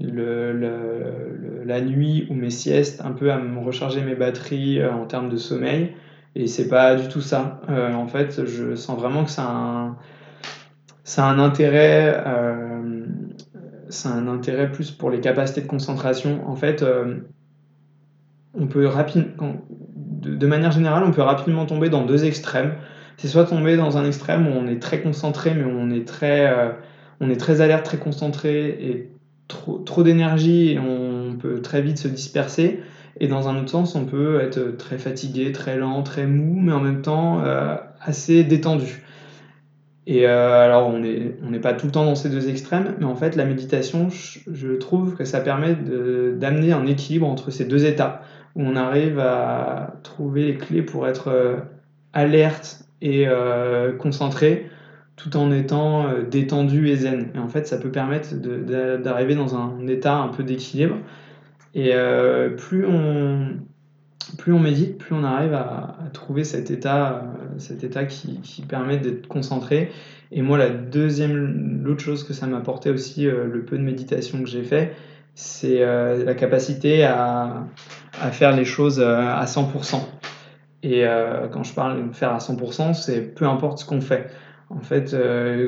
le, 0.00 1.62
la 1.64 1.80
nuit 1.80 2.26
ou 2.30 2.34
mes 2.34 2.50
siestes, 2.50 3.00
un 3.04 3.12
peu 3.12 3.32
à 3.32 3.38
me 3.38 3.60
recharger 3.60 4.02
mes 4.02 4.14
batteries 4.14 4.84
en 4.84 5.06
termes 5.06 5.28
de 5.28 5.36
sommeil. 5.36 5.94
Et 6.34 6.46
c'est 6.46 6.68
pas 6.68 6.94
du 6.94 7.08
tout 7.08 7.20
ça. 7.20 7.60
Euh, 7.68 7.92
en 7.92 8.06
fait, 8.06 8.46
je 8.46 8.74
sens 8.76 8.98
vraiment 8.98 9.24
que 9.24 9.30
ça 9.30 9.42
a 11.16 11.22
un, 11.22 11.38
intérêt. 11.38 12.22
Euh, 12.26 13.06
ça 13.88 14.10
un 14.10 14.28
intérêt 14.28 14.70
plus 14.70 14.92
pour 14.92 15.10
les 15.10 15.20
capacités 15.20 15.60
de 15.60 15.66
concentration. 15.66 16.48
En 16.48 16.54
fait, 16.54 16.82
euh, 16.82 17.16
on 18.54 18.68
peut 18.68 18.86
rapidement, 18.86 19.56
de, 19.96 20.36
de, 20.36 20.46
manière 20.46 20.70
générale, 20.70 21.02
on 21.04 21.10
peut 21.10 21.22
rapidement 21.22 21.66
tomber 21.66 21.88
dans 21.88 22.04
deux 22.04 22.24
extrêmes. 22.24 22.74
C'est 23.20 23.28
soit 23.28 23.44
tomber 23.44 23.76
dans 23.76 23.98
un 23.98 24.06
extrême 24.06 24.46
où 24.46 24.50
on 24.50 24.66
est 24.66 24.80
très 24.80 25.02
concentré, 25.02 25.52
mais 25.54 25.64
on 25.64 25.90
est 25.90 26.08
très, 26.08 26.50
on 27.20 27.28
est 27.28 27.36
très 27.36 27.60
alerte, 27.60 27.84
très 27.84 27.98
concentré 27.98 28.68
et 28.68 29.10
trop, 29.46 29.76
trop 29.78 30.02
d'énergie 30.02 30.70
et 30.70 30.78
on 30.78 31.36
peut 31.36 31.60
très 31.60 31.82
vite 31.82 31.98
se 31.98 32.08
disperser. 32.08 32.80
Et 33.18 33.28
dans 33.28 33.48
un 33.48 33.58
autre 33.58 33.68
sens, 33.68 33.94
on 33.94 34.06
peut 34.06 34.40
être 34.40 34.76
très 34.78 34.96
fatigué, 34.96 35.52
très 35.52 35.76
lent, 35.76 36.02
très 36.02 36.26
mou, 36.26 36.58
mais 36.60 36.72
en 36.72 36.80
même 36.80 37.02
temps 37.02 37.44
euh, 37.44 37.76
assez 38.00 38.42
détendu. 38.42 39.02
Et 40.06 40.26
euh, 40.26 40.64
alors, 40.64 40.88
on 40.88 41.00
n'est 41.00 41.36
on 41.42 41.52
pas 41.60 41.74
tout 41.74 41.86
le 41.86 41.92
temps 41.92 42.06
dans 42.06 42.14
ces 42.14 42.30
deux 42.30 42.48
extrêmes, 42.48 42.94
mais 42.98 43.04
en 43.04 43.16
fait, 43.16 43.36
la 43.36 43.44
méditation, 43.44 44.08
je, 44.08 44.72
trouve 44.76 45.14
que 45.14 45.26
ça 45.26 45.40
permet 45.40 45.74
d'amener 45.74 46.72
un 46.72 46.86
équilibre 46.86 47.26
entre 47.26 47.50
ces 47.50 47.66
deux 47.66 47.84
états, 47.84 48.22
où 48.56 48.62
on 48.62 48.76
arrive 48.76 49.18
à 49.18 49.98
trouver 50.02 50.46
les 50.46 50.56
clés 50.56 50.82
pour 50.82 51.06
être 51.06 51.28
euh, 51.28 51.56
alerte 52.14 52.84
et 53.02 53.26
concentré, 53.98 54.68
tout 55.16 55.36
en 55.36 55.50
étant 55.52 56.06
détendu 56.30 56.88
et 56.88 56.96
zen. 56.96 57.30
Et 57.34 57.38
en 57.38 57.48
fait, 57.48 57.66
ça 57.66 57.78
peut 57.78 57.90
permettre 57.90 58.34
d'arriver 58.34 59.34
dans 59.34 59.56
un 59.56 59.86
état 59.86 60.16
un 60.16 60.28
peu 60.28 60.42
d'équilibre. 60.42 60.96
Et 61.74 61.90
euh, 61.94 62.50
plus, 62.50 62.84
on, 62.86 63.56
plus 64.38 64.52
on 64.52 64.58
médite, 64.58 64.98
plus 64.98 65.14
on 65.14 65.24
arrive 65.24 65.54
à, 65.54 65.96
trouver 66.12 66.44
cet 66.44 66.70
état, 66.70 67.22
euh, 67.22 67.58
cet 67.58 67.84
état 67.84 68.04
qui, 68.04 68.40
permet 68.68 68.98
d'être 68.98 69.26
concentré. 69.28 69.90
Et 70.32 70.42
moi, 70.42 70.58
la 70.58 70.70
deuxième, 70.70 71.82
l'autre 71.84 72.02
chose 72.02 72.24
que 72.24 72.32
ça 72.32 72.46
m'a 72.46 72.58
apporté 72.58 72.90
aussi, 72.90 73.26
euh, 73.26 73.46
le 73.46 73.64
peu 73.64 73.78
de 73.78 73.82
méditation 73.82 74.42
que 74.42 74.48
j'ai 74.48 74.62
fait, 74.62 74.94
c'est 75.34 75.78
la 75.78 76.34
capacité 76.34 77.04
à, 77.04 77.64
à, 78.20 78.30
faire 78.30 78.54
les 78.54 78.66
choses 78.66 79.00
à 79.00 79.42
100%. 79.46 80.02
Et 80.82 81.04
quand 81.52 81.62
je 81.62 81.74
parle 81.74 82.08
de 82.08 82.14
faire 82.14 82.32
à 82.32 82.38
100%, 82.38 82.94
c'est 82.94 83.20
peu 83.20 83.46
importe 83.46 83.78
ce 83.78 83.84
qu'on 83.84 84.00
fait. 84.00 84.30
En 84.70 84.80
fait, 84.80 85.14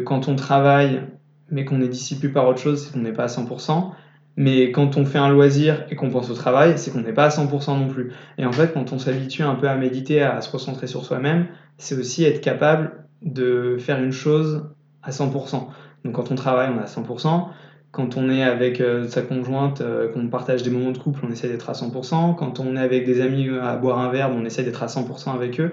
quand 0.04 0.28
on 0.28 0.36
travaille, 0.36 1.02
mais 1.50 1.64
qu'on 1.64 1.82
est 1.82 1.88
dissipé 1.88 2.28
par 2.28 2.48
autre 2.48 2.60
chose, 2.60 2.84
c'est 2.84 2.92
qu'on 2.92 3.00
n'est 3.00 3.12
pas 3.12 3.24
à 3.24 3.26
100%. 3.26 3.90
Mais 4.36 4.72
quand 4.72 4.96
on 4.96 5.04
fait 5.04 5.18
un 5.18 5.28
loisir 5.28 5.84
et 5.90 5.96
qu'on 5.96 6.08
pense 6.08 6.30
au 6.30 6.34
travail, 6.34 6.78
c'est 6.78 6.90
qu'on 6.90 7.02
n'est 7.02 7.12
pas 7.12 7.26
à 7.26 7.28
100% 7.28 7.78
non 7.78 7.88
plus. 7.88 8.12
Et 8.38 8.46
en 8.46 8.52
fait, 8.52 8.72
quand 8.72 8.90
on 8.94 8.98
s'habitue 8.98 9.42
un 9.42 9.54
peu 9.54 9.68
à 9.68 9.76
méditer, 9.76 10.22
à 10.22 10.40
se 10.40 10.50
concentrer 10.50 10.86
sur 10.86 11.04
soi-même, 11.04 11.48
c'est 11.76 11.94
aussi 11.94 12.24
être 12.24 12.40
capable 12.40 13.04
de 13.20 13.76
faire 13.78 14.02
une 14.02 14.12
chose 14.12 14.70
à 15.02 15.10
100%. 15.10 15.66
Donc 16.04 16.14
quand 16.14 16.32
on 16.32 16.34
travaille, 16.34 16.70
on 16.74 16.78
est 16.78 16.82
à 16.82 16.86
100%. 16.86 17.48
Quand 17.92 18.16
on 18.16 18.30
est 18.30 18.42
avec 18.42 18.80
euh, 18.80 19.06
sa 19.06 19.22
conjointe, 19.22 19.80
euh, 19.80 20.10
qu'on 20.10 20.26
partage 20.28 20.62
des 20.62 20.70
moments 20.70 20.90
de 20.90 20.98
couple, 20.98 21.20
on 21.28 21.30
essaie 21.30 21.48
d'être 21.48 21.70
à 21.70 21.74
100%. 21.74 22.34
Quand 22.34 22.58
on 22.58 22.74
est 22.76 22.80
avec 22.80 23.04
des 23.04 23.20
amis 23.20 23.48
à 23.62 23.76
boire 23.76 23.98
un 23.98 24.10
verre, 24.10 24.30
on 24.34 24.44
essaie 24.44 24.64
d'être 24.64 24.82
à 24.82 24.86
100% 24.86 25.34
avec 25.34 25.60
eux 25.60 25.72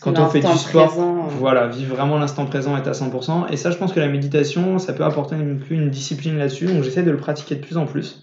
quand 0.00 0.18
on 0.18 0.26
fait 0.28 0.40
du 0.40 0.56
sport, 0.56 0.94
voilà, 1.38 1.66
vivre 1.66 1.96
vraiment 1.96 2.18
l'instant 2.18 2.46
présent, 2.46 2.76
être 2.76 2.88
à 2.88 2.92
100%. 2.92 3.50
Et 3.50 3.56
ça, 3.56 3.70
je 3.70 3.76
pense 3.76 3.92
que 3.92 4.00
la 4.00 4.08
méditation, 4.08 4.78
ça 4.78 4.92
peut 4.92 5.04
apporter 5.04 5.36
une, 5.36 5.60
une 5.70 5.90
discipline 5.90 6.38
là-dessus. 6.38 6.66
Donc 6.66 6.82
j'essaie 6.82 7.02
de 7.02 7.10
le 7.10 7.16
pratiquer 7.16 7.56
de 7.56 7.60
plus 7.60 7.76
en 7.76 7.86
plus. 7.86 8.22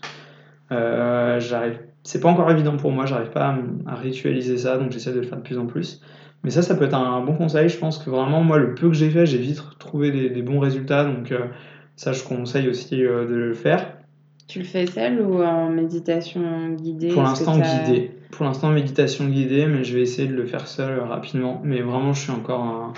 Euh, 0.71 1.39
j'arrive, 1.39 1.79
c'est 2.03 2.19
pas 2.19 2.29
encore 2.29 2.49
évident 2.49 2.77
pour 2.77 2.91
moi, 2.91 3.05
j'arrive 3.05 3.29
pas 3.29 3.55
à, 3.85 3.95
ritualiser 3.95 4.57
ça, 4.57 4.77
donc 4.77 4.91
j'essaie 4.91 5.11
de 5.11 5.19
le 5.19 5.27
faire 5.27 5.37
de 5.37 5.43
plus 5.43 5.57
en 5.57 5.65
plus. 5.65 6.01
Mais 6.43 6.49
ça, 6.49 6.61
ça 6.61 6.75
peut 6.75 6.85
être 6.85 6.95
un, 6.95 7.21
bon 7.21 7.33
conseil. 7.33 7.69
Je 7.69 7.77
pense 7.77 7.97
que 7.97 8.09
vraiment, 8.09 8.41
moi, 8.43 8.57
le 8.57 8.75
peu 8.75 8.87
que 8.87 8.93
j'ai 8.93 9.09
fait, 9.09 9.25
j'ai 9.25 9.39
vite 9.39 9.61
trouvé 9.79 10.11
des, 10.11 10.41
bons 10.41 10.59
résultats. 10.59 11.03
Donc 11.03 11.31
euh, 11.31 11.47
ça, 11.95 12.11
je 12.11 12.23
conseille 12.23 12.67
aussi 12.67 13.03
euh, 13.03 13.27
de 13.27 13.35
le 13.35 13.53
faire. 13.53 13.93
Tu 14.47 14.59
le 14.59 14.65
fais 14.65 14.85
seul 14.85 15.21
ou 15.21 15.41
en 15.41 15.69
méditation 15.69 16.69
guidée? 16.75 17.09
Pour 17.09 17.23
l'instant, 17.23 17.57
guidée. 17.57 18.11
Pour 18.31 18.45
l'instant, 18.45 18.69
méditation 18.69 19.25
guidée, 19.25 19.65
mais 19.65 19.83
je 19.83 19.95
vais 19.95 20.01
essayer 20.01 20.27
de 20.27 20.35
le 20.35 20.45
faire 20.45 20.67
seul 20.67 20.99
rapidement. 20.99 21.61
Mais 21.63 21.81
vraiment, 21.81 22.13
je 22.13 22.21
suis 22.21 22.31
encore 22.31 22.63
un. 22.63 22.93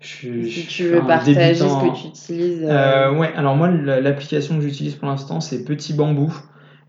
Je 0.00 0.46
si 0.46 0.66
tu 0.66 0.88
veux 0.88 1.00
partager 1.00 1.54
ce 1.54 1.64
que 1.64 2.00
tu 2.00 2.08
utilises. 2.08 2.64
Euh... 2.64 3.10
Euh, 3.10 3.16
ouais, 3.16 3.32
alors 3.36 3.54
moi, 3.54 3.68
l'application 3.68 4.56
que 4.56 4.62
j'utilise 4.62 4.94
pour 4.94 5.08
l'instant, 5.08 5.40
c'est 5.40 5.64
Petit 5.64 5.92
Bambou. 5.92 6.34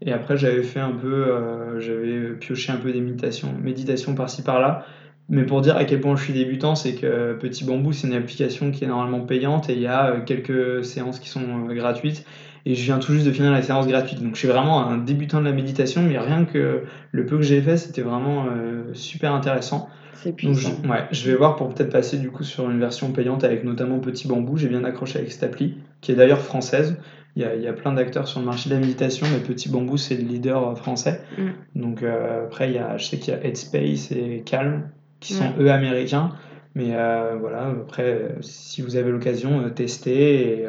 Et 0.01 0.11
après, 0.11 0.37
j'avais 0.37 0.63
fait 0.63 0.79
un 0.79 0.91
peu. 0.91 1.27
Euh, 1.27 1.79
j'avais 1.79 2.33
pioché 2.39 2.71
un 2.71 2.77
peu 2.77 2.91
des 2.91 3.01
méditations, 3.01 3.53
méditations 3.61 4.15
par-ci 4.15 4.41
par-là. 4.43 4.85
Mais 5.29 5.43
pour 5.43 5.61
dire 5.61 5.75
à 5.75 5.83
quel 5.83 5.99
point 5.99 6.15
je 6.15 6.23
suis 6.23 6.33
débutant, 6.33 6.75
c'est 6.75 6.95
que 6.95 7.33
Petit 7.33 7.65
Bambou, 7.65 7.91
c'est 7.91 8.07
une 8.07 8.13
application 8.13 8.71
qui 8.71 8.85
est 8.85 8.87
normalement 8.87 9.21
payante 9.21 9.69
et 9.69 9.73
il 9.73 9.81
y 9.81 9.87
a 9.87 10.11
euh, 10.11 10.21
quelques 10.21 10.85
séances 10.85 11.19
qui 11.19 11.29
sont 11.29 11.65
gratuites 11.67 12.25
et 12.67 12.75
je 12.75 12.83
viens 12.83 12.99
tout 12.99 13.13
juste 13.13 13.25
de 13.25 13.31
finir 13.31 13.51
la 13.51 13.61
séance 13.61 13.87
gratuite. 13.87 14.21
Donc 14.21 14.33
je 14.33 14.39
suis 14.39 14.47
vraiment 14.49 14.85
un 14.85 14.97
débutant 14.97 15.39
de 15.39 15.45
la 15.45 15.53
méditation, 15.53 16.01
mais 16.01 16.19
rien 16.19 16.43
que 16.43 16.83
le 17.11 17.25
peu 17.25 17.37
que 17.37 17.43
j'ai 17.43 17.61
fait, 17.61 17.77
c'était 17.77 18.01
vraiment 18.01 18.47
euh, 18.47 18.93
super 18.93 19.33
intéressant. 19.33 19.87
C'est 20.15 20.33
puissant. 20.33 20.71
je, 20.83 20.89
ouais, 20.89 21.05
je 21.11 21.31
vais 21.31 21.37
voir 21.37 21.55
pour 21.55 21.73
peut-être 21.73 21.91
passer 21.91 22.17
du 22.17 22.29
coup 22.29 22.43
sur 22.43 22.69
une 22.69 22.79
version 22.79 23.13
payante 23.13 23.45
avec 23.45 23.63
notamment 23.63 23.99
Petit 23.99 24.27
Bambou. 24.27 24.57
J'ai 24.57 24.67
bien 24.67 24.83
accroché 24.83 25.17
avec 25.17 25.31
cette 25.31 25.43
appli, 25.43 25.77
qui 26.01 26.11
est 26.11 26.15
d'ailleurs 26.15 26.41
française. 26.41 26.97
Il 27.37 27.41
y, 27.41 27.45
a, 27.45 27.55
il 27.55 27.61
y, 27.61 27.67
a, 27.67 27.73
plein 27.73 27.93
d'acteurs 27.93 28.27
sur 28.27 28.41
le 28.41 28.45
marché 28.45 28.69
de 28.69 28.75
la 28.75 28.81
méditation, 28.81 29.27
mais 29.31 29.39
Petit 29.39 29.69
Bambou, 29.69 29.95
c'est 29.95 30.15
le 30.15 30.23
leader 30.23 30.67
euh, 30.67 30.75
français. 30.75 31.21
Mm. 31.37 31.81
Donc 31.81 32.03
euh, 32.03 32.47
après, 32.47 32.69
il 32.69 32.75
y 32.75 32.79
a, 32.79 32.97
je 32.97 33.05
sais 33.05 33.17
qu'il 33.17 33.33
y 33.33 33.37
a 33.37 33.45
Headspace 33.45 34.11
et 34.11 34.43
Calm, 34.45 34.89
qui 35.19 35.33
sont 35.33 35.53
eux 35.59 35.71
américains. 35.71 36.31
Mais 36.75 36.93
voilà, 37.39 37.67
après, 37.67 38.35
si 38.41 38.81
vous 38.81 38.95
avez 38.95 39.11
l'occasion, 39.11 39.69
testez. 39.69 40.61
Et, 40.61 40.65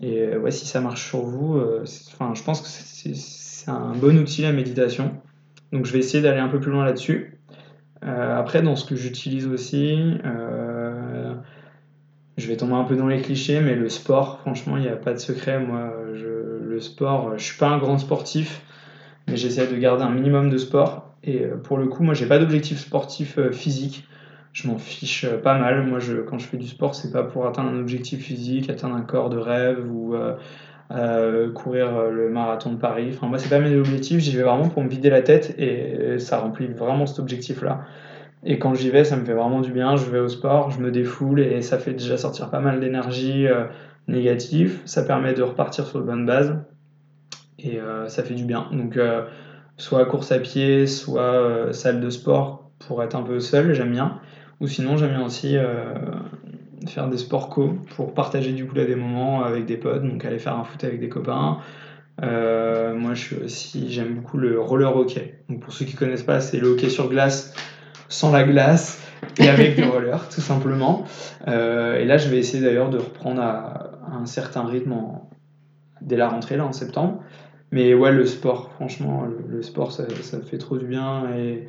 et 0.00 0.20
euh, 0.22 0.38
ouais, 0.38 0.50
si 0.50 0.66
ça 0.66 0.80
marche 0.80 1.08
sur 1.08 1.20
vous, 1.20 1.56
euh, 1.56 1.84
enfin, 2.12 2.34
je 2.34 2.42
pense 2.42 2.60
que 2.60 2.68
c'est 2.68 3.70
un 3.70 3.94
bon 3.94 4.18
outil 4.18 4.42
la 4.42 4.52
méditation. 4.52 5.20
Donc 5.72 5.86
je 5.86 5.92
vais 5.92 5.98
essayer 5.98 6.22
d'aller 6.22 6.40
un 6.40 6.48
peu 6.48 6.60
plus 6.60 6.70
loin 6.70 6.84
là-dessus. 6.84 7.38
Euh, 8.04 8.38
après, 8.38 8.62
dans 8.62 8.76
ce 8.76 8.84
que 8.84 8.96
j'utilise 8.96 9.46
aussi, 9.46 9.98
je 12.36 12.46
vais 12.46 12.56
tomber 12.56 12.74
un 12.74 12.84
peu 12.84 12.96
dans 12.96 13.08
les 13.08 13.20
clichés, 13.20 13.60
mais 13.60 13.74
le 13.74 13.88
sport, 13.88 14.40
franchement, 14.40 14.76
il 14.76 14.84
n'y 14.84 14.88
a 14.88 14.96
pas 14.96 15.12
de 15.12 15.18
secret. 15.18 15.60
Moi, 15.60 15.92
je, 16.14 16.58
le 16.62 16.80
sport, 16.80 17.36
je 17.36 17.44
suis 17.44 17.58
pas 17.58 17.68
un 17.68 17.78
grand 17.78 17.98
sportif, 17.98 18.62
mais 19.28 19.36
j'essaie 19.36 19.66
de 19.66 19.76
garder 19.76 20.04
un 20.04 20.10
minimum 20.10 20.48
de 20.48 20.56
sport. 20.56 21.09
Et 21.22 21.44
pour 21.62 21.78
le 21.78 21.86
coup, 21.86 22.02
moi, 22.02 22.14
j'ai 22.14 22.26
pas 22.26 22.38
d'objectif 22.38 22.78
sportif 22.78 23.38
physique. 23.50 24.06
Je 24.52 24.66
m'en 24.68 24.78
fiche 24.78 25.26
pas 25.42 25.58
mal. 25.58 25.86
Moi, 25.86 25.98
quand 26.26 26.38
je 26.38 26.46
fais 26.46 26.56
du 26.56 26.66
sport, 26.66 26.94
c'est 26.94 27.12
pas 27.12 27.22
pour 27.22 27.46
atteindre 27.46 27.70
un 27.70 27.78
objectif 27.78 28.24
physique, 28.24 28.70
atteindre 28.70 28.96
un 28.96 29.02
corps 29.02 29.30
de 29.30 29.38
rêve 29.38 29.84
ou 29.90 30.14
courir 31.54 32.10
le 32.10 32.30
marathon 32.30 32.72
de 32.72 32.78
Paris. 32.78 33.10
Enfin, 33.14 33.28
moi, 33.28 33.38
c'est 33.38 33.50
pas 33.50 33.60
mes 33.60 33.76
objectifs. 33.76 34.18
J'y 34.20 34.36
vais 34.36 34.42
vraiment 34.42 34.68
pour 34.68 34.82
me 34.82 34.88
vider 34.88 35.10
la 35.10 35.22
tête 35.22 35.54
et 35.58 36.18
ça 36.18 36.38
remplit 36.38 36.66
vraiment 36.68 37.06
cet 37.06 37.18
objectif-là. 37.18 37.84
Et 38.42 38.58
quand 38.58 38.74
j'y 38.74 38.88
vais, 38.88 39.04
ça 39.04 39.16
me 39.16 39.24
fait 39.24 39.34
vraiment 39.34 39.60
du 39.60 39.72
bien. 39.72 39.96
Je 39.96 40.06
vais 40.06 40.20
au 40.20 40.28
sport, 40.28 40.70
je 40.70 40.80
me 40.80 40.90
défoule 40.90 41.40
et 41.40 41.60
ça 41.60 41.78
fait 41.78 41.92
déjà 41.92 42.16
sortir 42.16 42.50
pas 42.50 42.60
mal 42.60 42.80
d'énergie 42.80 43.46
négative. 44.08 44.80
Ça 44.84 45.02
permet 45.02 45.34
de 45.34 45.42
repartir 45.42 45.86
sur 45.86 46.00
de 46.00 46.04
bonnes 46.04 46.26
bases 46.26 46.56
et 47.58 47.78
euh, 47.78 48.08
ça 48.08 48.22
fait 48.22 48.34
du 48.34 48.44
bien. 48.44 48.68
Donc, 48.72 48.96
euh, 48.96 49.22
soit 49.80 50.04
course 50.04 50.30
à 50.30 50.38
pied, 50.38 50.86
soit 50.86 51.22
euh, 51.22 51.72
salle 51.72 52.00
de 52.00 52.10
sport 52.10 52.70
pour 52.86 53.02
être 53.02 53.14
un 53.14 53.22
peu 53.22 53.40
seul, 53.40 53.72
j'aime 53.72 53.92
bien. 53.92 54.20
Ou 54.60 54.68
sinon, 54.68 54.96
j'aime 54.96 55.10
bien 55.10 55.24
aussi 55.24 55.56
faire 56.86 57.08
des 57.08 57.16
sports 57.16 57.48
co 57.48 57.72
pour 57.96 58.12
partager 58.12 58.52
du 58.52 58.66
coup 58.66 58.74
là 58.74 58.84
des 58.84 58.94
moments 58.94 59.42
avec 59.42 59.64
des 59.64 59.78
potes, 59.78 60.02
donc 60.02 60.22
aller 60.26 60.38
faire 60.38 60.54
un 60.54 60.64
foot 60.64 60.84
avec 60.84 61.00
des 61.00 61.08
copains. 61.08 61.58
moi, 62.20 63.14
je 63.14 63.20
suis 63.20 63.36
aussi, 63.36 63.90
j'aime 63.90 64.16
beaucoup 64.16 64.36
le 64.36 64.60
roller 64.60 64.94
hockey. 64.94 65.38
Donc, 65.48 65.60
pour 65.60 65.72
ceux 65.72 65.86
qui 65.86 65.94
connaissent 65.94 66.24
pas, 66.24 66.40
c'est 66.40 66.58
le 66.58 66.68
hockey 66.68 66.90
sur 66.90 67.08
glace 67.08 67.54
sans 68.08 68.32
la 68.32 68.44
glace 68.44 69.02
et 69.38 69.48
avec 69.48 69.76
des 69.76 69.84
rollers, 69.84 70.28
tout 70.28 70.42
simplement. 70.42 71.06
et 71.46 72.04
là, 72.04 72.18
je 72.18 72.28
vais 72.28 72.36
essayer 72.36 72.62
d'ailleurs 72.62 72.90
de 72.90 72.98
reprendre 72.98 73.40
à, 73.40 73.92
un 74.12 74.26
certain 74.26 74.66
rythme 74.66 74.94
dès 76.02 76.16
la 76.16 76.28
rentrée 76.28 76.58
là 76.58 76.66
en 76.66 76.72
septembre. 76.72 77.22
Mais 77.72 77.94
ouais, 77.94 78.12
le 78.12 78.26
sport, 78.26 78.72
franchement, 78.72 79.26
le, 79.48 79.62
sport, 79.62 79.92
ça, 79.92 80.04
ça, 80.22 80.40
fait 80.40 80.58
trop 80.58 80.76
du 80.76 80.86
bien. 80.86 81.30
Et 81.36 81.68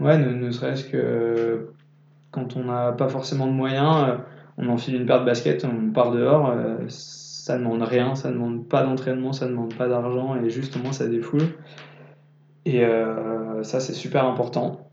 ouais, 0.00 0.18
ne, 0.18 0.50
serait-ce 0.50 0.84
que 0.84 1.70
quand 2.30 2.56
on 2.56 2.64
n'a 2.64 2.92
pas 2.92 3.08
forcément 3.08 3.46
de 3.46 3.52
moyens, 3.52 4.08
euh, 4.08 4.16
on 4.58 4.68
enfile 4.68 4.96
une 4.96 5.06
paire 5.06 5.20
de 5.20 5.26
baskets, 5.26 5.64
on 5.64 5.92
part 5.92 6.10
dehors, 6.10 6.50
euh, 6.50 6.76
ça 6.88 7.56
demande 7.56 7.82
rien, 7.82 8.16
ça 8.16 8.30
demande 8.30 8.68
pas 8.68 8.82
d'entraînement, 8.82 9.32
ça 9.32 9.46
demande 9.46 9.74
pas 9.74 9.88
d'argent, 9.88 10.36
et 10.36 10.50
justement, 10.50 10.92
ça 10.92 11.06
défoule. 11.06 11.46
Et 12.64 12.84
euh, 12.84 13.62
ça, 13.62 13.78
c'est 13.78 13.94
super 13.94 14.24
important. 14.24 14.90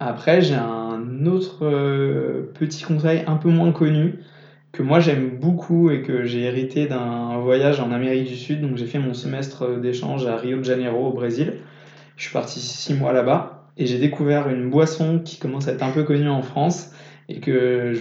Après, 0.00 0.42
j'ai 0.42 0.54
un 0.54 1.26
autre 1.26 1.64
petit 2.54 2.84
conseil 2.84 3.24
un 3.26 3.36
peu 3.36 3.50
moins 3.50 3.72
connu 3.72 4.20
que 4.72 4.82
moi 4.82 5.00
j'aime 5.00 5.30
beaucoup 5.40 5.90
et 5.90 6.02
que 6.02 6.24
j'ai 6.24 6.42
hérité 6.42 6.86
d'un 6.86 7.38
voyage 7.38 7.80
en 7.80 7.90
Amérique 7.90 8.28
du 8.28 8.36
Sud. 8.36 8.60
Donc 8.60 8.76
j'ai 8.76 8.86
fait 8.86 8.98
mon 8.98 9.14
semestre 9.14 9.78
d'échange 9.80 10.26
à 10.26 10.36
Rio 10.36 10.58
de 10.58 10.64
Janeiro 10.64 11.08
au 11.08 11.12
Brésil. 11.12 11.54
Je 12.16 12.24
suis 12.24 12.32
parti 12.32 12.60
six 12.60 12.94
mois 12.94 13.12
là-bas 13.12 13.70
et 13.76 13.86
j'ai 13.86 13.98
découvert 13.98 14.48
une 14.48 14.70
boisson 14.70 15.20
qui 15.24 15.38
commence 15.38 15.68
à 15.68 15.72
être 15.72 15.82
un 15.82 15.90
peu 15.90 16.02
connue 16.02 16.28
en 16.28 16.42
France 16.42 16.92
et 17.28 17.40
que 17.40 17.92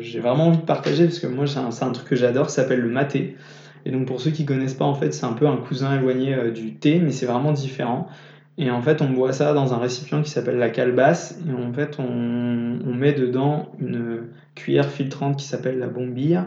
j'ai 0.00 0.20
vraiment 0.20 0.48
envie 0.48 0.58
de 0.58 0.62
partager 0.62 1.04
parce 1.04 1.18
que 1.18 1.26
moi 1.26 1.46
c'est 1.46 1.84
un, 1.84 1.92
truc 1.92 2.08
que 2.08 2.16
j'adore, 2.16 2.50
ça 2.50 2.62
s'appelle 2.62 2.80
le 2.80 2.88
maté. 2.88 3.36
Et 3.84 3.90
donc 3.90 4.06
pour 4.06 4.20
ceux 4.20 4.30
qui 4.30 4.44
connaissent 4.44 4.74
pas 4.74 4.84
en 4.84 4.94
fait 4.94 5.12
c'est 5.12 5.26
un 5.26 5.32
peu 5.32 5.46
un 5.46 5.56
cousin 5.56 5.96
éloigné 5.96 6.34
euh, 6.34 6.50
du 6.50 6.74
thé 6.74 6.98
mais 6.98 7.12
c'est 7.12 7.26
vraiment 7.26 7.52
différent. 7.52 8.08
Et 8.58 8.70
en 8.70 8.80
fait, 8.80 9.02
on 9.02 9.10
boit 9.10 9.32
ça 9.32 9.52
dans 9.52 9.74
un 9.74 9.78
récipient 9.78 10.22
qui 10.22 10.30
s'appelle 10.30 10.56
la 10.56 10.70
calebasse. 10.70 11.38
Et 11.46 11.52
en 11.52 11.72
fait, 11.74 11.98
on, 11.98 12.78
on, 12.86 12.94
met 12.94 13.12
dedans 13.12 13.70
une 13.78 14.28
cuillère 14.56 14.90
filtrante 14.90 15.36
qui 15.36 15.46
s'appelle 15.46 15.78
la 15.78 15.86
bombille. 15.86 16.40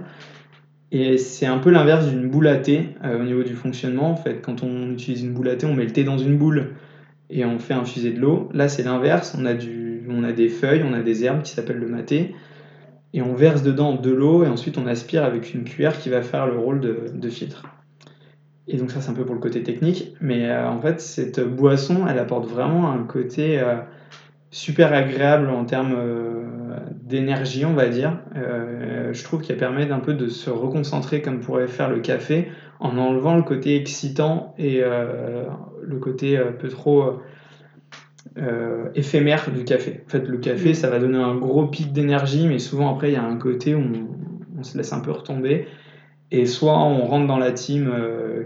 Et 0.91 1.17
c'est 1.17 1.45
un 1.45 1.59
peu 1.59 1.69
l'inverse 1.69 2.07
d'une 2.07 2.29
boule 2.29 2.47
à 2.47 2.57
thé 2.57 2.89
euh, 3.05 3.21
au 3.21 3.23
niveau 3.23 3.43
du 3.43 3.53
fonctionnement. 3.53 4.11
En 4.11 4.15
fait, 4.17 4.41
quand 4.41 4.63
on 4.63 4.91
utilise 4.91 5.21
une 5.23 5.33
boule 5.33 5.47
à 5.47 5.55
thé, 5.55 5.65
on 5.65 5.75
met 5.75 5.85
le 5.85 5.91
thé 5.91 6.03
dans 6.03 6.17
une 6.17 6.37
boule 6.37 6.73
et 7.29 7.45
on 7.45 7.59
fait 7.59 7.75
infuser 7.75 8.11
de 8.11 8.19
l'eau. 8.19 8.49
Là, 8.53 8.67
c'est 8.67 8.83
l'inverse. 8.83 9.37
On, 9.39 9.45
a 9.45 9.53
du, 9.53 10.01
on 10.09 10.23
a 10.23 10.33
des 10.33 10.49
feuilles, 10.49 10.83
on 10.83 10.93
a 10.93 11.01
des 11.01 11.23
herbes 11.23 11.43
qui 11.43 11.53
s'appellent 11.53 11.79
le 11.79 11.87
maté. 11.87 12.35
Et 13.13 13.21
on 13.21 13.33
verse 13.33 13.63
dedans 13.63 13.95
de 13.95 14.11
l'eau 14.11 14.43
et 14.43 14.47
ensuite 14.47 14.77
on 14.77 14.85
aspire 14.85 15.23
avec 15.23 15.53
une 15.53 15.63
cuillère 15.63 15.97
qui 15.97 16.09
va 16.09 16.21
faire 16.21 16.45
le 16.45 16.57
rôle 16.57 16.79
de, 16.79 17.05
de 17.13 17.29
filtre. 17.29 17.63
Et 18.67 18.77
donc 18.77 18.91
ça 18.91 19.01
c'est 19.01 19.09
un 19.09 19.15
peu 19.15 19.25
pour 19.25 19.33
le 19.33 19.41
côté 19.41 19.63
technique, 19.63 20.13
mais 20.21 20.47
euh, 20.47 20.69
en 20.69 20.79
fait 20.79 21.01
cette 21.01 21.39
boisson 21.39 22.05
elle 22.07 22.19
apporte 22.19 22.47
vraiment 22.47 22.91
un 22.91 23.03
côté 23.03 23.59
euh, 23.59 23.77
super 24.51 24.93
agréable 24.93 25.49
en 25.49 25.65
termes 25.65 25.95
euh, 25.97 26.43
d'énergie 27.01 27.65
on 27.65 27.73
va 27.73 27.87
dire. 27.87 28.19
je 28.35 29.23
trouve 29.23 29.41
qu'elle 29.41 29.57
permet 29.57 29.85
d'un 29.85 29.99
peu 29.99 30.13
de 30.13 30.27
se 30.27 30.49
reconcentrer 30.49 31.21
comme 31.21 31.39
pourrait 31.39 31.67
faire 31.67 31.89
le 31.89 31.99
café 31.99 32.49
en 32.79 32.97
enlevant 32.97 33.35
le 33.35 33.41
côté 33.41 33.75
excitant 33.75 34.53
et 34.59 34.81
le 34.81 35.97
côté 35.97 36.37
un 36.37 36.51
peu 36.51 36.67
trop 36.67 37.19
éphémère 38.93 39.49
du 39.51 39.63
café. 39.63 40.03
En 40.05 40.09
fait 40.09 40.27
le 40.27 40.37
café 40.37 40.75
ça 40.75 40.89
va 40.91 40.99
donner 40.99 41.17
un 41.17 41.35
gros 41.35 41.65
pic 41.65 41.91
d'énergie 41.91 42.47
mais 42.47 42.59
souvent 42.59 42.93
après 42.93 43.09
il 43.09 43.13
y 43.13 43.17
a 43.17 43.23
un 43.23 43.37
côté 43.37 43.73
où 43.73 43.83
on 44.59 44.63
se 44.63 44.77
laisse 44.77 44.93
un 44.93 44.99
peu 44.99 45.11
retomber 45.11 45.67
et 46.31 46.45
soit 46.45 46.77
on 46.77 47.05
rentre 47.05 47.27
dans 47.27 47.37
la 47.37 47.51
team 47.51 47.91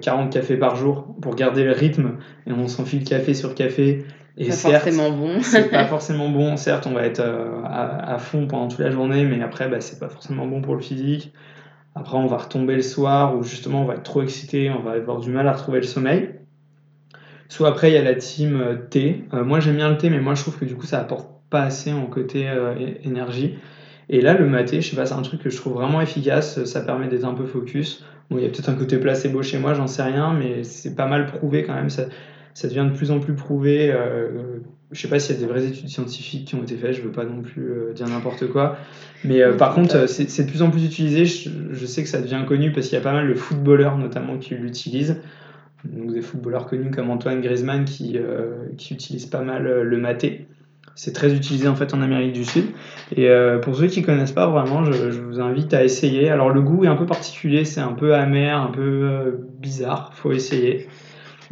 40 0.01 0.27
euh, 0.27 0.29
cafés 0.29 0.57
par 0.57 0.75
jour 0.75 1.15
pour 1.21 1.35
garder 1.35 1.63
le 1.63 1.71
rythme 1.71 2.17
et 2.47 2.51
on 2.53 2.67
s'enfile 2.67 3.03
café 3.03 3.33
sur 3.33 3.55
café. 3.55 4.05
Et 4.37 4.49
pas 4.49 4.55
forcément 4.55 5.11
bon. 5.11 5.39
c'est 5.41 5.69
pas 5.69 5.85
forcément 5.87 6.29
bon. 6.29 6.57
Certes, 6.57 6.87
on 6.87 6.93
va 6.93 7.05
être 7.05 7.19
euh, 7.19 7.61
à, 7.65 8.17
fond 8.17 8.47
pendant 8.47 8.67
toute 8.67 8.79
la 8.79 8.91
journée, 8.91 9.25
mais 9.25 9.41
après, 9.41 9.67
bah, 9.67 9.81
c'est 9.81 9.99
pas 9.99 10.09
forcément 10.09 10.47
bon 10.47 10.61
pour 10.61 10.75
le 10.75 10.81
physique. 10.81 11.33
Après, 11.95 12.17
on 12.17 12.25
va 12.25 12.37
retomber 12.37 12.75
le 12.75 12.81
soir 12.81 13.37
où 13.37 13.43
justement 13.43 13.83
on 13.83 13.85
va 13.85 13.93
être 13.95 14.03
trop 14.03 14.23
excité, 14.23 14.71
on 14.71 14.81
va 14.81 14.91
avoir 14.91 15.19
du 15.19 15.29
mal 15.29 15.47
à 15.47 15.53
retrouver 15.53 15.79
le 15.79 15.85
sommeil. 15.85 16.29
Soit 17.49 17.69
après, 17.69 17.91
il 17.91 17.93
y 17.93 17.97
a 17.97 18.03
la 18.03 18.15
team 18.15 18.59
euh, 18.59 18.75
thé. 18.89 19.25
moi, 19.31 19.59
j'aime 19.59 19.75
bien 19.75 19.89
le 19.89 19.97
thé, 19.97 20.09
mais 20.09 20.19
moi, 20.19 20.33
je 20.33 20.41
trouve 20.41 20.57
que 20.57 20.65
du 20.65 20.75
coup, 20.75 20.87
ça 20.87 20.99
apporte 20.99 21.29
pas 21.51 21.61
assez 21.61 21.93
en 21.93 22.07
côté 22.07 22.49
énergie. 23.03 23.57
Et 24.09 24.21
là, 24.21 24.33
le 24.33 24.47
maté, 24.47 24.81
je 24.81 24.89
sais 24.89 24.95
pas, 24.95 25.05
c'est 25.05 25.13
un 25.13 25.21
truc 25.21 25.41
que 25.41 25.51
je 25.51 25.57
trouve 25.57 25.73
vraiment 25.73 26.01
efficace. 26.01 26.63
Ça 26.65 26.81
permet 26.81 27.07
d'être 27.07 27.25
un 27.25 27.35
peu 27.35 27.45
focus. 27.45 28.03
Bon, 28.31 28.39
il 28.39 28.43
y 28.43 28.47
a 28.47 28.49
peut-être 28.49 28.69
un 28.69 28.75
côté 28.75 28.97
placebo 28.97 29.43
chez 29.43 29.59
moi, 29.59 29.75
j'en 29.75 29.85
sais 29.85 30.01
rien, 30.01 30.33
mais 30.33 30.63
c'est 30.63 30.95
pas 30.95 31.05
mal 31.05 31.27
prouvé 31.27 31.63
quand 31.63 31.75
même. 31.75 31.91
Ça, 31.91 32.05
ça 32.53 32.67
devient 32.67 32.87
de 32.89 32.95
plus 32.95 33.11
en 33.11 33.19
plus 33.19 33.33
prouvé. 33.33 33.91
Euh, 33.91 34.59
je 34.91 35.01
sais 35.01 35.07
pas 35.07 35.19
s'il 35.19 35.35
y 35.35 35.37
a 35.39 35.41
des 35.41 35.47
vraies 35.47 35.65
études 35.65 35.89
scientifiques 35.89 36.45
qui 36.45 36.55
ont 36.55 36.61
été 36.61 36.75
faites, 36.75 36.93
je 36.93 37.01
veux 37.01 37.11
pas 37.11 37.25
non 37.25 37.41
plus 37.41 37.71
euh, 37.71 37.93
dire 37.93 38.07
n'importe 38.07 38.47
quoi. 38.47 38.77
Mais 39.23 39.41
euh, 39.41 39.53
par 39.53 39.73
contre, 39.73 40.07
c'est 40.07 40.43
de 40.43 40.49
plus 40.49 40.61
en 40.61 40.69
plus 40.69 40.85
utilisé. 40.85 41.25
Je, 41.25 41.49
je, 41.71 41.85
sais 41.85 42.03
que 42.03 42.09
ça 42.09 42.21
devient 42.21 42.43
connu 42.47 42.71
parce 42.71 42.87
qu'il 42.87 42.97
y 42.97 43.01
a 43.01 43.03
pas 43.03 43.13
mal 43.13 43.27
de 43.27 43.33
footballeurs 43.33 43.97
notamment 43.97 44.37
qui 44.37 44.55
l'utilisent. 44.55 45.17
Donc 45.83 46.13
des 46.13 46.21
footballeurs 46.21 46.67
connus 46.67 46.91
comme 46.91 47.09
Antoine 47.09 47.41
Griezmann 47.41 47.83
qui, 47.83 48.17
qui 48.77 48.93
utilisent 48.93 49.25
pas 49.25 49.41
mal 49.41 49.81
le 49.81 49.97
maté. 49.97 50.47
C'est 50.95 51.13
très 51.13 51.33
utilisé 51.33 51.67
en 51.67 51.75
fait 51.75 51.93
en 51.93 52.01
Amérique 52.01 52.33
du 52.33 52.45
Sud. 52.45 52.65
Et 53.15 53.27
euh, 53.27 53.57
pour 53.57 53.75
ceux 53.75 53.87
qui 53.87 54.01
ne 54.01 54.05
connaissent 54.05 54.31
pas 54.31 54.47
vraiment, 54.47 54.83
je, 54.85 55.19
vous 55.19 55.39
invite 55.39 55.73
à 55.73 55.83
essayer. 55.83 56.29
Alors 56.29 56.49
le 56.49 56.61
goût 56.61 56.83
est 56.83 56.87
un 56.87 56.95
peu 56.95 57.05
particulier, 57.05 57.65
c'est 57.65 57.81
un 57.81 57.93
peu 57.93 58.13
amer, 58.13 58.55
un 58.59 58.71
peu 58.71 58.81
euh, 58.81 59.31
bizarre, 59.59 60.13
faut 60.13 60.31
essayer. 60.31 60.87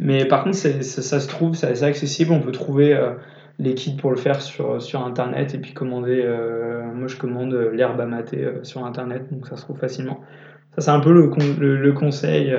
Mais 0.02 0.26
par 0.26 0.44
contre, 0.44 0.56
ça, 0.56 1.20
se 1.20 1.28
trouve, 1.28 1.54
c'est 1.54 1.68
assez 1.68 1.84
accessible. 1.84 2.32
On 2.32 2.40
peut 2.40 2.52
trouver 2.52 2.94
euh, 2.94 3.14
les 3.58 3.74
kits 3.74 3.96
pour 3.96 4.10
le 4.10 4.16
faire 4.16 4.42
sur, 4.42 4.82
sur 4.82 5.04
internet 5.04 5.54
et 5.54 5.58
puis 5.58 5.72
commander. 5.72 6.22
moi, 6.94 7.08
je 7.08 7.16
commande 7.16 7.54
l'herbe 7.72 8.00
à 8.00 8.06
mater 8.06 8.46
sur 8.62 8.84
internet, 8.84 9.32
donc 9.32 9.46
ça 9.46 9.56
se 9.56 9.62
trouve 9.62 9.78
facilement. 9.78 10.20
Ça, 10.74 10.82
c'est 10.82 10.90
un 10.90 11.00
peu 11.00 11.12
le, 11.12 11.92
conseil 11.92 12.52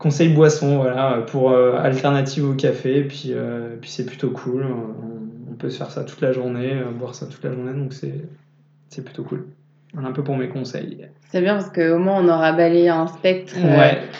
conseil 0.00 0.32
boisson, 0.32 0.78
voilà, 0.78 1.22
pour 1.28 1.52
euh, 1.52 1.76
alternative 1.76 2.48
au 2.48 2.54
café. 2.54 3.04
Puis, 3.04 3.26
euh, 3.28 3.76
puis 3.80 3.90
c'est 3.90 4.06
plutôt 4.06 4.30
cool. 4.30 4.66
On, 4.66 5.54
peut 5.54 5.68
se 5.68 5.76
faire 5.76 5.90
ça 5.90 6.04
toute 6.04 6.22
la 6.22 6.32
journée, 6.32 6.72
euh, 6.72 6.90
boire 6.90 7.14
ça 7.14 7.26
toute 7.26 7.44
la 7.44 7.52
journée, 7.52 7.74
donc 7.74 7.92
c'est 7.92 9.04
plutôt 9.04 9.24
cool. 9.24 9.46
Voilà 9.92 10.08
un 10.08 10.12
peu 10.12 10.22
pour 10.22 10.36
mes 10.36 10.48
conseils. 10.48 11.08
C'est 11.30 11.40
bien 11.40 11.54
parce 11.54 11.70
qu'au 11.70 11.98
moins 11.98 12.22
on 12.22 12.28
aura 12.28 12.52
balayé 12.52 12.88
un 12.88 13.06
spectre 13.06 13.56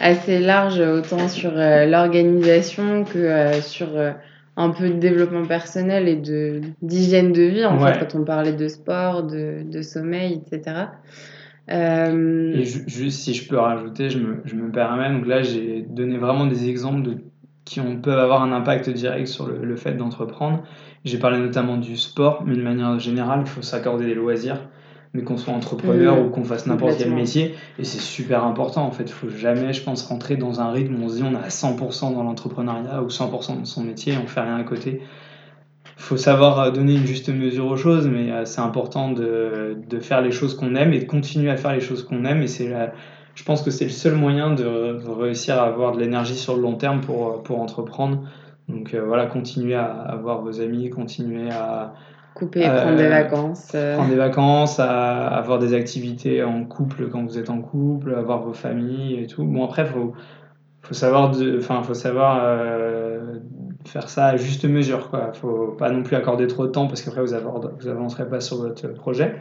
assez 0.00 0.40
large, 0.40 0.80
autant 0.80 1.28
sur 1.28 1.52
l'organisation 1.54 3.04
que 3.04 3.52
sur 3.60 3.88
un 4.56 4.70
peu 4.70 4.88
de 4.88 4.98
développement 4.98 5.46
personnel 5.46 6.08
et 6.08 6.16
d'hygiène 6.82 7.32
de, 7.32 7.42
vie, 7.42 7.64
en 7.64 7.78
fait, 7.78 7.98
quand 7.98 8.18
on 8.18 8.24
parlait 8.24 8.52
de 8.52 8.68
sport, 8.68 9.22
de, 9.22 9.62
de 9.64 9.82
sommeil, 9.82 10.42
etc. 10.44 10.86
Euh, 11.70 12.52
Et 12.54 12.64
juste 12.64 13.20
si 13.20 13.34
je 13.34 13.48
peux 13.48 13.58
rajouter, 13.58 14.10
je 14.10 14.18
me, 14.18 14.42
je 14.44 14.56
me 14.56 14.70
permets, 14.72 15.08
donc 15.10 15.26
là 15.26 15.42
j'ai 15.42 15.86
donné 15.88 16.18
vraiment 16.18 16.46
des 16.46 16.68
exemples 16.68 17.02
de, 17.02 17.16
qui 17.64 17.80
ont, 17.80 18.00
peuvent 18.00 18.18
avoir 18.18 18.42
un 18.42 18.52
impact 18.52 18.90
direct 18.90 19.28
sur 19.28 19.46
le, 19.46 19.64
le 19.64 19.76
fait 19.76 19.92
d'entreprendre. 19.92 20.64
J'ai 21.04 21.18
parlé 21.18 21.38
notamment 21.38 21.76
du 21.76 21.96
sport, 21.96 22.42
mais 22.44 22.56
de 22.56 22.62
manière 22.62 22.98
générale, 22.98 23.42
il 23.42 23.48
faut 23.48 23.62
s'accorder 23.62 24.04
des 24.04 24.14
loisirs, 24.14 24.60
mais 25.12 25.22
qu'on 25.22 25.36
soit 25.36 25.52
entrepreneur 25.52 26.16
mmh. 26.16 26.26
ou 26.26 26.30
qu'on 26.30 26.44
fasse 26.44 26.66
n'importe 26.66 26.98
quel 26.98 27.10
métier. 27.10 27.54
Et 27.78 27.84
c'est 27.84 28.00
super 28.00 28.44
important 28.44 28.84
en 28.84 28.92
fait. 28.92 29.04
Il 29.04 29.12
faut 29.12 29.28
jamais, 29.28 29.72
je 29.72 29.82
pense, 29.82 30.02
rentrer 30.02 30.36
dans 30.36 30.60
un 30.60 30.70
rythme 30.70 31.02
où 31.02 31.04
on 31.04 31.08
se 31.08 31.16
dit 31.16 31.22
on 31.24 31.32
est 31.32 31.44
à 31.44 31.48
100% 31.48 32.14
dans 32.14 32.22
l'entrepreneuriat 32.22 33.02
ou 33.02 33.08
100% 33.08 33.58
dans 33.58 33.64
son 33.64 33.82
métier 33.82 34.12
et 34.12 34.18
on 34.18 34.26
fait 34.26 34.40
rien 34.40 34.56
à 34.56 34.64
côté 34.64 35.00
faut 36.00 36.16
savoir 36.16 36.58
euh, 36.58 36.70
donner 36.70 36.94
une 36.94 37.06
juste 37.06 37.28
mesure 37.28 37.66
aux 37.66 37.76
choses, 37.76 38.06
mais 38.08 38.32
euh, 38.32 38.44
c'est 38.44 38.60
important 38.60 39.12
de, 39.12 39.76
de, 39.88 40.00
faire 40.00 40.20
les 40.22 40.32
choses 40.32 40.56
qu'on 40.56 40.74
aime 40.74 40.92
et 40.92 40.98
de 40.98 41.04
continuer 41.04 41.50
à 41.50 41.56
faire 41.56 41.72
les 41.72 41.80
choses 41.80 42.02
qu'on 42.02 42.24
aime. 42.24 42.42
Et 42.42 42.48
c'est 42.48 42.72
je 43.34 43.44
pense 43.44 43.62
que 43.62 43.70
c'est 43.70 43.84
le 43.84 43.90
seul 43.90 44.14
moyen 44.14 44.52
de, 44.52 44.98
réussir 45.08 45.60
à 45.60 45.66
avoir 45.66 45.92
de 45.92 46.00
l'énergie 46.00 46.36
sur 46.36 46.56
le 46.56 46.62
long 46.62 46.74
terme 46.74 47.00
pour, 47.00 47.42
pour 47.42 47.60
entreprendre. 47.60 48.24
Donc 48.68 48.94
voilà, 48.94 49.26
continuez 49.26 49.74
à, 49.74 49.84
à 49.84 50.16
voir 50.16 50.42
vos 50.42 50.60
amis, 50.60 50.90
continuez 50.90 51.50
à, 51.50 51.94
Couper, 52.40 52.62
prendre 52.62 52.96
des 52.96 53.08
vacances. 53.08 53.68
Prendre 53.68 54.08
des 54.08 54.16
vacances, 54.16 54.80
à 54.80 55.28
avoir 55.28 55.60
des 55.60 55.74
activités 55.74 56.42
en 56.42 56.64
couple 56.64 57.08
quand 57.08 57.22
vous 57.22 57.38
êtes 57.38 57.50
en 57.50 57.60
couple, 57.60 58.14
avoir 58.14 58.42
vos 58.42 58.52
familles 58.52 59.20
et 59.20 59.26
tout. 59.28 59.44
Bon, 59.44 59.64
après, 59.64 59.82
il 59.82 59.88
faut, 59.88 60.14
faut 60.82 60.94
savoir, 60.94 61.30
enfin, 61.58 61.82
faut 61.82 61.94
savoir 61.94 62.42
faire 63.84 64.08
ça 64.08 64.26
à 64.26 64.36
juste 64.36 64.64
mesure. 64.64 65.10
Il 65.12 65.28
ne 65.28 65.32
faut 65.32 65.76
pas 65.78 65.90
non 65.90 66.02
plus 66.02 66.16
accorder 66.16 66.46
trop 66.46 66.66
de 66.66 66.72
temps 66.72 66.86
parce 66.86 67.02
qu'après, 67.02 67.22
vous 67.22 67.32
n'avancerez 67.32 68.28
pas 68.28 68.40
sur 68.40 68.56
votre 68.56 68.88
projet. 68.94 69.36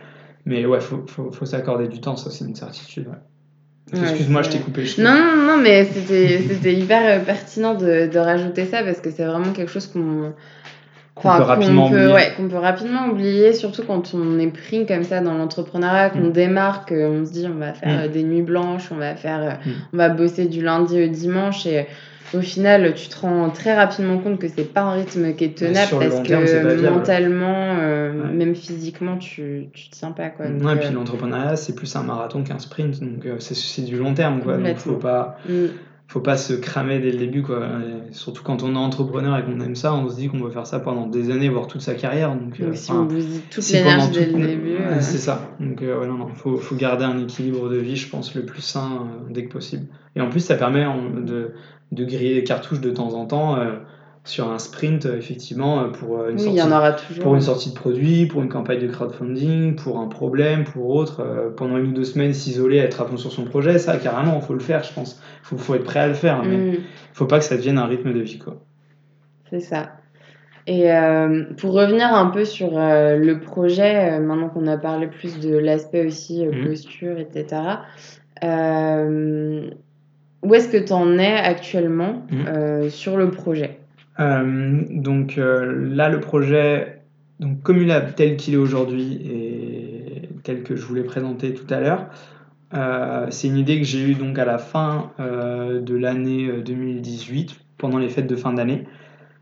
Mais 0.46 0.66
ouais, 0.66 0.80
faut, 0.80 1.04
faut, 1.08 1.32
faut 1.32 1.46
s'accorder 1.46 1.88
du 1.88 2.00
temps, 2.00 2.16
ça 2.16 2.30
c'est 2.30 2.46
une 2.46 2.56
certitude. 2.56 3.08
Excuse-moi, 3.92 4.44
je 4.44 4.50
t'ai 4.50 4.60
coupé. 4.60 4.86
non, 5.00 5.14
non, 5.14 5.48
non, 5.48 5.58
mais 5.58 5.86
c'était 5.86 6.74
hyper 6.74 7.02
euh, 7.22 7.24
pertinent 7.26 7.74
de, 7.74 8.08
de, 8.08 8.20
rajouter 8.20 8.66
ça 8.66 8.84
parce 8.84 9.00
que 9.00 9.10
c'est 9.10 9.26
vraiment 9.26 9.52
quelque 9.52 9.72
chose 9.72 9.88
qu'on 9.88 10.34
qu'on 11.22 11.38
peut, 11.38 11.44
rapidement. 11.44 11.90
Ouais, 11.90 12.32
peut 12.38 12.58
rapidement 12.58 13.08
oublier, 13.08 13.54
surtout 13.54 13.84
quand 13.84 14.14
on 14.14 14.40
est 14.40 14.48
pris 14.48 14.86
comme 14.86 15.04
ça 15.04 15.22
dans 15.22 15.34
l'entrepreneuriat, 15.34 16.10
qu'on 16.10 16.30
mm. 16.30 16.32
démarre, 16.32 16.86
qu'on 16.86 17.26
se 17.26 17.32
dit 17.32 17.48
on 17.48 17.60
va 17.60 17.74
faire 17.74 17.90
mm. 17.90 18.02
euh, 18.02 18.08
des 18.08 18.24
nuits 18.24 18.42
blanches, 18.42 18.90
on 18.92 18.96
va 18.96 19.16
faire, 19.16 19.42
euh, 19.42 19.70
mm. 19.70 19.74
on 19.94 19.98
va 19.98 20.10
bosser 20.10 20.46
du 20.46 20.62
lundi 20.62 21.04
au 21.04 21.08
dimanche 21.08 21.66
et 21.66 21.88
au 22.36 22.42
final, 22.42 22.94
tu 22.94 23.08
te 23.10 23.20
rends 23.22 23.50
très 23.50 23.76
rapidement 23.76 24.20
compte 24.20 24.38
que 24.38 24.48
c'est 24.48 24.72
pas 24.72 24.82
un 24.82 24.92
rythme 24.92 25.34
qui 25.34 25.46
est 25.46 25.58
tenable 25.58 25.98
parce 26.00 26.22
que 26.22 26.90
mentalement, 26.90 27.78
euh, 27.80 28.12
même 28.32 28.54
physiquement, 28.54 29.18
tu, 29.18 29.70
tu 29.74 29.90
tiens 29.90 30.12
pas. 30.12 30.30
Quoi. 30.30 30.46
et 30.46 30.76
puis 30.78 30.94
l'entrepreneuriat, 30.94 31.56
c'est 31.56 31.74
plus 31.74 31.96
un 31.96 32.04
marathon 32.04 32.44
qu'un 32.44 32.60
sprint, 32.60 33.00
donc 33.00 33.26
c'est 33.40 33.84
du 33.84 33.98
long 33.98 34.14
terme. 34.14 34.42
Quoi, 34.42 34.58
donc 34.58 34.78
faut 34.78 34.94
pas 34.94 35.38
faut 36.10 36.22
pas 36.22 36.38
se 36.38 36.54
cramer 36.54 36.98
dès 36.98 37.12
le 37.12 37.20
début 37.20 37.44
quoi. 37.44 37.68
surtout 38.12 38.42
quand 38.42 38.64
on 38.64 38.74
est 38.74 38.78
entrepreneur 38.78 39.38
et 39.38 39.44
qu'on 39.44 39.62
aime 39.62 39.76
ça, 39.76 39.94
on 39.94 40.10
se 40.10 40.16
dit 40.16 40.28
qu'on 40.28 40.40
va 40.40 40.50
faire 40.50 40.66
ça 40.66 40.80
pendant 40.80 41.06
des 41.06 41.30
années, 41.30 41.50
voire 41.50 41.68
toute 41.68 41.82
sa 41.82 41.94
carrière. 41.94 42.34
Donc, 42.34 42.60
euh, 42.60 42.74
si 42.74 42.92
on 42.92 43.06
bousille 43.06 43.42
toute 43.52 43.70
l'énergie 43.70 44.10
dès 44.12 44.26
le 44.26 44.48
début. 44.48 44.78
Euh. 44.78 44.98
C'est 45.02 45.20
ça. 45.20 45.56
Donc 45.60 45.84
euh, 45.84 46.00
ouais, 46.00 46.08
non, 46.08 46.16
non, 46.16 46.28
faut, 46.30 46.58
faut 46.58 46.76
garder 46.76 47.06
un 47.06 47.20
équilibre 47.20 47.70
de 47.70 47.78
vie, 47.78 47.96
je 47.96 48.10
pense, 48.10 48.34
le 48.34 48.44
plus 48.44 48.64
sain 48.64 49.08
dès 49.30 49.46
que 49.46 49.54
possible. 49.54 49.86
Et 50.16 50.22
en 50.22 50.30
plus, 50.30 50.40
ça 50.40 50.56
permet 50.56 50.84
de, 50.84 51.52
de 51.92 52.06
griller 52.06 52.34
les 52.34 52.44
cartouches 52.44 52.82
de 52.82 52.90
temps 52.90 53.14
en 53.14 53.28
temps 53.28 53.58
sur 54.24 54.50
un 54.50 54.60
sprint, 54.60 55.06
euh, 55.06 55.18
effectivement, 55.18 55.82
euh, 55.82 55.88
pour 55.88 56.20
euh, 56.20 56.32
une, 56.32 56.40
sortie, 56.40 57.20
pour 57.20 57.36
une 57.36 57.42
sortie 57.42 57.70
de 57.70 57.76
produit, 57.76 58.26
pour 58.26 58.42
une 58.42 58.50
campagne 58.50 58.80
de 58.80 58.88
crowdfunding, 58.88 59.76
pour 59.76 60.00
un 60.00 60.08
problème, 60.08 60.66
pour 60.66 60.90
autre, 60.90 61.54
pendant 61.56 61.78
une 61.78 61.88
ou 61.88 61.94
deux 61.94 62.04
semaines 62.04 62.34
s'isoler, 62.34 62.78
être 62.78 63.02
à 63.02 63.06
fond 63.06 63.18
sur 63.18 63.32
son 63.32 63.46
projet, 63.46 63.80
ça, 63.80 63.98
carrément, 63.98 64.40
il 64.42 64.46
faut 64.46 64.54
le 64.54 64.60
faire, 64.60 64.84
je 64.84 64.94
pense. 64.94 65.22
Il 65.52 65.58
faut, 65.58 65.76
être 65.76 65.84
prêt 65.84 66.00
à 66.00 66.08
le 66.08 66.14
faire, 66.14 66.44
mais 66.44 66.56
il 66.56 66.74
mm. 66.74 66.84
faut 67.14 67.26
pas 67.26 67.40
que 67.40 67.46
ça 67.46 67.56
devienne 67.56 67.78
un 67.78 67.86
rythme 67.86 68.14
de 68.14 68.20
vie, 68.20 68.40
quoi. 68.40 68.58
C'est 69.50 69.62
ça. 69.62 69.94
Et 70.68 70.90
pour 71.58 71.74
revenir 71.74 72.14
un 72.14 72.28
peu 72.28 72.46
sur 72.46 72.74
le 72.74 73.40
projet, 73.40 74.20
maintenant 74.20 74.50
qu'on 74.50 74.68
a 74.68 74.78
parlé 74.78 75.08
plus 75.08 75.40
de 75.40 75.58
l'aspect 75.58 76.06
aussi 76.06 76.46
mm. 76.46 76.68
posture, 76.68 77.18
etc., 77.18 77.48
où 80.42 80.54
est-ce 80.54 80.70
que 80.70 80.78
tu 80.78 80.94
en 80.94 81.18
es 81.18 81.36
actuellement 81.36 82.22
mm. 82.30 82.90
sur 82.90 83.18
le 83.18 83.32
projet? 83.32 83.79
Donc 84.20 85.38
euh, 85.38 85.90
là, 85.96 86.10
le 86.10 86.20
projet, 86.20 87.02
donc 87.40 87.62
Comulab 87.62 88.16
tel 88.16 88.38
qu'il 88.38 88.54
est 88.54 88.58
aujourd'hui 88.58 89.14
et 89.14 90.30
tel 90.44 90.64
que 90.64 90.76
je 90.76 90.86
vous 90.86 90.96
l'ai 90.96 91.04
présenté 91.04 91.54
tout 91.54 91.72
à 91.74 91.80
l'heure, 91.80 92.10
euh, 92.74 93.28
c'est 93.30 93.48
une 93.48 93.58
idée 93.58 93.80
que 93.80 93.86
j'ai 93.86 94.02
eue 94.02 94.16
donc 94.16 94.38
à 94.38 94.46
la 94.46 94.58
fin 94.58 95.12
de 95.20 95.96
l'année 95.96 96.52
2018, 96.62 97.60
pendant 97.78 97.98
les 97.98 98.10
fêtes 98.10 98.28
de 98.28 98.36
fin 98.36 98.54
d'année. 98.54 98.86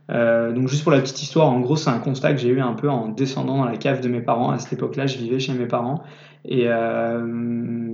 Donc 0.10 0.68
juste 0.68 0.84
pour 0.84 0.92
la 0.92 1.02
petite 1.02 1.22
histoire, 1.22 1.50
en 1.50 1.60
gros 1.60 1.76
c'est 1.76 1.90
un 1.90 2.00
constat 2.00 2.34
que 2.34 2.40
j'ai 2.40 2.50
eu 2.50 2.62
un 2.62 2.74
peu 2.74 2.90
en 2.90 3.10
descendant 3.10 3.58
dans 3.58 3.66
la 3.66 3.78
cave 3.78 4.02
de 4.02 4.08
mes 4.08 4.22
parents. 4.22 4.52
À 4.52 4.60
cette 4.60 4.74
époque-là, 4.74 5.06
je 5.06 5.18
vivais 5.18 5.40
chez 5.40 5.54
mes 5.54 5.66
parents 5.66 6.04
et 6.46 6.68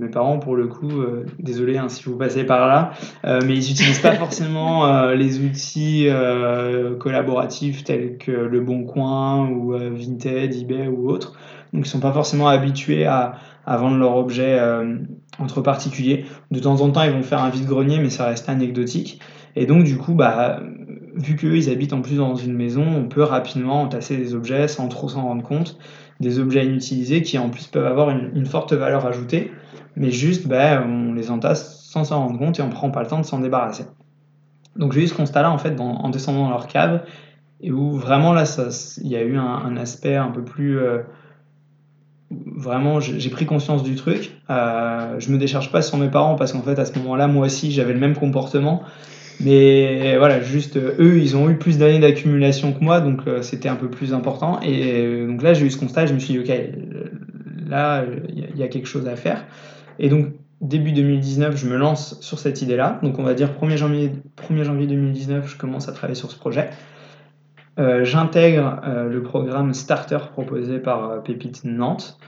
mes 0.04 0.08
parents, 0.08 0.38
pour 0.38 0.56
le 0.56 0.66
coup, 0.68 1.00
euh, 1.00 1.26
désolé 1.38 1.78
hein, 1.78 1.88
si 1.88 2.04
vous 2.04 2.16
passez 2.16 2.44
par 2.44 2.66
là, 2.68 2.92
euh, 3.24 3.40
mais 3.46 3.54
ils 3.54 3.68
n'utilisent 3.68 4.00
pas 4.00 4.12
forcément 4.16 4.86
euh, 4.86 5.14
les 5.14 5.40
outils 5.40 6.08
collaboratifs 6.98 7.84
tels 7.84 8.18
que 8.18 8.30
Le 8.30 8.60
Bon 8.60 8.84
Coin 8.84 9.48
ou 9.48 9.72
Vinted, 9.72 10.54
eBay 10.54 10.88
ou 10.88 11.10
autres. 11.10 11.32
Donc, 11.72 11.84
ils 11.84 11.88
ne 11.88 11.92
sont 11.92 12.00
pas 12.00 12.12
forcément 12.12 12.48
habitués 12.48 13.06
à 13.06 13.36
vendre 13.66 13.96
leurs 13.96 14.16
objets 14.16 14.60
entre 15.38 15.60
particuliers. 15.60 16.24
De 16.50 16.60
temps 16.60 16.80
en 16.80 16.90
temps, 16.90 17.02
ils 17.02 17.12
vont 17.12 17.22
faire 17.22 17.42
un 17.42 17.50
vide-grenier, 17.50 17.98
mais 17.98 18.10
ça 18.10 18.26
reste 18.26 18.48
anecdotique. 18.48 19.20
Et 19.56 19.66
donc, 19.66 19.84
du 19.84 19.96
coup, 19.96 20.14
bah, 20.14 20.60
vu 21.14 21.36
qu'eux, 21.36 21.56
ils 21.56 21.70
habitent 21.70 21.92
en 21.92 22.00
plus 22.00 22.16
dans 22.16 22.34
une 22.34 22.54
maison, 22.54 22.84
on 22.84 23.08
peut 23.08 23.22
rapidement 23.22 23.82
entasser 23.82 24.16
des 24.16 24.34
objets 24.34 24.68
sans 24.68 24.88
trop 24.88 25.08
s'en 25.08 25.22
rendre 25.22 25.42
compte, 25.42 25.78
des 26.20 26.38
objets 26.38 26.66
inutilisés 26.66 27.22
qui 27.22 27.38
en 27.38 27.50
plus 27.50 27.66
peuvent 27.66 27.86
avoir 27.86 28.10
une, 28.10 28.30
une 28.34 28.46
forte 28.46 28.72
valeur 28.72 29.06
ajoutée 29.06 29.50
mais 29.96 30.10
juste 30.10 30.46
ben, 30.46 30.84
on 30.86 31.14
les 31.14 31.30
entasse 31.30 31.84
sans 31.84 32.04
s'en 32.04 32.26
rendre 32.26 32.38
compte 32.38 32.58
et 32.58 32.62
on 32.62 32.70
prend 32.70 32.90
pas 32.90 33.02
le 33.02 33.08
temps 33.08 33.20
de 33.20 33.24
s'en 33.24 33.38
débarrasser. 33.38 33.84
Donc 34.76 34.92
j'ai 34.92 35.02
eu 35.02 35.06
ce 35.06 35.14
constat-là 35.14 35.50
en 35.50 35.58
fait 35.58 35.78
en 35.78 36.08
descendant 36.08 36.44
dans 36.44 36.50
leur 36.50 36.66
cave 36.66 37.04
et 37.60 37.70
où 37.70 37.92
vraiment 37.92 38.32
là 38.32 38.44
il 39.02 39.08
y 39.08 39.16
a 39.16 39.22
eu 39.22 39.36
un, 39.36 39.76
aspect 39.76 40.16
un 40.16 40.30
peu 40.30 40.42
plus 40.42 40.78
euh, 40.78 41.02
vraiment 42.30 42.98
j'ai 42.98 43.30
pris 43.30 43.46
conscience 43.46 43.84
du 43.84 43.94
truc. 43.94 44.36
Euh, 44.50 45.14
je 45.20 45.30
me 45.30 45.38
décharge 45.38 45.70
pas 45.70 45.80
sur 45.80 45.96
mes 45.96 46.08
parents 46.08 46.34
parce 46.34 46.52
qu'en 46.52 46.62
fait 46.62 46.78
à 46.78 46.84
ce 46.84 46.98
moment-là 46.98 47.28
moi 47.28 47.46
aussi 47.46 47.70
j'avais 47.70 47.92
le 47.92 48.00
même 48.00 48.16
comportement. 48.16 48.82
Mais 49.40 50.16
voilà, 50.16 50.40
juste 50.40 50.76
eux, 50.76 51.18
ils 51.18 51.36
ont 51.36 51.50
eu 51.50 51.56
plus 51.56 51.78
d'années 51.78 51.98
d'accumulation 51.98 52.72
que 52.72 52.82
moi, 52.82 53.00
donc 53.00 53.26
euh, 53.26 53.42
c'était 53.42 53.68
un 53.68 53.76
peu 53.76 53.88
plus 53.88 54.14
important. 54.14 54.60
Et 54.60 55.26
donc 55.26 55.42
là, 55.42 55.54
j'ai 55.54 55.66
eu 55.66 55.70
ce 55.70 55.78
constat, 55.78 56.06
je 56.06 56.14
me 56.14 56.18
suis 56.18 56.34
dit, 56.34 56.40
ok, 56.40 56.56
là, 57.68 58.04
il 58.28 58.56
y, 58.56 58.62
a 58.62 58.68
quelque 58.68 58.86
chose 58.86 59.08
à 59.08 59.16
faire. 59.16 59.44
Et 59.98 60.08
donc, 60.08 60.28
début 60.60 60.92
2019, 60.92 61.56
je 61.56 61.66
me 61.66 61.76
lance 61.76 62.18
sur 62.20 62.38
cette 62.38 62.62
idée-là. 62.62 63.00
Donc, 63.02 63.18
on 63.18 63.22
va 63.22 63.34
dire 63.34 63.50
1er 63.60 63.76
janvier, 63.76 64.12
1er 64.48 64.64
janvier 64.64 64.86
2019, 64.86 65.48
je 65.48 65.56
commence 65.56 65.88
à 65.88 65.92
travailler 65.92 66.14
sur 66.14 66.30
ce 66.30 66.38
projet. 66.38 66.70
Euh, 67.78 68.04
j'intègre 68.04 68.80
euh, 68.86 69.08
le 69.08 69.22
programme 69.22 69.74
Starter 69.74 70.18
proposé 70.32 70.78
par 70.78 71.10
euh, 71.10 71.18
Pépite 71.18 71.64
Nantes, 71.64 72.18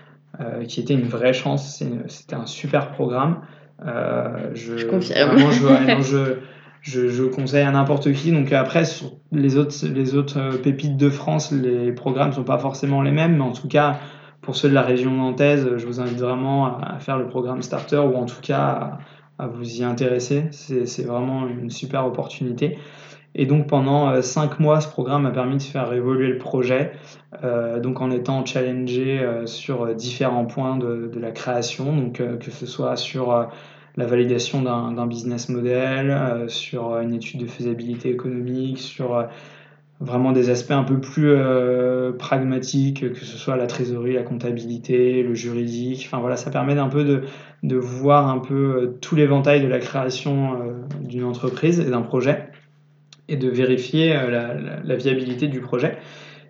qui 0.68 0.80
était 0.80 0.92
une 0.92 1.08
vraie 1.08 1.32
chance. 1.32 1.82
C'était 2.08 2.34
un 2.34 2.44
super 2.44 2.90
programme. 2.90 3.40
je, 3.82 4.76
je 4.76 4.84
confirme. 4.84 5.38
je, 5.38 6.02
je, 6.02 6.34
je, 6.86 7.24
conseille 7.24 7.64
à 7.64 7.70
n'importe 7.70 8.12
qui. 8.12 8.32
Donc 8.32 8.52
après, 8.52 8.84
sur 8.84 9.12
les 9.32 9.56
autres, 9.56 9.74
les 9.86 10.14
autres 10.14 10.56
pépites 10.62 10.96
de 10.96 11.10
France, 11.10 11.52
les 11.52 11.92
programmes 11.92 12.32
sont 12.32 12.44
pas 12.44 12.58
forcément 12.58 13.02
les 13.02 13.10
mêmes, 13.10 13.36
mais 13.36 13.42
en 13.42 13.52
tout 13.52 13.68
cas, 13.68 13.98
pour 14.40 14.56
ceux 14.56 14.68
de 14.68 14.74
la 14.74 14.82
région 14.82 15.10
nantaise, 15.10 15.68
je 15.76 15.86
vous 15.86 16.00
invite 16.00 16.18
vraiment 16.18 16.78
à 16.78 16.98
faire 17.00 17.18
le 17.18 17.26
programme 17.26 17.62
Starter 17.62 17.98
ou 17.98 18.14
en 18.14 18.26
tout 18.26 18.40
cas 18.40 18.98
à, 19.38 19.46
vous 19.48 19.80
y 19.80 19.84
intéresser. 19.84 20.44
C'est 20.52 21.04
vraiment 21.04 21.48
une 21.48 21.70
super 21.70 22.06
opportunité. 22.06 22.78
Et 23.38 23.44
donc 23.44 23.66
pendant 23.66 24.08
euh, 24.08 24.22
cinq 24.22 24.60
mois, 24.60 24.80
ce 24.80 24.88
programme 24.88 25.24
m'a 25.24 25.30
permis 25.30 25.58
de 25.58 25.62
faire 25.62 25.92
évoluer 25.92 26.28
le 26.28 26.38
projet, 26.38 26.92
euh, 27.44 27.80
donc 27.80 28.00
en 28.00 28.10
étant 28.10 28.46
challengé 28.46 29.20
euh, 29.20 29.44
sur 29.44 29.94
différents 29.94 30.46
points 30.46 30.78
de, 30.78 31.10
de 31.12 31.20
la 31.20 31.32
création, 31.32 31.94
donc 31.94 32.22
que 32.38 32.50
ce 32.50 32.64
soit 32.64 32.96
sur 32.96 33.46
la 33.96 34.06
validation 34.06 34.62
d'un 34.62 35.06
business 35.06 35.48
model, 35.48 36.44
sur 36.48 36.98
une 36.98 37.14
étude 37.14 37.40
de 37.40 37.46
faisabilité 37.46 38.10
économique, 38.10 38.78
sur 38.78 39.26
vraiment 40.00 40.32
des 40.32 40.50
aspects 40.50 40.72
un 40.72 40.82
peu 40.82 41.00
plus 41.00 41.30
euh, 41.30 42.12
pragmatiques, 42.12 43.12
que 43.12 43.24
ce 43.24 43.38
soit 43.38 43.56
la 43.56 43.66
trésorerie, 43.66 44.12
la 44.12 44.22
comptabilité, 44.22 45.22
le 45.22 45.34
juridique. 45.34 46.04
Enfin 46.06 46.18
voilà, 46.18 46.36
ça 46.36 46.50
permet 46.50 46.74
d'un 46.74 46.88
peu 46.88 47.04
de, 47.04 47.22
de, 47.62 47.76
voir 47.76 48.28
un 48.28 48.38
peu 48.38 48.54
euh, 48.54 48.98
tout 49.00 49.16
l'éventail 49.16 49.62
de 49.62 49.68
la 49.68 49.78
création 49.78 50.54
euh, 50.54 50.72
d'une 51.00 51.24
entreprise 51.24 51.80
et 51.80 51.90
d'un 51.90 52.02
projet 52.02 52.48
et 53.28 53.36
de 53.36 53.48
vérifier 53.48 54.14
la, 54.14 54.54
la, 54.54 54.96
viabilité 54.96 55.48
du 55.48 55.60
projet. 55.60 55.96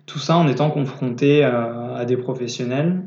Tout 0.05 0.19
ça 0.19 0.37
en 0.37 0.47
étant 0.47 0.69
confronté 0.69 1.43
à 1.43 2.05
des 2.05 2.15
professionnels 2.15 3.01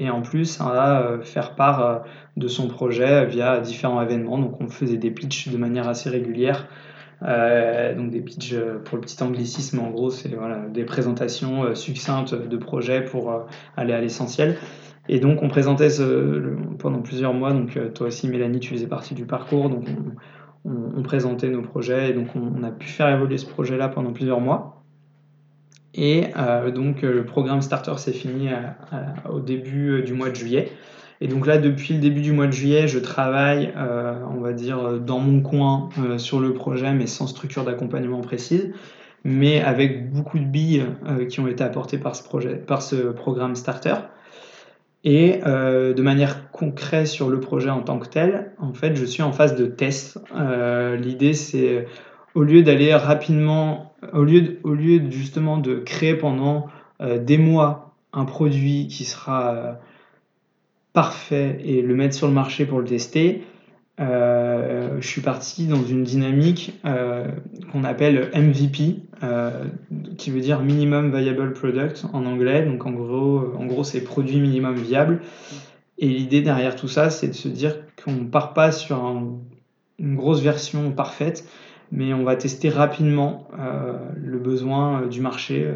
et 0.00 0.10
en 0.10 0.22
plus 0.22 0.60
à 0.60 1.18
faire 1.22 1.54
part 1.54 2.02
de 2.36 2.48
son 2.48 2.66
projet 2.66 3.26
via 3.26 3.60
différents 3.60 4.02
événements. 4.02 4.38
Donc 4.38 4.60
on 4.60 4.68
faisait 4.68 4.96
des 4.96 5.12
pitchs 5.12 5.48
de 5.48 5.56
manière 5.56 5.88
assez 5.88 6.10
régulière 6.10 6.66
euh, 7.22 7.94
donc 7.94 8.10
des 8.10 8.20
pitchs 8.20 8.54
euh, 8.54 8.78
pour 8.82 8.96
le 8.96 9.02
petit 9.02 9.22
anglicisme, 9.22 9.78
en 9.80 9.90
gros, 9.90 10.10
c'est 10.10 10.30
des 10.72 10.84
présentations 10.84 11.64
euh, 11.64 11.74
succinctes 11.74 12.34
de 12.34 12.56
projets 12.56 13.04
pour 13.04 13.46
aller 13.76 13.92
à 13.92 14.00
l'essentiel. 14.00 14.56
Et 15.08 15.18
donc 15.18 15.42
on 15.42 15.48
présentait 15.48 15.88
pendant 16.78 17.00
plusieurs 17.00 17.34
mois, 17.34 17.52
donc 17.52 17.76
toi 17.94 18.06
aussi 18.06 18.28
Mélanie, 18.28 18.60
tu 18.60 18.74
faisais 18.74 18.86
partie 18.86 19.14
du 19.14 19.26
parcours, 19.26 19.68
donc 19.68 19.86
on, 20.64 20.98
on, 20.98 21.02
présentait 21.02 21.48
nos 21.48 21.62
projets 21.62 22.10
et 22.10 22.12
donc 22.12 22.28
on, 22.36 22.62
a 22.62 22.70
pu 22.70 22.86
faire 22.86 23.08
évoluer 23.08 23.38
ce 23.38 23.46
projet-là 23.46 23.88
pendant 23.88 24.12
plusieurs 24.12 24.40
mois. 24.40 24.79
Et 25.94 26.26
donc 26.74 27.02
le 27.02 27.24
programme 27.24 27.62
Starter 27.62 27.94
s'est 27.98 28.12
fini 28.12 28.48
au 29.28 29.40
début 29.40 30.02
du 30.02 30.12
mois 30.12 30.30
de 30.30 30.36
juillet. 30.36 30.70
Et 31.20 31.28
donc 31.28 31.46
là, 31.46 31.58
depuis 31.58 31.94
le 31.94 32.00
début 32.00 32.22
du 32.22 32.32
mois 32.32 32.46
de 32.46 32.52
juillet, 32.52 32.88
je 32.88 32.98
travaille, 32.98 33.72
euh, 33.76 34.14
on 34.34 34.40
va 34.40 34.52
dire, 34.52 34.98
dans 35.00 35.18
mon 35.18 35.42
coin 35.42 35.90
euh, 35.98 36.16
sur 36.16 36.40
le 36.40 36.54
projet, 36.54 36.92
mais 36.94 37.06
sans 37.06 37.26
structure 37.26 37.64
d'accompagnement 37.64 38.20
précise. 38.20 38.72
mais 39.22 39.60
avec 39.60 40.10
beaucoup 40.10 40.38
de 40.38 40.44
billes 40.46 40.86
qui 41.28 41.40
ont 41.40 41.46
été 41.46 41.62
apportées 41.62 41.98
par 41.98 42.16
ce, 42.16 42.22
projet, 42.22 42.56
par 42.56 42.80
ce 42.80 42.96
programme 42.96 43.54
Starter. 43.54 43.96
Et 45.04 45.40
de 45.44 46.02
manière 46.02 46.50
concrète 46.52 47.06
sur 47.06 47.28
le 47.28 47.38
projet 47.38 47.68
en 47.68 47.82
tant 47.82 47.98
que 47.98 48.08
tel, 48.08 48.52
en 48.58 48.72
fait, 48.72 48.94
je 48.96 49.04
suis 49.04 49.22
en 49.22 49.32
phase 49.32 49.56
de 49.56 49.66
test. 49.66 50.18
L'idée, 50.98 51.34
c'est 51.34 51.86
au 52.34 52.42
lieu 52.42 52.62
d'aller 52.62 52.94
rapidement, 52.94 53.89
au 54.12 54.24
lieu, 54.24 54.58
au 54.64 54.74
lieu 54.74 55.10
justement 55.10 55.58
de 55.58 55.76
créer 55.76 56.14
pendant 56.14 56.68
des 57.00 57.38
mois 57.38 57.94
un 58.12 58.24
produit 58.24 58.88
qui 58.88 59.04
sera 59.04 59.78
parfait 60.92 61.60
et 61.64 61.82
le 61.82 61.94
mettre 61.94 62.14
sur 62.14 62.26
le 62.26 62.34
marché 62.34 62.66
pour 62.66 62.78
le 62.78 62.84
tester, 62.84 63.42
euh, 64.00 64.96
je 65.00 65.06
suis 65.06 65.20
parti 65.20 65.66
dans 65.66 65.84
une 65.84 66.04
dynamique 66.04 66.72
euh, 66.86 67.26
qu'on 67.70 67.84
appelle 67.84 68.30
MVP, 68.34 68.96
euh, 69.22 69.64
qui 70.16 70.30
veut 70.30 70.40
dire 70.40 70.60
Minimum 70.60 71.14
Viable 71.14 71.52
Product 71.52 72.06
en 72.12 72.24
anglais. 72.24 72.64
Donc 72.64 72.86
en 72.86 72.92
gros, 72.92 73.52
en 73.58 73.66
gros 73.66 73.84
c'est 73.84 74.02
produit 74.02 74.40
minimum 74.40 74.74
viable. 74.76 75.20
Et 75.98 76.08
l'idée 76.08 76.40
derrière 76.40 76.76
tout 76.76 76.88
ça, 76.88 77.10
c'est 77.10 77.28
de 77.28 77.34
se 77.34 77.48
dire 77.48 77.76
qu'on 78.02 78.12
ne 78.12 78.24
part 78.24 78.54
pas 78.54 78.72
sur 78.72 79.04
une 79.98 80.16
grosse 80.16 80.40
version 80.40 80.92
parfaite, 80.92 81.46
mais 81.92 82.12
on 82.14 82.24
va 82.24 82.36
tester 82.36 82.68
rapidement 82.68 83.48
le 84.16 84.38
besoin 84.38 85.06
du 85.06 85.20
marché 85.20 85.68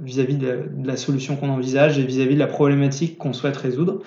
vis-à-vis 0.00 0.36
de, 0.36 0.68
la 0.84 0.96
solution 0.96 1.36
qu'on 1.36 1.48
envisage 1.48 1.98
et 1.98 2.04
vis-à-vis 2.04 2.30
-vis 2.30 2.34
de 2.34 2.38
la 2.38 2.46
problématique 2.46 3.18
qu'on 3.18 3.32
souhaite 3.32 3.56
résoudre. 3.56 4.00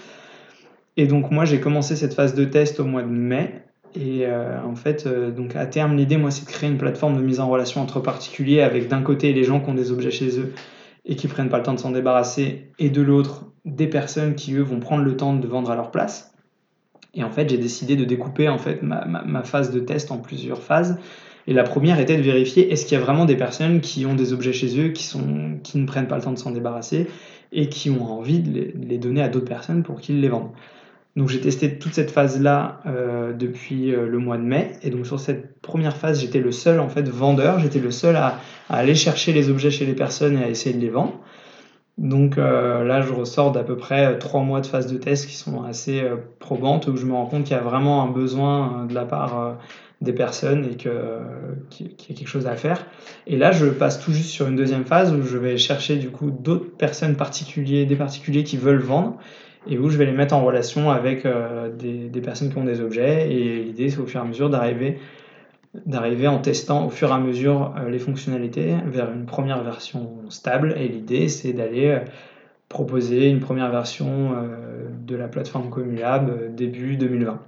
Et 0.97 1.07
donc 1.07 1.31
moi 1.31 1.45
j'ai 1.45 1.59
commencé 1.59 1.95
cette 1.95 2.13
phase 2.13 2.35
de 2.35 2.45
test 2.45 2.79
au 2.79 2.85
mois 2.85 3.03
de 3.03 3.09
mai. 3.09 3.65
Et 3.95 4.25
euh, 4.25 4.61
en 4.63 4.75
fait, 4.75 5.07
euh, 5.07 5.31
donc 5.31 5.55
à 5.55 5.65
terme, 5.65 5.95
l'idée, 5.95 6.17
moi, 6.17 6.29
c'est 6.29 6.45
de 6.45 6.49
créer 6.49 6.69
une 6.69 6.77
plateforme 6.77 7.15
de 7.15 7.21
mise 7.21 7.39
en 7.39 7.49
relation 7.49 7.81
entre 7.81 8.01
particuliers 8.01 8.61
avec 8.61 8.89
d'un 8.89 9.01
côté 9.01 9.31
les 9.31 9.43
gens 9.43 9.61
qui 9.61 9.69
ont 9.69 9.73
des 9.73 9.91
objets 9.91 10.11
chez 10.11 10.37
eux 10.39 10.53
et 11.05 11.15
qui 11.15 11.27
prennent 11.27 11.49
pas 11.49 11.57
le 11.57 11.63
temps 11.63 11.73
de 11.73 11.79
s'en 11.79 11.91
débarrasser, 11.91 12.71
et 12.79 12.89
de 12.89 13.01
l'autre 13.01 13.45
des 13.63 13.87
personnes 13.87 14.33
qui 14.33 14.55
eux 14.55 14.63
vont 14.63 14.79
prendre 14.79 15.03
le 15.03 15.15
temps 15.15 15.33
de 15.35 15.47
vendre 15.47 15.69
à 15.69 15.75
leur 15.75 15.91
place. 15.91 16.34
Et 17.16 17.24
en 17.24 17.32
fait, 17.32 17.49
j'ai 17.49 17.57
décidé 17.57 17.95
de 17.95 18.05
découper 18.05 18.49
en 18.49 18.57
fait 18.57 18.82
ma, 18.82 19.43
phase 19.43 19.72
de 19.72 19.80
test 19.80 20.11
en 20.11 20.18
plusieurs 20.18 20.61
phases. 20.61 20.97
Et 21.47 21.53
la 21.53 21.63
première 21.63 21.99
était 21.99 22.18
de 22.18 22.22
vérifier 22.22 22.72
est-ce 22.72 22.86
qu'il 22.86 22.97
y 22.97 23.01
a 23.01 23.03
vraiment 23.03 23.26
des 23.26 23.36
personnes 23.36 23.80
qui 23.80 24.05
ont 24.05 24.16
des 24.16 24.34
objets 24.34 24.53
chez 24.53 24.80
eux, 24.80 24.89
qui, 24.89 25.03
sont, 25.03 25.59
qui 25.63 25.78
ne 25.78 25.86
prennent 25.86 26.07
pas 26.07 26.18
le 26.18 26.24
temps 26.24 26.32
de 26.32 26.39
s'en 26.39 26.51
débarrasser 26.51 27.07
et 27.51 27.70
qui 27.70 27.89
ont 27.89 28.03
envie 28.03 28.39
de 28.39 28.51
les, 28.51 28.66
de 28.74 28.86
les 28.86 28.97
donner 28.97 29.22
à 29.22 29.30
d'autres 29.30 29.47
personnes 29.47 29.84
pour 29.84 30.01
qu'ils 30.01 30.20
les 30.22 30.30
vendent. 30.30 30.51
Donc 31.16 31.30
j'ai 31.30 31.39
testé 31.39 31.80
toute 31.80 31.93
cette 31.93 32.11
phase-là 32.11 32.82
euh, 32.86 33.32
depuis 33.32 33.93
euh, 33.93 34.05
le 34.05 34.18
mois 34.18 34.38
de 34.38 34.43
mai. 34.43 34.74
Et 34.84 34.89
donc 34.89 35.07
sur 35.07 35.20
cette 35.20 35.61
première 35.61 35.95
phase, 35.95 36.20
j'étais 36.20 36.41
le 36.41 36.51
seul 36.51 36.82
en 36.82 36.89
fait 36.89 37.07
vendeur. 37.07 37.59
J'étais 37.59 37.80
le 37.80 37.91
seul 37.91 38.18
à, 38.18 38.39
aller 38.70 38.95
chercher 38.95 39.32
les 39.32 39.49
objets 39.49 39.72
chez 39.72 39.86
les 39.86 39.93
personnes 39.93 40.38
et 40.38 40.43
à 40.43 40.49
essayer 40.49 40.76
de 40.76 40.82
les 40.82 40.89
vendre. 40.89 41.18
Donc 41.97 42.37
euh, 42.37 42.83
là, 42.83 43.01
je 43.01 43.13
ressors 43.13 43.51
d'à 43.51 43.63
peu 43.63 43.77
près 43.77 44.17
trois 44.19 44.41
mois 44.41 44.61
de 44.61 44.67
phase 44.67 44.91
de 44.91 44.97
test 44.97 45.27
qui 45.27 45.35
sont 45.35 45.63
assez 45.63 46.03
probantes, 46.39 46.87
où 46.87 46.97
je 46.97 47.05
me 47.05 47.13
rends 47.13 47.25
compte 47.25 47.45
qu'il 47.45 47.55
y 47.55 47.59
a 47.59 47.63
vraiment 47.63 48.03
un 48.03 48.09
besoin 48.11 48.85
de 48.89 48.93
la 48.93 49.05
part 49.05 49.57
des 50.01 50.13
personnes 50.13 50.65
et 50.65 50.75
qu'il 50.75 50.91
y 50.91 52.11
a 52.11 52.13
quelque 52.15 52.27
chose 52.27 52.47
à 52.47 52.55
faire. 52.55 52.85
Et 53.27 53.37
là, 53.37 53.51
je 53.51 53.65
passe 53.67 53.99
tout 53.99 54.11
juste 54.11 54.29
sur 54.29 54.47
une 54.47 54.55
deuxième 54.55 54.85
phase 54.85 55.13
où 55.13 55.23
je 55.23 55.37
vais 55.37 55.57
chercher 55.57 55.95
du 55.95 56.09
coup 56.09 56.31
d'autres 56.31 56.69
personnes 56.77 57.15
particulières, 57.15 57.87
des 57.87 57.95
particuliers 57.95 58.43
qui 58.43 58.57
veulent 58.57 58.81
vendre 58.81 59.17
et 59.67 59.77
où 59.77 59.89
je 59.89 59.97
vais 59.97 60.05
les 60.05 60.11
mettre 60.11 60.35
en 60.35 60.43
relation 60.43 60.91
avec 60.91 61.25
euh, 61.25 61.69
des, 61.69 62.09
des, 62.09 62.21
personnes 62.21 62.51
qui 62.51 62.57
ont 62.57 62.63
des 62.63 62.81
objets. 62.81 63.31
Et 63.31 63.63
l'idée, 63.63 63.89
c'est 63.89 63.99
au 63.99 64.05
fur 64.05 64.19
et 64.19 64.23
à 64.23 64.27
mesure 64.27 64.49
d'arriver 64.49 64.99
d'arriver 65.86 66.28
en 66.28 66.39
testant 66.39 66.86
au 66.86 66.89
fur 66.89 67.09
et 67.09 67.13
à 67.13 67.17
mesure 67.17 67.73
euh, 67.78 67.89
les 67.89 67.99
fonctionnalités 67.99 68.76
vers 68.86 69.11
une 69.11 69.26
première 69.26 69.63
version 69.63 70.09
stable. 70.30 70.76
Et 70.78 70.88
l'idée, 70.88 71.28
c'est 71.28 71.53
d'aller 71.53 71.88
euh, 71.88 71.99
proposer 72.69 73.30
une 73.30 73.39
première 73.39 73.71
version 73.71 74.36
de 75.05 75.15
la 75.15 75.28
plateforme 75.28 75.69
Comulab 75.69 76.55
début 76.55 76.97
2020. 76.97 77.39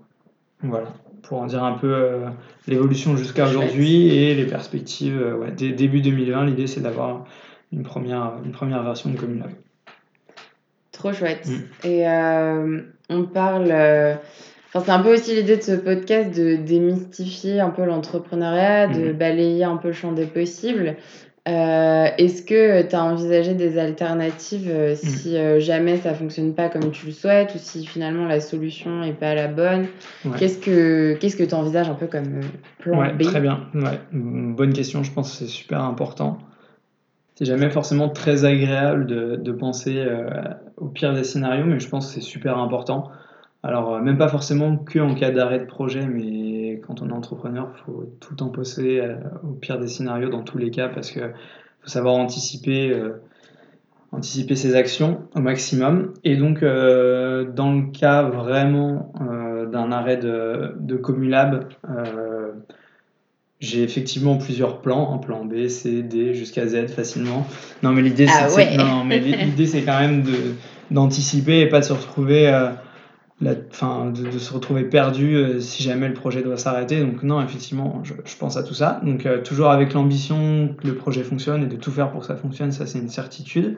Voilà, 0.62 0.94
pour 1.24 1.42
en 1.42 1.48
dire 1.48 1.64
un 1.64 1.74
peu 1.74 2.22
l'évolution 2.68 3.18
jusqu'à 3.18 3.48
aujourd'hui 3.48 4.16
et 4.16 4.36
les 4.36 4.46
perspectives. 4.46 5.20
Ouais, 5.40 5.52
début 5.52 6.02
2020, 6.02 6.46
l'idée, 6.46 6.68
c'est 6.68 6.82
d'avoir 6.82 7.26
une 7.74 7.84
première, 7.84 8.34
une 8.46 8.52
première 8.52 8.84
version 8.84 9.10
de 9.10 9.18
Comulab. 9.18 9.50
Trop 10.98 11.14
chouette. 11.14 11.48
Mm. 11.48 11.88
Et 11.88 12.08
euh, 12.08 12.82
on 13.10 13.24
parle. 13.24 13.72
Euh, 14.76 14.80
enfin, 14.80 14.86
c'est 14.86 14.92
un 14.92 15.00
peu 15.00 15.14
aussi 15.14 15.36
l'idée 15.36 15.58
de 15.58 15.62
ce 15.62 15.74
podcast 15.74 16.36
de 16.36 16.56
démystifier 16.56 17.60
un 17.60 17.70
peu 17.70 17.86
l'entrepreneuriat, 17.86 18.88
de 18.88 19.12
mm. 19.12 19.14
balayer 19.14 19.64
un 19.64 19.78
peu 19.78 19.90
le 19.90 19.94
champ 19.94 20.12
des 20.12 20.26
possibles. 20.26 20.96
Euh, 21.48 22.08
est-ce 22.18 22.42
que 22.42 22.82
tu 22.82 22.94
as 22.94 23.04
envisagé 23.04 23.54
des 23.54 23.78
alternatives 23.78 24.70
mm. 24.70 24.96
si 24.96 25.38
jamais 25.60 25.98
ça 25.98 26.14
fonctionne 26.14 26.54
pas 26.54 26.68
comme 26.68 26.92
tu 26.92 27.06
le 27.06 27.12
souhaites 27.14 27.56
ou 27.56 27.58
si 27.58 27.86
finalement 27.86 28.26
la 28.26 28.42
solution 28.42 29.04
est 29.04 29.14
pas 29.14 29.34
la 29.34 29.48
bonne? 29.48 29.88
Qu'est-ce 30.38 30.60
que 30.60 31.14
qu'est-ce 31.14 31.38
que 31.38 31.44
tu 31.44 31.56
envisages 31.56 31.90
un 31.90 31.96
peu 31.96 32.08
comme 32.08 32.42
plan 32.80 33.00
ouais, 33.00 33.18
Très 33.18 33.40
bien, 33.40 33.62
ouais. 33.74 34.00
bonne 34.12 34.74
question. 34.74 35.04
Je 35.04 35.12
pense 35.12 35.32
que 35.32 35.38
c'est 35.46 35.52
super 35.52 35.82
important 35.82 36.40
c'est 37.38 37.46
jamais 37.46 37.70
forcément 37.70 38.10
très 38.10 38.46
agréable 38.46 39.06
de, 39.06 39.36
de 39.36 39.52
penser 39.52 39.96
euh, 39.96 40.28
au 40.76 40.88
pire 40.88 41.14
des 41.14 41.24
scénarios, 41.24 41.66
mais 41.66 41.80
je 41.80 41.88
pense 41.88 42.08
que 42.08 42.14
c'est 42.16 42.28
super 42.28 42.58
important. 42.58 43.12
Alors, 43.68 43.96
euh, 43.96 44.02
même 44.02 44.18
pas 44.18 44.30
forcément 44.30 44.78
que 44.78 44.98
en 45.00 45.14
cas 45.14 45.30
d'arrêt 45.30 45.60
de 45.60 45.66
projet, 45.66 46.08
mais 46.08 46.82
quand 46.88 47.02
on 47.02 47.10
est 47.10 47.14
entrepreneur, 47.14 47.70
il 47.76 47.84
faut 47.84 48.14
tout 48.22 48.30
le 48.32 48.38
temps 48.38 48.48
penser 48.48 49.00
euh, 49.02 49.16
au 49.44 49.52
pire 49.52 49.78
des 49.78 49.88
scénarios 49.88 50.30
dans 50.30 50.42
tous 50.42 50.58
les 50.58 50.72
cas, 50.72 50.88
parce 50.88 51.12
qu'il 51.12 51.34
faut 51.82 51.90
savoir 51.90 52.16
anticiper, 52.16 52.98
anticiper 54.14 54.56
ses 54.56 54.76
actions 54.76 55.24
au 55.36 55.42
maximum. 55.42 56.14
Et 56.24 56.38
donc, 56.38 56.62
dans 56.62 57.74
le 57.74 57.92
cas 57.92 58.24
vraiment 58.24 59.14
d'un 59.72 59.92
arrêt 59.92 60.18
de, 60.18 60.74
de 60.80 60.96
Comulab, 60.96 61.66
j'ai 63.60 63.84
effectivement 63.84 64.38
plusieurs 64.38 64.82
plans, 64.82 65.14
un 65.14 65.18
plan 65.18 65.44
B, 65.44 65.68
C, 65.68 66.04
D 66.04 66.34
jusqu'à 66.34 66.68
Z 66.68 66.88
facilement. 66.88 67.46
Non, 67.84 67.92
mais 67.92 68.02
l'idée 68.02 68.28
ah 68.30 68.48
c'est 68.50 69.82
quand 69.82 70.00
même 70.00 70.24
d'anticiper 70.92 71.60
et 71.62 71.68
pas 71.68 71.80
de 71.80 71.86
se 71.86 71.94
retrouver 71.94 72.48
euh, 72.48 72.70
de, 73.42 74.38
se 74.40 74.54
retrouver 74.54 74.84
perdu 74.84 75.36
euh, 75.36 75.60
si 75.60 75.84
jamais 75.84 76.08
le 76.08 76.14
projet 76.14 76.42
doit 76.42 76.58
s'arrêter. 76.58 77.02
Donc 77.02 77.24
non, 77.24 77.42
effectivement, 77.42 78.02
je, 78.04 78.14
pense 78.38 78.58
à 78.58 78.64
tout 78.64 78.74
ça. 78.74 79.02
Donc 79.04 79.26
euh, 79.26 79.42
toujours 79.42 79.70
avec 79.70 79.94
l'ambition 79.94 80.76
que 80.80 80.88
le 80.88 80.96
projet 80.96 81.24
fonctionne 81.24 81.64
et 81.64 81.68
de 81.68 81.76
tout 81.76 81.92
faire 81.92 82.12
pour 82.12 82.22
que 82.22 82.28
ça 82.28 82.36
fonctionne, 82.36 82.72
ça 82.72 82.86
c'est 82.86 83.00
une 83.00 83.10
certitude. 83.10 83.78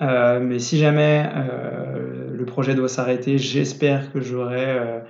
mais 0.00 0.58
si 0.58 0.78
jamais 0.78 1.28
le 2.32 2.44
projet 2.44 2.74
doit 2.74 2.88
s'arrêter, 2.88 3.38
j'espère 3.38 4.12
que 4.12 4.20
j'aurai 4.20 5.02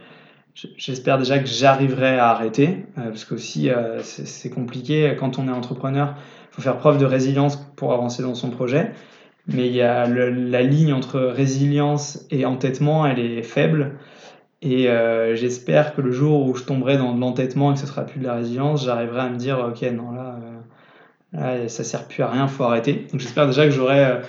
J'espère 0.76 1.18
déjà 1.18 1.38
que 1.38 1.46
j'arriverai 1.46 2.18
à 2.18 2.30
arrêter, 2.30 2.84
euh, 2.98 3.10
parce 3.10 3.24
que 3.24 3.34
aussi 3.34 3.70
euh, 3.70 4.02
c'est 4.02 4.50
compliqué 4.50 5.14
quand 5.18 5.38
on 5.38 5.46
est 5.46 5.52
entrepreneur. 5.52 6.14
Il 6.50 6.54
faut 6.56 6.62
faire 6.62 6.78
preuve 6.78 6.98
de 6.98 7.04
résilience 7.04 7.56
pour 7.76 7.92
avancer 7.92 8.24
dans 8.24 8.34
son 8.34 8.50
projet, 8.50 8.90
mais 9.48 9.66
il 9.66 9.74
y 9.74 9.82
a 9.82 10.06
la 10.06 10.62
ligne 10.62 10.92
entre 10.92 11.20
résilience 11.20 12.26
et 12.30 12.44
entêtement, 12.44 13.06
elle 13.06 13.18
est 13.18 13.42
faible. 13.42 13.98
Et 14.60 14.88
euh, 14.88 15.36
j'espère 15.36 15.94
que 15.94 16.00
le 16.00 16.10
jour 16.10 16.46
où 16.46 16.54
je 16.54 16.64
tomberai 16.64 16.96
dans 16.98 17.14
l'entêtement 17.14 17.70
et 17.70 17.74
que 17.74 17.80
ce 17.80 17.86
sera 17.86 18.04
plus 18.04 18.20
de 18.20 18.24
la 18.24 18.34
résilience, 18.34 18.84
j'arriverai 18.84 19.20
à 19.20 19.28
me 19.28 19.36
dire 19.36 19.58
ok 19.58 19.82
non 19.92 20.10
là, 20.10 20.38
là 21.32 21.68
ça 21.68 21.84
sert 21.84 22.06
plus 22.08 22.22
à 22.22 22.28
rien, 22.28 22.48
faut 22.48 22.64
arrêter. 22.64 23.06
Donc 23.12 23.20
j'espère 23.20 23.46
déjà 23.46 23.64
que 23.64 23.70
j'aurai 23.70 24.20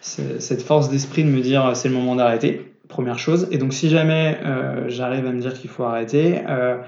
cette 0.00 0.62
force 0.62 0.90
d'esprit 0.90 1.24
de 1.24 1.28
me 1.28 1.40
dire 1.40 1.76
c'est 1.76 1.88
le 1.88 1.94
moment 1.94 2.16
d'arrêter 2.16 2.74
première 2.88 3.18
chose. 3.18 3.48
Et 3.50 3.58
donc 3.58 3.72
si 3.72 3.88
jamais 3.88 4.38
euh, 4.44 4.88
j'arrive 4.88 5.26
à 5.26 5.32
me 5.32 5.40
dire 5.40 5.54
qu'il 5.54 5.70
faut 5.70 5.84
arrêter, 5.84 6.40
euh, 6.48 6.78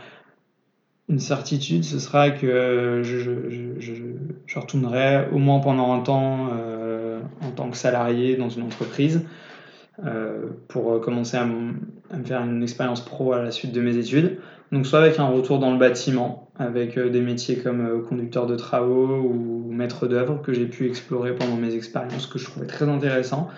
une 1.08 1.18
certitude, 1.18 1.84
ce 1.84 1.98
sera 1.98 2.30
que 2.30 3.02
je, 3.04 4.58
retournerai 4.58 5.28
au 5.32 5.38
moins 5.38 5.60
pendant 5.60 5.92
un 5.92 6.00
temps 6.00 6.48
euh, 6.52 6.85
en 7.42 7.50
tant 7.50 7.70
que 7.70 7.76
salarié 7.76 8.36
dans 8.36 8.48
une 8.48 8.62
entreprise 8.62 9.24
pour 10.68 11.00
commencer 11.00 11.38
à, 11.38 11.46
me 11.46 11.74
faire 12.24 12.42
une 12.42 12.62
expérience 12.62 13.02
pro 13.02 13.32
à 13.32 13.42
la 13.42 13.50
suite 13.50 13.72
de 13.72 13.80
mes 13.80 13.96
études. 13.96 14.38
Donc 14.70 14.86
soit 14.86 14.98
avec 14.98 15.18
un 15.18 15.26
retour 15.26 15.58
dans 15.58 15.70
le 15.70 15.78
bâtiment, 15.78 16.50
avec 16.58 16.98
des 16.98 17.20
métiers 17.22 17.56
comme 17.56 18.04
conducteur 18.06 18.46
de 18.46 18.56
travaux 18.56 19.20
ou 19.20 19.72
maître 19.72 20.06
d'œuvre 20.06 20.42
que 20.42 20.52
j'ai 20.52 20.66
pu 20.66 20.86
explorer 20.86 21.34
pendant 21.34 21.56
mes 21.56 21.74
expériences, 21.74 22.26
que 22.26 22.38
je 22.38 22.44
trouvais 22.44 22.66
très 22.66 22.88
intéressant. 22.88 23.48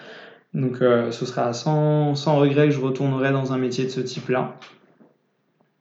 Donc 0.54 0.80
euh, 0.80 1.10
ce 1.10 1.26
sera 1.26 1.52
sans, 1.52 2.14
regret 2.14 2.68
que 2.68 2.74
je 2.74 2.80
retournerai 2.80 3.32
dans 3.32 3.52
un 3.52 3.58
métier 3.58 3.84
de 3.84 3.90
ce 3.90 4.00
type-là. 4.00 4.56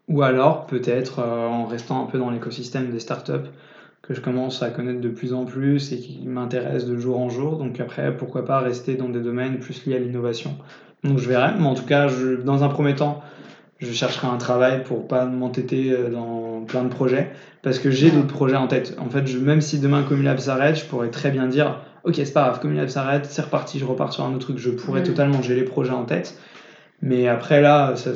Ou 0.08 0.22
alors 0.24 0.66
peut-être 0.66 1.20
euh, 1.20 1.48
en 1.48 1.66
restant 1.66 2.04
un 2.04 2.06
peu 2.08 2.18
dans 2.18 2.30
l'écosystème 2.30 2.92
des 2.92 3.00
startups 3.00 3.50
que 4.08 4.14
je 4.14 4.22
commence 4.22 4.64
à 4.64 4.70
connaître 4.70 5.02
de 5.02 5.10
plus 5.10 5.34
en 5.34 5.46
plus 5.46 5.92
et 5.92 5.98
qui 6.00 6.26
m'intéressent 6.26 6.86
de 6.86 6.98
jour 6.98 7.20
en 7.20 7.30
jour. 7.30 7.58
Donc 7.58 7.80
après, 7.80 8.16
pourquoi 8.16 8.46
pas 8.46 8.60
rester 8.60 8.96
dans 8.96 9.10
des 9.10 9.20
domaines 9.20 9.60
plus 9.60 9.86
liés 9.86 9.96
à 9.96 10.00
l'innovation. 10.00 10.58
Donc 11.04 11.18
je 11.18 11.28
verrai, 11.28 11.52
mais 11.60 11.66
en 11.66 11.76
tout 11.76 11.86
cas, 11.86 12.08
je, 12.08 12.36
dans 12.36 12.64
un 12.64 12.70
premier 12.70 12.96
temps, 12.96 13.22
je 13.80 13.92
chercherai 13.92 14.28
un 14.28 14.38
travail 14.38 14.84
pour 14.84 15.08
pas 15.08 15.26
m'entêter 15.26 15.92
euh, 15.92 16.10
dans 16.10 16.64
plein 16.66 16.84
de 16.84 16.90
projets 16.90 17.30
parce 17.62 17.80
que 17.80 17.92
j'ai 17.92 18.10
d'autres 18.10 18.34
projets 18.34 18.56
en 18.56 18.68
tête. 18.68 18.96
En 18.98 19.10
fait, 19.10 19.28
je, 19.28 19.38
même 19.38 19.62
si 19.62 19.80
demain 19.80 20.04
Comulab 20.04 20.40
s'arrête, 20.40 20.78
je 20.78 20.86
pourrais 20.86 21.12
très 21.12 21.30
bien 21.30 21.48
dire 21.48 21.82
Ok, 22.04 22.16
c'est 22.16 22.32
pas 22.32 22.44
grave, 22.44 22.60
Comulab 22.62 22.88
s'arrête, 22.88 23.26
c'est 23.26 23.42
reparti, 23.42 23.78
je 23.78 23.86
repars 23.86 24.14
sur 24.14 24.24
un 24.24 24.30
autre 24.30 24.46
truc. 24.46 24.58
Je 24.58 24.70
pourrais 24.70 25.02
Mm. 25.02 25.04
totalement, 25.04 25.42
j'ai 25.42 25.56
les 25.56 25.64
projets 25.66 25.92
en 25.92 26.06
tête. 26.06 26.38
Mais 27.02 27.28
après, 27.28 27.62
là, 27.62 27.96
ça, 27.96 28.12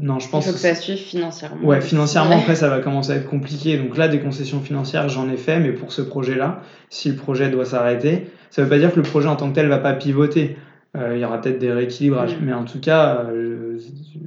non, 0.00 0.18
je 0.18 0.26
Il 0.26 0.30
pense 0.30 0.46
faut 0.46 0.52
que 0.52 0.58
ça 0.58 0.74
suive 0.74 0.96
financièrement. 0.98 1.64
Ouais, 1.66 1.80
financièrement, 1.80 2.30
Ouais. 2.36 2.40
après, 2.42 2.54
ça 2.54 2.68
va 2.68 2.80
commencer 2.80 3.12
à 3.12 3.16
être 3.16 3.28
compliqué. 3.28 3.76
Donc 3.78 3.96
là, 3.96 4.08
des 4.08 4.20
concessions 4.20 4.60
financières, 4.60 5.08
j'en 5.08 5.28
ai 5.30 5.36
fait, 5.36 5.60
mais 5.60 5.72
pour 5.72 5.92
ce 5.92 6.02
projet-là, 6.02 6.60
si 6.90 7.08
le 7.10 7.16
projet 7.16 7.48
doit 7.50 7.64
s'arrêter, 7.64 8.26
ça 8.50 8.62
veut 8.62 8.68
pas 8.68 8.78
dire 8.78 8.90
que 8.92 8.96
le 8.96 9.02
projet 9.02 9.28
en 9.28 9.36
tant 9.36 9.48
que 9.50 9.54
tel 9.54 9.68
va 9.68 9.78
pas 9.78 9.92
pivoter. 9.92 10.56
Euh, 10.96 11.12
il 11.14 11.20
y 11.20 11.24
aura 11.26 11.40
peut-être 11.40 11.58
des 11.58 11.70
rééquilibrages. 11.72 12.32
Mm. 12.36 12.44
Mais 12.44 12.52
en 12.54 12.64
tout 12.64 12.80
cas, 12.80 13.26
euh, 13.30 13.76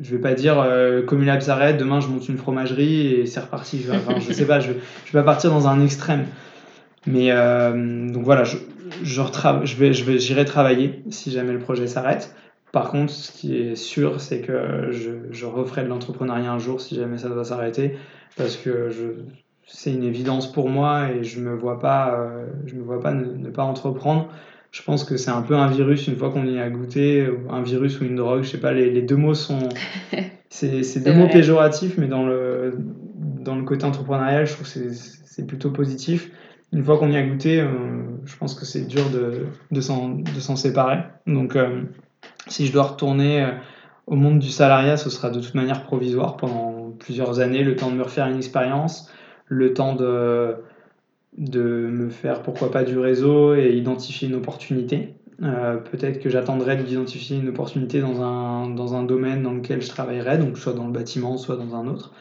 je 0.03 0.11
vais 0.11 0.21
pas 0.21 0.33
dire 0.35 0.59
euh, 0.59 1.01
Communab 1.01 1.41
s'arrête, 1.41 1.77
demain 1.77 1.99
je 1.99 2.07
monte 2.07 2.29
une 2.29 2.37
fromagerie 2.37 3.07
et 3.13 3.25
c'est 3.25 3.39
reparti. 3.39 3.81
Je, 3.85 3.91
enfin, 3.91 4.19
je 4.19 4.31
sais 4.31 4.45
pas, 4.45 4.59
je, 4.59 4.67
je 5.05 5.11
vais 5.11 5.19
pas 5.19 5.23
partir 5.23 5.49
dans 5.49 5.67
un 5.67 5.83
extrême. 5.83 6.25
Mais 7.07 7.31
euh, 7.31 8.11
donc 8.11 8.23
voilà, 8.23 8.43
je, 8.43 8.57
je, 9.03 9.21
retra- 9.21 9.65
je 9.65 9.75
vais, 9.77 9.93
je 9.93 10.03
vais, 10.03 10.19
j'irai 10.19 10.45
travailler 10.45 11.01
si 11.09 11.31
jamais 11.31 11.53
le 11.53 11.59
projet 11.59 11.87
s'arrête. 11.87 12.35
Par 12.71 12.91
contre, 12.91 13.11
ce 13.11 13.31
qui 13.31 13.57
est 13.57 13.75
sûr, 13.75 14.21
c'est 14.21 14.41
que 14.41 14.89
je, 14.91 15.11
je 15.31 15.45
referai 15.45 15.83
de 15.83 15.87
l'entrepreneuriat 15.87 16.51
un 16.51 16.59
jour 16.59 16.81
si 16.81 16.95
jamais 16.95 17.17
ça 17.17 17.29
doit 17.29 17.43
s'arrêter, 17.43 17.95
parce 18.37 18.57
que 18.57 18.89
c'est 19.65 19.93
une 19.93 20.03
évidence 20.03 20.51
pour 20.51 20.69
moi 20.69 21.11
et 21.11 21.23
je 21.23 21.39
me 21.39 21.53
vois 21.53 21.79
pas, 21.79 22.19
euh, 22.19 22.45
je 22.65 22.75
me 22.75 22.81
vois 22.81 22.99
pas 22.99 23.13
ne, 23.13 23.25
ne 23.25 23.49
pas 23.49 23.63
entreprendre. 23.63 24.29
Je 24.71 24.83
pense 24.83 25.03
que 25.03 25.17
c'est 25.17 25.31
un 25.31 25.41
peu 25.41 25.55
un 25.55 25.67
virus 25.67 26.07
une 26.07 26.15
fois 26.15 26.29
qu'on 26.29 26.45
y 26.45 26.59
a 26.59 26.69
goûté, 26.69 27.27
un 27.49 27.61
virus 27.61 27.99
ou 28.01 28.05
une 28.05 28.15
drogue, 28.15 28.43
je 28.43 28.49
sais 28.49 28.59
pas, 28.59 28.71
les, 28.71 28.91
les 28.91 29.01
deux 29.01 29.15
mots 29.15 29.33
sont, 29.33 29.69
c'est, 30.49 31.03
deux 31.03 31.13
mots 31.13 31.27
péjoratifs, 31.27 31.97
mais 31.97 32.07
dans 32.07 32.25
le, 32.25 32.77
dans 33.15 33.55
le 33.55 33.63
côté 33.63 33.85
entrepreneurial, 33.85 34.45
je 34.45 34.53
trouve 34.53 34.71
que 34.71 34.89
c'est, 34.89 35.47
plutôt 35.47 35.71
positif. 35.71 36.31
Une 36.73 36.83
fois 36.83 36.97
qu'on 36.97 37.09
y 37.09 37.15
a 37.15 37.23
goûté, 37.23 37.61
euh, 37.61 37.69
je 38.25 38.35
pense 38.35 38.53
que 38.53 38.65
c'est 38.65 38.85
dur 38.85 39.09
de, 39.09 39.45
de, 39.71 39.81
s'en, 39.81 40.09
de 40.09 40.39
s'en 40.39 40.57
séparer. 40.57 40.97
Donc, 41.25 41.55
euh, 41.55 41.83
si 42.49 42.65
je 42.65 42.73
dois 42.73 42.83
retourner 42.83 43.43
euh, 43.43 43.51
au 44.07 44.15
monde 44.15 44.39
du 44.39 44.49
salariat, 44.49 44.97
ce 44.97 45.09
sera 45.09 45.29
de 45.29 45.39
toute 45.39 45.55
manière 45.55 45.83
provisoire 45.83 46.37
pendant 46.37 46.91
plusieurs 46.99 47.39
années, 47.39 47.63
le 47.63 47.75
temps 47.75 47.91
de 47.91 47.95
me 47.95 48.03
refaire 48.03 48.27
une 48.27 48.37
expérience, 48.37 49.11
le 49.47 49.73
temps 49.73 49.95
de, 49.95 50.55
me 51.37 52.09
faire 52.09 52.41
pourquoi 52.41 52.71
pas 52.71 52.83
du 52.83 52.97
réseau 52.97 53.55
et 53.55 53.71
identifier 53.75 54.27
une 54.27 54.35
opportunité. 54.35 55.15
Euh, 55.41 55.77
peut-être 55.77 56.19
que 56.19 56.29
j'attendrai 56.29 56.75
d'identifier 56.75 57.37
une 57.37 57.49
opportunité 57.49 58.01
dans 58.01 58.21
un, 58.21 58.69
dans 58.69 58.95
un 58.95 59.03
domaine 59.03 59.41
dans 59.41 59.53
lequel 59.53 59.81
je 59.81 59.87
travaillerai, 59.87 60.37
donc 60.37 60.57
soit 60.57 60.73
dans 60.73 60.85
le 60.85 60.91
bâtiment, 60.91 61.37
soit 61.37 61.55
dans 61.55 61.75
un 61.75 61.87
autre. 61.87 62.11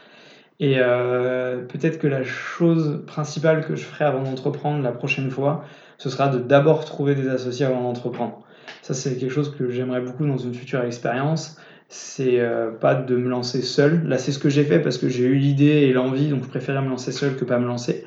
Et 0.61 0.75
euh, 0.79 1.63
peut-être 1.65 1.99
que 1.99 2.07
la 2.07 2.25
chose 2.25 3.03
principale 3.07 3.65
que 3.65 3.77
je 3.77 3.85
ferai 3.85 4.05
avant 4.05 4.23
d'entreprendre 4.23 4.83
la 4.83 4.93
prochaine 4.93 5.31
fois, 5.31 5.65
ce 5.99 6.11
sera 6.11 6.29
de 6.29 6.39
d'abord 6.39 6.85
trouver 6.85 7.15
des 7.15 7.29
associés 7.29 7.67
avant 7.67 7.83
d'entreprendre. 7.83 8.45
Ça, 8.89 8.95
c'est 8.95 9.19
quelque 9.19 9.31
chose 9.31 9.55
que 9.55 9.69
j'aimerais 9.69 10.01
beaucoup 10.01 10.27
dans 10.27 10.39
une 10.39 10.55
future 10.55 10.83
expérience. 10.83 11.59
C'est 11.91 12.41
euh, 12.41 12.71
pas 12.71 12.95
de 12.95 13.17
me 13.17 13.29
lancer 13.29 13.61
seul. 13.61 14.03
Là, 14.09 14.17
c'est 14.17 14.33
ce 14.33 14.39
que 14.39 14.49
j'ai 14.49 14.65
fait 14.65 14.79
parce 14.79 14.97
que 14.97 15.11
j'ai 15.11 15.25
eu 15.25 15.35
l'idée 15.35 15.67
et 15.67 15.93
l'envie, 15.93 16.31
donc 16.31 16.45
je 16.45 16.49
préférais 16.49 16.81
me 16.81 16.89
lancer 16.89 17.13
seul 17.13 17.37
que 17.37 17.45
pas 17.45 17.59
me 17.59 17.67
lancer. 17.67 18.07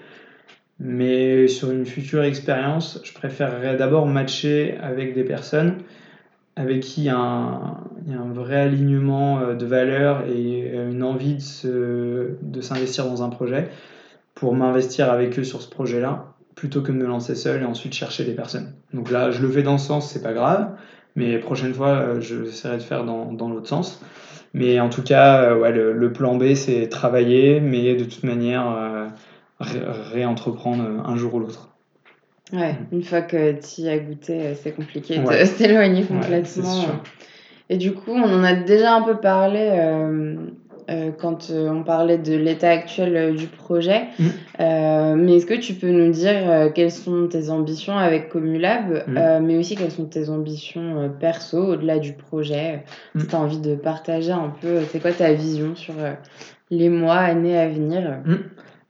Mais 0.79 1.47
sur 1.47 1.69
une 1.69 1.85
future 1.85 2.23
expérience, 2.23 2.99
je 3.03 3.13
préférerais 3.13 3.77
d'abord 3.77 4.07
matcher 4.07 4.75
avec 4.81 5.13
des 5.13 5.23
personnes 5.23 5.75
avec 6.55 6.79
qui 6.79 7.01
il 7.01 7.05
y 7.05 7.09
a 7.09 7.15
un, 7.15 8.33
vrai 8.33 8.61
alignement 8.61 9.39
euh, 9.39 9.53
de 9.53 9.67
valeurs 9.67 10.25
et 10.25 10.71
euh, 10.73 10.89
une 10.89 11.03
envie 11.03 11.37
de 11.63 12.61
s'investir 12.61 13.05
dans 13.05 13.21
un 13.21 13.29
projet 13.29 13.69
pour 14.33 14.55
m'investir 14.55 15.11
avec 15.11 15.37
eux 15.37 15.43
sur 15.43 15.61
ce 15.61 15.69
projet-là 15.69 16.30
plutôt 16.61 16.83
que 16.83 16.91
de 16.91 16.97
me 16.97 17.07
lancer 17.07 17.33
seul 17.33 17.63
et 17.63 17.65
ensuite 17.65 17.95
chercher 17.95 18.23
des 18.23 18.33
personnes. 18.35 18.71
Donc 18.93 19.09
là, 19.09 19.31
je 19.31 19.41
le 19.41 19.49
fais 19.49 19.63
dans 19.63 19.79
ce 19.79 19.87
sens, 19.87 20.11
c'est 20.11 20.21
pas 20.21 20.31
grave, 20.31 20.69
mais 21.15 21.39
prochaine 21.39 21.73
fois, 21.73 21.87
euh, 21.87 22.21
je 22.21 22.43
essaierai 22.43 22.77
de 22.77 22.83
faire 22.83 23.03
dans, 23.03 23.33
dans 23.33 23.49
l'autre 23.49 23.67
sens. 23.67 23.99
Mais 24.53 24.79
en 24.79 24.89
tout 24.89 25.01
cas, 25.01 25.55
ouais, 25.55 25.71
le, 25.71 25.91
le, 25.91 26.13
plan 26.13 26.35
B, 26.35 26.53
c'est 26.53 26.87
travailler, 26.87 27.61
mais 27.61 27.95
de 27.95 28.03
toute 28.03 28.23
manière, 28.23 28.69
euh, 28.69 29.07
ré- 29.59 29.81
réentreprendre 30.13 30.83
un 31.03 31.15
jour 31.15 31.33
ou 31.33 31.39
l'autre. 31.39 31.69
Ouais, 32.53 32.75
une 32.91 33.01
fois 33.01 33.23
que 33.23 33.53
tu 33.53 33.81
y 33.81 33.89
as 33.89 33.97
goûté, 33.97 34.41
euh, 34.41 34.53
c'est 34.53 34.73
compliqué 34.73 35.17
de 35.17 35.45
s'éloigner 35.45 36.03
complètement. 36.03 37.01
Et 37.71 37.77
du 37.77 37.93
coup, 37.93 38.11
on 38.11 38.21
en 38.21 38.43
a 38.43 38.53
déjà 38.53 38.93
un 38.93 39.01
peu 39.01 39.15
parlé 39.15 39.67
euh, 39.71 40.35
euh, 40.89 41.11
quand 41.17 41.49
euh, 41.49 41.69
on 41.69 41.83
parlait 41.83 42.17
de 42.17 42.35
l'état 42.35 42.69
actuel 42.69 43.15
euh, 43.15 43.33
du 43.33 43.47
projet. 43.47 44.03
Mm. 44.19 44.25
Euh, 44.59 45.15
mais 45.15 45.35
est-ce 45.35 45.45
que 45.45 45.53
tu 45.53 45.73
peux 45.73 45.89
nous 45.89 46.11
dire 46.11 46.71
quelles 46.73 46.91
sont 46.91 47.27
tes 47.27 47.49
ambitions 47.49 47.97
avec 47.97 48.29
Comulab, 48.29 49.03
Mm. 49.07 49.17
euh, 49.17 49.39
mais 49.41 49.57
aussi 49.57 49.75
quelles 49.75 49.91
sont 49.91 50.05
tes 50.05 50.29
ambitions 50.29 51.11
perso 51.19 51.73
au-delà 51.73 51.99
du 51.99 52.13
projet? 52.13 52.83
Mm. 53.15 53.19
Si 53.19 53.27
tu 53.27 53.35
as 53.35 53.39
envie 53.39 53.59
de 53.59 53.75
partager 53.75 54.31
un 54.31 54.53
peu, 54.61 54.79
c'est 54.89 54.99
quoi 54.99 55.11
ta 55.11 55.33
vision 55.33 55.75
sur 55.75 55.93
les 56.69 56.89
mois, 56.89 57.17
années 57.17 57.57
à 57.57 57.67
venir? 57.67 58.19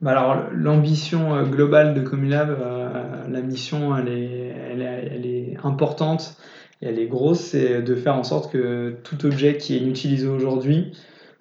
Bah 0.01 0.11
alors, 0.11 0.45
l'ambition 0.53 1.43
globale 1.43 1.93
de 1.93 2.01
Comulab, 2.01 2.49
euh, 2.49 2.89
la 3.30 3.41
mission, 3.41 3.95
elle 3.95 4.07
est, 4.07 4.53
elle, 4.72 4.81
est, 4.81 5.11
elle 5.13 5.26
est 5.26 5.57
importante 5.63 6.35
et 6.81 6.88
elle 6.88 6.97
est 6.97 7.05
grosse, 7.05 7.39
c'est 7.39 7.84
de 7.84 7.95
faire 7.95 8.15
en 8.15 8.23
sorte 8.23 8.51
que 8.51 8.95
tout 9.03 9.26
objet 9.27 9.57
qui 9.57 9.76
est 9.76 9.80
inutilisé 9.80 10.27
aujourd'hui 10.27 10.91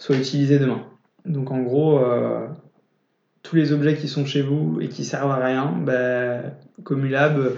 soit 0.00 0.16
utilisé 0.16 0.58
demain. 0.58 0.80
Donc 1.26 1.52
en 1.52 1.60
gros, 1.60 1.98
euh, 1.98 2.46
tous 3.42 3.54
les 3.54 3.72
objets 3.72 3.96
qui 3.96 4.08
sont 4.08 4.24
chez 4.24 4.42
vous 4.42 4.78
et 4.80 4.88
qui 4.88 5.04
servent 5.04 5.30
à 5.30 5.44
rien, 5.44 5.72
bah, 5.78 6.40
Comulab 6.82 7.52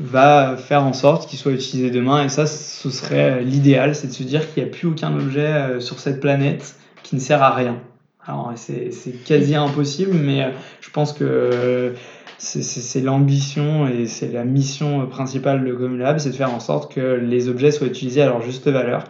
va 0.00 0.56
faire 0.56 0.82
en 0.82 0.92
sorte 0.92 1.28
qu'ils 1.28 1.38
soient 1.38 1.52
utilisés 1.52 1.90
demain. 1.90 2.24
Et 2.24 2.28
ça, 2.28 2.46
ce 2.46 2.90
serait 2.90 3.42
l'idéal, 3.42 3.94
c'est 3.94 4.08
de 4.08 4.12
se 4.12 4.24
dire 4.24 4.52
qu'il 4.52 4.62
n'y 4.62 4.68
a 4.68 4.72
plus 4.72 4.88
aucun 4.88 5.14
objet 5.14 5.46
euh, 5.46 5.80
sur 5.80 6.00
cette 6.00 6.20
planète 6.20 6.74
qui 7.04 7.14
ne 7.14 7.20
sert 7.20 7.42
à 7.42 7.54
rien. 7.54 7.80
Alors, 8.26 8.52
c'est 8.56 9.24
quasi 9.24 9.54
impossible, 9.54 10.12
mais 10.12 10.42
euh, 10.42 10.50
je 10.80 10.90
pense 10.90 11.12
que 11.12 11.94
c'est 12.38 13.00
l'ambition 13.00 13.86
et 13.86 14.06
c'est 14.06 14.32
la 14.32 14.44
mission 14.44 15.06
principale 15.06 15.64
de 15.64 15.72
Comulab, 15.72 16.18
c'est 16.18 16.30
de 16.30 16.36
faire 16.36 16.52
en 16.52 16.60
sorte 16.60 16.92
que 16.92 17.00
les 17.00 17.48
objets 17.48 17.70
soient 17.70 17.86
utilisés 17.86 18.22
à 18.22 18.26
leur 18.26 18.42
juste 18.42 18.66
valeur. 18.66 19.04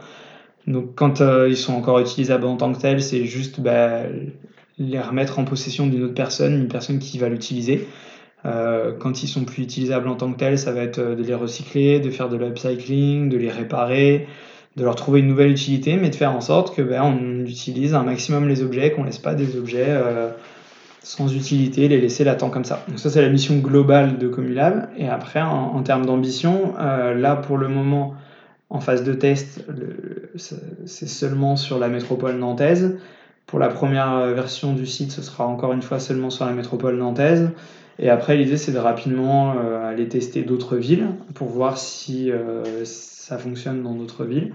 Donc, 0.66 0.94
quand 0.94 1.20
euh, 1.20 1.48
ils 1.48 1.56
sont 1.56 1.74
encore 1.74 1.98
utilisables 1.98 2.44
en 2.44 2.56
tant 2.56 2.72
que 2.72 2.80
tels, 2.80 3.02
c'est 3.02 3.24
juste 3.24 3.60
bah, 3.60 4.02
les 4.78 5.00
remettre 5.00 5.38
en 5.38 5.44
possession 5.44 5.86
d'une 5.86 6.04
autre 6.04 6.14
personne, 6.14 6.54
une 6.54 6.68
personne 6.68 6.98
qui 6.98 7.18
va 7.18 7.28
l'utiliser. 7.28 7.86
Euh, 8.46 8.92
quand 8.98 9.22
ils 9.22 9.28
sont 9.28 9.44
plus 9.44 9.62
utilisables 9.62 10.08
en 10.08 10.16
tant 10.16 10.32
que 10.32 10.38
tels, 10.38 10.58
ça 10.58 10.72
va 10.72 10.82
être 10.82 10.98
euh, 10.98 11.14
de 11.14 11.22
les 11.22 11.34
recycler, 11.34 12.00
de 12.00 12.10
faire 12.10 12.28
de 12.28 12.36
l'upcycling, 12.36 13.28
de 13.28 13.36
les 13.36 13.50
réparer, 13.50 14.26
de 14.76 14.84
leur 14.84 14.96
trouver 14.96 15.20
une 15.20 15.28
nouvelle 15.28 15.50
utilité, 15.50 15.96
mais 15.96 16.10
de 16.10 16.14
faire 16.14 16.34
en 16.34 16.40
sorte 16.40 16.74
que 16.74 16.82
ben, 16.82 17.02
on 17.02 17.44
utilise 17.44 17.94
un 17.94 18.02
maximum 18.02 18.48
les 18.48 18.62
objets, 18.62 18.92
qu'on 18.92 19.04
laisse 19.04 19.18
pas 19.18 19.34
des 19.34 19.56
objets 19.56 20.00
sans 21.02 21.34
utilité, 21.34 21.88
les 21.88 22.00
laisser 22.00 22.24
latent 22.24 22.50
comme 22.50 22.64
ça. 22.64 22.84
Donc 22.88 22.98
ça 22.98 23.10
c'est 23.10 23.20
la 23.20 23.28
mission 23.30 23.58
globale 23.58 24.16
de 24.18 24.28
Comulab. 24.28 24.88
Et 24.96 25.08
après, 25.08 25.42
en, 25.42 25.82
termes 25.82 26.06
d'ambition, 26.06 26.74
là 26.78 27.34
pour 27.34 27.58
le 27.58 27.68
moment, 27.68 28.14
en 28.70 28.80
phase 28.80 29.02
de 29.04 29.14
test, 29.14 29.64
c'est 30.36 31.08
seulement 31.08 31.56
sur 31.56 31.78
la 31.78 31.88
métropole 31.88 32.36
nantaise. 32.36 32.98
Pour 33.46 33.58
la 33.58 33.68
première 33.68 34.28
version 34.28 34.72
du 34.72 34.86
site, 34.86 35.10
ce 35.10 35.22
sera 35.22 35.46
encore 35.46 35.72
une 35.72 35.82
fois 35.82 35.98
seulement 35.98 36.30
sur 36.30 36.46
la 36.46 36.52
métropole 36.52 36.96
nantaise. 36.96 37.50
Et 37.98 38.08
après, 38.08 38.36
l'idée, 38.36 38.56
c'est 38.56 38.72
de 38.72 38.78
rapidement 38.78 39.56
euh, 39.58 39.90
aller 39.90 40.08
tester 40.08 40.42
d'autres 40.42 40.76
villes 40.76 41.08
pour 41.34 41.48
voir 41.48 41.76
si 41.76 42.30
euh, 42.30 42.84
ça 42.84 43.36
fonctionne 43.36 43.82
dans 43.82 43.94
d'autres 43.94 44.24
villes. 44.24 44.52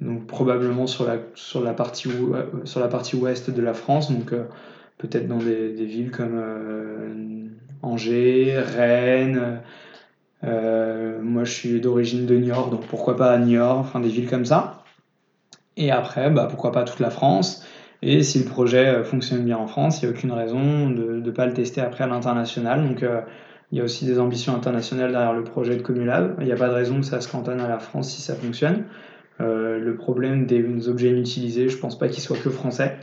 Donc 0.00 0.26
probablement 0.26 0.86
sur 0.86 1.06
la, 1.06 1.18
sur 1.34 1.62
la, 1.62 1.72
partie, 1.72 2.08
euh, 2.08 2.42
sur 2.64 2.80
la 2.80 2.88
partie 2.88 3.16
ouest 3.16 3.50
de 3.50 3.62
la 3.62 3.72
France, 3.72 4.12
donc 4.12 4.32
euh, 4.32 4.44
peut-être 4.98 5.26
dans 5.26 5.38
des, 5.38 5.68
villes 5.72 6.10
comme 6.10 6.34
euh, 6.34 7.46
Angers, 7.82 8.58
Rennes. 8.58 9.60
Euh, 10.44 11.20
moi, 11.22 11.44
je 11.44 11.52
suis 11.52 11.80
d'origine 11.80 12.26
de 12.26 12.36
Niort, 12.36 12.70
donc 12.70 12.86
pourquoi 12.86 13.16
pas 13.16 13.36
Niort, 13.38 13.78
enfin 13.78 14.00
des 14.00 14.08
villes 14.08 14.28
comme 14.28 14.44
ça. 14.44 14.82
Et 15.76 15.90
après, 15.90 16.30
bah, 16.30 16.46
pourquoi 16.48 16.72
pas 16.72 16.84
toute 16.84 17.00
la 17.00 17.10
France. 17.10 17.64
Et 18.02 18.22
si 18.22 18.38
le 18.38 18.44
projet 18.44 18.86
euh, 18.86 19.04
fonctionne 19.04 19.44
bien 19.44 19.56
en 19.56 19.66
France, 19.66 20.00
il 20.00 20.06
n'y 20.06 20.12
a 20.12 20.16
aucune 20.16 20.32
raison 20.32 20.90
de 20.90 21.20
ne 21.24 21.30
pas 21.30 21.46
le 21.46 21.52
tester 21.52 21.80
après 21.80 22.04
à 22.04 22.06
l'international. 22.06 22.86
Donc 22.86 23.02
euh, 23.02 23.20
il 23.72 23.78
y 23.78 23.80
a 23.80 23.84
aussi 23.84 24.04
des 24.06 24.18
ambitions 24.18 24.54
internationales 24.54 25.10
derrière 25.10 25.32
le 25.32 25.44
projet 25.44 25.76
de 25.76 25.82
Comulab. 25.82 26.36
Il 26.40 26.46
n'y 26.46 26.52
a 26.52 26.56
pas 26.56 26.68
de 26.68 26.74
raison 26.74 27.00
que 27.00 27.06
ça 27.06 27.20
se 27.20 27.28
cantonne 27.28 27.60
à 27.60 27.68
la 27.68 27.78
France 27.78 28.10
si 28.10 28.22
ça 28.22 28.34
fonctionne. 28.34 28.84
Le 29.38 29.94
problème 29.96 30.46
des 30.46 30.88
objets 30.88 31.10
inutilisés, 31.10 31.68
je 31.68 31.76
pense 31.76 31.98
pas 31.98 32.08
qu'il 32.08 32.22
soit 32.22 32.38
que 32.38 32.48
français. 32.48 32.96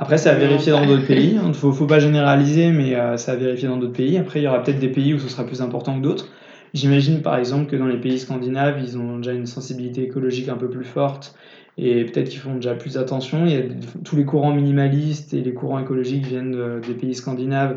Après, 0.00 0.16
Non, 0.16 0.38
vérifier 0.38 0.72
pas. 0.72 0.80
dans 0.80 0.86
d'autres 0.86 1.06
pays. 1.06 1.36
Il 1.42 1.48
ne 1.48 1.52
faut, 1.52 1.86
pas 1.86 1.98
généraliser, 1.98 2.70
mais 2.70 2.94
euh, 2.94 3.16
c'est 3.16 3.32
à 3.32 3.34
vérifier 3.34 3.66
dans 3.66 3.78
d'autres 3.78 3.94
pays. 3.96 4.16
Après, 4.16 4.38
il 4.38 4.44
y 4.44 4.46
aura 4.46 4.62
peut-être 4.62 4.78
des 4.78 4.88
pays 4.88 5.12
où 5.12 5.18
ce 5.18 5.28
sera 5.28 5.44
plus 5.44 5.60
important 5.60 5.98
que 5.98 6.02
d'autres. 6.04 6.28
J'imagine 6.74 7.22
par 7.22 7.36
exemple 7.36 7.70
que 7.70 7.76
dans 7.76 7.86
les 7.86 7.98
pays 7.98 8.18
scandinaves, 8.18 8.80
ils 8.82 8.98
ont 8.98 9.18
déjà 9.18 9.32
une 9.32 9.46
sensibilité 9.46 10.02
écologique 10.02 10.48
un 10.48 10.56
peu 10.56 10.68
plus 10.68 10.84
forte 10.84 11.34
et 11.76 12.04
peut-être 12.04 12.28
qu'ils 12.28 12.40
font 12.40 12.56
déjà 12.56 12.74
plus 12.74 12.98
attention. 12.98 13.46
Il 13.46 13.52
y 13.52 13.56
a 13.56 13.62
tous 14.04 14.16
les 14.16 14.24
courants 14.24 14.52
minimalistes 14.52 15.32
et 15.34 15.40
les 15.40 15.54
courants 15.54 15.78
écologiques 15.78 16.26
viennent 16.26 16.80
des 16.80 16.94
pays 16.94 17.14
scandinaves. 17.14 17.76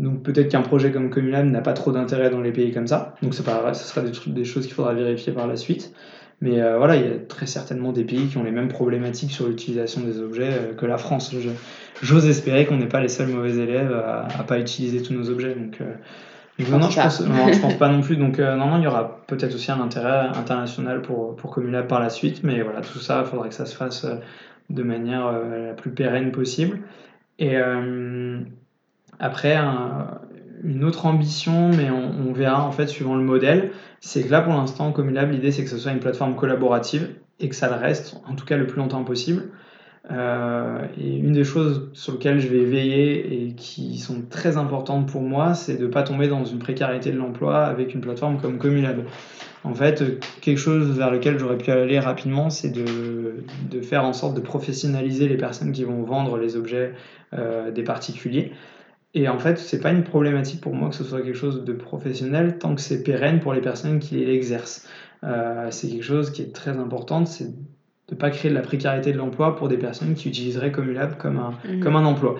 Donc 0.00 0.22
peut-être 0.22 0.48
qu'un 0.48 0.62
projet 0.62 0.90
comme 0.92 1.10
Communab 1.10 1.46
n'a 1.46 1.60
pas 1.60 1.74
trop 1.74 1.92
d'intérêt 1.92 2.30
dans 2.30 2.40
les 2.40 2.52
pays 2.52 2.72
comme 2.72 2.86
ça. 2.86 3.14
Donc 3.22 3.34
ce 3.34 3.42
sera 3.42 4.02
des, 4.26 4.44
choses 4.44 4.66
qu'il 4.66 4.74
faudra 4.74 4.94
vérifier 4.94 5.32
par 5.32 5.46
la 5.46 5.56
suite. 5.56 5.92
Mais 6.40 6.62
euh, 6.62 6.78
voilà, 6.78 6.96
il 6.96 7.02
y 7.02 7.06
a 7.06 7.18
très 7.28 7.44
certainement 7.44 7.92
des 7.92 8.04
pays 8.04 8.28
qui 8.28 8.38
ont 8.38 8.42
les 8.42 8.50
mêmes 8.50 8.68
problématiques 8.68 9.30
sur 9.30 9.46
l'utilisation 9.46 10.00
des 10.00 10.20
objets 10.20 10.48
euh, 10.50 10.74
que 10.74 10.86
la 10.86 10.96
France. 10.96 11.34
J'ose 12.00 12.26
espérer 12.26 12.64
qu'on 12.64 12.78
n'est 12.78 12.88
pas 12.88 13.02
les 13.02 13.08
seuls 13.08 13.28
mauvais 13.28 13.56
élèves 13.56 13.92
à 13.92 14.26
ne 14.38 14.42
pas 14.44 14.58
utiliser 14.58 15.02
tous 15.02 15.12
nos 15.12 15.28
objets. 15.28 15.54
Euh, 15.82 15.94
non, 16.68 16.90
je 16.90 17.00
pense, 17.00 17.22
je 17.22 17.60
pense 17.62 17.74
pas 17.74 17.88
non 17.88 18.00
plus. 18.00 18.16
Donc 18.16 18.38
non, 18.38 18.56
non, 18.56 18.78
il 18.78 18.84
y 18.84 18.86
aura 18.86 19.22
peut-être 19.26 19.54
aussi 19.54 19.70
un 19.70 19.80
intérêt 19.80 20.28
international 20.34 21.02
pour, 21.02 21.36
pour 21.36 21.50
Communab 21.50 21.86
par 21.86 22.00
la 22.00 22.10
suite. 22.10 22.42
Mais 22.42 22.62
voilà, 22.62 22.80
tout 22.80 22.98
ça, 22.98 23.22
il 23.24 23.28
faudrait 23.28 23.48
que 23.48 23.54
ça 23.54 23.66
se 23.66 23.76
fasse 23.76 24.06
de 24.68 24.82
manière 24.82 25.32
la 25.32 25.74
plus 25.74 25.90
pérenne 25.90 26.32
possible. 26.32 26.80
Et 27.38 27.56
après, 29.18 29.56
une 30.64 30.84
autre 30.84 31.06
ambition, 31.06 31.68
mais 31.68 31.90
on, 31.90 32.32
verra 32.32 32.62
en 32.62 32.72
fait 32.72 32.86
suivant 32.86 33.16
le 33.16 33.22
modèle, 33.22 33.72
c'est 34.00 34.22
que 34.24 34.30
là 34.30 34.40
pour 34.40 34.52
l'instant, 34.52 34.92
Communab, 34.92 35.30
l'idée 35.30 35.52
c'est 35.52 35.64
que 35.64 35.70
ce 35.70 35.78
soit 35.78 35.92
une 35.92 36.00
plateforme 36.00 36.36
collaborative 36.36 37.08
et 37.38 37.48
que 37.48 37.54
ça 37.54 37.68
le 37.68 37.76
reste, 37.76 38.20
en 38.26 38.34
tout 38.34 38.44
cas 38.44 38.56
le 38.56 38.66
plus 38.66 38.78
longtemps 38.78 39.04
possible. 39.04 39.50
Euh, 40.10 40.86
et 41.00 41.16
une 41.16 41.32
des 41.32 41.44
choses 41.44 41.88
sur 41.92 42.14
lesquelles 42.14 42.40
je 42.40 42.48
vais 42.48 42.64
veiller 42.64 43.44
et 43.44 43.52
qui 43.54 43.98
sont 43.98 44.22
très 44.28 44.56
importantes 44.56 45.06
pour 45.08 45.22
moi, 45.22 45.54
c'est 45.54 45.76
de 45.76 45.86
ne 45.86 45.90
pas 45.90 46.02
tomber 46.02 46.26
dans 46.26 46.44
une 46.44 46.58
précarité 46.58 47.12
de 47.12 47.16
l'emploi 47.16 47.64
avec 47.64 47.94
une 47.94 48.00
plateforme 48.00 48.40
comme 48.40 48.58
Communab. 48.58 49.04
En 49.62 49.74
fait, 49.74 50.02
quelque 50.40 50.58
chose 50.58 50.96
vers 50.96 51.10
lequel 51.10 51.38
j'aurais 51.38 51.58
pu 51.58 51.70
aller 51.70 52.00
rapidement, 52.00 52.50
c'est 52.50 52.70
de, 52.70 53.82
faire 53.82 54.04
en 54.04 54.12
sorte 54.12 54.34
de 54.34 54.40
professionnaliser 54.40 55.28
les 55.28 55.36
personnes 55.36 55.72
qui 55.72 55.84
vont 55.84 56.02
vendre 56.02 56.38
les 56.38 56.56
objets 56.56 56.92
euh, 57.34 57.70
des 57.70 57.84
particuliers. 57.84 58.52
Et 59.14 59.28
en 59.28 59.38
fait, 59.38 59.58
c'est 59.58 59.80
pas 59.80 59.90
une 59.90 60.04
problématique 60.04 60.60
pour 60.60 60.74
moi 60.74 60.88
que 60.88 60.94
ce 60.94 61.04
soit 61.04 61.20
quelque 61.20 61.36
chose 61.36 61.64
de 61.64 61.72
professionnel 61.72 62.58
tant 62.58 62.74
que 62.74 62.80
c'est 62.80 63.02
pérenne 63.02 63.40
pour 63.40 63.52
les 63.52 63.60
personnes 63.60 63.98
qui 63.98 64.16
l'exercent. 64.16 64.86
Euh, 65.24 65.68
c'est 65.70 65.88
quelque 65.88 66.04
chose 66.04 66.30
qui 66.30 66.42
est 66.42 66.54
très 66.54 66.76
important, 66.78 67.24
de 68.10 68.14
ne 68.14 68.20
pas 68.20 68.30
créer 68.30 68.50
de 68.50 68.56
la 68.56 68.62
précarité 68.62 69.12
de 69.12 69.18
l'emploi 69.18 69.56
pour 69.56 69.68
des 69.68 69.76
personnes 69.76 70.14
qui 70.14 70.28
utiliseraient 70.28 70.72
Comulab 70.72 71.16
comme 71.16 71.38
un, 71.38 71.54
mhm. 71.68 71.80
comme 71.80 71.96
un 71.96 72.04
emploi. 72.04 72.36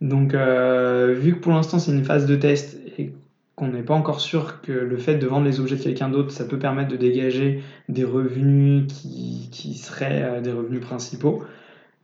Donc, 0.00 0.34
euh, 0.34 1.14
vu 1.16 1.34
que 1.34 1.40
pour 1.40 1.52
l'instant 1.52 1.78
c'est 1.78 1.92
une 1.92 2.04
phase 2.04 2.26
de 2.26 2.36
test 2.36 2.78
et 2.98 3.12
qu'on 3.54 3.68
n'est 3.68 3.82
pas 3.82 3.94
encore 3.94 4.20
sûr 4.20 4.60
que 4.62 4.72
le 4.72 4.96
fait 4.96 5.16
de 5.16 5.26
vendre 5.26 5.46
les 5.46 5.60
objets 5.60 5.76
de 5.76 5.82
quelqu'un 5.82 6.08
d'autre, 6.08 6.32
ça 6.32 6.44
peut 6.44 6.58
permettre 6.58 6.88
de 6.88 6.96
dégager 6.96 7.62
des 7.88 8.04
revenus 8.04 8.86
qui, 8.88 9.48
qui 9.52 9.74
seraient 9.74 10.22
euh, 10.22 10.40
des 10.40 10.50
revenus 10.50 10.80
principaux, 10.80 11.44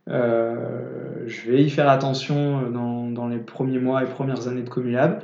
euh, 0.09 1.23
je 1.27 1.51
vais 1.51 1.63
y 1.63 1.69
faire 1.69 1.89
attention 1.89 2.69
dans, 2.71 3.09
dans, 3.09 3.27
les 3.27 3.37
premiers 3.37 3.79
mois 3.79 4.03
et 4.03 4.07
premières 4.07 4.47
années 4.47 4.63
de 4.63 4.69
Comulab. 4.69 5.21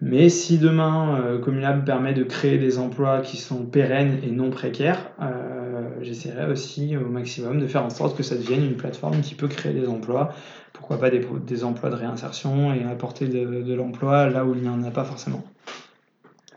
Mais 0.00 0.30
si 0.30 0.58
demain 0.58 1.20
euh, 1.20 1.38
Comulab 1.38 1.84
permet 1.84 2.14
de 2.14 2.24
créer 2.24 2.56
des 2.58 2.78
emplois 2.78 3.20
qui 3.20 3.36
sont 3.36 3.66
pérennes 3.66 4.18
et 4.22 4.30
non 4.30 4.50
précaires, 4.50 5.10
euh, 5.20 5.59
j'essaierai 6.02 6.50
aussi 6.50 6.96
au 6.96 7.08
maximum 7.08 7.60
de 7.60 7.66
faire 7.66 7.84
en 7.84 7.90
sorte 7.90 8.16
que 8.16 8.22
ça 8.22 8.36
devienne 8.36 8.64
une 8.64 8.76
plateforme 8.76 9.20
qui 9.20 9.34
peut 9.34 9.48
créer 9.48 9.72
des 9.72 9.86
emplois. 9.88 10.34
Pourquoi 10.72 10.98
pas 10.98 11.10
des, 11.10 11.26
des 11.46 11.64
emplois 11.64 11.90
de 11.90 11.96
réinsertion 11.96 12.72
et 12.72 12.84
apporter 12.84 13.26
de, 13.26 13.62
de 13.62 13.74
l'emploi 13.74 14.28
là 14.30 14.44
où 14.44 14.54
il 14.54 14.62
n'y 14.62 14.68
en 14.68 14.82
a 14.82 14.90
pas 14.90 15.04
forcément. 15.04 15.44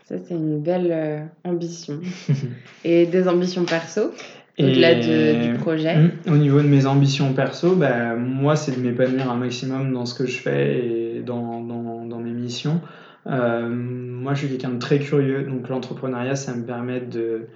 Ça, 0.04 0.16
c'est 0.18 0.34
une 0.34 0.60
belle 0.60 1.28
ambition. 1.44 2.00
et 2.84 3.06
des 3.06 3.26
ambitions 3.26 3.64
perso 3.64 4.12
au-delà 4.58 4.94
du 4.94 5.54
projet 5.58 5.96
hum, 5.96 6.10
Au 6.28 6.36
niveau 6.36 6.60
de 6.60 6.68
mes 6.68 6.86
ambitions 6.86 7.32
perso, 7.32 7.74
bah, 7.74 8.14
moi, 8.14 8.56
c'est 8.56 8.76
de 8.76 8.80
m'épanouir 8.80 9.30
un 9.30 9.36
maximum 9.36 9.92
dans 9.92 10.06
ce 10.06 10.14
que 10.14 10.26
je 10.26 10.38
fais 10.38 10.78
et 10.78 11.22
dans, 11.24 11.60
dans, 11.60 12.04
dans 12.04 12.18
mes 12.18 12.30
missions. 12.30 12.80
Euh, 13.26 13.68
moi, 13.68 14.34
je 14.34 14.40
suis 14.40 14.48
quelqu'un 14.48 14.70
de 14.70 14.78
très 14.78 14.98
curieux, 14.98 15.42
donc 15.42 15.68
l'entrepreneuriat, 15.68 16.36
ça 16.36 16.54
me 16.54 16.64
permet 16.64 17.00
de 17.00 17.46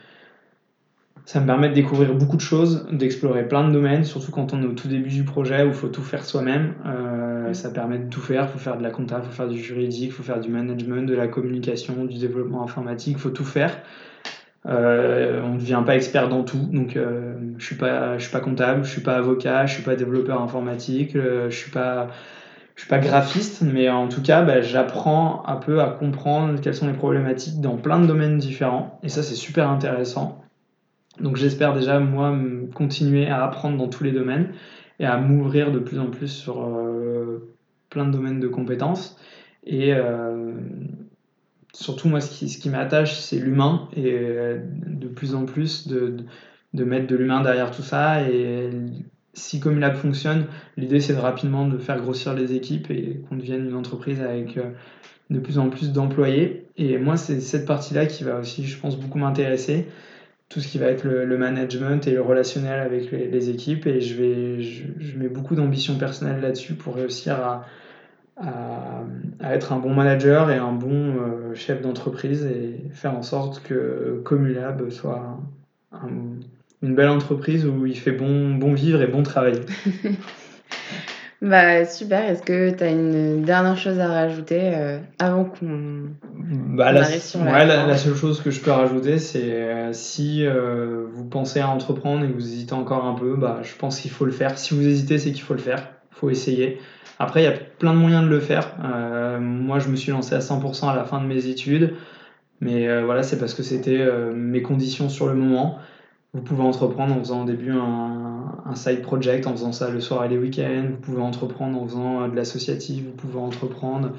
ça 1.28 1.40
me 1.40 1.46
permet 1.46 1.68
de 1.68 1.74
découvrir 1.74 2.14
beaucoup 2.14 2.38
de 2.38 2.40
choses, 2.40 2.86
d'explorer 2.90 3.46
plein 3.46 3.68
de 3.68 3.70
domaines, 3.70 4.05
surtout 4.05 4.30
quand 4.30 4.55
on 4.55 4.62
est 4.62 4.66
au 4.66 4.72
tout 4.72 4.88
début 4.88 5.10
du 5.10 5.24
projet 5.24 5.62
où 5.62 5.66
il 5.66 5.74
faut 5.74 5.88
tout 5.88 6.02
faire 6.02 6.24
soi-même. 6.24 6.72
Euh, 6.86 7.52
ça 7.52 7.68
permet 7.68 7.98
de 7.98 8.09
tout 8.09 8.22
faire. 8.22 8.44
Il 8.48 8.52
faut 8.52 8.59
faire 8.59 8.78
de 8.78 8.82
la 8.82 8.88
compta, 8.88 9.20
il 9.22 9.26
faut 9.26 9.32
faire 9.34 9.46
du 9.46 9.59
juridique, 9.59 10.06
il 10.06 10.10
faut 10.10 10.22
faire 10.22 10.40
du 10.40 10.48
management, 10.48 11.06
de 11.06 11.14
la 11.14 11.28
communication, 11.28 12.06
du 12.06 12.16
développement 12.16 12.62
informatique, 12.62 13.16
il 13.18 13.20
faut 13.20 13.28
tout 13.28 13.44
faire. 13.44 13.76
Euh, 14.64 15.42
on 15.44 15.56
ne 15.56 15.60
devient 15.60 15.82
pas 15.84 15.96
expert 15.96 16.30
dans 16.30 16.44
tout, 16.44 16.66
donc 16.72 16.96
euh, 16.96 17.34
je 17.59 17.64
suis 17.66 17.76
pas, 17.76 18.16
je 18.16 18.22
suis 18.22 18.32
pas 18.32 18.40
comptable, 18.40 18.84
je 18.84 18.90
suis 18.90 19.02
pas 19.02 19.16
avocat, 19.16 19.66
je 19.66 19.74
suis 19.74 19.82
pas 19.82 19.96
développeur 19.96 20.40
informatique, 20.40 21.14
euh, 21.14 21.50
je 21.50 21.56
suis 21.59 21.70
pas, 21.70 22.09
je 22.74 22.80
suis 22.80 22.88
pas 22.88 23.00
graphiste, 23.00 23.60
mais 23.60 23.90
en 23.90 24.09
tout 24.09 24.22
cas, 24.22 24.40
bah, 24.40 24.62
j'apprends 24.62 25.42
un 25.46 25.56
peu 25.56 25.82
à 25.82 25.90
comprendre 25.90 26.59
quelles 26.62 26.74
sont 26.74 26.86
les 26.86 26.94
problématiques 26.94 27.60
dans 27.60 27.76
plein 27.76 28.00
de 28.00 28.06
domaines 28.06 28.38
différents, 28.38 28.98
et 29.02 29.10
ça 29.10 29.22
c'est 29.22 29.34
super 29.34 29.68
intéressant. 29.68 30.48
Donc 31.20 31.36
j'espère 31.36 31.74
déjà 31.74 31.99
moi 31.99 32.36
continuer 32.74 33.28
à 33.28 33.45
apprendre 33.45 33.77
dans 33.77 33.89
tous 33.89 34.05
les 34.05 34.12
domaines 34.12 34.53
et 35.01 35.05
à 35.05 35.19
m'ouvrir 35.19 35.73
de 35.73 35.78
plus 35.78 35.99
en 35.99 36.07
plus 36.11 36.28
sur 36.28 36.69
plein 37.90 38.07
de 38.07 38.12
domaines 38.12 38.40
de 38.40 38.49
compétences. 38.49 39.16
Et 39.65 39.95
surtout 41.73 42.09
moi 42.09 42.20
ce 42.20 42.31
qui, 42.31 42.49
ce 42.49 42.59
qui 42.59 42.70
m'attache 42.70 43.15
c'est 43.15 43.39
l'humain 43.39 43.89
et 43.95 44.12
euh, 44.12 44.59
de 44.86 45.09
plus 45.09 45.35
en 45.35 45.45
plus 45.45 45.86
de, 45.86 46.16
de, 46.74 46.85
mettre 46.85 47.07
de 47.07 47.16
l'humain 47.16 47.40
derrière 47.40 47.70
tout 47.70 47.82
ça. 47.82 48.28
Et 48.28 48.70
si 49.35 49.61
Comulab 49.61 49.95
fonctionne 49.95 50.47
l'idée 50.77 51.01
c'est 51.01 51.15
de 51.15 51.20
rapidement 51.20 51.69
de 51.69 51.78
faire 51.78 52.01
grossir 52.01 52.35
les 52.35 52.55
équipes 52.55 52.90
et 52.90 53.20
qu'on 53.28 53.36
devienne 53.36 53.66
une 53.69 53.77
entreprise 53.77 54.20
avec 54.20 54.57
euh, 54.57 54.70
de 55.31 55.39
plus 55.39 55.59
en 55.59 55.69
plus 55.69 55.93
d'employés. 55.93 56.66
Et 56.77 56.99
moi 56.99 57.16
c'est 57.16 57.40
cette 57.40 57.66
partie 57.66 57.95
là 57.95 58.07
qui 58.07 58.24
va 58.24 58.39
aussi 58.39 58.65
je 58.65 58.78
pense 58.78 58.99
beaucoup 58.99 59.19
m'intéresser 59.19 59.86
tout 60.49 60.61
ce 60.61 60.69
qui 60.69 60.79
va 60.79 60.87
être 60.87 61.05
le, 61.05 61.37
management 61.37 62.07
et 62.07 62.12
le 62.12 62.23
relationnel 62.23 62.81
avec 62.81 63.11
les, 63.11 63.51
équipes 63.51 63.87
et 63.87 64.01
je 64.01 64.15
vais 64.15 64.62
je 64.62 65.19
mets 65.19 65.29
beaucoup 65.29 65.55
d'ambition 65.55 65.99
personnelle 65.99 66.41
là-dessus 66.41 66.75
pour 66.75 66.95
réussir 66.95 67.35
à 67.35 67.66
à, 68.41 69.05
être 69.55 69.73
un 69.73 69.79
bon 69.79 69.95
manager 69.95 70.51
et 70.51 70.57
un 70.57 70.73
bon 70.73 71.16
euh, 71.16 71.55
chef 71.55 71.81
d'entreprise 71.81 72.45
et 72.45 72.85
faire 72.93 73.15
en 73.15 73.23
sorte 73.23 73.62
que 73.62 74.20
Comulab 74.25 74.91
soit 74.91 75.39
une 76.83 76.95
belle 76.95 77.09
entreprise 77.09 77.66
où 77.66 77.87
il 77.87 77.97
fait 77.97 78.12
bon, 78.12 78.55
bon 78.55 78.75
vivre 78.75 79.03
et 79.03 79.07
bon 79.07 79.23
travail. 79.23 79.61
bah 81.40 81.85
super, 81.86 82.28
est-ce 82.28 82.43
que 82.43 82.70
tu 82.70 82.82
as 82.82 82.90
une 82.90 83.43
dernière 83.43 83.77
chose 83.77 84.01
à 84.01 84.09
rajouter 84.09 84.60
euh, 84.60 84.98
avant 85.19 85.44
qu'on 85.44 86.10
bah, 86.74 86.93
la, 86.93 87.05
sur 87.05 87.44
la, 87.44 87.65
la, 87.65 87.97
seule 87.97 88.16
chose 88.16 88.40
que 88.43 88.51
je 88.51 88.60
peux 88.60 88.73
rajouter, 88.73 89.19
c'est 89.19 89.52
euh, 89.52 89.93
si 89.93 90.44
vous 90.47 91.24
pensez 91.24 91.60
à 91.60 91.69
entreprendre 91.69 92.24
et 92.24 92.28
que 92.28 92.35
vous 92.35 92.52
hésitez 92.52 92.73
encore 92.73 93.05
un 93.05 93.15
peu, 93.15 93.36
bah, 93.36 93.60
je 93.62 93.74
pense 93.77 94.01
qu'il 94.01 94.10
faut 94.10 94.24
le 94.24 94.32
faire. 94.32 94.59
Si 94.59 94.74
vous 94.74 94.86
hésitez, 94.86 95.19
c'est 95.19 95.32
qu'il 95.32 95.43
faut 95.43 95.55
le 95.55 95.60
faire. 95.60 95.89
Il 96.12 96.16
faut 96.19 96.31
essayer. 96.31 96.81
Après, 97.19 97.43
il 97.43 97.44
y 97.44 97.48
a 97.48 97.52
plein 97.52 97.93
de 97.94 97.98
moyens 97.98 98.24
de 98.24 98.28
le 98.28 98.40
faire. 98.40 98.74
Euh, 98.85 99.40
moi, 99.40 99.81
je 99.81 99.89
me 99.89 99.97
suis 99.97 100.12
lancé 100.12 100.35
à 100.35 100.39
100% 100.39 100.89
à 100.89 100.94
la 100.94 101.05
fin 101.05 101.20
de 101.20 101.27
mes 101.27 101.47
études. 101.47 101.94
Mais 102.60 102.89
euh, 102.89 103.05
voilà, 103.05 103.23
c'est 103.23 103.39
parce 103.39 103.55
que 103.55 103.62
c'était 103.62 103.98
euh, 103.98 104.32
mes 104.32 104.62
conditions 104.62 105.09
sur 105.09 105.27
le 105.27 105.35
moment. 105.35 105.78
Vous 106.34 106.42
pouvez 106.42 106.62
entreprendre 106.62 107.14
en 107.14 107.18
faisant 107.20 107.42
au 107.42 107.46
début 107.46 107.72
un, 107.72 108.74
side 108.74 109.00
project, 109.00 109.46
en 109.46 109.52
faisant 109.52 109.72
ça 109.72 109.90
le 109.90 110.00
soir 110.00 110.24
et 110.24 110.28
les 110.28 110.36
week-ends. 110.36 110.88
Vous 110.90 110.98
pouvez 110.98 111.22
entreprendre 111.22 111.80
en 111.80 111.86
faisant 111.86 112.28
de 112.28 112.36
l'associatif. 112.36 113.05
Vous 113.05 113.12
pouvez 113.12 113.38
entreprendre 113.38 114.10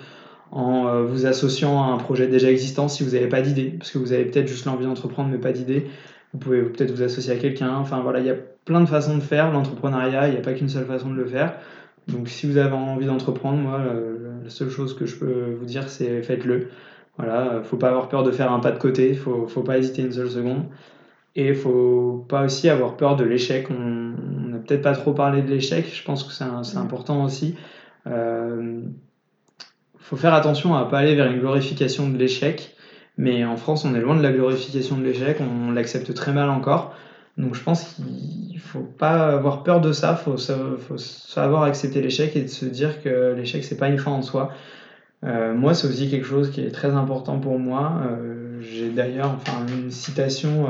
en 0.52 1.04
vous 1.04 1.28
associant 1.28 1.84
à 1.84 1.88
un 1.94 1.98
projet 1.98 2.28
déjà 2.28 2.50
existant 2.50 2.88
si 2.88 3.04
vous 3.04 3.12
n'avez 3.12 3.28
pas 3.28 3.42
d'idée. 3.42 3.76
Parce 3.78 3.92
que 3.92 4.00
vous 4.00 4.12
avez 4.12 4.26
peut-être 4.26 4.48
juste 4.48 4.66
l'envie 4.66 4.86
d'entreprendre 4.86 5.30
mais 5.30 5.38
pas 5.38 5.52
d'idée. 5.52 5.88
Vous 6.34 6.40
pouvez 6.40 6.64
peut-être 6.64 6.92
vous 6.92 7.04
associer 7.04 7.32
à 7.32 7.36
quelqu'un. 7.36 7.76
Enfin 7.76 8.02
voilà, 8.02 8.20
il 8.20 8.26
y 8.26 8.32
a 8.32 8.38
plein 8.66 8.82
de 8.82 8.88
façons 8.88 9.16
de 9.16 9.22
faire. 9.22 9.52
L'entrepreneuriat, 9.52 10.30
il 10.30 10.32
n'y 10.32 10.38
a 10.38 10.42
pas 10.42 10.54
qu'une 10.54 10.70
seule 10.70 10.86
façon 10.86 11.12
de 11.12 11.16
le 11.16 11.26
faire. 11.26 11.58
Donc 12.08 12.28
si 12.28 12.48
vous 12.48 12.58
avez 12.58 12.74
envie 12.74 13.06
d'entreprendre, 13.06 13.60
moi, 13.60 13.82
la 14.44 14.50
seule 14.50 14.70
chose 14.70 14.96
que 14.96 15.06
je 15.06 15.16
peux 15.16 15.56
vous 15.60 15.66
dire, 15.66 15.88
c'est 15.90 16.24
faites-le. 16.24 16.70
Voilà, 17.18 17.62
faut 17.64 17.78
pas 17.78 17.90
avoir 17.90 18.10
peur 18.10 18.24
de 18.24 18.32
faire 18.32 18.52
un 18.52 18.60
pas 18.60 18.72
de 18.72 18.80
côté, 18.80 19.14
faut, 19.14 19.46
faut 19.48 19.62
pas 19.62 19.78
hésiter 19.78 20.02
une 20.02 20.12
seule 20.12 20.30
seconde. 20.30 20.64
Et 21.36 21.54
faut 21.54 22.26
pas 22.28 22.44
aussi 22.46 22.70
avoir 22.70 22.98
peur 22.98 23.16
de 23.16 23.24
l'échec. 23.24 23.68
On 23.70 24.14
n'a 24.50 24.58
peut-être 24.58 24.82
pas 24.82 24.94
trop 24.94 25.14
parlé 25.14 25.42
de 25.42 25.48
l'échec, 25.48 25.86
je 25.94 26.04
pense 26.04 26.24
que 26.24 26.34
c'est 26.34 26.46
mm. 26.46 26.82
important 26.82 27.24
aussi. 27.24 27.56
Euh, 28.08 28.82
faut 29.98 30.18
faire 30.18 30.34
attention 30.34 30.76
à 30.76 30.86
pas 30.86 31.00
aller 31.00 31.16
vers 31.16 31.32
une 31.32 31.40
glorification 31.40 32.10
de 32.10 32.18
l'échec. 32.18 32.76
Mais 33.18 33.44
en 33.44 33.58
France, 33.58 33.84
on 33.84 33.94
est 33.96 34.00
loin 34.00 34.16
de 34.16 34.24
la 34.24 34.32
glorification 34.32 34.98
de 34.98 35.04
l'échec, 35.04 35.40
on 35.42 35.72
l'accepte 35.72 36.14
très 36.14 36.32
mal 36.32 36.50
encore. 36.50 36.96
Donc 37.38 37.54
je 37.54 37.62
pense 37.62 37.84
qu'il 37.84 38.60
faut 38.60 38.82
pas 38.82 39.28
avoir 39.36 39.64
peur 39.64 39.82
de 39.82 39.92
ça, 39.92 40.18
il 40.20 40.24
faut, 40.24 40.98
savoir 40.98 41.64
accepter 41.64 42.02
l'échec 42.02 42.36
et 42.36 42.42
de 42.42 42.48
se 42.48 42.66
dire 42.66 43.02
que 43.02 43.34
l'échec 43.34 43.64
c'est 43.64 43.78
pas 43.78 43.88
une 43.88 43.98
fin 43.98 44.12
en 44.12 44.22
soi. 44.22 44.52
Euh, 45.26 45.54
moi 45.54 45.74
c'est 45.74 45.88
aussi 45.88 46.10
quelque 46.10 46.26
chose 46.26 46.50
qui 46.50 46.62
est 46.62 46.72
très 46.72 46.92
important 46.92 47.40
pour 47.40 47.60
moi. 47.60 48.02
Euh, 48.06 48.62
j'ai 48.62 48.90
d'ailleurs 48.90 49.32
enfin, 49.36 49.66
une 49.68 49.92
citation 49.92 50.68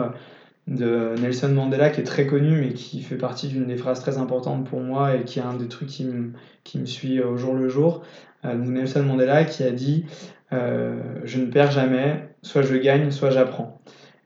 de 0.68 1.16
Nelson 1.20 1.50
Mandela 1.50 1.90
qui 1.90 2.02
est 2.02 2.04
très 2.04 2.28
connu 2.28 2.60
mais 2.60 2.74
qui 2.74 3.02
fait 3.02 3.18
partie 3.18 3.48
d'une 3.48 3.66
des 3.66 3.78
phrases 3.78 4.00
très 4.02 4.18
importantes 4.18 4.68
pour 4.68 4.82
moi 4.82 5.16
et 5.16 5.24
qui 5.24 5.40
est 5.40 5.44
un 5.44 5.56
des 5.56 5.68
trucs 5.68 5.90
qui 5.90 6.06
me, 6.06 6.34
qui 6.64 6.80
me 6.80 6.86
suit 6.86 7.22
au 7.22 7.38
jour 7.38 7.54
le 7.54 7.70
jour. 7.70 8.04
Nelson 8.44 9.04
Mandela 9.04 9.44
qui 9.44 9.64
a 9.64 9.72
dit 9.72 10.06
Je 10.52 11.40
ne 11.40 11.46
perds 11.46 11.72
jamais, 11.72 12.30
soit 12.42 12.62
je 12.62 12.76
gagne, 12.76 13.12
soit 13.12 13.32
j'apprends. 13.32 13.82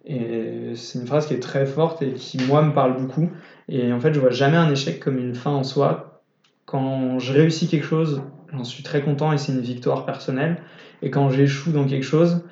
Et 0.06 0.74
c'est 0.76 1.00
une 1.00 1.08
phrase 1.08 1.28
qui 1.28 1.34
est 1.34 1.40
très 1.40 1.66
forte 1.66 2.02
et 2.02 2.14
qui, 2.14 2.38
moi, 2.44 2.62
me 2.62 2.74
parle 2.74 2.98
beaucoup. 2.98 3.30
Et 3.70 3.94
en 3.94 4.00
fait, 4.00 4.14
je 4.14 4.20
vois 4.20 4.32
jamais 4.32 4.58
un 4.58 4.70
échec 4.70 5.00
comme 5.00 5.18
une 5.18 5.36
fin 5.36 5.52
en 5.52 5.64
soi. 5.64 6.22
Quand 6.66 7.20
je 7.20 7.34
réussis 7.34 7.68
quelque 7.68 7.86
chose, 7.86 8.22
j'en 8.52 8.64
suis 8.64 8.84
très 8.84 9.02
content 9.02 9.32
et 9.32 9.38
c'est 9.38 9.52
une 9.54 9.62
victoire 9.62 10.06
personnelle. 10.06 10.58
Et 11.02 11.10
quand 11.10 11.30
j'échoue 11.30 11.72
dans 11.72 11.86
quelque 11.86 12.04
chose, 12.04 12.44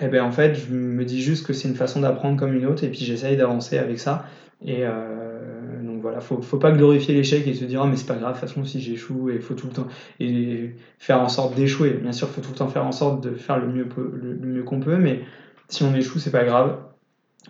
eh 0.00 0.08
ben 0.08 0.22
en 0.22 0.32
fait, 0.32 0.54
je 0.54 0.72
me 0.72 1.04
dis 1.04 1.22
juste 1.22 1.46
que 1.46 1.52
c'est 1.52 1.68
une 1.68 1.74
façon 1.74 2.00
d'apprendre 2.00 2.38
comme 2.38 2.54
une 2.54 2.66
autre 2.66 2.84
et 2.84 2.88
puis 2.88 3.00
j'essaye 3.00 3.36
d'avancer 3.36 3.78
avec 3.78 3.98
ça. 3.98 4.26
Et 4.64 4.80
euh, 4.80 5.82
donc 5.82 6.00
voilà, 6.02 6.20
faut, 6.20 6.40
faut 6.42 6.58
pas 6.58 6.72
glorifier 6.72 7.14
l'échec 7.14 7.46
et 7.46 7.54
se 7.54 7.64
dire 7.64 7.82
oh, 7.84 7.88
mais 7.88 7.96
c'est 7.96 8.06
pas 8.06 8.16
grave, 8.16 8.34
de 8.34 8.40
toute 8.40 8.48
façon 8.48 8.64
si 8.64 8.80
j'échoue 8.80 9.30
et 9.30 9.38
faut 9.38 9.54
tout 9.54 9.66
le 9.66 9.72
temps 9.72 9.88
et 10.20 10.74
faire 10.98 11.20
en 11.20 11.28
sorte 11.28 11.54
d'échouer. 11.54 11.90
Bien 11.92 12.12
sûr, 12.12 12.28
faut 12.28 12.40
tout 12.40 12.50
le 12.50 12.56
temps 12.56 12.68
faire 12.68 12.84
en 12.86 12.92
sorte 12.92 13.22
de 13.22 13.34
faire 13.34 13.58
le 13.58 13.68
mieux, 13.68 13.88
le 13.96 14.46
mieux 14.46 14.62
qu'on 14.62 14.80
peut, 14.80 14.96
mais 14.96 15.22
si 15.68 15.82
on 15.82 15.94
échoue, 15.94 16.18
c'est 16.18 16.30
pas 16.30 16.44
grave. 16.44 16.78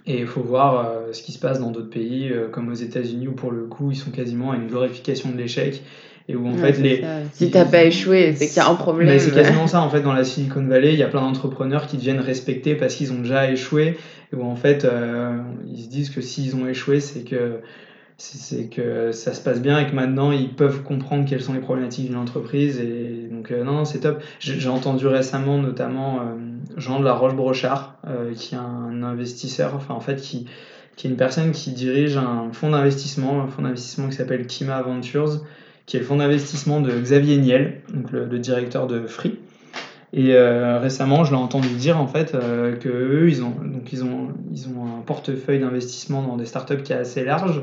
Et 0.05 0.21
il 0.21 0.27
faut 0.27 0.43
voir 0.43 0.87
euh, 0.87 1.13
ce 1.13 1.23
qui 1.23 1.33
se 1.33 1.39
passe 1.39 1.59
dans 1.59 1.71
d'autres 1.71 1.91
pays, 1.91 2.31
euh, 2.31 2.49
comme 2.49 2.69
aux 2.69 2.75
États-Unis, 2.75 3.29
où 3.29 3.33
pour 3.33 3.51
le 3.51 3.65
coup, 3.65 3.91
ils 3.91 3.97
sont 3.97 4.11
quasiment 4.11 4.53
à 4.53 4.57
une 4.57 4.67
glorification 4.67 5.31
de 5.31 5.37
l'échec. 5.37 5.83
Et 6.29 6.37
où 6.37 6.47
en 6.49 6.55
fait, 6.55 6.79
les. 6.79 7.05
Si 7.33 7.51
t'as 7.51 7.65
pas 7.65 7.85
échoué, 7.85 8.35
c'est 8.35 8.49
qu'il 8.49 8.57
y 8.57 8.61
a 8.61 8.69
un 8.69 8.75
problème. 8.75 9.19
c'est 9.19 9.35
quasiment 9.35 9.67
ça, 9.67 9.81
en 9.81 9.91
fait, 9.91 10.01
dans 10.01 10.13
la 10.13 10.25
Silicon 10.25 10.65
Valley, 10.65 10.93
il 10.93 10.99
y 10.99 11.03
a 11.03 11.09
plein 11.09 11.21
d'entrepreneurs 11.21 11.87
qui 11.87 11.97
deviennent 11.97 12.21
respectés 12.21 12.75
parce 12.75 12.95
qu'ils 12.95 13.13
ont 13.13 13.21
déjà 13.21 13.51
échoué. 13.51 13.97
Et 14.33 14.37
où 14.37 14.43
en 14.43 14.57
fait, 14.57 14.85
euh, 14.85 15.39
ils 15.73 15.85
se 15.85 15.89
disent 15.89 16.11
que 16.11 16.21
s'ils 16.21 16.57
ont 16.57 16.67
échoué, 16.67 17.01
c'est 17.01 17.21
que 17.21 17.61
c'est 18.19 18.65
que 18.71 19.13
ça 19.13 19.35
se 19.35 19.43
passe 19.43 19.61
bien 19.61 19.79
et 19.79 19.87
que 19.87 19.95
maintenant 19.95 20.33
ils 20.33 20.49
peuvent 20.49 20.83
comprendre 20.83 21.29
quelles 21.29 21.43
sont 21.43 21.53
les 21.53 21.61
problématiques 21.61 22.07
d'une 22.07 22.17
entreprise 22.17 22.81
et 22.81 23.29
donc 23.31 23.51
non, 23.51 23.75
non 23.75 23.85
c'est 23.85 23.99
top 23.99 24.23
j'ai 24.39 24.71
entendu 24.71 25.07
récemment 25.07 25.59
notamment 25.59 26.23
Jean 26.77 27.01
de 27.01 27.05
la 27.05 27.15
Roche-Brochard, 27.15 27.97
euh, 28.07 28.35
qui 28.35 28.55
est 28.55 28.59
un 28.59 29.03
investisseur, 29.03 29.75
enfin 29.75 29.95
en 29.95 30.01
fait 30.01 30.17
qui, 30.17 30.47
qui 30.97 31.07
est 31.07 31.11
une 31.11 31.17
personne 31.17 31.53
qui 31.53 31.73
dirige 31.73 32.17
un 32.17 32.51
fonds 32.53 32.71
d'investissement, 32.71 33.43
un 33.43 33.49
fonds 33.49 33.63
d'investissement 33.63 34.09
qui 34.09 34.17
s'appelle 34.17 34.47
Kima 34.47 34.83
Ventures, 34.83 35.41
qui 35.87 35.97
est 35.97 36.01
le 36.01 36.07
fonds 36.07 36.17
d'investissement 36.17 36.81
de 36.81 36.91
Xavier 36.91 37.37
Niel, 37.39 37.81
donc 37.93 38.11
le, 38.11 38.39
directeur 38.39 38.87
de 38.87 39.07
Free. 39.07 39.39
Et 40.13 40.35
euh, 40.35 40.79
récemment, 40.79 41.25
je 41.25 41.31
l'ai 41.31 41.37
entendu 41.37 41.69
dire 41.69 42.01
en 42.01 42.07
fait 42.07 42.35
euh, 42.35 42.77
que 42.77 42.89
eux, 42.89 43.29
ils 43.29 43.43
ont 43.43 43.51
donc 43.51 43.93
ils 43.93 44.05
ont 44.05 44.33
ils 44.53 44.69
ont 44.69 44.85
un 44.99 45.03
portefeuille 45.03 45.61
d'investissement 45.61 46.23
dans 46.23 46.37
des 46.37 46.47
startups 46.47 46.83
qui 46.83 46.93
est 46.93 46.97
assez 46.97 47.25
large 47.25 47.63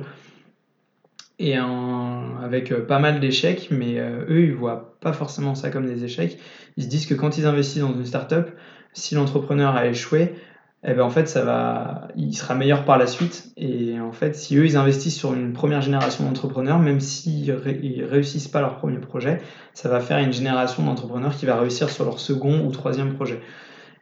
et 1.39 1.57
avec 1.57 2.73
pas 2.87 2.99
mal 2.99 3.19
d'échecs, 3.19 3.67
mais 3.71 3.97
eux, 3.97 4.43
ils 4.43 4.53
voient 4.53 4.95
pas 5.01 5.11
forcément 5.11 5.55
ça 5.55 5.71
comme 5.71 5.87
des 5.87 6.05
échecs. 6.05 6.37
Ils 6.77 6.83
se 6.83 6.89
disent 6.89 7.05
que 7.05 7.15
quand 7.15 7.37
ils 7.37 7.45
investissent 7.45 7.81
dans 7.81 7.93
une 7.93 8.05
startup, 8.05 8.51
si 8.93 9.15
l'entrepreneur 9.15 9.75
a 9.75 9.87
échoué, 9.87 10.35
eh 10.85 10.93
ben 10.93 11.03
en 11.03 11.09
fait, 11.09 11.27
ça 11.27 11.45
va, 11.45 12.09
il 12.15 12.35
sera 12.35 12.55
meilleur 12.55 12.83
par 12.83 12.97
la 12.97 13.07
suite. 13.07 13.53
Et 13.55 13.99
en 13.99 14.11
fait, 14.11 14.35
si 14.35 14.57
eux, 14.57 14.65
ils 14.65 14.75
investissent 14.75 15.17
sur 15.17 15.33
une 15.33 15.53
première 15.53 15.81
génération 15.81 16.25
d'entrepreneurs, 16.25 16.79
même 16.79 16.99
s'ils 16.99 17.47
ne 17.47 18.05
réussissent 18.05 18.49
pas 18.49 18.59
leur 18.59 18.75
premier 18.75 18.97
projet, 18.97 19.41
ça 19.73 19.87
va 19.87 20.01
faire 20.01 20.17
une 20.17 20.33
génération 20.33 20.83
d'entrepreneurs 20.83 21.35
qui 21.35 21.45
va 21.45 21.57
réussir 21.57 21.89
sur 21.89 22.03
leur 22.03 22.19
second 22.19 22.65
ou 22.65 22.71
troisième 22.71 23.13
projet. 23.13 23.39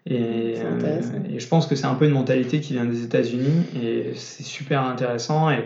Et, 0.08 0.56
euh, 0.58 1.00
et 1.30 1.40
je 1.40 1.48
pense 1.48 1.68
que 1.68 1.76
c'est 1.76 1.86
un 1.86 1.94
peu 1.94 2.06
une 2.06 2.14
mentalité 2.14 2.60
qui 2.60 2.74
vient 2.74 2.86
des 2.86 3.04
États-Unis 3.04 3.66
et 3.80 4.14
c'est 4.16 4.44
super 4.44 4.82
intéressant. 4.84 5.52
Et 5.52 5.64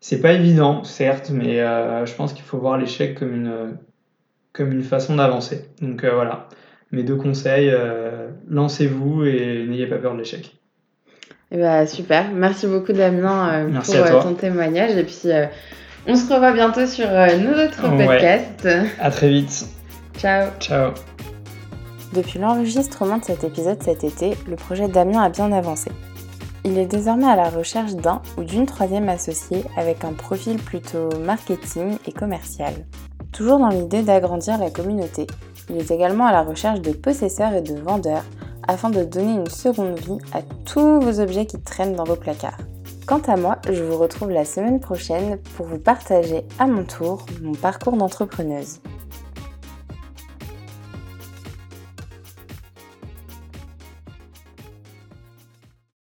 c'est 0.00 0.20
pas 0.20 0.34
évident, 0.34 0.84
certes, 0.84 1.30
mais 1.32 1.60
euh, 1.60 2.04
je 2.04 2.14
pense 2.14 2.34
qu'il 2.34 2.44
faut 2.44 2.58
voir 2.58 2.76
l'échec 2.76 3.18
comme 3.18 3.34
une, 3.34 3.78
comme 4.52 4.72
une 4.72 4.82
façon 4.82 5.16
d'avancer. 5.16 5.70
Donc 5.80 6.04
euh, 6.04 6.14
voilà 6.14 6.48
mes 6.94 7.02
deux 7.02 7.16
conseils, 7.16 7.70
euh, 7.70 8.28
lancez-vous 8.48 9.24
et 9.24 9.66
n'ayez 9.68 9.86
pas 9.86 9.96
peur 9.96 10.14
de 10.14 10.18
l'échec. 10.18 10.54
Eh 11.50 11.58
ben, 11.58 11.86
super, 11.86 12.30
merci 12.32 12.66
beaucoup 12.66 12.92
Damien 12.92 13.68
euh, 13.68 13.80
pour 13.80 13.94
euh, 13.94 14.22
ton 14.22 14.34
témoignage 14.34 14.96
et 14.96 15.04
puis 15.04 15.28
on 16.06 16.16
se 16.16 16.32
revoit 16.32 16.52
bientôt 16.52 16.86
sur 16.86 17.06
nos 17.06 17.64
autres 17.64 17.82
podcasts. 17.82 18.68
À 19.00 19.10
très 19.10 19.28
vite. 19.28 19.66
Ciao. 20.18 20.48
Ciao. 20.58 20.92
Depuis 22.14 22.38
l'enregistrement 22.38 23.18
de 23.18 23.24
cet 23.24 23.44
épisode 23.44 23.82
cet 23.82 24.04
été, 24.04 24.34
le 24.48 24.56
projet 24.56 24.88
Damien 24.88 25.22
a 25.22 25.28
bien 25.28 25.52
avancé. 25.52 25.90
Il 26.64 26.78
est 26.78 26.86
désormais 26.86 27.26
à 27.26 27.36
la 27.36 27.50
recherche 27.50 27.94
d'un 27.94 28.22
ou 28.38 28.44
d'une 28.44 28.64
troisième 28.64 29.08
associée 29.08 29.64
avec 29.76 30.02
un 30.04 30.12
profil 30.12 30.56
plutôt 30.56 31.10
marketing 31.24 31.98
et 32.06 32.12
commercial. 32.12 32.72
Toujours 33.32 33.58
dans 33.58 33.68
l'idée 33.68 34.02
d'agrandir 34.02 34.58
la 34.58 34.70
communauté, 34.70 35.26
il 35.70 35.76
est 35.76 35.90
également 35.90 36.26
à 36.26 36.32
la 36.32 36.42
recherche 36.42 36.80
de 36.80 36.92
possesseurs 36.92 37.54
et 37.54 37.62
de 37.62 37.74
vendeurs 37.74 38.24
afin 38.66 38.90
de 38.90 39.04
donner 39.04 39.34
une 39.34 39.48
seconde 39.48 39.98
vie 39.98 40.18
à 40.32 40.42
tous 40.64 41.00
vos 41.00 41.20
objets 41.20 41.46
qui 41.46 41.60
traînent 41.60 41.96
dans 41.96 42.04
vos 42.04 42.16
placards. 42.16 42.58
Quant 43.06 43.20
à 43.26 43.36
moi, 43.36 43.58
je 43.70 43.82
vous 43.82 43.98
retrouve 43.98 44.30
la 44.30 44.46
semaine 44.46 44.80
prochaine 44.80 45.38
pour 45.56 45.66
vous 45.66 45.78
partager 45.78 46.44
à 46.58 46.66
mon 46.66 46.84
tour 46.84 47.26
mon 47.42 47.52
parcours 47.52 47.96
d'entrepreneuse. 47.96 48.80